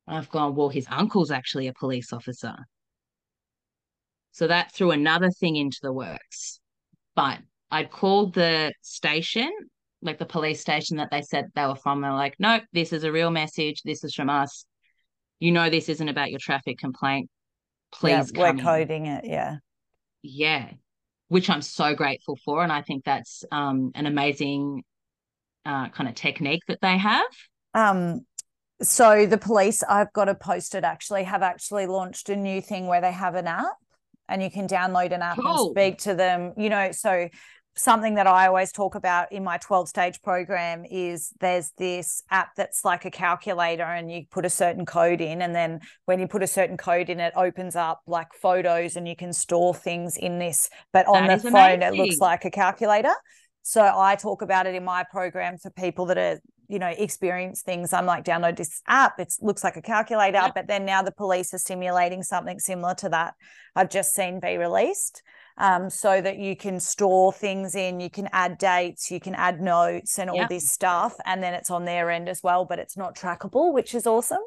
I've 0.07 0.31
gone, 0.31 0.55
well, 0.55 0.69
his 0.69 0.87
uncle's 0.89 1.33
actually 1.33 1.67
a 1.67 1.75
police 1.75 2.13
officer. 2.13 2.55
So 4.31 4.47
that 4.47 4.73
threw 4.73 4.93
another 4.93 5.31
thing 5.31 5.57
into 5.57 5.81
the 5.83 5.93
works. 5.93 6.61
But 7.17 7.41
I'd 7.73 7.91
called 7.91 8.35
the 8.35 8.73
station 8.83 9.51
like 10.03 10.19
the 10.19 10.27
police 10.27 10.61
station 10.61 10.99
that 10.99 11.11
they 11.11 11.23
said 11.23 11.47
they 11.55 11.67
were 11.67 11.77
from. 11.77 12.01
They're 12.01 12.13
like, 12.13 12.37
nope, 12.39 12.63
this 12.73 12.93
is 12.93 13.05
a 13.05 13.13
real 13.13 13.31
message. 13.31 13.83
This 13.85 14.05
is 14.05 14.15
from 14.15 14.31
us. 14.31 14.65
You 15.41 15.53
know, 15.53 15.71
this 15.71 15.89
isn't 15.89 16.09
about 16.09 16.31
your 16.31 16.41
traffic 16.41 16.79
complaint. 16.79 17.29
Please, 17.93 18.33
yeah, 18.35 18.53
we're 18.53 18.63
coding 18.63 19.07
in. 19.07 19.13
it. 19.13 19.25
Yeah, 19.25 19.57
yeah, 20.23 20.71
which 21.29 21.49
I'm 21.49 21.63
so 21.63 21.95
grateful 21.95 22.37
for, 22.45 22.63
and 22.63 22.73
I 22.73 22.83
think 22.83 23.05
that's 23.05 23.45
um, 23.51 23.93
an 23.95 24.07
amazing 24.07 24.83
uh, 25.65 25.89
kind 25.89 26.09
of 26.09 26.15
technique 26.15 26.63
that 26.69 26.81
they 26.83 26.99
have. 26.99 27.27
Um, 27.75 28.27
so 28.83 29.27
the 29.27 29.39
police, 29.39 29.83
I've 29.83 30.13
got 30.13 30.27
to 30.27 30.35
post 30.35 30.75
it. 30.75 30.85
Actually, 30.85 31.25
have 31.25 31.43
actually 31.43 31.87
launched 31.87 32.29
a 32.29 32.37
new 32.37 32.61
thing 32.61 32.87
where 32.87 33.01
they 33.01 33.13
have 33.13 33.35
an 33.35 33.47
app 33.47 33.77
and 34.29 34.43
you 34.43 34.51
can 34.51 34.69
download 34.69 35.13
an 35.13 35.23
app 35.23 35.39
cool. 35.39 35.69
and 35.69 35.71
speak 35.71 35.99
to 35.99 36.15
them 36.15 36.53
you 36.57 36.69
know 36.69 36.93
so 36.93 37.29
something 37.79 38.17
that 38.17 38.27
I 38.27 38.49
always 38.49 38.73
talk 38.73 38.95
about 38.95 39.31
in 39.33 39.45
my 39.45 39.57
12 39.59 39.89
stage 39.89 40.21
program 40.23 40.85
is 40.85 41.33
there's 41.41 41.71
this 41.79 42.23
app 42.31 42.55
that's 42.57 42.85
like 42.85 43.05
a 43.05 43.11
calculator 43.11 43.85
and 43.85 44.11
you 44.11 44.25
put 44.31 44.45
a 44.45 44.51
certain 44.51 44.85
code 44.85 45.21
in 45.21 45.43
and 45.43 45.55
then 45.55 45.81
when 46.05 46.19
you 46.19 46.27
put 46.27 46.43
a 46.43 46.47
certain 46.47 46.77
code 46.77 47.09
in 47.09 47.21
it 47.21 47.33
opens 47.37 47.77
up 47.77 48.01
like 48.07 48.29
photos 48.35 48.97
and 48.97 49.07
you 49.07 49.15
can 49.15 49.33
store 49.33 49.75
things 49.75 50.17
in 50.17 50.39
this 50.39 50.69
but 50.93 51.07
on 51.07 51.27
that 51.27 51.43
the 51.43 51.51
phone 51.51 51.83
amazing. 51.83 51.95
it 51.95 52.03
looks 52.03 52.19
like 52.19 52.45
a 52.45 52.51
calculator. 52.51 53.15
So 53.63 53.83
I 53.83 54.17
talk 54.17 54.43
about 54.43 54.67
it 54.67 54.75
in 54.75 54.85
my 54.85 55.05
program 55.11 55.59
for 55.59 55.71
people 55.71 56.07
that 56.07 56.19
are 56.19 56.41
you 56.69 56.79
know 56.79 56.89
experience 56.89 57.63
things. 57.63 57.93
I'm 57.93 58.07
like 58.07 58.25
download 58.25 58.57
this 58.57 58.83
app. 58.87 59.19
It 59.21 59.35
looks 59.41 59.63
like 59.63 59.77
a 59.77 59.83
calculator 59.83 60.39
yep. 60.39 60.55
but 60.55 60.67
then 60.67 60.85
now 60.85 61.03
the 61.03 61.13
police 61.13 61.55
are 61.55 61.59
simulating 61.59 62.23
something 62.23 62.59
similar 62.59 62.95
to 62.97 63.09
that. 63.11 63.35
I've 63.77 63.91
just 63.91 64.15
seen 64.15 64.41
be 64.41 64.57
released 64.57 65.23
um, 65.59 65.91
so 65.91 66.21
that 66.21 66.39
you 66.39 66.57
can 66.57 66.81
store 66.81 67.33
things 67.33 67.75
in, 67.75 68.01
you 68.01 68.09
can 68.09 68.29
add 68.33 68.59
dates, 68.59 69.11
you 69.11 69.21
can 69.21 69.35
add 69.35 69.61
notes 69.61 70.19
and 70.19 70.31
all 70.31 70.37
yep. 70.37 70.49
this 70.49 70.71
stuff. 70.71 71.17
And 71.27 71.43
then 71.43 71.53
it's 71.53 71.71
on 71.71 71.85
their 71.85 72.11
end 72.11 72.29
as 72.29 72.43
well, 72.43 72.65
but 72.65 72.79
it's 72.79 72.97
not 72.97 73.17
trackable, 73.17 73.75
which 73.75 73.95
is 73.95 74.07
awesome. 74.07 74.43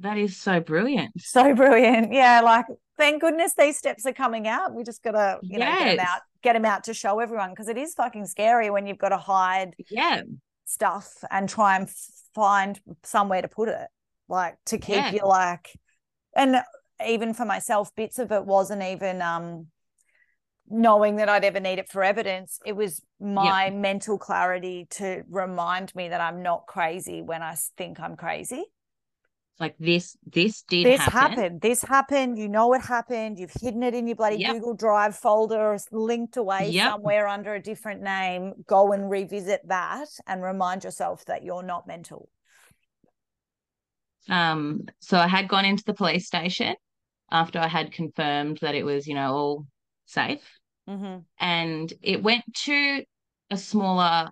That 0.00 0.18
is 0.18 0.36
so 0.36 0.60
brilliant. 0.60 1.12
So 1.20 1.54
brilliant. 1.54 2.12
Yeah. 2.12 2.40
Like, 2.40 2.64
thank 2.96 3.20
goodness 3.20 3.54
these 3.56 3.76
steps 3.76 4.06
are 4.06 4.12
coming 4.12 4.48
out. 4.48 4.74
We 4.74 4.82
just 4.82 5.02
got 5.02 5.12
to, 5.12 5.38
you 5.42 5.58
yes. 5.58 5.78
know, 5.78 5.84
get 5.84 5.96
them 5.96 6.06
out, 6.06 6.20
get 6.42 6.52
them 6.54 6.64
out 6.64 6.84
to 6.84 6.94
show 6.94 7.20
everyone 7.20 7.50
because 7.50 7.68
it 7.68 7.76
is 7.76 7.94
fucking 7.94 8.26
scary 8.26 8.70
when 8.70 8.86
you've 8.86 8.98
got 8.98 9.10
to 9.10 9.18
hide 9.18 9.74
yeah. 9.90 10.22
stuff 10.64 11.12
and 11.30 11.48
try 11.48 11.76
and 11.76 11.88
find 12.34 12.80
somewhere 13.02 13.42
to 13.42 13.48
put 13.48 13.68
it, 13.68 13.88
like 14.28 14.56
to 14.66 14.78
keep 14.78 14.96
yeah. 14.96 15.12
you 15.12 15.20
like, 15.26 15.78
and 16.34 16.56
even 17.06 17.34
for 17.34 17.44
myself, 17.44 17.94
bits 17.94 18.18
of 18.18 18.32
it 18.32 18.46
wasn't 18.46 18.82
even 18.82 19.20
um 19.20 19.66
knowing 20.72 21.16
that 21.16 21.28
I'd 21.28 21.44
ever 21.44 21.60
need 21.60 21.78
it 21.78 21.88
for 21.88 22.02
evidence. 22.02 22.58
It 22.64 22.74
was 22.74 23.02
my 23.20 23.66
yep. 23.66 23.74
mental 23.74 24.18
clarity 24.18 24.86
to 24.92 25.22
remind 25.28 25.94
me 25.94 26.08
that 26.08 26.20
I'm 26.20 26.42
not 26.42 26.66
crazy 26.66 27.22
when 27.22 27.42
I 27.42 27.54
think 27.76 28.00
I'm 28.00 28.16
crazy. 28.16 28.64
Like 29.60 29.76
this, 29.78 30.16
this 30.26 30.62
did 30.62 30.86
this 30.86 31.00
happen. 31.00 31.12
happened. 31.38 31.60
This 31.60 31.82
happened. 31.82 32.38
You 32.38 32.48
know 32.48 32.72
it 32.72 32.80
happened. 32.80 33.38
You've 33.38 33.52
hidden 33.60 33.82
it 33.82 33.94
in 33.94 34.06
your 34.06 34.16
bloody 34.16 34.38
yep. 34.38 34.54
Google 34.54 34.74
Drive 34.74 35.14
folder, 35.14 35.76
linked 35.92 36.38
away 36.38 36.70
yep. 36.70 36.90
somewhere 36.90 37.28
under 37.28 37.54
a 37.54 37.62
different 37.62 38.02
name. 38.02 38.54
Go 38.66 38.92
and 38.92 39.10
revisit 39.10 39.60
that 39.68 40.08
and 40.26 40.42
remind 40.42 40.84
yourself 40.84 41.24
that 41.26 41.44
you're 41.44 41.62
not 41.62 41.86
mental. 41.86 42.28
Um, 44.28 44.86
so 45.00 45.18
I 45.18 45.28
had 45.28 45.48
gone 45.48 45.64
into 45.64 45.84
the 45.84 45.94
police 45.94 46.26
station 46.26 46.74
after 47.30 47.58
I 47.58 47.68
had 47.68 47.92
confirmed 47.92 48.58
that 48.62 48.74
it 48.74 48.84
was, 48.84 49.06
you 49.06 49.14
know, 49.14 49.32
all 49.32 49.66
safe. 50.06 50.42
Mm-hmm. 50.88 51.18
And 51.38 51.92
it 52.02 52.22
went 52.22 52.44
to 52.64 53.04
a 53.50 53.56
smaller 53.56 54.30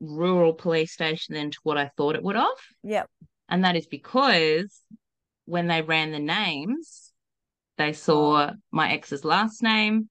rural 0.00 0.52
police 0.52 0.92
station 0.92 1.34
than 1.34 1.50
to 1.50 1.58
what 1.62 1.78
I 1.78 1.90
thought 1.96 2.16
it 2.16 2.22
would 2.22 2.36
have. 2.36 2.48
Yep. 2.82 3.08
And 3.48 3.64
that 3.64 3.76
is 3.76 3.86
because 3.86 4.80
when 5.44 5.66
they 5.66 5.82
ran 5.82 6.12
the 6.12 6.18
names, 6.18 7.12
They 7.76 7.92
saw 7.92 8.52
my 8.70 8.92
ex's 8.92 9.24
last 9.24 9.62
name. 9.62 10.08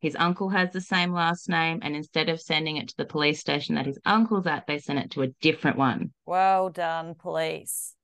His 0.00 0.16
uncle 0.18 0.48
has 0.50 0.72
the 0.72 0.80
same 0.80 1.12
last 1.12 1.48
name. 1.48 1.78
And 1.82 1.94
instead 1.96 2.28
of 2.28 2.40
sending 2.40 2.76
it 2.76 2.88
to 2.88 2.96
the 2.96 3.04
police 3.04 3.40
station 3.40 3.76
that 3.76 3.86
his 3.86 3.98
uncle's 4.04 4.46
at, 4.46 4.66
they 4.66 4.78
sent 4.78 4.98
it 4.98 5.10
to 5.12 5.22
a 5.22 5.28
different 5.40 5.78
one. 5.78 6.12
Well 6.26 6.70
done, 6.70 7.14
police. 7.14 7.94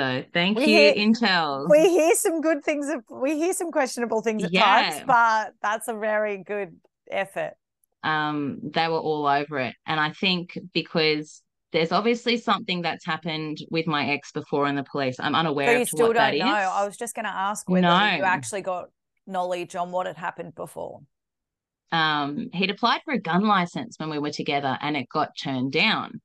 So 0.00 0.24
thank 0.32 0.56
We 0.56 0.64
you, 0.64 0.68
hear- 0.78 0.94
Intel. 0.94 1.68
We 1.68 1.80
hear 1.90 2.14
some 2.14 2.40
good 2.40 2.64
things. 2.64 2.90
We 3.10 3.36
hear 3.36 3.52
some 3.52 3.70
questionable 3.70 4.22
things 4.22 4.42
at 4.44 4.50
Yeah. 4.52 4.62
times, 4.64 5.02
but 5.06 5.52
that's 5.60 5.88
a 5.88 5.94
very 5.94 6.38
good 6.38 6.76
effort. 7.10 7.54
um, 8.02 8.60
they 8.62 8.88
were 8.88 8.98
all 8.98 9.26
over 9.26 9.58
it. 9.58 9.74
And 9.84 10.00
I 10.00 10.12
think 10.12 10.56
because 10.72 11.42
there's 11.72 11.92
obviously 11.92 12.38
something 12.38 12.80
that's 12.80 13.04
happened 13.04 13.58
with 13.70 13.86
my 13.86 14.08
ex 14.08 14.32
before 14.32 14.66
in 14.66 14.74
the 14.74 14.84
police. 14.84 15.16
I'm 15.20 15.34
unaware 15.34 15.66
So 15.66 15.72
you 15.72 15.82
of 15.82 15.88
still 15.88 16.06
what 16.06 16.16
don't 16.16 16.32
is. 16.32 16.40
know. 16.40 16.46
I 16.46 16.86
was 16.86 16.96
just 16.96 17.14
going 17.14 17.26
to 17.26 17.30
ask 17.30 17.68
whether 17.68 17.82
No. 17.86 18.06
you 18.16 18.22
actually 18.22 18.62
got 18.62 18.88
knowledge 19.26 19.76
on 19.76 19.92
what 19.92 20.06
had 20.06 20.16
happened 20.16 20.54
before. 20.54 21.00
um, 21.92 22.48
he'd 22.54 22.70
applied 22.70 23.02
for 23.04 23.12
a 23.12 23.18
gun 23.18 23.42
license 23.46 23.98
when 23.98 24.08
we 24.08 24.18
were 24.18 24.30
together 24.30 24.78
and 24.80 24.96
it 24.96 25.06
got 25.10 25.36
turned 25.36 25.72
down. 25.72 26.20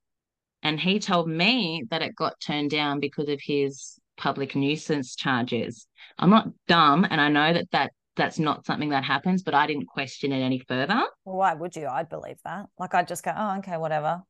And 0.66 0.80
he 0.80 0.98
told 0.98 1.30
me 1.30 1.84
that 1.92 2.02
it 2.02 2.16
got 2.16 2.40
turned 2.40 2.72
down 2.72 3.00
because 3.00 3.30
of 3.30 3.40
his 3.40 4.00
public 4.18 4.56
nuisance 4.56 5.16
charges. 5.16 5.86
I'm 6.18 6.32
not 6.32 6.48
dumb 6.68 7.06
and 7.08 7.22
I 7.22 7.30
know 7.30 7.54
that, 7.54 7.70
that 7.72 7.92
that's 8.16 8.40
not 8.40 8.66
something 8.66 8.90
that 8.90 9.04
happens, 9.04 9.44
but 9.44 9.54
I 9.54 9.68
didn't 9.68 9.86
question 9.86 10.32
it 10.32 10.40
any 10.40 10.58
further. 10.58 11.04
Well, 11.24 11.38
why 11.38 11.54
would 11.54 11.76
you? 11.76 11.86
I'd 11.88 12.10
believe 12.10 12.38
that. 12.46 12.66
Like 12.80 12.96
I'd 12.96 13.08
just 13.08 13.24
go, 13.24 13.32
oh, 13.38 13.58
okay, 13.60 13.78
whatever. 13.78 14.24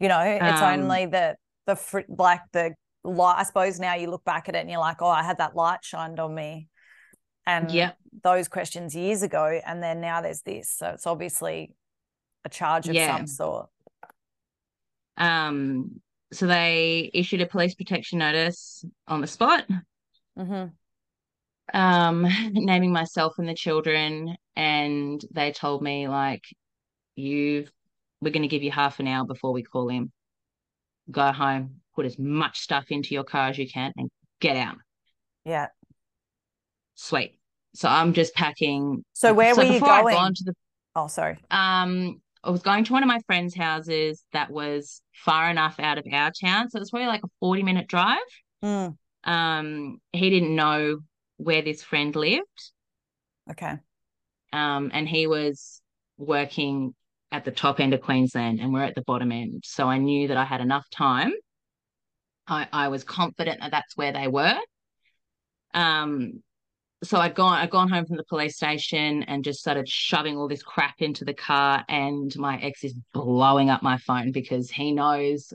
You 0.00 0.08
know, 0.08 0.20
it's 0.20 0.62
Um, 0.62 0.80
only 0.80 1.06
the 1.06 1.36
the 1.66 1.76
fr- 1.76 2.08
like 2.08 2.40
the 2.52 2.74
light. 3.04 3.36
I 3.38 3.42
suppose 3.42 3.78
now 3.78 3.96
you 3.96 4.08
look 4.08 4.24
back 4.24 4.48
at 4.48 4.54
it 4.54 4.60
and 4.60 4.70
you're 4.70 4.80
like, 4.80 5.02
oh, 5.02 5.08
I 5.08 5.22
had 5.22 5.38
that 5.38 5.54
light 5.54 5.80
shined 5.82 6.20
on 6.20 6.34
me, 6.34 6.68
and 7.46 7.70
Yep. 7.70 7.98
those 8.22 8.48
questions 8.48 8.94
years 8.94 9.22
ago, 9.22 9.60
and 9.66 9.82
then 9.82 10.00
now 10.00 10.22
there's 10.22 10.40
this. 10.40 10.70
So 10.70 10.88
it's 10.88 11.06
obviously 11.06 11.74
a 12.46 12.48
charge 12.48 12.88
of 12.88 12.94
Yeah. 12.94 13.16
some 13.16 13.26
sort. 13.26 13.68
Um, 15.16 16.00
so 16.32 16.46
they 16.46 17.10
issued 17.14 17.40
a 17.40 17.46
police 17.46 17.74
protection 17.74 18.18
notice 18.18 18.84
on 19.06 19.20
the 19.20 19.26
spot. 19.26 19.64
hmm 20.36 20.64
um 21.74 22.24
naming 22.52 22.92
myself 22.92 23.34
and 23.38 23.48
the 23.48 23.54
children 23.54 24.36
and 24.54 25.20
they 25.32 25.50
told 25.50 25.82
me 25.82 26.06
like 26.06 26.44
you 27.16 27.66
we're 28.20 28.30
going 28.30 28.42
to 28.42 28.48
give 28.48 28.62
you 28.62 28.70
half 28.70 29.00
an 29.00 29.08
hour 29.08 29.24
before 29.26 29.52
we 29.52 29.64
call 29.64 29.88
him 29.88 30.12
go 31.10 31.32
home 31.32 31.80
put 31.96 32.06
as 32.06 32.20
much 32.20 32.60
stuff 32.60 32.84
into 32.90 33.14
your 33.14 33.24
car 33.24 33.48
as 33.48 33.58
you 33.58 33.68
can 33.68 33.92
and 33.96 34.08
get 34.40 34.56
out 34.56 34.76
Yeah. 35.44 35.66
sweet 36.94 37.36
so 37.74 37.88
i'm 37.88 38.12
just 38.12 38.32
packing 38.34 39.04
So 39.14 39.34
where 39.34 39.56
were 39.56 39.64
you 39.64 39.80
going? 39.80 40.34
the 40.44 40.54
Oh, 40.94 41.08
sorry. 41.08 41.38
um 41.50 42.20
I 42.46 42.50
was 42.50 42.62
going 42.62 42.84
to 42.84 42.92
one 42.92 43.02
of 43.02 43.08
my 43.08 43.20
friends' 43.26 43.54
houses 43.54 44.24
that 44.32 44.50
was 44.50 45.02
far 45.12 45.50
enough 45.50 45.78
out 45.80 45.98
of 45.98 46.04
our 46.12 46.30
town 46.30 46.70
so 46.70 46.76
it 46.76 46.80
was 46.80 46.90
probably 46.90 47.08
like 47.08 47.24
a 47.24 47.28
40 47.40 47.62
minute 47.62 47.88
drive 47.88 48.18
Mm, 48.64 48.96
um 49.24 50.00
he 50.12 50.30
didn't 50.30 50.54
know 50.54 50.98
where 51.36 51.62
this 51.62 51.82
friend 51.82 52.16
lived 52.16 52.72
okay. 53.50 53.78
um, 54.52 54.90
and 54.94 55.08
he 55.08 55.26
was 55.26 55.80
working 56.18 56.94
at 57.32 57.44
the 57.44 57.50
top 57.50 57.80
end 57.80 57.92
of 57.92 58.00
Queensland 58.00 58.60
and 58.60 58.72
we're 58.72 58.84
at 58.84 58.94
the 58.94 59.02
bottom 59.02 59.32
end. 59.32 59.62
So 59.66 59.86
I 59.88 59.98
knew 59.98 60.28
that 60.28 60.36
I 60.36 60.44
had 60.44 60.60
enough 60.60 60.88
time. 60.90 61.32
I, 62.46 62.68
I 62.72 62.88
was 62.88 63.04
confident 63.04 63.60
that 63.60 63.72
that's 63.72 63.96
where 63.96 64.12
they 64.12 64.28
were. 64.28 64.56
Um, 65.74 66.42
so 67.02 67.18
I'd 67.18 67.34
gone 67.34 67.58
I'd 67.58 67.70
gone 67.70 67.88
home 67.88 68.06
from 68.06 68.16
the 68.16 68.24
police 68.24 68.56
station 68.56 69.22
and 69.24 69.44
just 69.44 69.60
started 69.60 69.88
shoving 69.88 70.36
all 70.36 70.48
this 70.48 70.62
crap 70.62 70.96
into 71.00 71.24
the 71.24 71.34
car 71.34 71.84
and 71.88 72.34
my 72.36 72.58
ex 72.58 72.84
is 72.84 72.94
blowing 73.12 73.70
up 73.70 73.82
my 73.82 73.98
phone 73.98 74.32
because 74.32 74.70
he 74.70 74.92
knows 74.92 75.52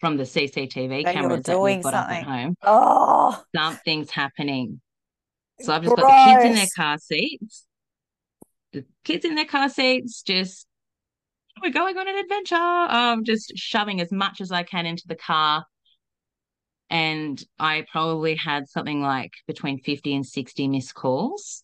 from 0.00 0.16
the 0.16 0.24
CCTV 0.24 1.04
That 1.04 1.14
cameras 1.14 1.44
that 1.44 1.58
we've 1.58 1.82
got 1.82 1.94
up 1.94 2.10
at 2.10 2.24
home 2.24 2.56
Oh, 2.62 3.42
something's 3.54 4.10
happening. 4.10 4.80
So 5.60 5.72
I've 5.72 5.82
just 5.82 5.96
got 5.96 6.06
the 6.06 6.32
kids 6.32 6.44
in 6.44 6.54
their 6.54 6.68
car 6.76 6.98
seats. 6.98 7.66
The 8.72 8.84
kids 9.04 9.24
in 9.24 9.34
their 9.34 9.44
car 9.44 9.68
seats, 9.68 10.22
just 10.22 10.66
we're 11.60 11.72
going 11.72 11.96
on 11.98 12.06
an 12.06 12.16
adventure. 12.16 12.54
Um, 12.54 13.24
just 13.24 13.52
shoving 13.56 14.00
as 14.00 14.12
much 14.12 14.40
as 14.40 14.52
I 14.52 14.62
can 14.62 14.86
into 14.86 15.08
the 15.08 15.16
car. 15.16 15.64
And 16.90 17.42
I 17.58 17.84
probably 17.92 18.36
had 18.36 18.68
something 18.68 19.02
like 19.02 19.32
between 19.46 19.78
50 19.80 20.14
and 20.14 20.26
60 20.26 20.68
missed 20.68 20.94
calls. 20.94 21.62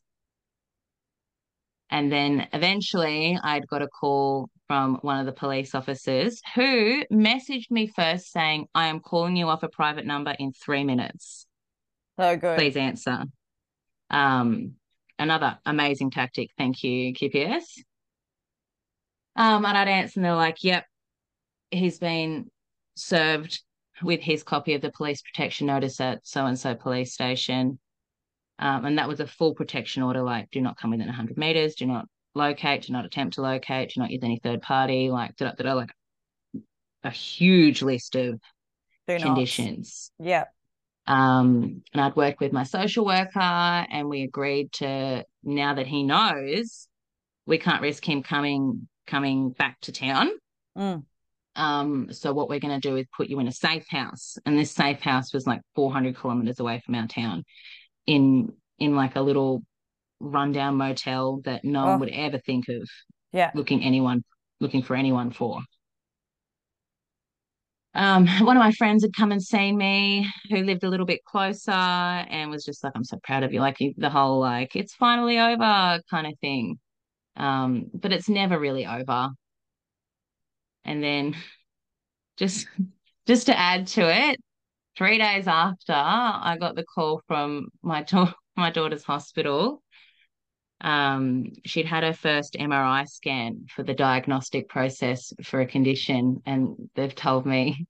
And 1.91 2.11
then 2.11 2.49
eventually 2.53 3.39
I'd 3.43 3.67
got 3.69 3.83
a 3.83 3.89
call 3.89 4.51
from 4.67 4.97
one 5.03 5.21
of 5.21 5.27
the 5.27 5.33
police 5.33 5.75
officers 5.75 6.41
who 6.55 7.05
messaged 7.07 7.71
me 7.71 7.87
first 7.87 8.33
saying, 8.33 8.67
I 8.75 8.89
am 8.89 9.01
calling 9.01 9.37
you 9.37 9.49
off 9.49 9.63
a 9.63 9.69
private 9.69 10.07
number 10.07 10.35
in 10.39 10.53
three 10.53 10.85
minutes 10.85 11.47
Oh, 12.19 12.37
good. 12.37 12.59
please 12.59 12.77
answer. 12.77 13.25
Um, 14.11 14.75
another 15.19 15.59
amazing 15.65 16.11
tactic. 16.11 16.51
Thank 16.57 16.85
you, 16.85 17.13
QPS. 17.15 17.63
Um, 19.37 19.65
and 19.65 19.77
I'd 19.77 19.89
answer 19.89 20.21
and 20.21 20.25
they're 20.25 20.35
like, 20.35 20.63
yep, 20.63 20.87
he's 21.71 21.99
been 21.99 22.51
served 22.95 23.63
with 24.03 24.21
his 24.21 24.43
copy 24.43 24.75
of 24.75 24.83
the 24.83 24.91
police 24.91 25.23
protection 25.23 25.67
notice 25.67 26.01
at 26.01 26.27
so 26.27 26.47
and 26.47 26.59
so 26.59 26.75
police 26.75 27.13
station. 27.13 27.79
Um, 28.59 28.85
and 28.85 28.99
that 28.99 29.09
was 29.09 29.21
a 29.21 29.27
full 29.27 29.55
protection 29.55 30.03
order 30.03 30.23
like, 30.23 30.51
do 30.51 30.61
not 30.61 30.77
come 30.77 30.91
within 30.91 31.07
100 31.07 31.37
meters, 31.37 31.75
do 31.75 31.87
not 31.87 32.07
locate, 32.35 32.83
do 32.83 32.93
not 32.93 33.05
attempt 33.05 33.35
to 33.35 33.43
locate, 33.43 33.91
do 33.95 34.01
not 34.01 34.11
use 34.11 34.23
any 34.23 34.39
third 34.39 34.63
party, 34.63 35.11
like, 35.11 35.35
da, 35.37 35.53
da, 35.53 35.65
da, 35.65 35.73
like 35.75 35.91
a 37.03 37.11
huge 37.11 37.83
list 37.83 38.15
of 38.17 38.41
Do 39.07 39.19
not. 39.19 39.23
conditions. 39.23 40.11
Yeah. 40.19 40.45
Um, 41.07 41.83
and 41.93 42.01
I'd 42.01 42.17
worked 42.17 42.41
with 42.41 42.53
my 42.53 42.63
social 42.63 43.05
worker, 43.05 43.39
and 43.39 44.09
we 44.09 44.23
agreed 44.23 44.73
to 44.75 45.25
now 45.43 45.75
that 45.75 45.87
he 45.87 46.03
knows 46.03 46.89
we 47.47 47.59
can't 47.59 47.83
risk 47.83 48.09
him 48.09 48.23
coming 48.23 48.89
coming 49.07 49.51
back 49.51 49.79
to 49.83 49.93
town. 49.93 50.31
Mm. 50.77 51.05
Um, 51.57 52.13
so 52.13 52.33
what 52.33 52.49
we're 52.49 52.61
going 52.61 52.81
to 52.81 52.89
do 52.89 52.97
is 52.97 53.07
put 53.17 53.29
you 53.29 53.39
in 53.41 53.49
a 53.49 53.53
safe 53.53 53.87
house, 53.89 54.37
and 54.47 54.59
this 54.59 54.73
safe 54.73 55.01
house 55.01 55.33
was 55.33 55.47
like 55.47 55.61
400 55.75 56.17
kilometers 56.17 56.61
away 56.61 56.81
from 56.85 56.95
our 56.97 57.07
town, 57.07 57.45
in 58.07 58.53
in 58.79 58.97
like 58.97 59.17
a 59.17 59.21
little 59.21 59.63
rundown 60.21 60.77
motel 60.77 61.41
that 61.45 61.65
no 61.65 61.85
Oh. 61.85 61.91
one 61.93 62.01
would 62.01 62.11
ever 62.11 62.39
think 62.39 62.69
of 62.69 62.89
Yeah. 63.33 63.53
looking 63.55 63.83
anyone 63.85 64.25
looking 64.61 64.83
for 64.83 64.97
anyone 64.97 65.31
for. 65.33 65.61
Um, 67.95 68.27
one 68.47 68.57
of 68.57 68.61
my 68.63 68.73
friends 68.73 69.05
had 69.05 69.15
come 69.17 69.33
and 69.33 69.43
seen 69.43 69.77
me 69.77 70.29
who 70.51 70.59
lived 70.63 70.85
a 70.85 70.89
little 70.89 71.07
bit 71.07 71.25
closer 71.25 71.71
and 71.71 72.51
was 72.51 72.65
just 72.65 72.83
like, 72.83 72.93
I'm 72.97 73.05
so 73.05 73.19
proud 73.23 73.43
of 73.43 73.53
you. 73.53 73.61
Like 73.61 73.79
the 73.97 74.11
whole 74.11 74.41
like, 74.41 74.75
it's 74.77 74.95
finally 74.95 75.39
over 75.39 76.01
kind 76.11 76.27
of 76.27 76.35
thing. 76.41 76.79
Um, 77.37 77.87
but 77.95 78.13
it's 78.13 78.29
never 78.29 78.59
really 78.59 78.87
over. 78.87 79.31
And 80.85 81.03
then 81.03 81.37
just 82.37 82.67
just 83.27 83.47
to 83.47 83.59
add 83.59 83.87
to 83.89 84.03
it, 84.03 84.41
three 84.97 85.19
days 85.19 85.47
after 85.47 85.93
I 85.93 86.57
got 86.59 86.77
the 86.77 86.85
call 86.85 87.23
from 87.27 87.69
my 87.83 88.03
da- 88.09 88.35
my 88.57 88.71
daughter's 88.71 89.05
hospital. 89.05 89.83
Um, 90.81 91.53
she'd 91.65 91.87
had 91.87 92.03
her 92.03 92.13
first 92.13 92.57
MRI 92.61 93.09
scan 93.09 93.67
for 93.75 93.83
the 93.83 93.95
diagnostic 93.95 94.69
process 94.69 95.33
for 95.43 95.61
a 95.61 95.67
condition, 95.67 96.43
and 96.45 96.91
they've 96.95 97.15
told 97.15 97.47
me 97.47 97.87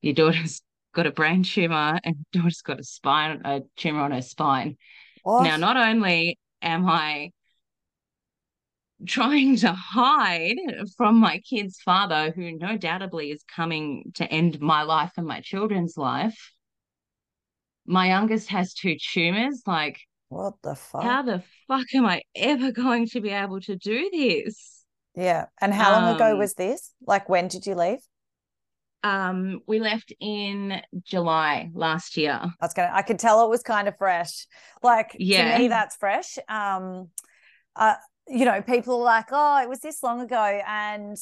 your 0.00 0.14
daughter's 0.14 0.62
got 0.94 1.06
a 1.06 1.10
brain 1.10 1.42
tumor 1.42 1.98
and 2.04 2.16
your 2.32 2.42
daughter's 2.42 2.62
got 2.62 2.80
a 2.80 2.84
spine 2.84 3.40
a 3.44 3.62
tumor 3.76 4.00
on 4.00 4.12
her 4.12 4.22
spine. 4.22 4.76
What? 5.22 5.44
Now, 5.44 5.56
not 5.56 5.76
only 5.76 6.38
am 6.62 6.88
I 6.88 7.30
trying 9.06 9.56
to 9.58 9.72
hide 9.72 10.56
from 10.96 11.16
my 11.18 11.38
kid's 11.40 11.80
father, 11.80 12.32
who 12.32 12.52
no 12.52 12.76
doubtably 12.78 13.32
is 13.32 13.42
coming 13.44 14.12
to 14.14 14.24
end 14.30 14.60
my 14.60 14.82
life 14.82 15.12
and 15.16 15.26
my 15.26 15.40
children's 15.40 15.96
life, 15.96 16.52
my 17.86 18.08
youngest 18.08 18.48
has 18.50 18.74
two 18.74 18.96
tumors. 19.12 19.62
Like, 19.66 19.98
what 20.28 20.54
the 20.62 20.74
fuck? 20.74 21.02
how 21.02 21.22
the 21.22 21.42
fuck 21.68 21.86
am 21.94 22.06
I 22.06 22.22
ever 22.34 22.72
going 22.72 23.06
to 23.08 23.20
be 23.20 23.30
able 23.30 23.60
to 23.62 23.76
do 23.76 24.10
this? 24.12 24.84
yeah. 25.14 25.46
And 25.60 25.74
how 25.74 25.92
long 25.92 26.06
ago 26.06 26.32
Um, 26.32 26.38
was 26.38 26.54
this? 26.54 26.92
Like, 27.06 27.28
when 27.28 27.48
did 27.48 27.66
you 27.66 27.74
leave? 27.74 28.00
Um, 29.02 29.60
we 29.66 29.80
left 29.80 30.12
in 30.20 30.80
July 31.04 31.70
last 31.72 32.16
year. 32.18 32.38
I 32.42 32.50
was 32.60 32.74
gonna. 32.74 32.90
I 32.92 33.02
could 33.02 33.18
tell 33.18 33.44
it 33.44 33.48
was 33.48 33.62
kind 33.62 33.88
of 33.88 33.96
fresh. 33.96 34.46
Like 34.82 35.12
to 35.12 35.18
Yeah. 35.18 35.58
me, 35.58 35.68
that's 35.68 35.96
fresh. 35.96 36.38
Um, 36.48 37.08
uh, 37.76 37.94
you 38.30 38.44
know, 38.44 38.62
people 38.62 38.94
are 39.00 39.04
like, 39.04 39.26
"Oh, 39.32 39.60
it 39.62 39.68
was 39.68 39.80
this 39.80 40.02
long 40.02 40.20
ago," 40.20 40.60
and 40.66 41.16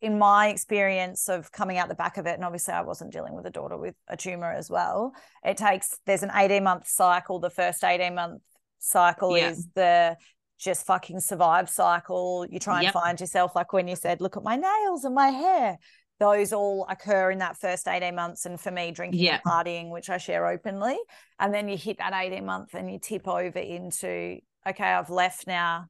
in 0.00 0.18
my 0.18 0.48
experience 0.48 1.28
of 1.28 1.52
coming 1.52 1.78
out 1.78 1.88
the 1.88 1.94
back 1.94 2.16
of 2.16 2.26
it, 2.26 2.34
and 2.34 2.44
obviously 2.44 2.74
I 2.74 2.80
wasn't 2.82 3.12
dealing 3.12 3.34
with 3.34 3.46
a 3.46 3.50
daughter 3.50 3.76
with 3.76 3.94
a 4.08 4.16
tumor 4.16 4.50
as 4.50 4.68
well. 4.68 5.12
It 5.44 5.56
takes 5.56 5.96
there's 6.06 6.22
an 6.22 6.30
eighteen 6.34 6.64
month 6.64 6.88
cycle. 6.88 7.38
The 7.38 7.50
first 7.50 7.84
eighteen 7.84 8.14
month 8.14 8.42
cycle 8.78 9.36
Yeah. 9.36 9.50
is 9.50 9.68
the 9.74 10.16
just 10.58 10.86
fucking 10.86 11.20
survive 11.20 11.68
cycle. 11.68 12.46
You 12.48 12.58
try 12.60 12.76
and 12.76 12.84
Yep. 12.84 12.92
find 12.92 13.20
yourself, 13.20 13.54
like 13.56 13.72
when 13.72 13.88
you 13.88 13.96
said, 13.96 14.20
look 14.20 14.36
at 14.36 14.42
my 14.44 14.56
nails 14.56 15.04
and 15.04 15.14
my 15.14 15.28
hair. 15.28 15.78
Those 16.20 16.52
all 16.52 16.86
occur 16.88 17.32
in 17.32 17.38
that 17.38 17.56
first 17.56 17.88
18 17.88 18.14
months. 18.14 18.46
And 18.46 18.60
for 18.60 18.70
me, 18.70 18.92
drinking 18.92 19.18
Yeah. 19.20 19.34
and 19.34 19.42
partying, 19.44 19.90
which 19.90 20.08
I 20.08 20.18
share 20.18 20.46
openly. 20.46 20.98
And 21.40 21.52
then 21.52 21.68
you 21.68 21.76
hit 21.76 21.98
that 21.98 22.12
18 22.14 22.46
month 22.46 22.74
and 22.74 22.88
you 22.92 23.00
tip 23.00 23.26
over 23.26 23.58
into, 23.58 24.38
okay, 24.64 24.84
I've 24.92 25.10
left 25.10 25.48
now. 25.48 25.86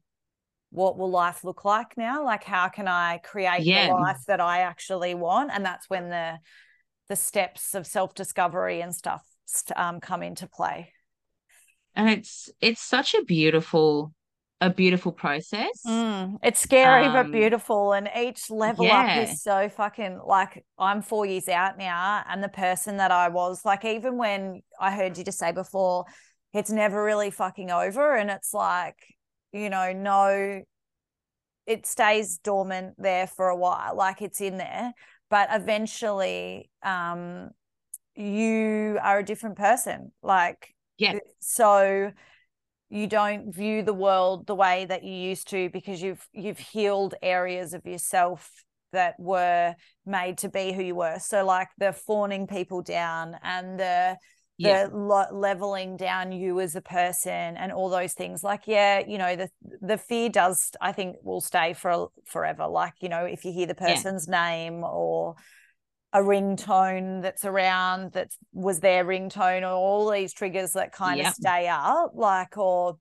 What 0.72 0.98
will 0.98 1.10
life 1.10 1.44
look 1.44 1.64
like 1.64 1.96
now? 1.98 2.24
Like, 2.24 2.44
how 2.44 2.68
can 2.68 2.88
I 2.88 3.18
create 3.18 3.66
Yeah. 3.66 3.86
the 3.86 3.92
life 3.92 4.20
that 4.26 4.40
I 4.40 4.60
actually 4.60 5.14
want? 5.14 5.50
And 5.52 5.64
that's 5.64 5.88
when 5.88 6.10
the 6.10 6.38
the 7.08 7.16
steps 7.16 7.74
of 7.74 7.86
self 7.86 8.14
discovery 8.14 8.80
and 8.80 8.94
stuff 8.94 9.22
um, 9.76 10.00
come 10.00 10.22
into 10.22 10.48
play. 10.48 10.92
And 11.94 12.08
it's 12.08 12.50
it's 12.60 12.80
such 12.80 13.14
a 13.14 13.22
beautiful 13.24 14.12
a 14.60 14.70
beautiful 14.70 15.12
process. 15.12 15.86
Mm, 15.86 16.38
it's 16.44 16.60
scary 16.60 17.08
but 17.08 17.32
Um, 17.32 17.32
beautiful, 17.32 17.92
and 17.92 18.08
each 18.16 18.50
level 18.50 18.92
up 18.92 19.16
is 19.16 19.36
so 19.42 19.68
fucking 19.68 20.20
like 20.24 20.64
I'm 20.78 21.02
four 21.02 21.26
years 21.26 21.48
out 21.48 21.76
now, 21.76 22.22
and 22.28 22.42
the 22.42 22.48
person 22.48 22.98
that 22.98 23.10
I 23.10 23.28
was, 23.28 23.64
like, 23.64 23.84
even 23.84 24.16
when 24.16 24.62
I 24.78 24.92
heard 24.94 25.18
you 25.18 25.24
just 25.24 25.38
say 25.40 25.50
before, 25.50 26.04
it's 26.54 26.70
never 26.70 27.02
really 27.02 27.30
fucking 27.32 27.70
over, 27.72 28.14
and 28.14 28.30
it's 28.30 28.54
like, 28.54 28.96
you 29.52 29.70
know, 29.70 29.92
no, 29.92 30.62
it 31.66 31.86
stays 31.86 32.38
dormant 32.38 32.94
there 32.98 33.26
for 33.26 33.48
a 33.48 33.56
while, 33.56 33.96
like 33.96 34.20
it's 34.22 34.40
in 34.40 34.56
there, 34.58 34.92
but 35.30 35.48
eventually, 35.52 36.70
um, 36.82 37.50
you 38.14 38.98
are 39.02 39.20
a 39.20 39.24
different 39.24 39.56
person, 39.56 40.12
like 40.22 40.74
Yeah. 40.98 41.18
so 41.40 42.12
you 42.90 43.06
don't 43.06 43.54
view 43.54 43.82
the 43.82 43.94
world 43.94 44.46
the 44.46 44.54
way 44.54 44.84
that 44.84 45.02
you 45.02 45.14
used 45.14 45.48
to 45.48 45.70
because 45.70 46.02
you've 46.02 46.26
you've 46.32 46.58
healed 46.58 47.14
areas 47.22 47.72
of 47.72 47.86
yourself 47.86 48.50
that 48.92 49.14
were 49.18 49.74
made 50.04 50.36
to 50.36 50.50
be 50.50 50.72
who 50.72 50.82
you 50.82 50.94
were 50.94 51.18
so 51.18 51.42
like 51.44 51.68
the 51.78 51.92
fawning 51.92 52.46
people 52.46 52.82
down 52.82 53.34
and 53.42 53.80
the 53.80 54.16
Yeah. 54.58 54.86
the 54.86 54.96
lo- 54.96 55.26
leveling 55.32 55.96
down 55.96 56.30
you 56.32 56.60
as 56.60 56.76
a 56.76 56.80
person 56.82 57.56
and 57.56 57.72
all 57.72 57.88
those 57.88 58.12
things 58.12 58.44
like 58.44 58.62
yeah 58.66 59.00
you 59.06 59.18
know 59.18 59.34
the 59.34 59.48
the 59.80 59.96
fear 59.98 60.28
does 60.28 60.70
i 60.80 60.92
think 60.92 61.16
will 61.22 61.40
stay 61.40 61.72
for 61.72 62.08
forever 62.26 62.66
like 62.66 62.94
you 63.00 63.08
know 63.08 63.24
if 63.24 63.44
you 63.44 63.52
hear 63.52 63.66
the 63.66 63.76
Yeah. 63.80 63.94
person's 63.94 64.28
name 64.28 64.84
or 64.84 65.34
a 66.12 66.18
ringtone 66.20 67.22
that's 67.22 67.44
around 67.44 68.12
that 68.12 68.28
was 68.52 68.80
their 68.80 69.04
ringtone 69.04 69.62
or 69.62 69.72
all 69.72 70.10
these 70.10 70.32
triggers 70.32 70.72
that 70.72 70.92
kind 70.92 71.18
Yep. 71.18 71.28
of 71.28 71.34
stay 71.34 71.68
up 71.68 72.12
like 72.14 72.56
or 72.58 72.98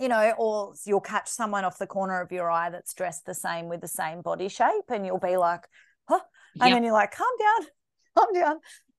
you 0.00 0.08
know 0.08 0.34
or 0.36 0.74
you'll 0.84 1.00
catch 1.00 1.28
someone 1.28 1.64
off 1.64 1.78
the 1.78 1.86
corner 1.86 2.20
of 2.20 2.32
your 2.32 2.50
eye 2.50 2.70
that's 2.70 2.92
dressed 2.94 3.24
the 3.26 3.34
same 3.34 3.68
with 3.68 3.80
the 3.80 3.88
same 3.88 4.22
body 4.22 4.48
shape 4.48 4.88
and 4.88 5.06
you'll 5.06 5.20
be 5.20 5.36
like 5.36 5.60
huh 6.08 6.18
and 6.60 6.72
then 6.74 6.82
you're 6.82 6.92
like 6.92 7.12
calm 7.12 7.28
down 7.38 7.68
calm 8.18 8.32
down 8.34 8.56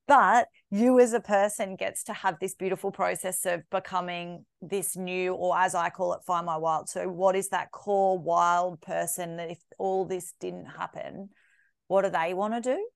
but 0.08 0.48
you 0.72 1.00
as 1.00 1.14
a 1.14 1.20
person 1.20 1.76
gets 1.76 2.04
to 2.04 2.14
have 2.14 2.38
this 2.40 2.56
beautiful 2.56 2.92
process 2.92 3.46
of 3.46 3.62
becoming 3.70 4.46
this 4.62 4.96
new 4.96 5.34
or 5.34 5.58
as 5.58 5.76
i 5.76 5.90
call 5.90 6.14
it 6.14 6.22
find 6.26 6.46
my 6.46 6.58
wild. 6.58 6.90
So 6.90 7.08
what 7.08 7.36
is 7.36 7.50
that 7.50 7.72
core 7.72 8.18
wild 8.18 8.82
person 8.82 9.38
that 9.38 9.52
if 9.52 9.60
all 9.78 10.06
this 10.06 10.34
didn't 10.40 10.66
happen 10.66 11.30
what 11.88 12.04
do 12.04 12.10
they 12.10 12.34
want 12.34 12.54
to 12.56 12.62
do? 12.62 12.88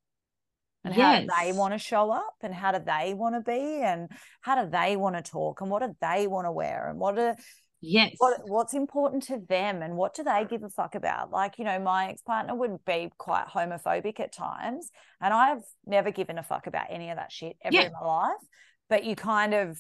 And 0.84 0.94
how 0.94 1.20
do 1.20 1.28
they 1.40 1.52
want 1.52 1.74
to 1.74 1.78
show 1.78 2.10
up? 2.10 2.36
And 2.42 2.54
how 2.54 2.72
do 2.72 2.80
they 2.80 3.14
want 3.14 3.36
to 3.36 3.42
be? 3.42 3.82
And 3.84 4.10
how 4.42 4.64
do 4.64 4.70
they 4.70 4.96
want 4.96 5.16
to 5.16 5.22
talk? 5.22 5.62
And 5.62 5.70
what 5.70 5.82
do 5.82 5.94
they 6.02 6.28
want 6.28 6.48
to 6.48 6.52
wear? 6.52 6.90
And 6.90 7.00
what 7.00 7.16
do 7.16 7.34
Yes. 7.82 8.16
what 8.18 8.42
what's 8.46 8.74
important 8.74 9.24
to 9.24 9.38
them 9.48 9.82
and 9.82 9.96
what 9.96 10.14
do 10.14 10.24
they 10.24 10.46
give 10.50 10.64
a 10.64 10.70
fuck 10.70 10.96
about 10.96 11.32
like 11.32 11.58
you 11.58 11.64
know 11.64 11.80
my 11.80 12.10
ex-partner 12.10 12.54
would 12.54 12.84
be 12.86 13.10
quite 13.18 13.46
homophobic 13.48 14.20
at 14.20 14.34
times 14.34 14.92
and 15.22 15.34
i've 15.34 15.62
never 15.86 16.12
given 16.12 16.38
a 16.38 16.44
fuck 16.44 16.68
about 16.68 16.88
any 16.90 17.10
of 17.10 17.16
that 17.18 17.32
shit 17.32 17.56
ever 17.64 17.74
Yeah. 17.76 17.84
in 17.84 17.92
my 17.94 18.06
life 18.06 18.42
but 18.90 19.06
you 19.06 19.16
kind 19.16 19.54
of 19.54 19.80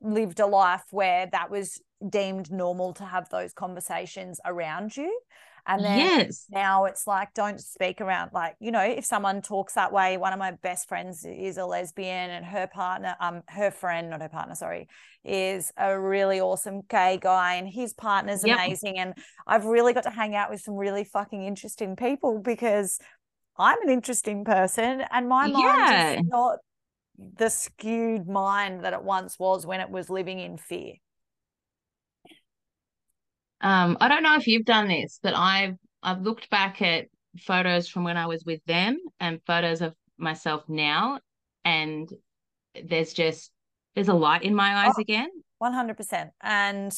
lived 0.00 0.38
a 0.40 0.46
life 0.46 0.84
where 0.90 1.28
that 1.32 1.50
was 1.50 1.80
deemed 2.08 2.50
normal 2.52 2.92
to 2.94 3.04
have 3.04 3.28
those 3.28 3.52
conversations 3.52 4.38
around 4.44 4.96
you 4.96 5.20
and 5.66 5.84
then 5.84 5.98
yes. 5.98 6.46
now 6.50 6.84
it's 6.84 7.06
like 7.06 7.32
don't 7.34 7.60
speak 7.60 8.00
around 8.00 8.30
like 8.32 8.54
you 8.60 8.70
know 8.72 8.80
if 8.82 9.04
someone 9.04 9.40
talks 9.40 9.74
that 9.74 9.92
way 9.92 10.16
one 10.16 10.32
of 10.32 10.38
my 10.38 10.50
best 10.62 10.88
friends 10.88 11.24
is 11.24 11.56
a 11.56 11.64
lesbian 11.64 12.30
and 12.30 12.44
her 12.44 12.66
partner 12.66 13.14
um 13.20 13.42
her 13.48 13.70
friend 13.70 14.10
not 14.10 14.20
her 14.20 14.28
partner 14.28 14.54
sorry 14.54 14.88
is 15.24 15.72
a 15.76 15.98
really 15.98 16.40
awesome 16.40 16.80
gay 16.88 17.18
guy 17.20 17.54
and 17.54 17.68
his 17.68 17.92
partner's 17.92 18.44
Yep. 18.44 18.56
amazing 18.56 18.98
and 18.98 19.14
i've 19.46 19.64
really 19.64 19.92
got 19.92 20.02
to 20.02 20.10
hang 20.10 20.34
out 20.34 20.50
with 20.50 20.60
some 20.60 20.74
really 20.74 21.04
fucking 21.04 21.44
interesting 21.44 21.94
people 21.94 22.40
because 22.40 22.98
i'm 23.56 23.80
an 23.82 23.90
interesting 23.90 24.44
person 24.44 25.04
and 25.10 25.28
my 25.28 25.46
mind 25.46 25.86
Yeah. 25.86 26.14
is 26.16 26.24
not 26.26 26.58
the 27.36 27.50
skewed 27.50 28.26
mind 28.26 28.84
that 28.84 28.92
it 28.94 29.02
once 29.04 29.38
was 29.38 29.64
when 29.64 29.80
it 29.80 29.90
was 29.90 30.10
living 30.10 30.40
in 30.40 30.56
fear 30.56 30.94
Um, 33.62 33.96
I 34.00 34.08
don't 34.08 34.22
know 34.22 34.36
if 34.36 34.46
you've 34.46 34.64
done 34.64 34.88
this, 34.88 35.18
but 35.22 35.34
I've 35.36 35.76
I've 36.02 36.22
looked 36.22 36.50
back 36.50 36.82
at 36.82 37.06
photos 37.40 37.88
from 37.88 38.04
when 38.04 38.16
I 38.16 38.26
was 38.26 38.44
with 38.44 38.60
them 38.66 38.98
and 39.20 39.40
photos 39.46 39.80
of 39.82 39.94
myself 40.18 40.64
now, 40.68 41.20
and 41.64 42.08
there's 42.84 43.12
just 43.12 43.50
there's 43.94 44.08
a 44.08 44.14
light 44.14 44.42
in 44.42 44.54
my 44.54 44.86
eyes 44.86 44.98
Oh. 44.98 45.00
again. 45.00 45.28
100% 45.58 46.30
and 46.42 46.92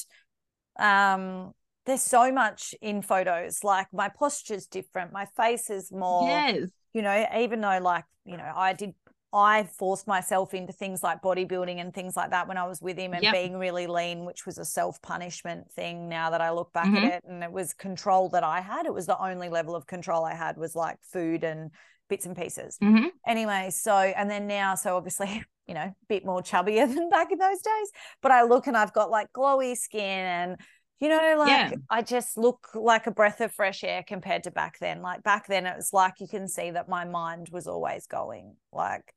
um 0.78 1.52
there's 1.86 2.02
so 2.02 2.32
much 2.32 2.74
in 2.80 3.02
photos 3.02 3.62
like 3.62 3.86
my 3.92 4.08
posture's 4.08 4.66
different 4.66 5.12
my 5.12 5.26
face 5.36 5.68
is 5.70 5.92
more 5.92 6.26
Yes. 6.26 6.70
you 6.94 7.02
know 7.02 7.26
even 7.36 7.60
though 7.60 7.78
like 7.82 8.04
you 8.24 8.36
know 8.38 8.50
i 8.56 8.72
did 8.72 8.94
i 9.34 9.64
forced 9.64 10.06
myself 10.06 10.54
into 10.54 10.72
things 10.72 11.02
like 11.02 11.20
bodybuilding 11.20 11.80
and 11.80 11.92
things 11.92 12.16
like 12.16 12.30
that 12.30 12.46
when 12.48 12.56
i 12.56 12.64
was 12.66 12.80
with 12.80 12.96
him 12.96 13.12
and 13.12 13.22
Yep. 13.24 13.32
being 13.34 13.56
really 13.58 13.86
lean 13.86 14.24
which 14.24 14.46
was 14.46 14.56
a 14.58 14.64
self-punishment 14.64 15.70
thing 15.72 16.08
now 16.08 16.30
that 16.30 16.40
i 16.40 16.50
look 16.50 16.72
back 16.72 16.86
Mhm. 16.86 16.98
at 16.98 17.04
it. 17.04 17.24
And 17.28 17.42
it 17.42 17.52
was 17.52 17.72
control 17.74 18.28
that 18.30 18.44
i 18.44 18.60
had. 18.60 18.86
It 18.86 18.94
was 18.94 19.06
the 19.06 19.20
only 19.20 19.48
level 19.48 19.74
of 19.74 19.86
control 19.86 20.24
i 20.24 20.34
had 20.34 20.56
was 20.56 20.74
like 20.76 20.98
food 21.02 21.44
and 21.44 21.70
bits 22.08 22.26
and 22.26 22.36
pieces. 22.36 22.76
Hmm 22.80 23.06
anyway 23.26 23.70
so 23.70 23.94
and 23.96 24.30
then 24.30 24.46
now 24.46 24.74
so 24.74 24.96
obviously 24.96 25.42
you 25.66 25.72
know 25.72 25.80
a 25.80 25.94
bit 26.08 26.24
more 26.26 26.42
chubbier 26.42 26.86
than 26.94 27.08
back 27.08 27.32
in 27.32 27.38
those 27.38 27.60
days. 27.62 27.90
But 28.22 28.32
i 28.32 28.42
look 28.42 28.66
and 28.66 28.76
i've 28.76 28.92
got 28.92 29.10
like 29.10 29.32
glowy 29.32 29.76
skin 29.76 30.00
and 30.02 30.56
you 31.00 31.08
know 31.08 31.34
like 31.38 31.48
Yeah. 31.48 31.72
i 31.90 32.02
just 32.02 32.36
look 32.38 32.68
like 32.74 33.06
a 33.06 33.10
breath 33.10 33.40
of 33.40 33.52
fresh 33.52 33.82
air 33.84 34.04
compared 34.06 34.44
to 34.44 34.50
back 34.50 34.78
then. 34.78 35.02
Like 35.02 35.22
back 35.22 35.46
then 35.46 35.66
it 35.66 35.76
was 35.76 35.92
like 35.92 36.14
you 36.20 36.28
can 36.28 36.48
see 36.48 36.70
that 36.70 36.88
my 36.88 37.04
mind 37.04 37.48
was 37.52 37.66
always 37.66 38.06
going 38.06 38.56
like 38.72 39.12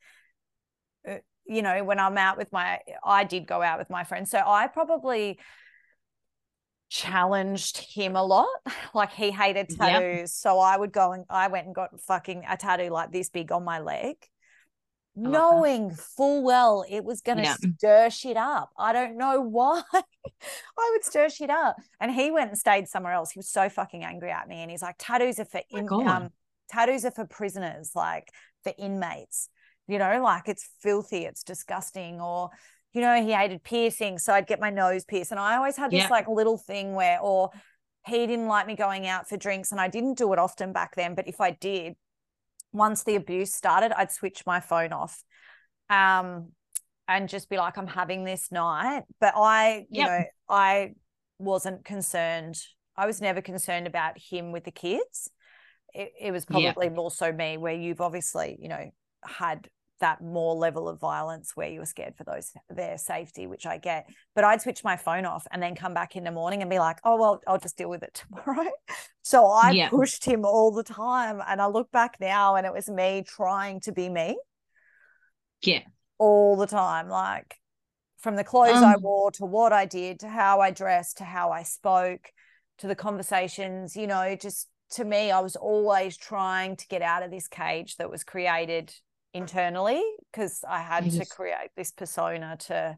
uh, 1.08 1.18
you 1.46 1.62
know 1.62 1.84
when 1.84 2.00
i'm 2.00 2.18
out 2.18 2.38
with 2.38 2.52
my 2.52 2.80
i 3.04 3.24
did 3.24 3.48
go 3.48 3.62
out 3.62 3.80
with 3.80 3.90
my 3.90 4.04
friends. 4.04 4.32
So 4.32 4.42
i 4.46 4.68
probably 4.68 5.40
challenged 6.90 7.78
him 7.78 8.16
a 8.16 8.24
lot. 8.24 8.48
Like 8.94 9.12
he 9.12 9.30
hated 9.32 9.70
tattoos. 9.70 10.34
So 10.34 10.60
i 10.60 10.76
would 10.76 10.92
go 10.92 11.12
and 11.12 11.26
i 11.30 11.48
went 11.48 11.68
and 11.68 11.76
got 11.76 12.00
fucking 12.02 12.44
a 12.50 12.58
tattoo 12.58 12.90
like 12.90 13.12
this 13.12 13.30
big 13.30 13.52
on 13.52 13.64
my 13.64 13.80
leg. 13.80 14.16
Knowing 15.18 15.92
full 15.92 16.44
well 16.44 16.86
it 16.90 17.04
was 17.04 17.22
going 17.22 17.38
to 17.40 17.44
Yeah. 17.44 17.56
stir 17.56 18.10
shit 18.10 18.38
up. 18.38 18.70
I 18.78 18.94
don't 18.94 19.18
know 19.18 19.42
why 19.58 19.82
i 19.94 20.90
would 20.94 21.04
stir 21.04 21.30
shit 21.30 21.50
up. 21.50 21.76
And 22.00 22.12
he 22.12 22.32
went 22.32 22.50
and 22.50 22.58
stayed 22.58 22.88
somewhere 22.88 23.14
else. 23.14 23.32
He 23.32 23.40
was 23.40 23.50
so 23.50 23.70
fucking 23.70 24.04
angry 24.04 24.32
at 24.32 24.48
me 24.48 24.58
and 24.62 24.70
he's 24.72 24.82
like 24.82 24.96
tattoos 25.00 25.40
are 25.40 25.46
for 25.46 25.62
in, 25.70 25.88
um 26.08 26.30
tattoos 26.70 27.06
are 27.06 27.12
for 27.12 27.26
prisoners 27.26 27.92
like 27.96 28.30
for 28.64 28.74
inmates. 28.78 29.50
You 29.88 30.00
know 30.00 30.22
like 30.22 30.48
it's 30.48 30.70
filthy 30.82 31.26
it's 31.26 31.44
disgusting 31.44 32.20
or 32.22 32.50
you 32.94 33.02
know 33.02 33.22
he 33.24 33.32
hated 33.32 33.64
piercing 33.64 34.18
so 34.18 34.34
i'd 34.34 34.48
get 34.48 34.60
my 34.60 34.70
nose 34.70 35.06
pierced. 35.06 35.32
And 35.32 35.40
i 35.40 35.56
always 35.58 35.78
had 35.78 35.92
this 35.92 36.02
Yeah. 36.04 36.10
like 36.10 36.28
little 36.28 36.58
thing 36.58 36.94
where 36.94 37.20
or 37.22 37.50
he 38.06 38.26
didn't 38.28 38.48
like 38.48 38.68
me 38.68 38.76
going 38.76 39.08
out 39.08 39.28
for 39.30 39.38
drinks 39.38 39.72
and 39.72 39.82
i 39.82 39.88
didn't 39.88 40.18
do 40.18 40.32
it 40.34 40.40
often 40.40 40.72
back 40.74 40.96
then 40.96 41.16
but 41.16 41.28
if 41.28 41.40
i 41.42 41.52
did 41.52 41.96
once 42.74 43.04
the 43.04 43.16
abuse 43.16 43.54
started 43.54 43.92
i'd 43.98 44.12
switch 44.12 44.44
my 44.46 44.60
phone 44.60 44.94
off 44.94 45.24
um 45.90 46.50
and 47.08 47.30
just 47.30 47.50
be 47.50 47.58
like 47.58 47.78
i'm 47.78 47.88
having 47.88 48.24
this 48.24 48.52
night. 48.52 49.04
But 49.20 49.34
i 49.36 49.86
you 49.90 50.00
Yep. 50.00 50.08
know 50.08 50.24
i 50.50 50.94
wasn't 51.40 51.86
concerned. 51.86 52.60
I 52.96 53.06
was 53.06 53.22
never 53.22 53.42
concerned 53.42 53.86
about 53.86 54.18
him 54.18 54.52
with 54.52 54.64
the 54.64 54.72
kids. 54.72 55.30
It, 55.94 56.12
it 56.20 56.32
was 56.32 56.46
probably 56.46 56.90
more 56.90 57.12
so 57.12 57.32
me 57.32 57.58
where 57.58 57.76
you've 57.76 58.02
obviously 58.02 58.58
you 58.60 58.70
know 58.70 58.92
had 59.24 59.70
that 60.00 60.22
more 60.22 60.56
level 60.56 60.88
of 60.88 61.00
violence 61.00 61.52
where 61.56 61.70
you 61.70 61.80
were 61.80 61.86
scared 61.86 62.16
for 62.16 62.24
those 62.24 62.52
their 62.70 62.98
safety 62.98 63.48
which 63.48 63.66
i 63.66 63.78
get 63.78 64.08
but 64.36 64.44
i'd 64.44 64.62
switch 64.62 64.84
my 64.84 64.96
phone 64.96 65.26
off 65.26 65.48
and 65.52 65.62
then 65.62 65.76
come 65.76 65.94
back 65.94 66.16
in 66.16 66.24
the 66.24 66.32
morning 66.32 66.62
and 66.62 66.70
be 66.70 66.80
like 66.80 66.98
oh 67.04 67.18
well 67.18 67.42
i'll 67.48 67.60
just 67.60 67.78
deal 67.78 67.90
with 67.90 68.04
it 68.04 68.14
tomorrow 68.46 68.70
so 69.24 69.46
i 69.52 69.74
Yeah. 69.74 69.90
pushed 69.90 70.26
him 70.26 70.46
all 70.46 70.72
the 70.72 70.84
time 70.84 71.42
and 71.48 71.62
i 71.62 71.66
look 71.68 71.92
back 71.92 72.18
now 72.20 72.56
and 72.56 72.66
it 72.66 72.74
was 72.74 72.90
me 72.90 73.24
trying 73.28 73.80
to 73.80 73.92
be 73.92 74.10
me 74.10 74.38
Yeah. 75.62 75.82
all 76.18 76.56
the 76.56 76.68
time 76.68 77.10
like 77.10 77.56
from 78.18 78.36
the 78.36 78.44
clothes 78.44 78.82
I 78.82 78.96
Um. 78.96 79.02
wore 79.02 79.32
to 79.34 79.46
what 79.46 79.72
I 79.72 79.86
did 79.86 80.20
to 80.22 80.28
how 80.28 80.60
I 80.60 80.72
dressed 80.72 81.18
to 81.18 81.24
how 81.24 81.52
I 81.52 81.64
spoke 81.64 82.32
to 82.80 82.88
the 82.88 82.96
conversations, 82.96 83.96
you 83.96 84.08
know, 84.08 84.36
just 84.36 84.68
to 84.92 85.06
me, 85.06 85.32
I 85.32 85.40
was 85.40 85.56
always 85.56 86.18
trying 86.18 86.76
to 86.78 86.88
get 86.88 87.02
out 87.02 87.24
of 87.24 87.32
this 87.32 87.48
cage 87.48 87.98
that 87.98 88.10
was 88.10 88.24
created 88.24 88.94
internally 89.34 90.02
because 90.32 90.64
I 90.68 90.80
had 90.82 91.10
to 91.12 91.26
create 91.26 91.70
this 91.76 91.92
persona 91.92 92.58
to 92.68 92.98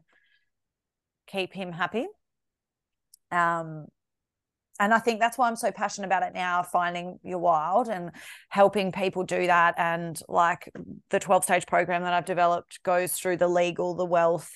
keep 1.26 1.52
him 1.52 1.72
happy. 1.72 2.06
Um, 3.30 3.86
and 4.78 4.94
I 4.94 4.98
think 4.98 5.20
that's 5.20 5.36
why 5.36 5.46
I'm 5.46 5.56
so 5.56 5.70
passionate 5.70 6.06
about 6.06 6.22
it 6.22 6.32
now, 6.32 6.62
finding 6.62 7.18
your 7.22 7.38
wild 7.38 7.88
and 7.88 8.12
helping 8.48 8.92
people 8.92 9.24
do 9.24 9.46
that. 9.46 9.74
And 9.76 10.18
like 10.26 10.72
the 11.10 11.20
12 11.20 11.44
stage 11.44 11.66
program 11.66 12.02
that 12.02 12.14
I've 12.14 12.24
developed 12.24 12.82
goes 12.82 13.12
through 13.12 13.36
the 13.36 13.48
legal, 13.48 13.94
the 13.94 14.06
wealth, 14.06 14.50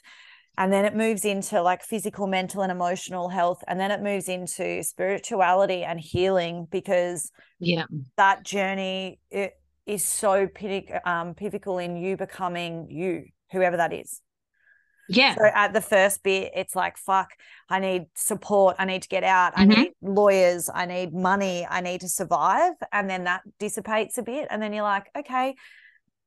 and 0.56 0.72
then 0.72 0.86
it 0.86 0.96
moves 0.96 1.26
into 1.26 1.60
like 1.60 1.82
physical, 1.82 2.26
mental, 2.26 2.62
and 2.62 2.72
emotional 2.72 3.28
health. 3.28 3.62
And 3.68 3.78
then 3.78 3.90
it 3.90 4.02
moves 4.02 4.28
into 4.28 4.82
spirituality 4.82 5.84
and 5.84 6.00
healing 6.00 6.68
because 6.70 7.30
Yeah. 7.58 7.84
that 8.16 8.44
journey 8.44 9.20
it 9.30 9.52
is 9.86 10.04
so 10.04 10.46
pivotal, 10.46 11.00
um, 11.04 11.34
pivotal 11.34 11.78
in 11.78 11.96
you 11.96 12.16
becoming 12.16 12.88
you, 12.90 13.26
whoever 13.52 13.76
that 13.76 13.92
is. 13.92 14.20
Yeah. 15.08 15.34
So 15.36 15.44
at 15.44 15.74
the 15.74 15.80
first 15.82 16.22
bit, 16.22 16.52
it's 16.54 16.74
like, 16.74 16.96
fuck, 16.96 17.28
I 17.68 17.78
need 17.78 18.06
support. 18.14 18.76
I 18.78 18.86
need 18.86 19.02
to 19.02 19.08
get 19.08 19.24
out. 19.24 19.52
I 19.54 19.64
Mhm. 19.64 19.84
need 19.84 19.92
lawyers. 20.00 20.70
I 20.72 20.86
need 20.86 21.12
money. 21.12 21.66
I 21.68 21.80
need 21.82 22.00
to 22.00 22.08
survive. 22.08 22.72
And 22.90 23.10
then 23.10 23.24
that 23.24 23.42
dissipates 23.58 24.16
a 24.16 24.22
bit. 24.22 24.48
And 24.50 24.62
then 24.62 24.72
you're 24.72 24.82
like, 24.82 25.10
okay, 25.14 25.56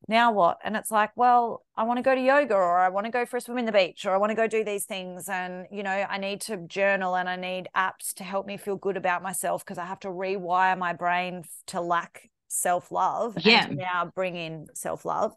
now 0.08 0.32
what? 0.32 0.60
And 0.64 0.76
it's 0.78 0.92
like, 0.92 1.12
well, 1.16 1.66
I 1.76 1.84
want 1.84 1.98
to 1.98 2.04
go 2.04 2.14
to 2.14 2.22
yoga 2.22 2.54
or 2.54 2.78
I 2.78 2.90
want 2.90 3.06
to 3.06 3.12
go 3.12 3.26
for 3.26 3.38
a 3.38 3.42
swim 3.42 3.58
in 3.58 3.66
the 3.66 3.72
beach 3.72 4.06
or 4.06 4.14
I 4.14 4.18
want 4.18 4.30
to 4.30 4.36
go 4.36 4.48
do 4.48 4.64
these 4.64 4.86
things. 4.86 5.28
And, 5.28 5.66
you 5.72 5.84
know, 5.84 6.06
I 6.10 6.18
need 6.18 6.42
to 6.42 6.58
journal 6.58 7.16
and 7.16 7.28
I 7.28 7.36
need 7.36 7.68
apps 7.76 8.14
to 8.16 8.24
help 8.24 8.46
me 8.46 8.58
feel 8.58 8.76
good 8.78 8.96
about 8.96 9.24
myself 9.24 9.66
because 9.66 9.78
I 9.80 9.86
have 9.86 10.00
to 10.02 10.10
rewire 10.10 10.78
my 10.78 10.94
brain 10.94 11.44
to 11.68 11.82
lack 11.82 12.30
self 12.48 12.92
love 12.92 13.38
Yeah. 13.44 13.68
and 13.68 13.78
now 13.78 14.12
bring 14.16 14.36
in 14.36 14.68
self 14.74 15.06
love. 15.06 15.36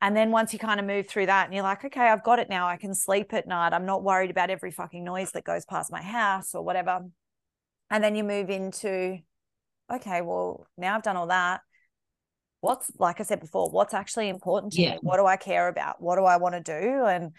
And 0.00 0.16
then 0.16 0.30
once 0.30 0.52
you 0.52 0.58
kind 0.60 0.78
of 0.78 0.86
move 0.86 1.08
through 1.08 1.26
that 1.26 1.46
and 1.46 1.54
you're 1.54 1.64
like, 1.64 1.84
okay, 1.84 2.08
I've 2.08 2.22
got 2.22 2.38
it 2.38 2.48
now. 2.48 2.68
I 2.68 2.76
can 2.76 2.94
sleep 2.94 3.34
at 3.34 3.48
night. 3.48 3.72
I'm 3.72 3.86
not 3.86 4.04
worried 4.04 4.30
about 4.30 4.48
every 4.50 4.70
fucking 4.70 5.02
noise 5.02 5.32
that 5.32 5.44
goes 5.44 5.64
past 5.64 5.90
my 5.90 6.02
house 6.02 6.54
or 6.54 6.62
whatever. 6.62 7.00
And 7.90 8.04
then 8.04 8.14
you 8.14 8.22
move 8.22 8.48
into, 8.48 9.18
okay, 9.92 10.20
well, 10.20 10.66
now 10.76 10.94
I've 10.94 11.02
done 11.02 11.16
all 11.16 11.26
that. 11.28 11.62
What's, 12.60 12.92
like 12.98 13.18
I 13.20 13.24
said 13.24 13.40
before, 13.40 13.70
what's 13.70 13.94
actually 13.94 14.28
important 14.28 14.74
to 14.74 14.82
Yeah. 14.82 14.92
me? 14.92 14.98
What 15.02 15.16
do 15.16 15.26
I 15.26 15.36
care 15.36 15.66
about? 15.66 16.00
What 16.00 16.16
do 16.16 16.24
I 16.24 16.36
want 16.36 16.54
to 16.54 16.60
do? 16.60 17.04
And, 17.06 17.32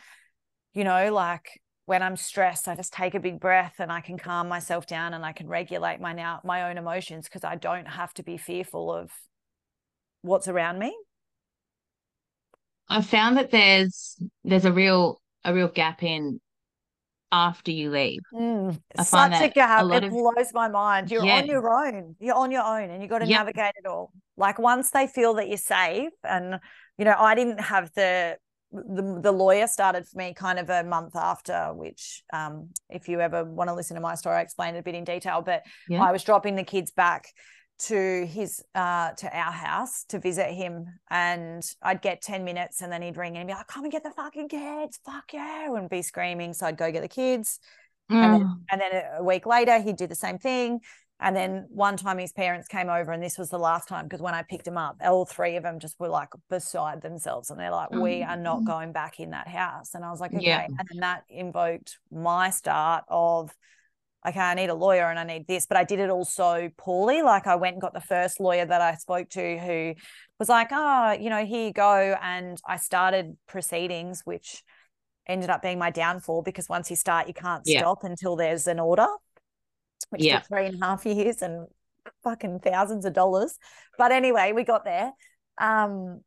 you 0.73 0.84
know, 0.84 1.13
like 1.13 1.61
when 1.90 2.03
I'm 2.03 2.16
stressed, 2.18 2.68
I 2.68 2.76
just 2.76 2.94
take 2.94 3.16
a 3.16 3.20
big 3.20 3.40
breath 3.40 3.78
and 3.80 3.91
I 3.91 3.99
can 3.99 4.20
calm 4.20 4.48
myself 4.48 4.86
down 4.86 5.16
and 5.16 5.26
I 5.26 5.32
can 5.32 5.48
regulate 5.48 5.99
my 5.99 6.14
now 6.14 6.40
my 6.44 6.70
own 6.70 6.78
emotions 6.78 7.26
because 7.26 7.44
I 7.44 7.56
don't 7.56 7.88
have 7.88 8.14
to 8.14 8.24
be 8.24 8.38
fearful 8.38 8.94
of 8.94 9.10
what's 10.22 10.48
around 10.48 10.78
me. 10.78 10.95
I've 12.90 13.07
found 13.07 13.38
that 13.38 13.49
there's 13.49 14.18
there's 14.44 14.66
a 14.66 14.72
real 14.72 15.20
a 15.44 15.52
real 15.52 15.68
gap 15.68 16.03
in 16.03 16.40
after 17.32 17.72
you 17.72 17.90
leave. 17.90 18.22
Mm, 18.36 18.80
I 18.95 19.03
find 19.03 19.34
such 19.34 19.41
a 19.41 19.45
a 19.45 19.49
gap. 19.49 19.84
lot 19.86 20.03
It 20.03 20.03
of- 20.03 20.11
blows 20.11 20.53
my 20.53 20.68
mind. 20.68 21.10
You're 21.10 21.26
Yeah. 21.26 21.38
on 21.38 21.48
your 21.48 21.68
own. 21.88 22.16
You're 22.20 22.36
on 22.36 22.52
your 22.52 22.64
own 22.64 22.91
and 22.91 23.02
you 23.02 23.10
got 23.10 23.20
to 23.20 23.26
Yep. 23.26 23.40
navigate 23.40 23.74
it 23.78 23.88
all. 23.88 24.11
Like 24.38 24.60
once 24.60 24.91
they 24.91 25.07
feel 25.07 25.34
that 25.36 25.48
you're 25.48 25.57
safe 25.57 26.14
and 26.24 26.60
you 26.99 27.06
know, 27.06 27.16
I 27.18 27.34
didn't 27.34 27.61
have 27.61 27.91
the 27.95 28.38
the, 28.72 29.20
the 29.22 29.32
lawyer 29.32 29.68
started 29.68 30.08
for 30.08 30.18
me 30.18 30.34
kind 30.34 30.60
of 30.60 30.70
a 30.70 30.84
month 30.84 31.16
after, 31.16 31.74
which 31.74 32.24
um, 32.32 32.70
if 32.90 33.08
you 33.08 33.20
ever 33.20 33.44
want 33.44 33.70
to 33.70 33.74
listen 33.74 33.96
to 33.96 34.02
my 34.02 34.16
story, 34.16 34.38
I 34.38 34.41
explained 34.41 34.76
it 34.78 34.82
a 34.82 34.84
bit 34.84 34.96
in 34.96 35.04
detail. 35.04 35.41
But 35.41 35.64
Yeah. 35.88 36.04
I 36.04 36.12
was 36.12 36.24
dropping 36.24 36.56
the 36.56 36.64
kids 36.64 36.91
back 36.91 37.26
to 37.84 38.26
his 38.26 38.62
uh 38.76 39.12
to 39.14 39.28
our 39.34 39.54
house 39.54 40.04
to 40.10 40.20
visit 40.20 40.52
him 40.52 40.86
and 41.10 41.64
I'd 41.82 42.02
get 42.02 42.22
10 42.22 42.44
minutes 42.44 42.82
and 42.82 42.91
then 42.91 43.02
he'd 43.02 43.16
ring 43.16 43.38
and 43.38 43.48
be 43.48 43.54
like, 43.54 43.68
come 43.68 43.84
and 43.84 43.91
get 43.91 44.04
the 44.04 44.12
fucking 44.12 44.50
kids, 44.50 45.00
fuck 45.06 45.32
you, 45.32 45.76
and 45.78 45.90
be 45.90 46.02
screaming. 46.02 46.52
So 46.54 46.66
I'd 46.68 46.78
go 46.78 46.91
get 46.91 47.02
the 47.04 47.08
kids. 47.08 47.60
And 48.10 48.34
then, 48.34 48.41
Mm. 48.41 48.56
and 48.72 48.82
then 48.82 49.04
a 49.20 49.24
week 49.24 49.46
later, 49.46 49.80
he'd 49.80 49.96
do 49.96 50.08
the 50.08 50.16
same 50.16 50.40
thing. 50.40 50.82
And 51.22 51.36
then 51.36 51.66
one 51.70 51.98
time 51.98 52.18
his 52.18 52.32
parents 52.32 52.68
came 52.70 52.90
over, 52.90 53.12
and 53.12 53.22
this 53.22 53.38
was 53.38 53.50
the 53.50 53.60
last 53.60 53.90
time 53.90 54.06
because 54.06 54.22
when 54.22 54.34
I 54.34 54.44
picked 54.44 54.68
him 54.68 54.78
up, 54.78 54.98
all 55.04 55.26
three 55.26 55.58
of 55.58 55.64
them 55.64 55.80
just 55.80 56.00
were 56.00 56.08
like 56.08 56.30
beside 56.50 57.02
themselves. 57.02 57.50
And 57.50 57.60
they're 57.60 57.72
like, 57.72 57.91
We 57.91 58.24
are 58.24 58.38
not 58.38 58.62
Mm. 58.62 58.66
going 58.66 58.91
back 58.94 59.20
in 59.20 59.32
that 59.32 59.48
house. 59.48 59.96
And 59.96 60.06
I 60.06 60.12
was 60.12 60.22
like, 60.22 60.34
Okay. 60.34 60.46
Yeah. 60.46 60.66
And 60.78 60.88
then 60.90 61.00
that 61.02 61.24
invoked 61.30 62.00
my 62.10 62.50
start 62.52 63.04
of, 63.10 63.52
Okay, 64.28 64.40
I 64.40 64.54
need 64.54 64.70
a 64.70 64.76
lawyer 64.76 65.10
and 65.10 65.20
I 65.20 65.24
need 65.26 65.46
this. 65.48 65.66
But 65.66 65.78
I 65.78 65.84
did 65.84 66.00
it 66.00 66.10
all 66.10 66.26
so 66.26 66.70
poorly. 66.78 67.22
Like 67.22 67.48
I 67.48 67.56
went 67.56 67.74
and 67.76 67.82
got 67.82 67.94
the 67.94 68.02
first 68.02 68.40
lawyer 68.40 68.66
that 68.66 68.82
I 68.82 68.96
spoke 68.96 69.30
to 69.32 69.58
who 69.60 69.96
was 70.40 70.48
like, 70.48 70.70
Oh, 70.72 71.12
you 71.20 71.30
know, 71.30 71.46
here 71.46 71.66
you 71.68 71.74
go. 71.74 72.16
And 72.22 72.62
I 72.66 72.78
started 72.78 73.38
proceedings, 73.48 74.22
which 74.24 74.64
ended 75.28 75.50
up 75.50 75.62
being 75.62 75.80
my 75.80 75.91
downfall 75.91 76.41
because 76.44 76.68
once 76.70 76.90
you 76.90 76.96
start, 76.96 77.28
you 77.28 77.34
can't 77.34 77.66
Yeah. 77.68 77.82
stop 77.82 78.04
until 78.04 78.36
there's 78.36 78.68
an 78.68 78.80
order, 78.80 79.08
which 80.10 80.23
Yeah. 80.23 80.40
took 80.40 80.48
three 80.48 80.65
and 80.65 80.81
a 80.81 80.86
half 80.86 81.06
years 81.06 81.41
and 81.41 81.68
fucking 82.23 82.60
thousands 82.60 83.06
of 83.06 83.14
dollars. 83.14 83.57
But 83.98 84.11
anyway, 84.11 84.52
we 84.52 84.64
got 84.64 84.86
there. 84.86 85.14
Um, 85.57 86.22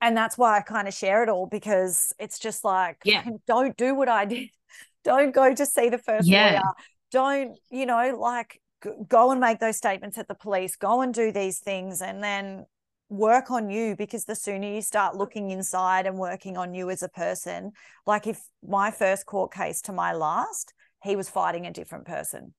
and 0.00 0.16
that's 0.16 0.38
why 0.38 0.56
I 0.56 0.60
kind 0.62 0.88
of 0.88 0.94
share 0.94 1.22
it 1.22 1.28
all 1.28 1.46
because 1.46 2.12
it's 2.18 2.38
just 2.38 2.64
like, 2.64 2.98
Yeah. 3.04 3.24
don't 3.46 3.76
do 3.76 3.94
what 3.94 4.08
I 4.08 4.24
did. 4.24 4.48
Don't 5.02 5.32
go 5.34 5.54
to 5.54 5.64
see 5.64 5.88
the 5.88 5.96
first 5.98 6.28
Yeah. 6.28 6.50
lawyer. 6.50 6.62
Don't, 7.10 7.58
you 7.70 7.86
know, 7.86 8.16
like 8.18 8.60
go 9.08 9.30
and 9.30 9.40
make 9.40 9.58
those 9.58 9.78
statements 9.78 10.18
at 10.18 10.28
the 10.28 10.34
police, 10.34 10.76
go 10.76 11.00
and 11.00 11.12
do 11.14 11.32
these 11.32 11.58
things 11.58 12.02
and 12.02 12.22
then 12.22 12.66
work 13.08 13.50
on 13.50 13.70
you 13.70 13.96
because 13.96 14.26
the 14.26 14.34
sooner 14.34 14.68
you 14.68 14.82
start 14.82 15.16
looking 15.16 15.50
inside 15.50 16.06
and 16.06 16.18
working 16.18 16.58
on 16.58 16.74
you 16.74 16.90
as 16.90 17.02
a 17.02 17.08
person, 17.08 17.72
like 18.06 18.26
if 18.26 18.40
my 18.62 18.90
first 18.90 19.24
court 19.24 19.52
case 19.52 19.80
to 19.82 19.92
my 19.92 20.12
last, 20.12 20.74
he 21.02 21.16
was 21.16 21.30
fighting 21.30 21.66
a 21.66 21.72
different 21.72 22.04
person. 22.04 22.54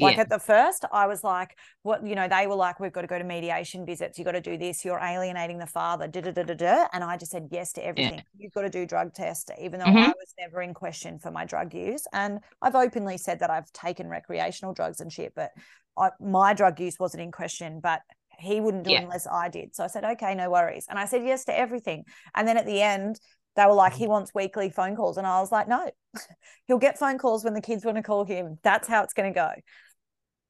Like 0.00 0.16
Yeah. 0.16 0.22
at 0.22 0.28
the 0.30 0.38
first, 0.40 0.84
I 0.92 1.06
was 1.06 1.22
like, 1.22 1.56
what, 1.82 2.04
you 2.04 2.14
know, 2.16 2.26
they 2.26 2.46
were 2.46 2.56
like, 2.56 2.80
we've 2.80 2.92
got 2.92 3.02
to 3.02 3.06
go 3.06 3.18
to 3.18 3.24
mediation 3.24 3.86
visits. 3.86 4.18
You've 4.18 4.26
got 4.26 4.32
to 4.32 4.40
do 4.40 4.56
this. 4.58 4.84
You're 4.84 4.98
alienating 4.98 5.58
the 5.58 5.66
father. 5.66 6.08
Da, 6.08 6.20
da, 6.20 6.32
da, 6.32 6.42
da, 6.42 6.54
da. 6.54 6.86
And 6.92 7.04
I 7.04 7.16
just 7.16 7.30
said 7.30 7.48
yes 7.52 7.72
to 7.74 7.86
everything. 7.86 8.22
You've 8.36 8.52
got 8.52 8.62
to 8.62 8.70
do 8.70 8.86
drug 8.86 9.14
tests, 9.14 9.50
even 9.60 9.78
though 9.78 9.86
I 9.86 9.92
Mhm. 9.92 10.06
was 10.16 10.34
never 10.38 10.62
in 10.62 10.74
question 10.74 11.18
for 11.20 11.30
my 11.30 11.44
drug 11.44 11.72
use. 11.74 12.06
And 12.12 12.40
I've 12.60 12.74
openly 12.74 13.18
said 13.18 13.38
that 13.38 13.50
I've 13.50 13.72
taken 13.72 14.08
recreational 14.08 14.74
drugs 14.74 15.00
and 15.00 15.12
shit, 15.12 15.32
but 15.36 15.52
I, 15.96 16.10
my 16.18 16.54
drug 16.54 16.80
use 16.80 16.98
wasn't 16.98 17.22
in 17.22 17.30
question. 17.30 17.78
But 17.78 18.02
he 18.36 18.60
wouldn't 18.60 18.82
do 18.82 18.90
Yeah. 18.90 19.00
it 19.00 19.04
unless 19.04 19.28
I 19.28 19.48
did. 19.48 19.76
So 19.76 19.84
I 19.84 19.86
said, 19.86 20.04
okay, 20.04 20.34
no 20.34 20.50
worries. 20.50 20.86
And 20.90 20.98
I 20.98 21.04
said 21.04 21.24
yes 21.24 21.44
to 21.44 21.56
everything. 21.56 22.04
And 22.34 22.48
then 22.48 22.56
at 22.56 22.66
the 22.66 22.82
end, 22.82 23.20
they 23.56 23.66
were 23.66 23.72
like, 23.74 23.92
he 23.94 24.06
wants 24.06 24.34
weekly 24.34 24.70
phone 24.70 24.96
calls. 24.96 25.16
And 25.16 25.26
I 25.26 25.40
was 25.40 25.52
like, 25.52 25.68
no, 25.68 25.90
he'll 26.66 26.78
get 26.78 26.98
phone 26.98 27.18
calls 27.18 27.44
when 27.44 27.54
the 27.54 27.60
kids 27.60 27.84
want 27.84 27.96
to 27.96 28.02
call 28.02 28.24
him. 28.24 28.58
That's 28.62 28.88
how 28.88 29.02
it's 29.02 29.14
going 29.14 29.32
to 29.32 29.34
go 29.34 29.50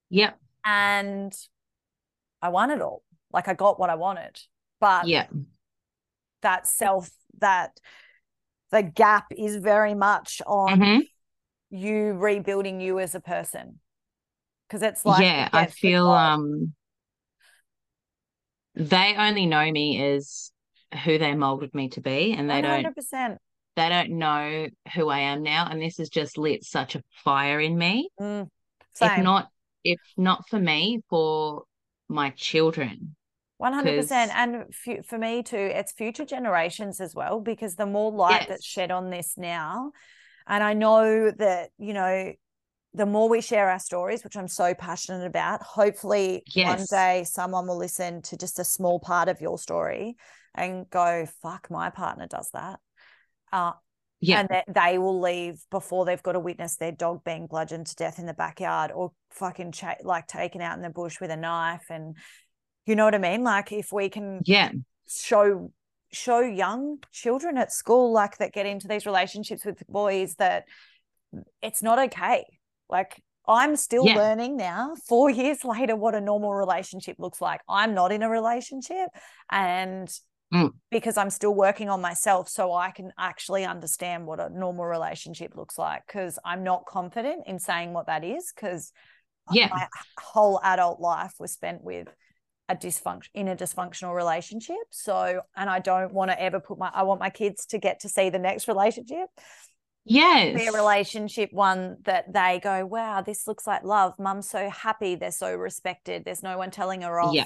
Yep. 0.09 0.39
and 0.63 1.33
I 2.41 2.49
won 2.49 2.71
it 2.71 2.81
all. 2.81 3.03
Like 3.31 3.47
I 3.47 3.53
got 3.53 3.79
what 3.79 3.89
I 3.89 3.95
wanted, 3.95 4.39
but 4.79 5.07
Yeah. 5.07 5.27
that 6.41 6.67
self, 6.67 7.09
that 7.39 7.71
the 8.71 8.83
gap 8.83 9.25
is 9.35 9.57
very 9.57 9.93
much 9.93 10.41
on 10.45 10.79
Mhm. 10.79 11.07
you 11.69 12.13
rebuilding 12.13 12.81
you 12.81 12.99
as 12.99 13.15
a 13.15 13.19
person. 13.19 13.79
Because 14.67 14.81
it's 14.81 15.05
like, 15.05 15.27
yeah, 15.27 15.49
I 15.53 15.67
feel 15.67 16.07
um 16.07 16.73
they 18.75 19.15
only 19.17 19.45
know 19.45 19.71
me 19.71 20.01
as 20.03 20.51
who 21.03 21.17
they 21.17 21.33
molded 21.33 21.73
me 21.73 21.89
to 21.89 22.01
be 22.01 22.33
and 22.33 22.49
they 22.49 22.61
don't 22.61 22.95
they 23.75 23.89
don't 23.89 24.11
know 24.11 24.67
who 24.93 25.09
I 25.09 25.19
am 25.19 25.43
now 25.43 25.67
and 25.69 25.81
this 25.81 25.97
has 25.97 26.09
just 26.09 26.37
lit 26.37 26.63
such 26.63 26.95
a 26.95 27.03
fire 27.23 27.59
in 27.59 27.77
me. 27.77 28.09
Mm, 28.19 28.47
If 29.01 29.17
not 29.17 29.49
if 29.83 29.99
not 30.17 30.47
for 30.49 30.59
me, 30.59 31.01
for 31.09 31.63
my 32.09 32.31
children. 32.31 33.15
100% 33.57 34.31
And 34.33 34.73
fu- 34.73 35.03
for 35.03 35.17
me 35.17 35.43
too, 35.43 35.57
it's 35.57 35.91
future 35.91 36.25
generations 36.25 36.99
as 36.99 37.15
well, 37.15 37.39
because 37.39 37.75
the 37.75 37.85
more 37.85 38.11
light 38.11 38.47
that's 38.47 38.65
shed 38.65 38.91
on 38.91 39.09
this 39.09 39.37
now, 39.37 39.91
and 40.47 40.63
I 40.63 40.73
know 40.73 41.31
that, 41.31 41.69
you 41.77 41.93
know, 41.93 42.33
the 42.93 43.05
more 43.05 43.27
we 43.29 43.41
share 43.41 43.69
our 43.69 43.79
stories, 43.79 44.23
which 44.23 44.37
I'm 44.37 44.47
so 44.47 44.73
passionate 44.73 45.25
about, 45.25 45.61
hopefully 45.61 46.43
one 46.67 46.85
day 46.89 47.23
someone 47.25 47.67
will 47.67 47.77
listen 47.77 48.21
to 48.23 48.37
just 48.37 48.57
a 48.59 48.63
small 48.63 48.99
part 48.99 49.27
of 49.29 49.41
your 49.41 49.57
story 49.57 50.15
and 50.55 50.89
go, 50.89 51.27
fuck, 51.41 51.69
my 51.69 51.89
partner 51.89 52.27
does 52.27 52.49
that. 52.53 52.79
Uh, 53.51 53.73
Yeah. 54.21 54.39
and 54.39 54.49
that 54.49 54.65
they 54.67 54.97
will 54.97 55.19
leave 55.19 55.59
before 55.69 56.05
they've 56.05 56.23
got 56.23 56.33
to 56.33 56.39
witness 56.39 56.77
their 56.77 56.91
dog 56.91 57.23
being 57.23 57.47
bludgeoned 57.47 57.87
to 57.87 57.95
death 57.95 58.17
in 58.19 58.25
the 58.25 58.33
backyard 58.33 58.91
or 58.91 59.11
fucking 59.31 59.71
cha- 59.73 60.01
like 60.03 60.27
taken 60.27 60.61
out 60.61 60.75
in 60.77 60.81
the 60.81 60.89
bush 60.89 61.19
with 61.21 61.29
a 61.31 61.37
knife 61.37 61.85
and 61.89 62.15
you 62.85 62.95
know 62.95 63.05
what 63.05 63.15
I 63.15 63.19
mean? 63.19 63.43
Like 63.43 63.71
if 63.71 63.91
we 63.91 64.09
can 64.09 64.41
yeah. 64.45 64.71
show 65.07 65.71
show 66.11 66.39
young 66.39 66.99
children 67.11 67.57
at 67.57 67.71
school 67.71 68.11
like 68.13 68.37
that 68.37 68.53
get 68.53 68.65
into 68.65 68.87
these 68.87 69.05
relationships 69.05 69.65
with 69.65 69.83
boys 69.87 70.35
that 70.35 70.63
it's 71.61 71.83
not 71.83 71.99
okay 71.99 72.45
like 72.89 73.21
i'm 73.47 73.75
still 73.75 74.05
Yeah. 74.05 74.15
learning 74.15 74.55
now 74.55 74.93
4 75.09 75.29
years 75.41 75.65
later 75.65 75.95
what 75.95 76.15
a 76.15 76.21
normal 76.21 76.53
relationship 76.53 77.17
looks 77.19 77.41
like 77.41 77.59
i'm 77.67 77.93
not 77.93 78.13
in 78.13 78.23
a 78.23 78.29
relationship 78.29 79.09
and 79.51 80.07
Mm. 80.55 80.71
because 80.89 81.17
i'm 81.17 81.29
still 81.29 81.53
working 81.53 81.89
on 81.89 82.01
myself 82.01 82.47
so 82.49 82.71
i 82.73 82.91
can 82.91 83.11
actually 83.17 83.65
understand 83.65 84.25
what 84.25 84.39
a 84.39 84.49
normal 84.49 84.85
relationship 84.85 85.55
looks 85.55 85.77
like 85.77 86.07
cuz 86.07 86.39
i'm 86.45 86.63
not 86.63 86.85
confident 86.85 87.43
in 87.47 87.59
saying 87.59 87.93
what 87.93 88.07
that 88.07 88.23
is 88.23 88.51
cuz 88.51 88.91
Yeah. 89.51 89.67
my 89.71 89.87
whole 90.19 90.59
adult 90.63 90.99
life 91.01 91.33
was 91.39 91.51
spent 91.51 91.83
with 91.83 92.07
a 92.67 92.75
dysfunction 92.75 93.29
in 93.35 93.47
a 93.47 93.55
dysfunctional 93.55 94.15
relationship. 94.15 94.85
So, 94.89 95.41
and 95.55 95.69
I 95.69 95.77
don't 95.79 96.11
want 96.11 96.31
to 96.31 96.41
ever 96.41 96.59
put 96.59 96.79
my, 96.79 96.89
I 96.91 97.03
want 97.03 97.19
my 97.19 97.29
kids 97.29 97.67
to 97.67 97.77
get 97.77 97.99
to 97.99 98.09
see 98.09 98.31
the 98.31 98.39
next 98.39 98.67
relationship, 98.67 99.29
Yes. 100.03 100.57
their 100.57 100.71
relationship 100.71 101.53
one 101.53 101.97
that 102.05 102.33
they 102.33 102.59
go, 102.63 102.85
wow, 102.85 103.21
this 103.21 103.45
looks 103.47 103.67
like 103.67 103.83
love. 103.83 104.13
Mum's 104.17 104.49
so 104.49 104.67
happy. 104.69 105.13
They're 105.15 105.31
so 105.31 105.53
respected. 105.55 106.25
There's 106.25 106.41
no 106.41 106.57
one 106.57 106.71
telling 106.71 107.01
her 107.03 107.19
off. 107.19 107.35
Yeah. 107.35 107.45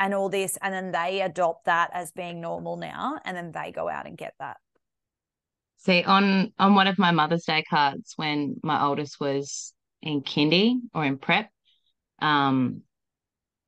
And 0.00 0.14
all 0.14 0.30
this, 0.30 0.56
and 0.62 0.72
then 0.72 0.92
they 0.92 1.20
adopt 1.20 1.66
that 1.66 1.90
as 1.92 2.10
being 2.10 2.40
normal 2.40 2.76
now, 2.76 3.20
and 3.24 3.36
then 3.36 3.52
they 3.52 3.70
go 3.70 3.88
out 3.88 4.06
and 4.06 4.16
get 4.16 4.32
that. 4.40 4.56
See, 5.76 6.02
on 6.02 6.52
on 6.58 6.74
one 6.74 6.86
of 6.86 6.98
my 6.98 7.10
Mother's 7.10 7.44
Day 7.44 7.62
cards 7.68 8.14
when 8.16 8.56
my 8.62 8.82
oldest 8.82 9.20
was 9.20 9.74
in 10.00 10.22
kindy 10.22 10.76
or 10.94 11.04
in 11.04 11.18
prep, 11.18 11.50
um, 12.20 12.80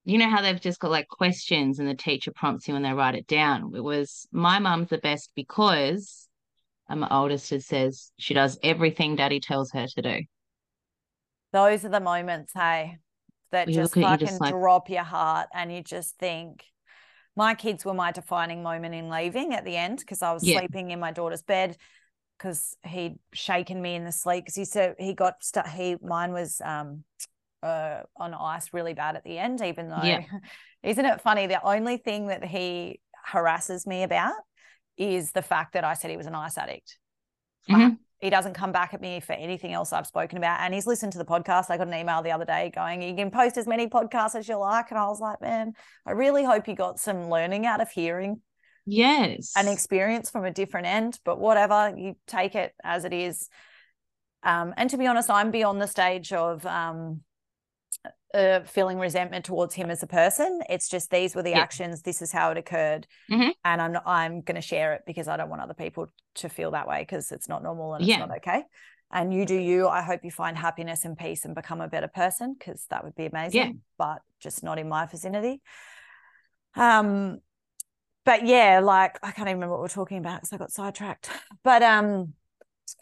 you 0.05 0.19
know 0.19 0.29
how 0.29 0.43
they've 0.43 0.61
just 0.61 0.81
got 0.81 0.91
like 0.91 1.09
questions 1.09 1.79
and 1.79 1.89
the 1.89 1.95
teacher 1.95 2.33
prompts 2.35 2.67
you 2.67 2.75
when 2.75 2.83
they 2.83 2.93
write 2.93 3.15
it 3.15 3.27
down. 3.27 3.73
It 3.75 3.85
was 3.85 4.27
my 4.33 4.59
mum's 4.59 4.89
the 4.89 4.99
best 4.99 5.33
because 5.37 6.29
and 6.89 7.01
my 7.01 7.09
oldest 7.11 7.49
says 7.49 8.13
she 8.19 8.35
does 8.35 8.59
everything 8.63 9.17
daddy 9.17 9.41
tells 9.41 9.71
her 9.73 9.87
to 9.87 10.03
do. 10.03 10.21
Those 11.53 11.85
are 11.85 11.91
the 11.91 12.01
moments, 12.01 12.53
hey, 12.55 12.99
that 13.53 13.69
You 13.69 13.74
just 13.74 13.97
look 13.97 14.05
at 14.05 14.15
it, 14.15 14.23
you 14.23 14.27
fucking 14.27 14.27
just 14.29 14.41
like- 14.41 14.51
drop 14.53 14.91
your 14.91 15.05
heart, 15.05 15.49
and 15.55 15.73
you 15.73 15.83
just 15.83 16.19
think. 16.19 16.65
My 17.35 17.55
kids 17.55 17.83
were 17.83 17.95
my 17.95 18.12
defining 18.12 18.62
moment 18.62 18.95
in 18.95 19.09
leaving 19.09 19.55
at 19.55 19.65
the 19.65 19.74
end 19.74 20.01
because 20.01 20.20
I 20.20 20.33
was 20.35 20.47
Yeah. 20.47 20.59
sleeping 20.59 20.91
in 20.91 21.01
my 21.01 21.12
daughter's 21.12 21.41
bed 21.43 21.79
because 22.37 22.77
he'd 22.85 23.19
shaken 23.33 23.81
me 23.81 23.95
in 23.95 24.05
the 24.05 24.12
sleep 24.12 24.45
because 24.45 24.55
he 24.57 24.66
said 24.66 24.97
he 24.99 25.15
got 25.15 25.43
stu- 25.43 25.62
he 25.74 25.97
mine 26.03 26.33
was 26.35 26.61
um 26.62 27.05
uh 27.62 28.03
on 28.19 28.35
ice 28.35 28.74
really 28.74 28.93
bad 28.93 29.16
at 29.16 29.24
the 29.24 29.39
end 29.39 29.62
even 29.62 29.89
though 29.89 30.03
Yeah. 30.03 30.24
isn't 30.83 31.07
it 31.07 31.23
funny 31.23 31.47
the 31.47 31.62
only 31.65 31.97
thing 31.97 32.27
that 32.27 32.45
he 32.45 33.01
harasses 33.24 33.87
me 33.87 34.03
about 34.03 34.35
is 34.99 35.33
the 35.33 35.41
fact 35.43 35.73
that 35.73 35.85
I 35.85 35.95
said 35.95 36.11
he 36.11 36.19
was 36.19 36.27
an 36.27 36.35
ice 36.35 36.59
addict. 36.59 36.99
Mhm. 37.70 37.99
He 38.23 38.31
doesn't 38.31 38.55
come 38.55 38.70
back 38.70 38.94
at 38.94 39.01
me 39.01 39.19
for 39.19 39.32
anything 39.32 39.73
else 39.73 39.93
I've 39.93 40.07
spoken 40.07 40.39
about. 40.39 40.61
And 40.61 40.73
he's 40.73 40.86
listened 40.86 41.12
to 41.12 41.19
the 41.19 41.24
podcast. 41.24 41.70
I 41.70 41.77
got 41.77 41.89
an 41.89 41.94
email 41.94 42.23
the 42.23 42.31
other 42.31 42.44
day 42.44 42.70
going, 42.73 43.03
You 43.03 43.16
can 43.16 43.32
post 43.32 43.59
as 43.59 43.66
many 43.66 43.89
podcasts 43.89 44.36
as 44.36 44.49
you 44.49 44.57
like. 44.57 44.90
And 44.90 44.99
I 44.99 45.07
was 45.09 45.19
like, 45.19 45.40
Man, 45.40 45.73
I 46.07 46.12
really 46.12 46.44
hope 46.44 46.69
you 46.69 46.77
got 46.77 47.01
some 47.01 47.28
learning 47.28 47.66
out 47.66 47.81
of 47.81 47.90
hearing 47.90 48.40
Yes. 48.86 49.53
an 49.57 49.66
experience 49.66 50.31
from 50.31 50.44
a 50.44 50.53
different 50.53 50.86
end, 50.86 51.19
but 51.24 51.40
whatever, 51.40 51.94
you 51.97 52.15
take 52.28 52.55
it 52.55 52.73
as 52.82 53.05
it 53.05 53.12
is. 53.12 53.49
Um, 54.44 54.73
and 54.77 54.89
to 54.90 54.97
be 54.97 55.07
honest, 55.09 55.28
I'm 55.28 55.51
beyond 55.51 55.81
the 55.81 55.86
stage 55.86 56.32
of 56.32 56.65
um, 56.65 57.23
uh, 58.35 58.61
feeling 58.61 58.99
resentment 58.99 59.45
towards 59.45 59.74
him 59.74 59.91
as 59.91 60.03
a 60.03 60.07
person. 60.07 60.61
It's 60.69 60.89
just 60.89 61.11
these 61.11 61.35
were 61.35 61.43
the 61.43 61.51
Yeah. 61.51 61.61
actions. 61.61 62.03
This 62.03 62.23
is 62.23 62.33
how 62.33 62.51
it 62.51 62.57
occurred, 62.57 63.07
Mhm. 63.31 63.53
and 63.65 63.83
I'm 63.83 63.99
I'm 64.07 64.41
going 64.41 64.55
to 64.57 64.62
share 64.62 64.95
it 64.95 65.03
because 65.07 65.29
I 65.29 65.37
don't 65.37 65.51
want 65.51 65.61
other 65.62 65.74
people 65.74 66.07
to 66.37 66.49
feel 66.49 66.70
that 66.73 66.89
way 66.89 67.03
because 67.03 67.31
it's 67.31 67.49
not 67.49 67.62
normal 67.62 67.95
and 67.95 68.05
Yeah. 68.05 68.15
it's 68.16 68.29
not 68.29 68.37
okay. 68.39 68.65
And 69.11 69.35
you 69.35 69.45
do 69.45 69.55
you. 69.55 69.89
I 69.89 70.01
hope 70.01 70.24
you 70.24 70.31
find 70.31 70.57
happiness 70.57 71.05
and 71.05 71.19
peace 71.19 71.45
and 71.45 71.55
become 71.55 71.83
a 71.83 71.89
better 71.89 72.09
person 72.09 72.55
because 72.59 72.87
that 72.87 73.05
would 73.05 73.15
be 73.15 73.27
amazing. 73.27 73.61
Yeah. 73.61 73.73
But 73.99 74.23
just 74.41 74.62
not 74.62 74.79
in 74.79 74.89
my 74.89 75.05
vicinity. 75.05 75.61
Um, 76.74 77.41
but 78.24 78.47
yeah, 78.47 78.81
like 78.81 79.19
I 79.23 79.31
can't 79.33 79.49
even 79.49 79.57
remember 79.59 79.73
what 79.74 79.81
we're 79.83 79.89
talking 79.89 80.19
about 80.19 80.41
because 80.41 80.53
I 80.53 80.57
got 80.57 80.70
sidetracked. 80.70 81.29
But 81.62 81.83
um, 81.83 82.35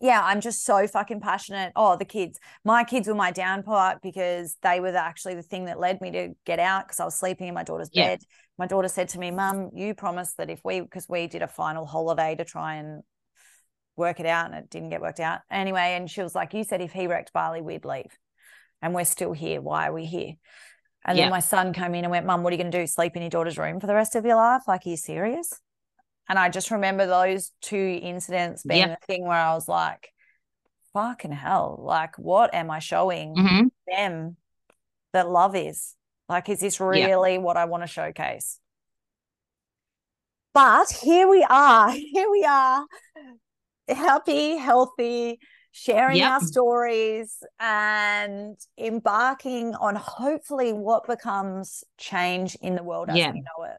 yeah, 0.01 0.23
I'm 0.23 0.41
just 0.41 0.65
so 0.65 0.87
fucking 0.87 1.21
passionate. 1.21 1.73
Oh, 1.77 1.97
the 1.97 2.05
kids. 2.05 2.39
My 2.65 2.85
kids 2.85 3.07
were 3.09 3.15
my 3.15 3.31
down 3.31 3.63
part 3.63 4.01
because 4.03 4.57
they 4.63 4.81
were 4.81 4.93
the, 4.93 4.99
actually 4.99 5.35
the 5.35 5.43
thing 5.43 5.67
that 5.67 5.79
led 5.79 6.01
me 6.01 6.11
to 6.13 6.29
get 6.47 6.59
out 6.59 6.87
because 6.87 7.01
I 7.01 7.05
was 7.05 7.15
sleeping 7.15 7.49
in 7.49 7.55
my 7.55 7.65
daughter's 7.65 7.91
Yeah. 7.93 8.09
bed. 8.09 8.21
My 8.59 8.67
daughter 8.67 8.89
said 8.89 9.09
to 9.11 9.19
me, 9.19 9.31
Mum, 9.31 9.71
you 9.75 9.95
promised 9.95 10.37
that 10.39 10.51
if 10.51 10.61
we, 10.65 10.81
because 10.81 11.09
we 11.09 11.27
did 11.27 11.43
a 11.43 11.49
final 11.49 11.87
holiday 11.87 12.35
to 12.37 12.45
try 12.45 12.77
and 12.77 13.03
work 13.97 14.21
it 14.21 14.27
out 14.27 14.47
and 14.47 14.55
it 14.55 14.71
didn't 14.71 14.91
get 14.91 15.01
worked 15.03 15.21
out. 15.21 15.41
Anyway, 15.51 15.95
and 15.97 16.11
she 16.11 16.23
was 16.23 16.35
like, 16.35 16.55
You 16.55 16.65
said 16.65 16.81
if 16.81 16.93
he 16.93 17.07
wrecked 17.07 17.33
Bali, 17.33 17.61
we'd 17.61 17.85
leave. 17.85 18.17
And 18.81 18.95
we're 18.95 19.05
still 19.05 19.33
here. 19.33 19.61
Why 19.61 19.89
are 19.89 19.93
we 19.93 20.07
here? 20.07 20.35
And 21.05 21.19
Yeah. 21.19 21.25
then 21.25 21.31
my 21.31 21.41
son 21.41 21.73
came 21.73 21.95
in 21.95 22.05
and 22.05 22.11
went, 22.11 22.27
Mum, 22.27 22.43
what 22.43 22.53
are 22.53 22.57
you 22.57 22.63
going 22.63 22.73
to 22.73 22.81
do? 22.81 22.87
Sleep 22.87 23.17
in 23.17 23.23
your 23.23 23.31
daughter's 23.31 23.59
room 23.59 23.81
for 23.81 23.87
the 23.87 23.95
rest 23.95 24.15
of 24.15 24.25
your 24.25 24.37
life? 24.37 24.63
Like, 24.67 24.87
are 24.87 24.91
you 24.91 24.97
serious? 24.97 25.53
And 26.31 26.39
I 26.39 26.49
just 26.49 26.71
remember 26.71 27.07
those 27.07 27.51
two 27.61 27.99
incidents 28.01 28.63
being 28.63 28.89
Yep. 28.89 29.01
the 29.01 29.07
thing 29.07 29.25
where 29.27 29.37
I 29.37 29.53
was 29.55 29.67
like, 29.67 30.15
fucking 30.93 31.33
hell, 31.33 31.77
like, 31.83 32.17
what 32.21 32.55
am 32.55 32.71
I 32.71 32.79
showing 32.79 33.35
Mhm. 33.35 33.71
them 33.89 34.37
that 35.13 35.29
love 35.29 35.57
is? 35.57 35.97
Like, 36.29 36.49
is 36.49 36.61
this 36.61 36.79
really 36.79 37.39
what 37.39 37.57
I 37.57 37.65
want 37.65 37.83
to 37.83 37.89
showcase? 37.89 38.61
But 40.55 40.93
here 40.93 41.27
we 41.27 41.43
are. 41.43 41.91
Here 42.13 42.31
we 42.31 42.45
are, 42.45 42.87
happy, 43.89 44.57
healthy, 44.57 45.41
sharing 45.73 46.19
Yep. 46.19 46.31
our 46.31 46.41
stories 46.41 47.43
and 47.59 48.57
embarking 48.79 49.75
on 49.75 49.97
hopefully 49.97 50.73
what 50.73 51.09
becomes 51.09 51.83
change 51.99 52.55
in 52.57 52.77
the 52.77 52.85
world 52.85 53.11
as 53.11 53.17
Yeah. 53.17 53.33
we 53.33 53.41
know 53.41 53.65
it. 53.65 53.79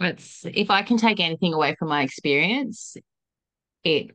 It's 0.00 0.44
if 0.44 0.70
I 0.70 0.82
can 0.82 0.96
take 0.96 1.20
anything 1.20 1.54
away 1.54 1.74
from 1.78 1.88
my 1.88 2.02
experience, 2.02 2.96
it 3.82 4.10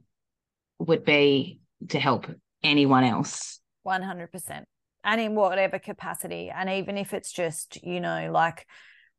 would 0.79 1.05
be 1.05 1.59
to 1.89 1.99
help 1.99 2.27
anyone 2.63 3.03
else. 3.03 3.59
100% 3.85 4.63
and 5.03 5.21
in 5.21 5.35
whatever 5.35 5.79
capacity. 5.79 6.51
And 6.53 6.69
even 6.69 6.97
if 6.97 7.13
it's 7.13 7.31
just 7.31 7.83
you 7.83 7.99
know 7.99 8.29
like 8.31 8.67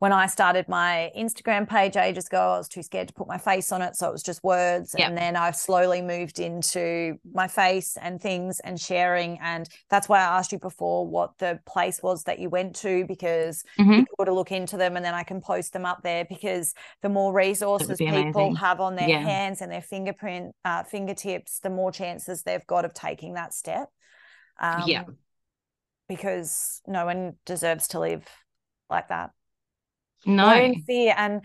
when 0.02 0.12
i 0.12 0.26
started 0.26 0.68
my 0.68 1.12
instagram 1.16 1.68
page 1.68 1.96
ages 1.96 2.26
ago 2.26 2.40
i 2.40 2.58
was 2.58 2.66
too 2.66 2.82
scared 2.82 3.06
to 3.06 3.14
put 3.14 3.28
my 3.28 3.38
face 3.38 3.70
on 3.70 3.80
it 3.80 3.94
so 3.94 4.08
it 4.08 4.12
was 4.12 4.22
just 4.24 4.42
words 4.42 4.96
Yep. 4.98 5.06
and 5.08 5.16
then 5.16 5.36
i've 5.36 5.54
slowly 5.54 6.02
moved 6.02 6.40
into 6.40 7.18
my 7.32 7.46
face 7.46 7.96
and 7.96 8.20
things 8.20 8.58
and 8.60 8.80
sharing 8.80 9.38
and 9.40 9.68
that's 9.90 10.08
why 10.08 10.18
i 10.18 10.38
asked 10.38 10.50
you 10.50 10.58
before 10.58 11.06
what 11.06 11.38
the 11.38 11.60
place 11.66 12.02
was 12.02 12.24
that 12.24 12.40
you 12.40 12.48
went 12.50 12.74
to 12.76 13.04
because 13.06 13.62
Mhm. 13.78 13.98
you 13.98 14.06
could 14.18 14.28
look 14.32 14.50
into 14.50 14.76
them 14.76 14.96
and 14.96 15.04
then 15.04 15.14
i 15.14 15.22
can 15.22 15.40
post 15.40 15.72
them 15.72 15.86
up 15.86 16.02
there 16.02 16.24
because 16.24 16.74
the 17.02 17.08
more 17.08 17.32
resources 17.32 17.96
people 17.98 18.56
have 18.56 18.80
on 18.80 18.96
their 18.96 19.08
Yeah. 19.08 19.20
hands 19.20 19.60
and 19.62 19.70
their 19.70 19.82
fingerprint 19.82 20.56
uh, 20.64 20.82
fingertips 20.82 21.60
the 21.60 21.70
more 21.70 21.92
chances 21.92 22.42
they've 22.42 22.66
got 22.66 22.84
of 22.84 22.92
taking 22.92 23.34
that 23.34 23.54
step 23.54 23.88
um, 24.58 24.82
Yeah. 24.86 25.04
because 26.08 26.82
no 26.88 27.04
one 27.06 27.34
deserves 27.46 27.86
to 27.88 28.00
live 28.00 28.26
like 28.90 29.08
that. 29.08 29.30
No. 30.26 30.72
Fear. 30.86 31.14
And 31.16 31.42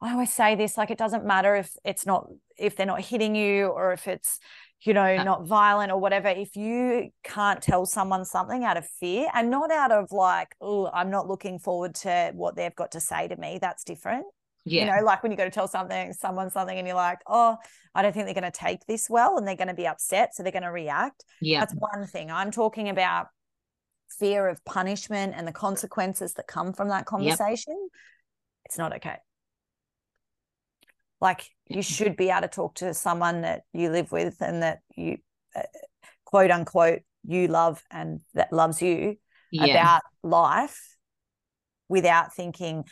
I 0.00 0.12
always 0.12 0.32
say 0.32 0.54
this 0.54 0.76
like, 0.78 0.90
it 0.90 0.98
doesn't 0.98 1.24
matter 1.26 1.56
if 1.56 1.70
it's 1.84 2.06
not, 2.06 2.26
if 2.58 2.76
they're 2.76 2.86
not 2.86 3.00
hitting 3.02 3.34
you 3.34 3.66
or 3.66 3.92
if 3.92 4.08
it's, 4.08 4.38
you 4.82 4.94
know, 4.94 5.06
Yeah. 5.06 5.24
not 5.24 5.46
violent 5.46 5.92
or 5.92 5.98
whatever. 5.98 6.28
If 6.28 6.56
you 6.56 7.10
can't 7.22 7.60
tell 7.62 7.84
someone 7.84 8.24
something 8.24 8.64
out 8.64 8.76
of 8.78 8.86
fear 8.86 9.28
and 9.34 9.50
not 9.50 9.70
out 9.70 9.92
of 9.92 10.10
like, 10.10 10.54
oh, 10.60 10.88
I'm 10.92 11.10
not 11.10 11.28
looking 11.28 11.58
forward 11.58 11.94
to 11.96 12.32
what 12.34 12.56
they've 12.56 12.74
got 12.74 12.92
to 12.92 13.00
say 13.00 13.28
to 13.28 13.36
me, 13.36 13.58
that's 13.60 13.84
different. 13.84 14.24
Yeah. 14.64 14.84
You 14.84 14.90
know, 15.00 15.04
like 15.06 15.22
when 15.22 15.32
you 15.32 15.38
go 15.38 15.44
to 15.44 15.50
tell 15.50 15.68
something, 15.68 16.12
someone 16.12 16.50
something, 16.50 16.78
and 16.78 16.86
you're 16.86 16.96
like, 16.96 17.18
oh, 17.26 17.56
I 17.94 18.02
don't 18.02 18.12
think 18.12 18.26
they're 18.26 18.34
going 18.34 18.50
to 18.50 18.58
take 18.58 18.84
this 18.86 19.08
well 19.10 19.36
and 19.36 19.46
they're 19.46 19.56
going 19.56 19.68
to 19.68 19.74
be 19.74 19.86
upset. 19.86 20.34
So 20.34 20.42
they're 20.42 20.52
going 20.52 20.62
to 20.62 20.70
react. 20.70 21.24
yeah. 21.40 21.60
That's 21.60 21.74
one 21.74 22.06
thing. 22.06 22.30
I'm 22.30 22.50
talking 22.50 22.88
about 22.88 23.28
fear 24.18 24.48
of 24.48 24.64
punishment 24.64 25.34
and 25.36 25.46
the 25.46 25.52
consequences 25.52 26.34
that 26.34 26.46
come 26.46 26.72
from 26.72 26.88
that 26.88 27.06
conversation. 27.06 27.88
It's 28.70 28.78
not 28.78 28.94
okay. 28.96 29.16
Like 31.20 31.42
you 31.66 31.82
should 31.82 32.16
be 32.16 32.30
able 32.30 32.42
to 32.42 32.48
talk 32.48 32.76
to 32.76 32.94
someone 32.94 33.40
that 33.40 33.62
you 33.72 33.90
live 33.90 34.12
with 34.12 34.36
and 34.40 34.62
that 34.62 34.78
you, 34.96 35.18
uh, 35.56 35.62
quote 36.24 36.52
unquote, 36.52 37.00
you 37.26 37.48
love 37.48 37.82
and 37.90 38.20
that 38.34 38.52
loves 38.52 38.80
you 38.80 39.16
Yeah. 39.50 39.74
about 39.74 40.02
life 40.22 40.96
without 41.88 42.32
thinking, 42.32 42.84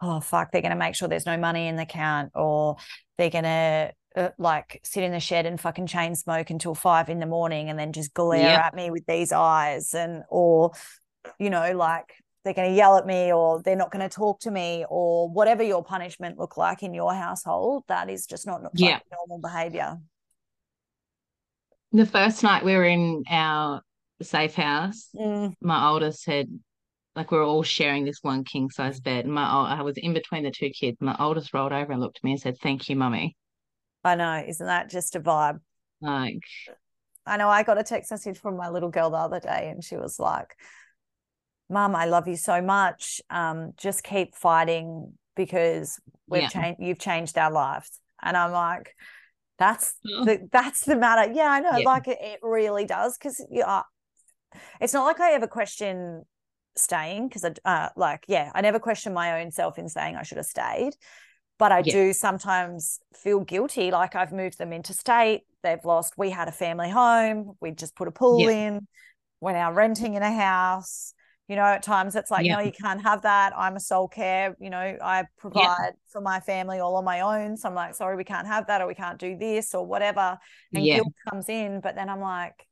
oh, 0.00 0.20
fuck, 0.20 0.52
they're 0.52 0.62
going 0.62 0.70
to 0.70 0.76
make 0.78 0.94
sure 0.94 1.08
there's 1.08 1.26
no 1.26 1.36
money 1.36 1.66
in 1.66 1.74
the 1.74 1.82
account 1.82 2.30
or 2.36 2.76
they're 3.18 3.28
going 3.28 3.42
to 3.42 3.92
uh, 4.14 4.28
like 4.38 4.80
sit 4.84 5.02
in 5.02 5.10
the 5.10 5.18
shed 5.18 5.46
and 5.46 5.60
fucking 5.60 5.88
chain 5.88 6.14
smoke 6.14 6.50
until 6.50 6.76
five 6.76 7.08
in 7.08 7.18
the 7.18 7.26
morning 7.26 7.70
and 7.70 7.76
then 7.76 7.92
just 7.92 8.14
glare 8.14 8.50
Yep. 8.50 8.64
at 8.66 8.74
me 8.74 8.92
with 8.92 9.04
these 9.06 9.32
eyes 9.32 9.94
and, 9.94 10.22
or, 10.28 10.70
you 11.40 11.50
know, 11.50 11.76
like 11.76 12.14
they're 12.44 12.54
going 12.54 12.70
to 12.70 12.76
yell 12.76 12.96
at 12.96 13.06
me 13.06 13.32
or 13.32 13.62
they're 13.62 13.76
not 13.76 13.90
going 13.90 14.08
to 14.08 14.14
talk 14.14 14.40
to 14.40 14.50
me 14.50 14.84
or 14.88 15.28
whatever 15.28 15.62
your 15.62 15.82
punishment 15.84 16.38
look 16.38 16.56
like 16.56 16.82
in 16.82 16.94
your 16.94 17.14
household 17.14 17.84
that 17.88 18.10
is 18.10 18.26
just 18.26 18.46
not 18.46 18.62
Yeah. 18.74 19.00
normal 19.10 19.38
behavior 19.38 19.98
The 21.92 22.04
first 22.06 22.42
night 22.42 22.62
we 22.64 22.74
were 22.76 22.84
in 22.84 23.24
our 23.30 23.80
safe 24.20 24.54
house, 24.54 25.14
Mm, 25.14 25.54
my 25.62 25.88
oldest 25.88 26.26
had 26.26 26.48
like 27.16 27.30
we 27.30 27.38
were 27.38 27.44
all 27.44 27.62
sharing 27.62 28.04
this 28.04 28.18
one 28.22 28.44
king 28.44 28.70
size 28.70 29.00
bed. 29.00 29.24
And 29.24 29.34
my 29.34 29.44
I 29.44 29.82
was 29.82 29.96
in 29.96 30.12
between 30.14 30.44
the 30.44 30.50
two 30.50 30.70
kids. 30.70 30.98
My 31.00 31.16
oldest 31.18 31.54
rolled 31.54 31.72
over 31.72 31.92
and 31.92 32.00
looked 32.00 32.18
at 32.18 32.24
me 32.24 32.32
and 32.32 32.40
said, 32.40 32.58
"Thank 32.58 32.88
you, 32.88 32.96
mummy." 32.96 33.36
i 34.04 34.14
know 34.14 34.42
isn't 34.46 34.66
that 34.66 34.88
just 34.90 35.16
a 35.16 35.20
vibe 35.20 35.60
Like, 36.00 36.44
I 37.26 37.36
know 37.36 37.48
I 37.48 37.62
got 37.62 37.78
a 37.78 37.82
text 37.82 38.10
message 38.10 38.38
from 38.38 38.56
my 38.56 38.68
little 38.68 38.90
girl 38.90 39.10
the 39.10 39.16
other 39.16 39.40
day, 39.40 39.70
and 39.70 39.82
she 39.82 39.96
was 39.96 40.18
like, 40.18 40.54
"Mum, 41.68 41.94
I 41.96 42.06
love 42.06 42.28
you 42.28 42.36
so 42.36 42.60
much. 42.60 43.20
Um, 43.30 43.72
just 43.76 44.02
keep 44.02 44.34
fighting 44.34 45.18
because 45.36 46.00
we've 46.26 46.42
Yeah. 46.42 46.48
changed. 46.48 46.80
You've 46.80 46.98
changed 46.98 47.36
our 47.38 47.50
lives." 47.50 48.00
And 48.22 48.36
I'm 48.36 48.52
like, 48.52 48.94
"That's 49.58 49.94
Oh. 50.06 50.24
the 50.24 50.48
that's 50.50 50.84
the 50.84 50.96
matter." 50.96 51.32
Yeah, 51.32 51.50
I 51.50 51.60
know. 51.60 51.78
Yeah. 51.78 51.84
Like 51.84 52.08
it, 52.08 52.18
it 52.20 52.40
really 52.42 52.84
does 52.84 53.16
because 53.18 53.44
yeah, 53.50 53.82
it's 54.80 54.92
not 54.92 55.04
like 55.04 55.20
I 55.20 55.32
ever 55.32 55.46
question 55.46 56.24
staying 56.76 57.28
because 57.28 57.44
I 57.44 57.52
uh, 57.64 57.88
like 57.96 58.24
yeah, 58.28 58.50
I 58.54 58.60
never 58.60 58.78
question 58.78 59.14
my 59.14 59.40
own 59.40 59.50
self 59.50 59.78
in 59.78 59.88
saying 59.88 60.16
I 60.16 60.22
should 60.22 60.38
have 60.38 60.46
stayed 60.46 60.94
but 61.56 61.70
I 61.70 61.82
Yeah. 61.84 61.92
do 61.92 62.12
sometimes 62.12 62.98
feel 63.14 63.40
guilty. 63.40 63.92
Like 63.92 64.16
I've 64.16 64.32
moved 64.32 64.58
them 64.58 64.72
interstate. 64.72 65.42
They've 65.62 65.84
lost. 65.84 66.14
We 66.16 66.30
had 66.30 66.48
a 66.48 66.52
family 66.52 66.90
home. 66.90 67.56
We 67.60 67.70
just 67.70 67.94
put 67.94 68.08
a 68.08 68.10
pool 68.10 68.48
in. 68.48 68.88
We're 69.40 69.52
now 69.52 69.72
renting 69.72 70.14
in 70.14 70.22
a 70.22 70.32
house. 70.32 71.14
You 71.48 71.56
know, 71.56 71.62
at 71.62 71.82
times 71.82 72.16
it's 72.16 72.30
like, 72.30 72.46
Yeah. 72.46 72.54
no, 72.56 72.60
you 72.62 72.72
can't 72.72 73.02
have 73.02 73.22
that. 73.22 73.52
I'm 73.56 73.76
a 73.76 73.80
sole 73.80 74.08
care. 74.08 74.56
You 74.58 74.70
know, 74.70 74.96
I 75.02 75.24
provide 75.38 75.92
for 76.10 76.20
my 76.22 76.40
family 76.40 76.78
all 76.80 76.96
on 76.96 77.04
my 77.04 77.20
own. 77.20 77.56
So 77.58 77.68
I'm 77.68 77.74
like, 77.74 77.94
sorry, 77.94 78.16
we 78.16 78.24
can't 78.24 78.46
have 78.46 78.66
that, 78.68 78.80
or 78.80 78.86
we 78.86 78.94
can't 78.94 79.18
do 79.18 79.36
this, 79.36 79.74
or 79.74 79.84
whatever. 79.86 80.38
And 80.72 80.84
yeah, 80.86 80.96
guilt 80.96 81.12
comes 81.28 81.48
in. 81.50 81.80
But 81.80 81.96
then 81.96 82.08
I'm 82.08 82.20
like, 82.20 82.66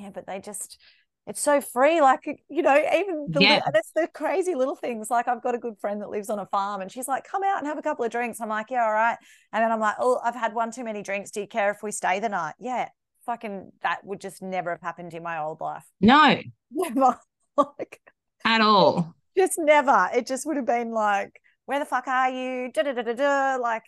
yeah, 0.00 0.08
but 0.08 0.26
they 0.26 0.40
just, 0.40 0.80
it's 1.26 1.40
so 1.40 1.60
free. 1.60 2.00
Like, 2.00 2.20
you 2.48 2.62
know, 2.62 2.74
even 2.76 3.26
the, 3.28 3.42
Yeah. 3.42 3.60
it's 3.74 3.92
the 3.94 4.08
crazy 4.14 4.54
little 4.54 4.76
things. 4.76 5.10
Like, 5.10 5.28
I've 5.28 5.42
got 5.42 5.54
a 5.54 5.58
good 5.58 5.78
friend 5.78 6.00
that 6.00 6.08
lives 6.08 6.30
on 6.30 6.38
a 6.38 6.46
farm 6.46 6.80
and 6.80 6.90
she's 6.90 7.06
like, 7.06 7.24
come 7.24 7.42
out 7.44 7.58
and 7.58 7.66
have 7.66 7.78
a 7.78 7.82
couple 7.82 8.06
of 8.06 8.10
drinks. 8.10 8.40
I'm 8.40 8.48
like, 8.48 8.70
yeah, 8.70 8.84
all 8.84 8.92
right. 8.92 9.18
And 9.52 9.62
then 9.62 9.70
I'm 9.70 9.80
like, 9.80 9.96
oh, 10.00 10.18
I've 10.24 10.34
had 10.34 10.54
one 10.54 10.70
too 10.70 10.84
many 10.84 11.02
drinks. 11.02 11.30
Do 11.30 11.40
you 11.42 11.46
care 11.46 11.70
if 11.70 11.82
we 11.82 11.92
stay 11.92 12.20
the 12.20 12.30
night? 12.30 12.54
Yeah. 12.58 12.88
Fucking, 13.26 13.70
that 13.82 14.04
would 14.04 14.20
just 14.20 14.40
never 14.42 14.70
have 14.70 14.80
happened 14.82 15.12
in 15.14 15.22
my 15.22 15.40
old 15.42 15.60
life. 15.60 15.84
no, 16.00 16.40
Never. 16.70 17.18
like, 17.56 18.00
at 18.44 18.60
all. 18.60 19.14
just 19.36 19.58
never. 19.58 20.10
It 20.14 20.26
just 20.26 20.46
would 20.46 20.56
have 20.56 20.66
been 20.66 20.92
like, 20.92 21.40
where 21.66 21.78
the 21.78 21.84
fuck 21.84 22.06
are 22.08 22.30
you? 22.30 22.70
Da 22.72 22.82
da 22.82 22.92
da 22.92 23.02
da 23.02 23.12
da. 23.14 23.56
Like, 23.60 23.82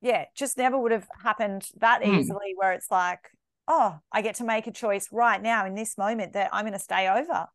yeah, 0.00 0.24
just 0.34 0.56
never 0.56 0.78
would 0.78 0.92
have 0.92 1.06
happened 1.22 1.66
that 1.78 2.02
Mm. 2.02 2.18
easily. 2.20 2.54
Where 2.56 2.72
it's 2.72 2.90
like, 2.90 3.20
oh, 3.68 3.98
I 4.10 4.22
get 4.22 4.36
to 4.36 4.44
make 4.44 4.66
a 4.66 4.72
choice 4.72 5.08
right 5.12 5.40
now 5.42 5.66
in 5.66 5.74
this 5.74 5.96
moment 5.98 6.32
that 6.34 6.50
I'm 6.52 6.62
going 6.64 6.72
to 6.72 6.78
stay 6.78 7.08
over, 7.08 7.46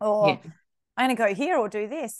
or 0.00 0.28
Yeah. 0.28 0.38
I'm 0.96 1.06
going 1.08 1.16
to 1.16 1.22
go 1.22 1.34
here 1.34 1.56
or 1.58 1.68
do 1.68 1.88
this. 1.88 2.18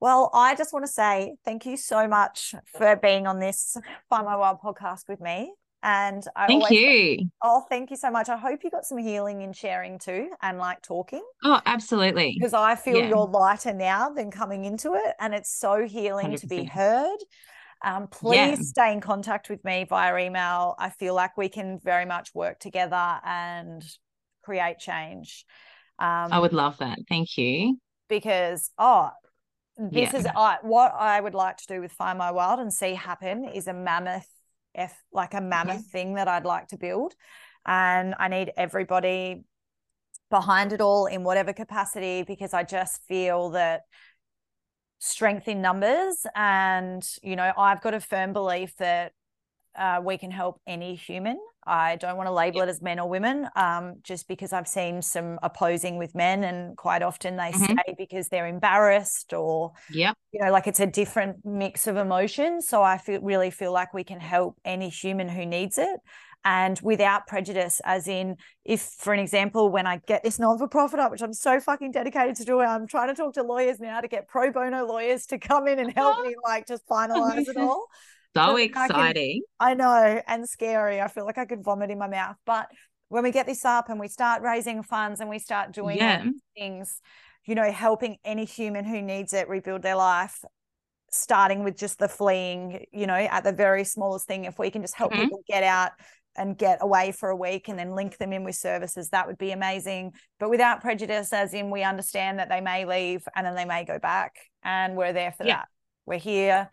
Well, 0.00 0.30
I 0.34 0.54
just 0.54 0.72
want 0.72 0.84
to 0.84 0.90
say 0.92 1.36
thank 1.44 1.64
you 1.64 1.76
so 1.76 2.06
much 2.08 2.54
for 2.76 2.96
being 2.96 3.26
on 3.26 3.38
this 3.38 3.76
Find 4.10 4.26
My 4.26 4.36
Wild 4.36 4.58
podcast 4.60 5.08
with 5.08 5.20
me. 5.20 5.52
And 5.84 6.24
I 6.34 6.46
Thank 6.46 6.70
you. 6.70 7.28
oh, 7.42 7.64
thank 7.68 7.90
you 7.90 7.96
so 7.96 8.10
much. 8.10 8.30
I 8.30 8.38
hope 8.38 8.64
you 8.64 8.70
got 8.70 8.86
some 8.86 8.98
healing 8.98 9.42
in 9.42 9.52
sharing 9.52 9.98
too 9.98 10.30
and 10.40 10.58
like 10.58 10.80
talking 10.80 11.22
Oh, 11.44 11.60
absolutely. 11.66 12.32
because 12.38 12.54
I 12.54 12.74
feel 12.74 12.98
Yeah. 12.98 13.10
you're 13.10 13.26
lighter 13.26 13.74
now 13.74 14.08
than 14.08 14.30
coming 14.30 14.64
into 14.64 14.94
it. 14.94 15.14
And 15.20 15.34
it's 15.34 15.54
so 15.54 15.86
healing 15.86 16.36
to 16.36 16.46
be 16.46 16.64
heard. 16.64 17.18
Um, 17.84 18.08
please 18.08 18.38
Yeah. 18.40 18.56
stay 18.56 18.92
in 18.94 19.02
contact 19.02 19.50
with 19.50 19.62
me 19.62 19.84
via 19.84 20.16
email. 20.16 20.74
I 20.78 20.88
feel 20.88 21.14
like 21.14 21.36
we 21.36 21.50
can 21.50 21.78
very 21.84 22.06
much 22.06 22.34
work 22.34 22.58
together 22.58 23.20
and 23.22 23.84
create 24.42 24.78
change. 24.78 25.44
Um, 25.98 26.32
I 26.32 26.38
would 26.38 26.54
love 26.54 26.78
that. 26.78 26.98
Thank 27.08 27.36
you. 27.36 27.78
because 28.08 28.70
oh 28.78 29.10
this 29.76 30.12
Yeah. 30.14 30.20
is 30.20 30.26
I, 30.26 30.58
what 30.62 30.94
I 30.98 31.20
would 31.20 31.34
like 31.34 31.56
to 31.58 31.66
do 31.66 31.80
with 31.80 31.92
Find 31.92 32.16
My 32.18 32.30
Wild 32.30 32.60
and 32.60 32.72
see 32.72 32.94
happen 32.94 33.44
is 33.44 33.66
a 33.66 33.74
mammoth 33.74 34.28
F 34.74 35.02
like 35.12 35.34
a 35.34 35.40
mammoth 35.40 35.86
thing 35.86 36.14
that 36.14 36.28
I'd 36.28 36.44
like 36.44 36.68
to 36.68 36.76
build. 36.76 37.14
And 37.66 38.14
I 38.18 38.28
need 38.28 38.52
everybody 38.56 39.44
behind 40.30 40.72
it 40.72 40.80
all 40.80 41.06
in 41.06 41.22
whatever 41.22 41.52
capacity 41.52 42.22
because 42.22 42.52
I 42.52 42.62
just 42.64 43.02
feel 43.06 43.50
that 43.50 43.82
strength 44.98 45.48
in 45.48 45.60
numbers 45.60 46.26
and 46.34 47.06
you 47.22 47.36
know 47.36 47.52
I've 47.58 47.82
got 47.82 47.92
a 47.92 48.00
firm 48.00 48.32
belief 48.32 48.74
that 48.76 49.12
uh, 49.76 50.00
we 50.02 50.16
can 50.18 50.30
help 50.30 50.60
any 50.66 50.94
human. 50.94 51.38
I 51.66 51.96
don't 51.96 52.16
want 52.16 52.26
to 52.28 52.32
label 52.32 52.60
it 52.62 52.68
as 52.68 52.82
men 52.82 52.98
or 52.98 53.08
women, 53.08 53.48
um, 53.56 53.96
just 54.02 54.28
because 54.28 54.52
I've 54.52 54.68
seen 54.68 55.02
some 55.02 55.38
opposing 55.42 55.96
with 55.98 56.14
men, 56.14 56.44
and 56.44 56.76
quite 56.76 57.02
often 57.02 57.36
they 57.36 57.52
Mhm. 57.52 57.74
stay 57.74 57.94
because 57.96 58.28
they're 58.28 58.46
embarrassed 58.46 59.32
or 59.32 59.72
Yep. 59.90 60.16
you 60.32 60.44
know, 60.44 60.50
like 60.50 60.66
it's 60.66 60.80
a 60.80 60.86
different 60.86 61.44
mix 61.44 61.86
of 61.86 61.96
emotions. 61.96 62.66
So 62.66 62.82
I 62.82 62.98
feel 62.98 63.20
really 63.20 63.50
feel 63.50 63.72
like 63.72 63.94
we 63.94 64.02
can 64.02 64.18
help 64.18 64.58
any 64.64 64.88
human 64.88 65.28
who 65.28 65.46
needs 65.46 65.78
it. 65.78 66.00
And 66.44 66.78
without 66.82 67.26
prejudice, 67.26 67.80
as 67.84 68.06
in, 68.06 68.36
if, 68.64 68.82
for 68.82 69.14
an 69.14 69.20
example, 69.20 69.70
when 69.70 69.86
I 69.86 69.98
get 70.06 70.22
this 70.22 70.38
non 70.38 70.58
for 70.58 70.68
profit 70.68 70.98
up, 71.00 71.10
which 71.10 71.22
I'm 71.22 71.32
so 71.32 71.58
fucking 71.60 71.92
dedicated 71.92 72.36
to 72.36 72.44
doing, 72.44 72.66
I'm 72.68 72.86
trying 72.86 73.08
to 73.08 73.14
talk 73.14 73.34
to 73.34 73.42
lawyers 73.42 73.80
now 73.80 74.00
to 74.00 74.08
get 74.08 74.28
pro 74.28 74.50
bono 74.52 74.84
lawyers 74.84 75.24
to 75.26 75.38
come 75.38 75.68
in 75.68 75.78
and 75.78 75.90
help 75.94 76.16
me, 76.26 76.34
like, 76.44 76.66
just 76.66 76.86
finalize 76.86 77.48
it 77.48 77.56
all. 77.56 77.86
So 78.36 78.42
But 78.42 78.54
I 78.54 78.68
can- 78.68 78.84
exciting. 78.86 79.42
I 79.60 79.74
know, 79.74 80.20
and 80.26 80.48
scary. 80.48 81.00
I 81.00 81.08
feel 81.08 81.24
like 81.24 81.38
I 81.38 81.44
could 81.44 81.62
vomit 81.62 81.90
in 81.90 81.98
my 81.98 82.08
mouth. 82.08 82.36
But 82.44 82.68
when 83.08 83.22
we 83.22 83.30
get 83.30 83.46
this 83.46 83.64
up 83.64 83.88
and 83.88 84.00
we 84.00 84.08
start 84.08 84.42
raising 84.42 84.82
funds 84.82 85.20
and 85.20 85.30
we 85.30 85.38
start 85.38 85.72
doing 85.72 85.98
Yeah. 85.98 86.24
things, 86.56 87.00
you 87.44 87.54
know, 87.54 87.70
helping 87.70 88.18
any 88.24 88.44
human 88.44 88.84
who 88.84 89.00
needs 89.02 89.32
it 89.32 89.48
rebuild 89.48 89.82
their 89.82 89.94
life, 89.94 90.42
starting 91.12 91.62
with 91.62 91.76
just 91.76 92.00
the 92.00 92.08
fleeing, 92.08 92.86
you 92.92 93.06
know, 93.06 93.14
at 93.14 93.44
the 93.44 93.52
very 93.52 93.84
smallest 93.84 94.26
thing, 94.26 94.46
if 94.46 94.58
we 94.58 94.70
can 94.70 94.82
just 94.82 94.96
help 94.96 95.12
Mhm. 95.12 95.20
people 95.24 95.42
get 95.46 95.62
out 95.62 95.92
and 96.34 96.58
get 96.58 96.78
away 96.80 97.12
for 97.12 97.28
a 97.28 97.36
week 97.36 97.68
and 97.68 97.78
then 97.78 97.92
link 97.94 98.16
them 98.16 98.32
in 98.32 98.42
with 98.42 98.56
services, 98.56 99.10
that 99.10 99.28
would 99.28 99.38
be 99.38 99.52
amazing. 99.52 100.12
But 100.40 100.50
without 100.50 100.80
prejudice, 100.80 101.32
as 101.32 101.54
in 101.54 101.70
we 101.70 101.84
understand 101.84 102.40
that 102.40 102.48
they 102.48 102.60
may 102.60 102.84
leave 102.84 103.28
and 103.36 103.46
then 103.46 103.54
they 103.54 103.64
may 103.64 103.84
go 103.84 104.00
back, 104.00 104.34
and 104.64 104.96
we're 104.96 105.12
there 105.12 105.30
for 105.30 105.44
Yeah. 105.44 105.58
that. 105.58 105.68
We're 106.06 106.18
here 106.18 106.68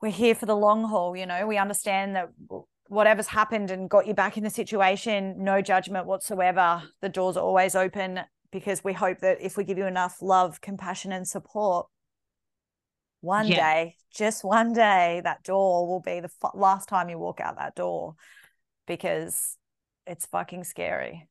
we're 0.00 0.10
here 0.10 0.34
for 0.34 0.46
the 0.46 0.56
long 0.56 0.84
haul 0.84 1.16
you 1.16 1.26
know 1.26 1.46
we 1.46 1.56
understand 1.58 2.16
that 2.16 2.28
whatever's 2.88 3.28
happened 3.28 3.70
and 3.70 3.88
got 3.88 4.06
you 4.06 4.14
back 4.14 4.36
in 4.36 4.44
the 4.44 4.50
situation 4.50 5.34
no 5.38 5.60
judgment 5.62 6.06
whatsoever 6.06 6.82
the 7.00 7.08
doors 7.08 7.36
are 7.36 7.44
always 7.44 7.74
open 7.74 8.20
because 8.50 8.82
we 8.82 8.92
hope 8.92 9.18
that 9.20 9.38
if 9.40 9.56
we 9.56 9.64
give 9.64 9.78
you 9.78 9.86
enough 9.86 10.20
love 10.20 10.60
compassion 10.60 11.12
and 11.12 11.26
support 11.28 11.86
one 13.20 13.46
Yeah. 13.48 13.56
day 13.74 13.96
just 14.12 14.42
one 14.42 14.72
day 14.72 15.20
that 15.24 15.42
door 15.44 15.86
will 15.86 16.00
be 16.00 16.20
the 16.20 16.30
f- 16.42 16.50
last 16.54 16.88
time 16.88 17.08
you 17.08 17.18
walk 17.18 17.38
out 17.40 17.56
that 17.58 17.74
door 17.76 18.14
because 18.86 19.56
it's 20.06 20.26
fucking 20.26 20.64
scary 20.64 21.28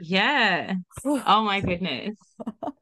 Yeah. 0.00 0.74
Oh 1.04 1.42
my 1.42 1.60
goodness. 1.60 2.16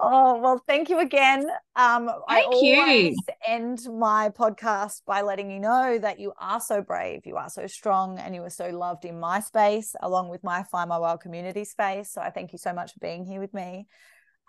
Oh, 0.00 0.38
well, 0.40 0.62
thank 0.66 0.88
you 0.88 0.98
again. 0.98 1.46
Um, 1.76 2.10
I 2.28 2.42
Thank 2.42 2.62
you. 2.62 2.76
always 2.76 3.16
end 3.46 3.80
my 3.98 4.30
podcast 4.30 5.02
by 5.06 5.22
letting 5.22 5.50
you 5.50 5.60
know 5.60 5.98
that 5.98 6.18
you 6.18 6.32
are 6.38 6.60
so 6.60 6.82
brave, 6.82 7.22
you 7.24 7.36
are 7.36 7.48
so 7.48 7.66
strong, 7.66 8.18
and 8.18 8.34
you 8.34 8.42
are 8.42 8.50
so 8.50 8.68
loved 8.68 9.04
in 9.04 9.18
my 9.20 9.40
space, 9.40 9.94
along 10.00 10.28
with 10.28 10.42
my 10.42 10.62
Find 10.64 10.88
My 10.88 10.98
Wild 10.98 11.20
community 11.20 11.64
space. 11.64 12.10
So 12.12 12.20
I 12.20 12.30
thank 12.30 12.52
you 12.52 12.58
so 12.58 12.72
much 12.72 12.92
for 12.92 13.00
being 13.00 13.24
here 13.24 13.40
with 13.40 13.54
me. 13.54 13.86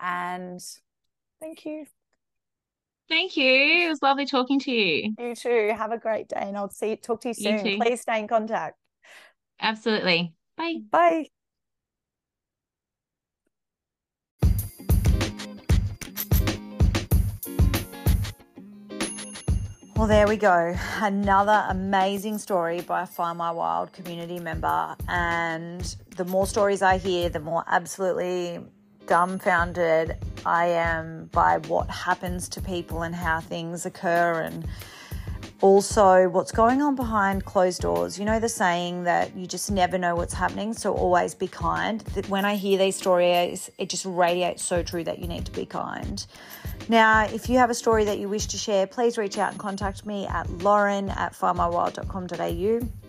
And 0.00 0.60
thank 1.40 1.64
you. 1.64 1.86
Thank 3.08 3.36
you. 3.36 3.84
It 3.84 3.88
was 3.88 4.02
lovely 4.02 4.26
talking 4.26 4.58
to 4.60 4.70
you. 4.72 5.14
You 5.18 5.34
too. 5.34 5.74
Have 5.76 5.92
a 5.92 5.98
great 5.98 6.28
day, 6.28 6.40
and 6.40 6.56
I'll 6.56 6.70
see 6.70 6.96
talk 6.96 7.20
to 7.22 7.28
you 7.28 7.34
You 7.36 7.58
soon. 7.58 7.64
too. 7.64 7.76
Please 7.82 8.00
stay 8.00 8.18
in 8.18 8.28
contact. 8.28 8.76
Absolutely. 9.60 10.34
Bye. 10.56 10.76
Bye. 10.90 11.26
Well, 19.96 20.08
there 20.08 20.26
we 20.26 20.36
go. 20.36 20.74
Another 21.00 21.64
amazing 21.68 22.38
story 22.38 22.80
by 22.80 23.02
a 23.02 23.06
Find 23.06 23.38
My 23.38 23.52
Wild 23.52 23.92
community 23.92 24.40
member. 24.40 24.96
And 25.06 25.82
the 26.16 26.24
more 26.24 26.48
stories 26.48 26.82
I 26.82 26.98
hear, 26.98 27.28
the 27.28 27.38
more 27.38 27.62
absolutely 27.68 28.58
dumbfounded 29.06 30.16
I 30.44 30.66
am 30.66 31.26
by 31.26 31.58
what 31.68 31.88
happens 31.88 32.48
to 32.50 32.60
people 32.60 33.02
and 33.02 33.14
how 33.14 33.38
things 33.38 33.86
occur. 33.86 34.40
And 34.40 34.66
also 35.60 36.28
what's 36.28 36.50
going 36.50 36.82
on 36.82 36.96
behind 36.96 37.44
closed 37.44 37.82
doors. 37.82 38.18
You 38.18 38.24
know 38.24 38.40
the 38.40 38.48
saying 38.48 39.04
that 39.04 39.36
you 39.36 39.46
just 39.46 39.70
never 39.70 39.96
know 39.96 40.16
what's 40.16 40.34
happening, 40.34 40.74
so 40.74 40.92
always 40.92 41.36
be 41.36 41.46
kind. 41.46 42.02
When 42.26 42.44
I 42.44 42.56
hear 42.56 42.78
these 42.78 42.96
stories, 42.96 43.70
it 43.78 43.90
just 43.90 44.04
radiates 44.04 44.64
so 44.64 44.82
true 44.82 45.04
that 45.04 45.20
you 45.20 45.28
need 45.28 45.46
to 45.46 45.52
be 45.52 45.64
kind. 45.64 46.26
Now, 46.88 47.24
if 47.24 47.48
you 47.48 47.58
have 47.58 47.70
a 47.70 47.74
story 47.74 48.04
that 48.04 48.18
you 48.18 48.28
wish 48.28 48.46
to 48.46 48.56
share, 48.56 48.86
please 48.86 49.16
reach 49.16 49.38
out 49.38 49.50
and 49.50 49.58
contact 49.58 50.04
me 50.04 50.26
at 50.26 50.48
lauren 50.50 51.08
at 51.10 51.32
findmywild.com.au. 51.32 53.03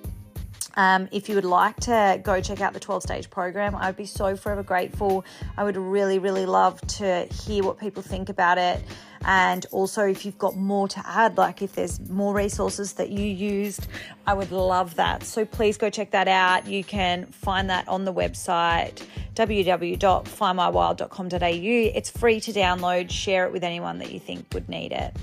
Um, 0.75 1.07
if 1.11 1.29
you 1.29 1.35
would 1.35 1.45
like 1.45 1.79
to 1.81 2.19
go 2.23 2.41
check 2.41 2.61
out 2.61 2.73
the 2.73 2.79
12 2.79 3.03
stage 3.03 3.29
program, 3.29 3.75
I 3.75 3.85
would 3.87 3.95
be 3.95 4.05
so 4.05 4.35
forever 4.35 4.63
grateful. 4.63 5.23
I 5.57 5.63
would 5.63 5.77
really, 5.77 6.19
really 6.19 6.45
love 6.45 6.81
to 6.81 7.25
hear 7.25 7.63
what 7.63 7.79
people 7.79 8.03
think 8.03 8.29
about 8.29 8.57
it. 8.57 8.83
And 9.27 9.65
also, 9.71 10.03
if 10.03 10.23
you've 10.25 10.37
got 10.37 10.55
more 10.55 10.87
to 10.89 11.01
add, 11.05 11.37
like 11.37 11.63
if 11.63 11.73
there's 11.73 11.99
more 12.09 12.33
resources 12.33 12.93
that 12.93 13.09
you 13.09 13.25
used, 13.25 13.87
I 14.27 14.35
would 14.35 14.51
love 14.51 14.95
that. 14.95 15.23
So 15.23 15.45
please 15.45 15.77
go 15.77 15.89
check 15.89 16.11
that 16.11 16.27
out. 16.27 16.67
You 16.67 16.83
can 16.83 17.25
find 17.25 17.71
that 17.71 17.87
on 17.87 18.05
the 18.05 18.13
website 18.13 19.01
www.findmywild.com.au. 19.35 21.97
It's 21.97 22.09
free 22.09 22.39
to 22.39 22.53
download, 22.53 23.09
share 23.09 23.45
it 23.45 23.51
with 23.51 23.63
anyone 23.63 23.99
that 23.99 24.11
you 24.11 24.19
think 24.19 24.45
would 24.53 24.69
need 24.69 24.91
it. 24.91 25.15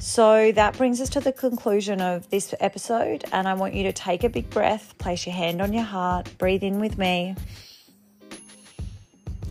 So 0.00 0.50
that 0.52 0.78
brings 0.78 1.00
us 1.02 1.10
to 1.10 1.20
the 1.20 1.30
conclusion 1.30 2.00
of 2.00 2.28
this 2.30 2.54
episode, 2.58 3.24
and 3.32 3.46
I 3.46 3.52
want 3.52 3.74
you 3.74 3.82
to 3.84 3.92
take 3.92 4.24
a 4.24 4.30
big 4.30 4.48
breath, 4.48 4.96
place 4.96 5.26
your 5.26 5.34
hand 5.34 5.60
on 5.60 5.74
your 5.74 5.84
heart, 5.84 6.36
breathe 6.38 6.62
in 6.62 6.80
with 6.80 6.96
me, 6.96 7.36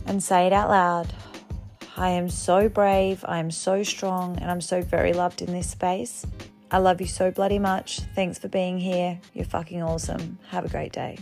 and 0.06 0.20
say 0.20 0.48
it 0.48 0.52
out 0.52 0.68
loud. 0.68 1.12
I 1.96 2.10
am 2.10 2.28
so 2.28 2.68
brave, 2.68 3.24
I 3.28 3.38
am 3.38 3.52
so 3.52 3.84
strong, 3.84 4.38
and 4.38 4.50
I'm 4.50 4.60
so 4.60 4.82
very 4.82 5.12
loved 5.12 5.40
in 5.40 5.52
this 5.52 5.70
space. 5.70 6.26
I 6.72 6.78
love 6.78 7.00
you 7.00 7.06
so 7.06 7.30
bloody 7.30 7.60
much. 7.60 8.00
Thanks 8.16 8.38
for 8.38 8.48
being 8.48 8.78
here. 8.78 9.20
You're 9.34 9.44
fucking 9.44 9.82
awesome. 9.82 10.38
Have 10.48 10.64
a 10.64 10.68
great 10.68 10.92
day. 10.92 11.18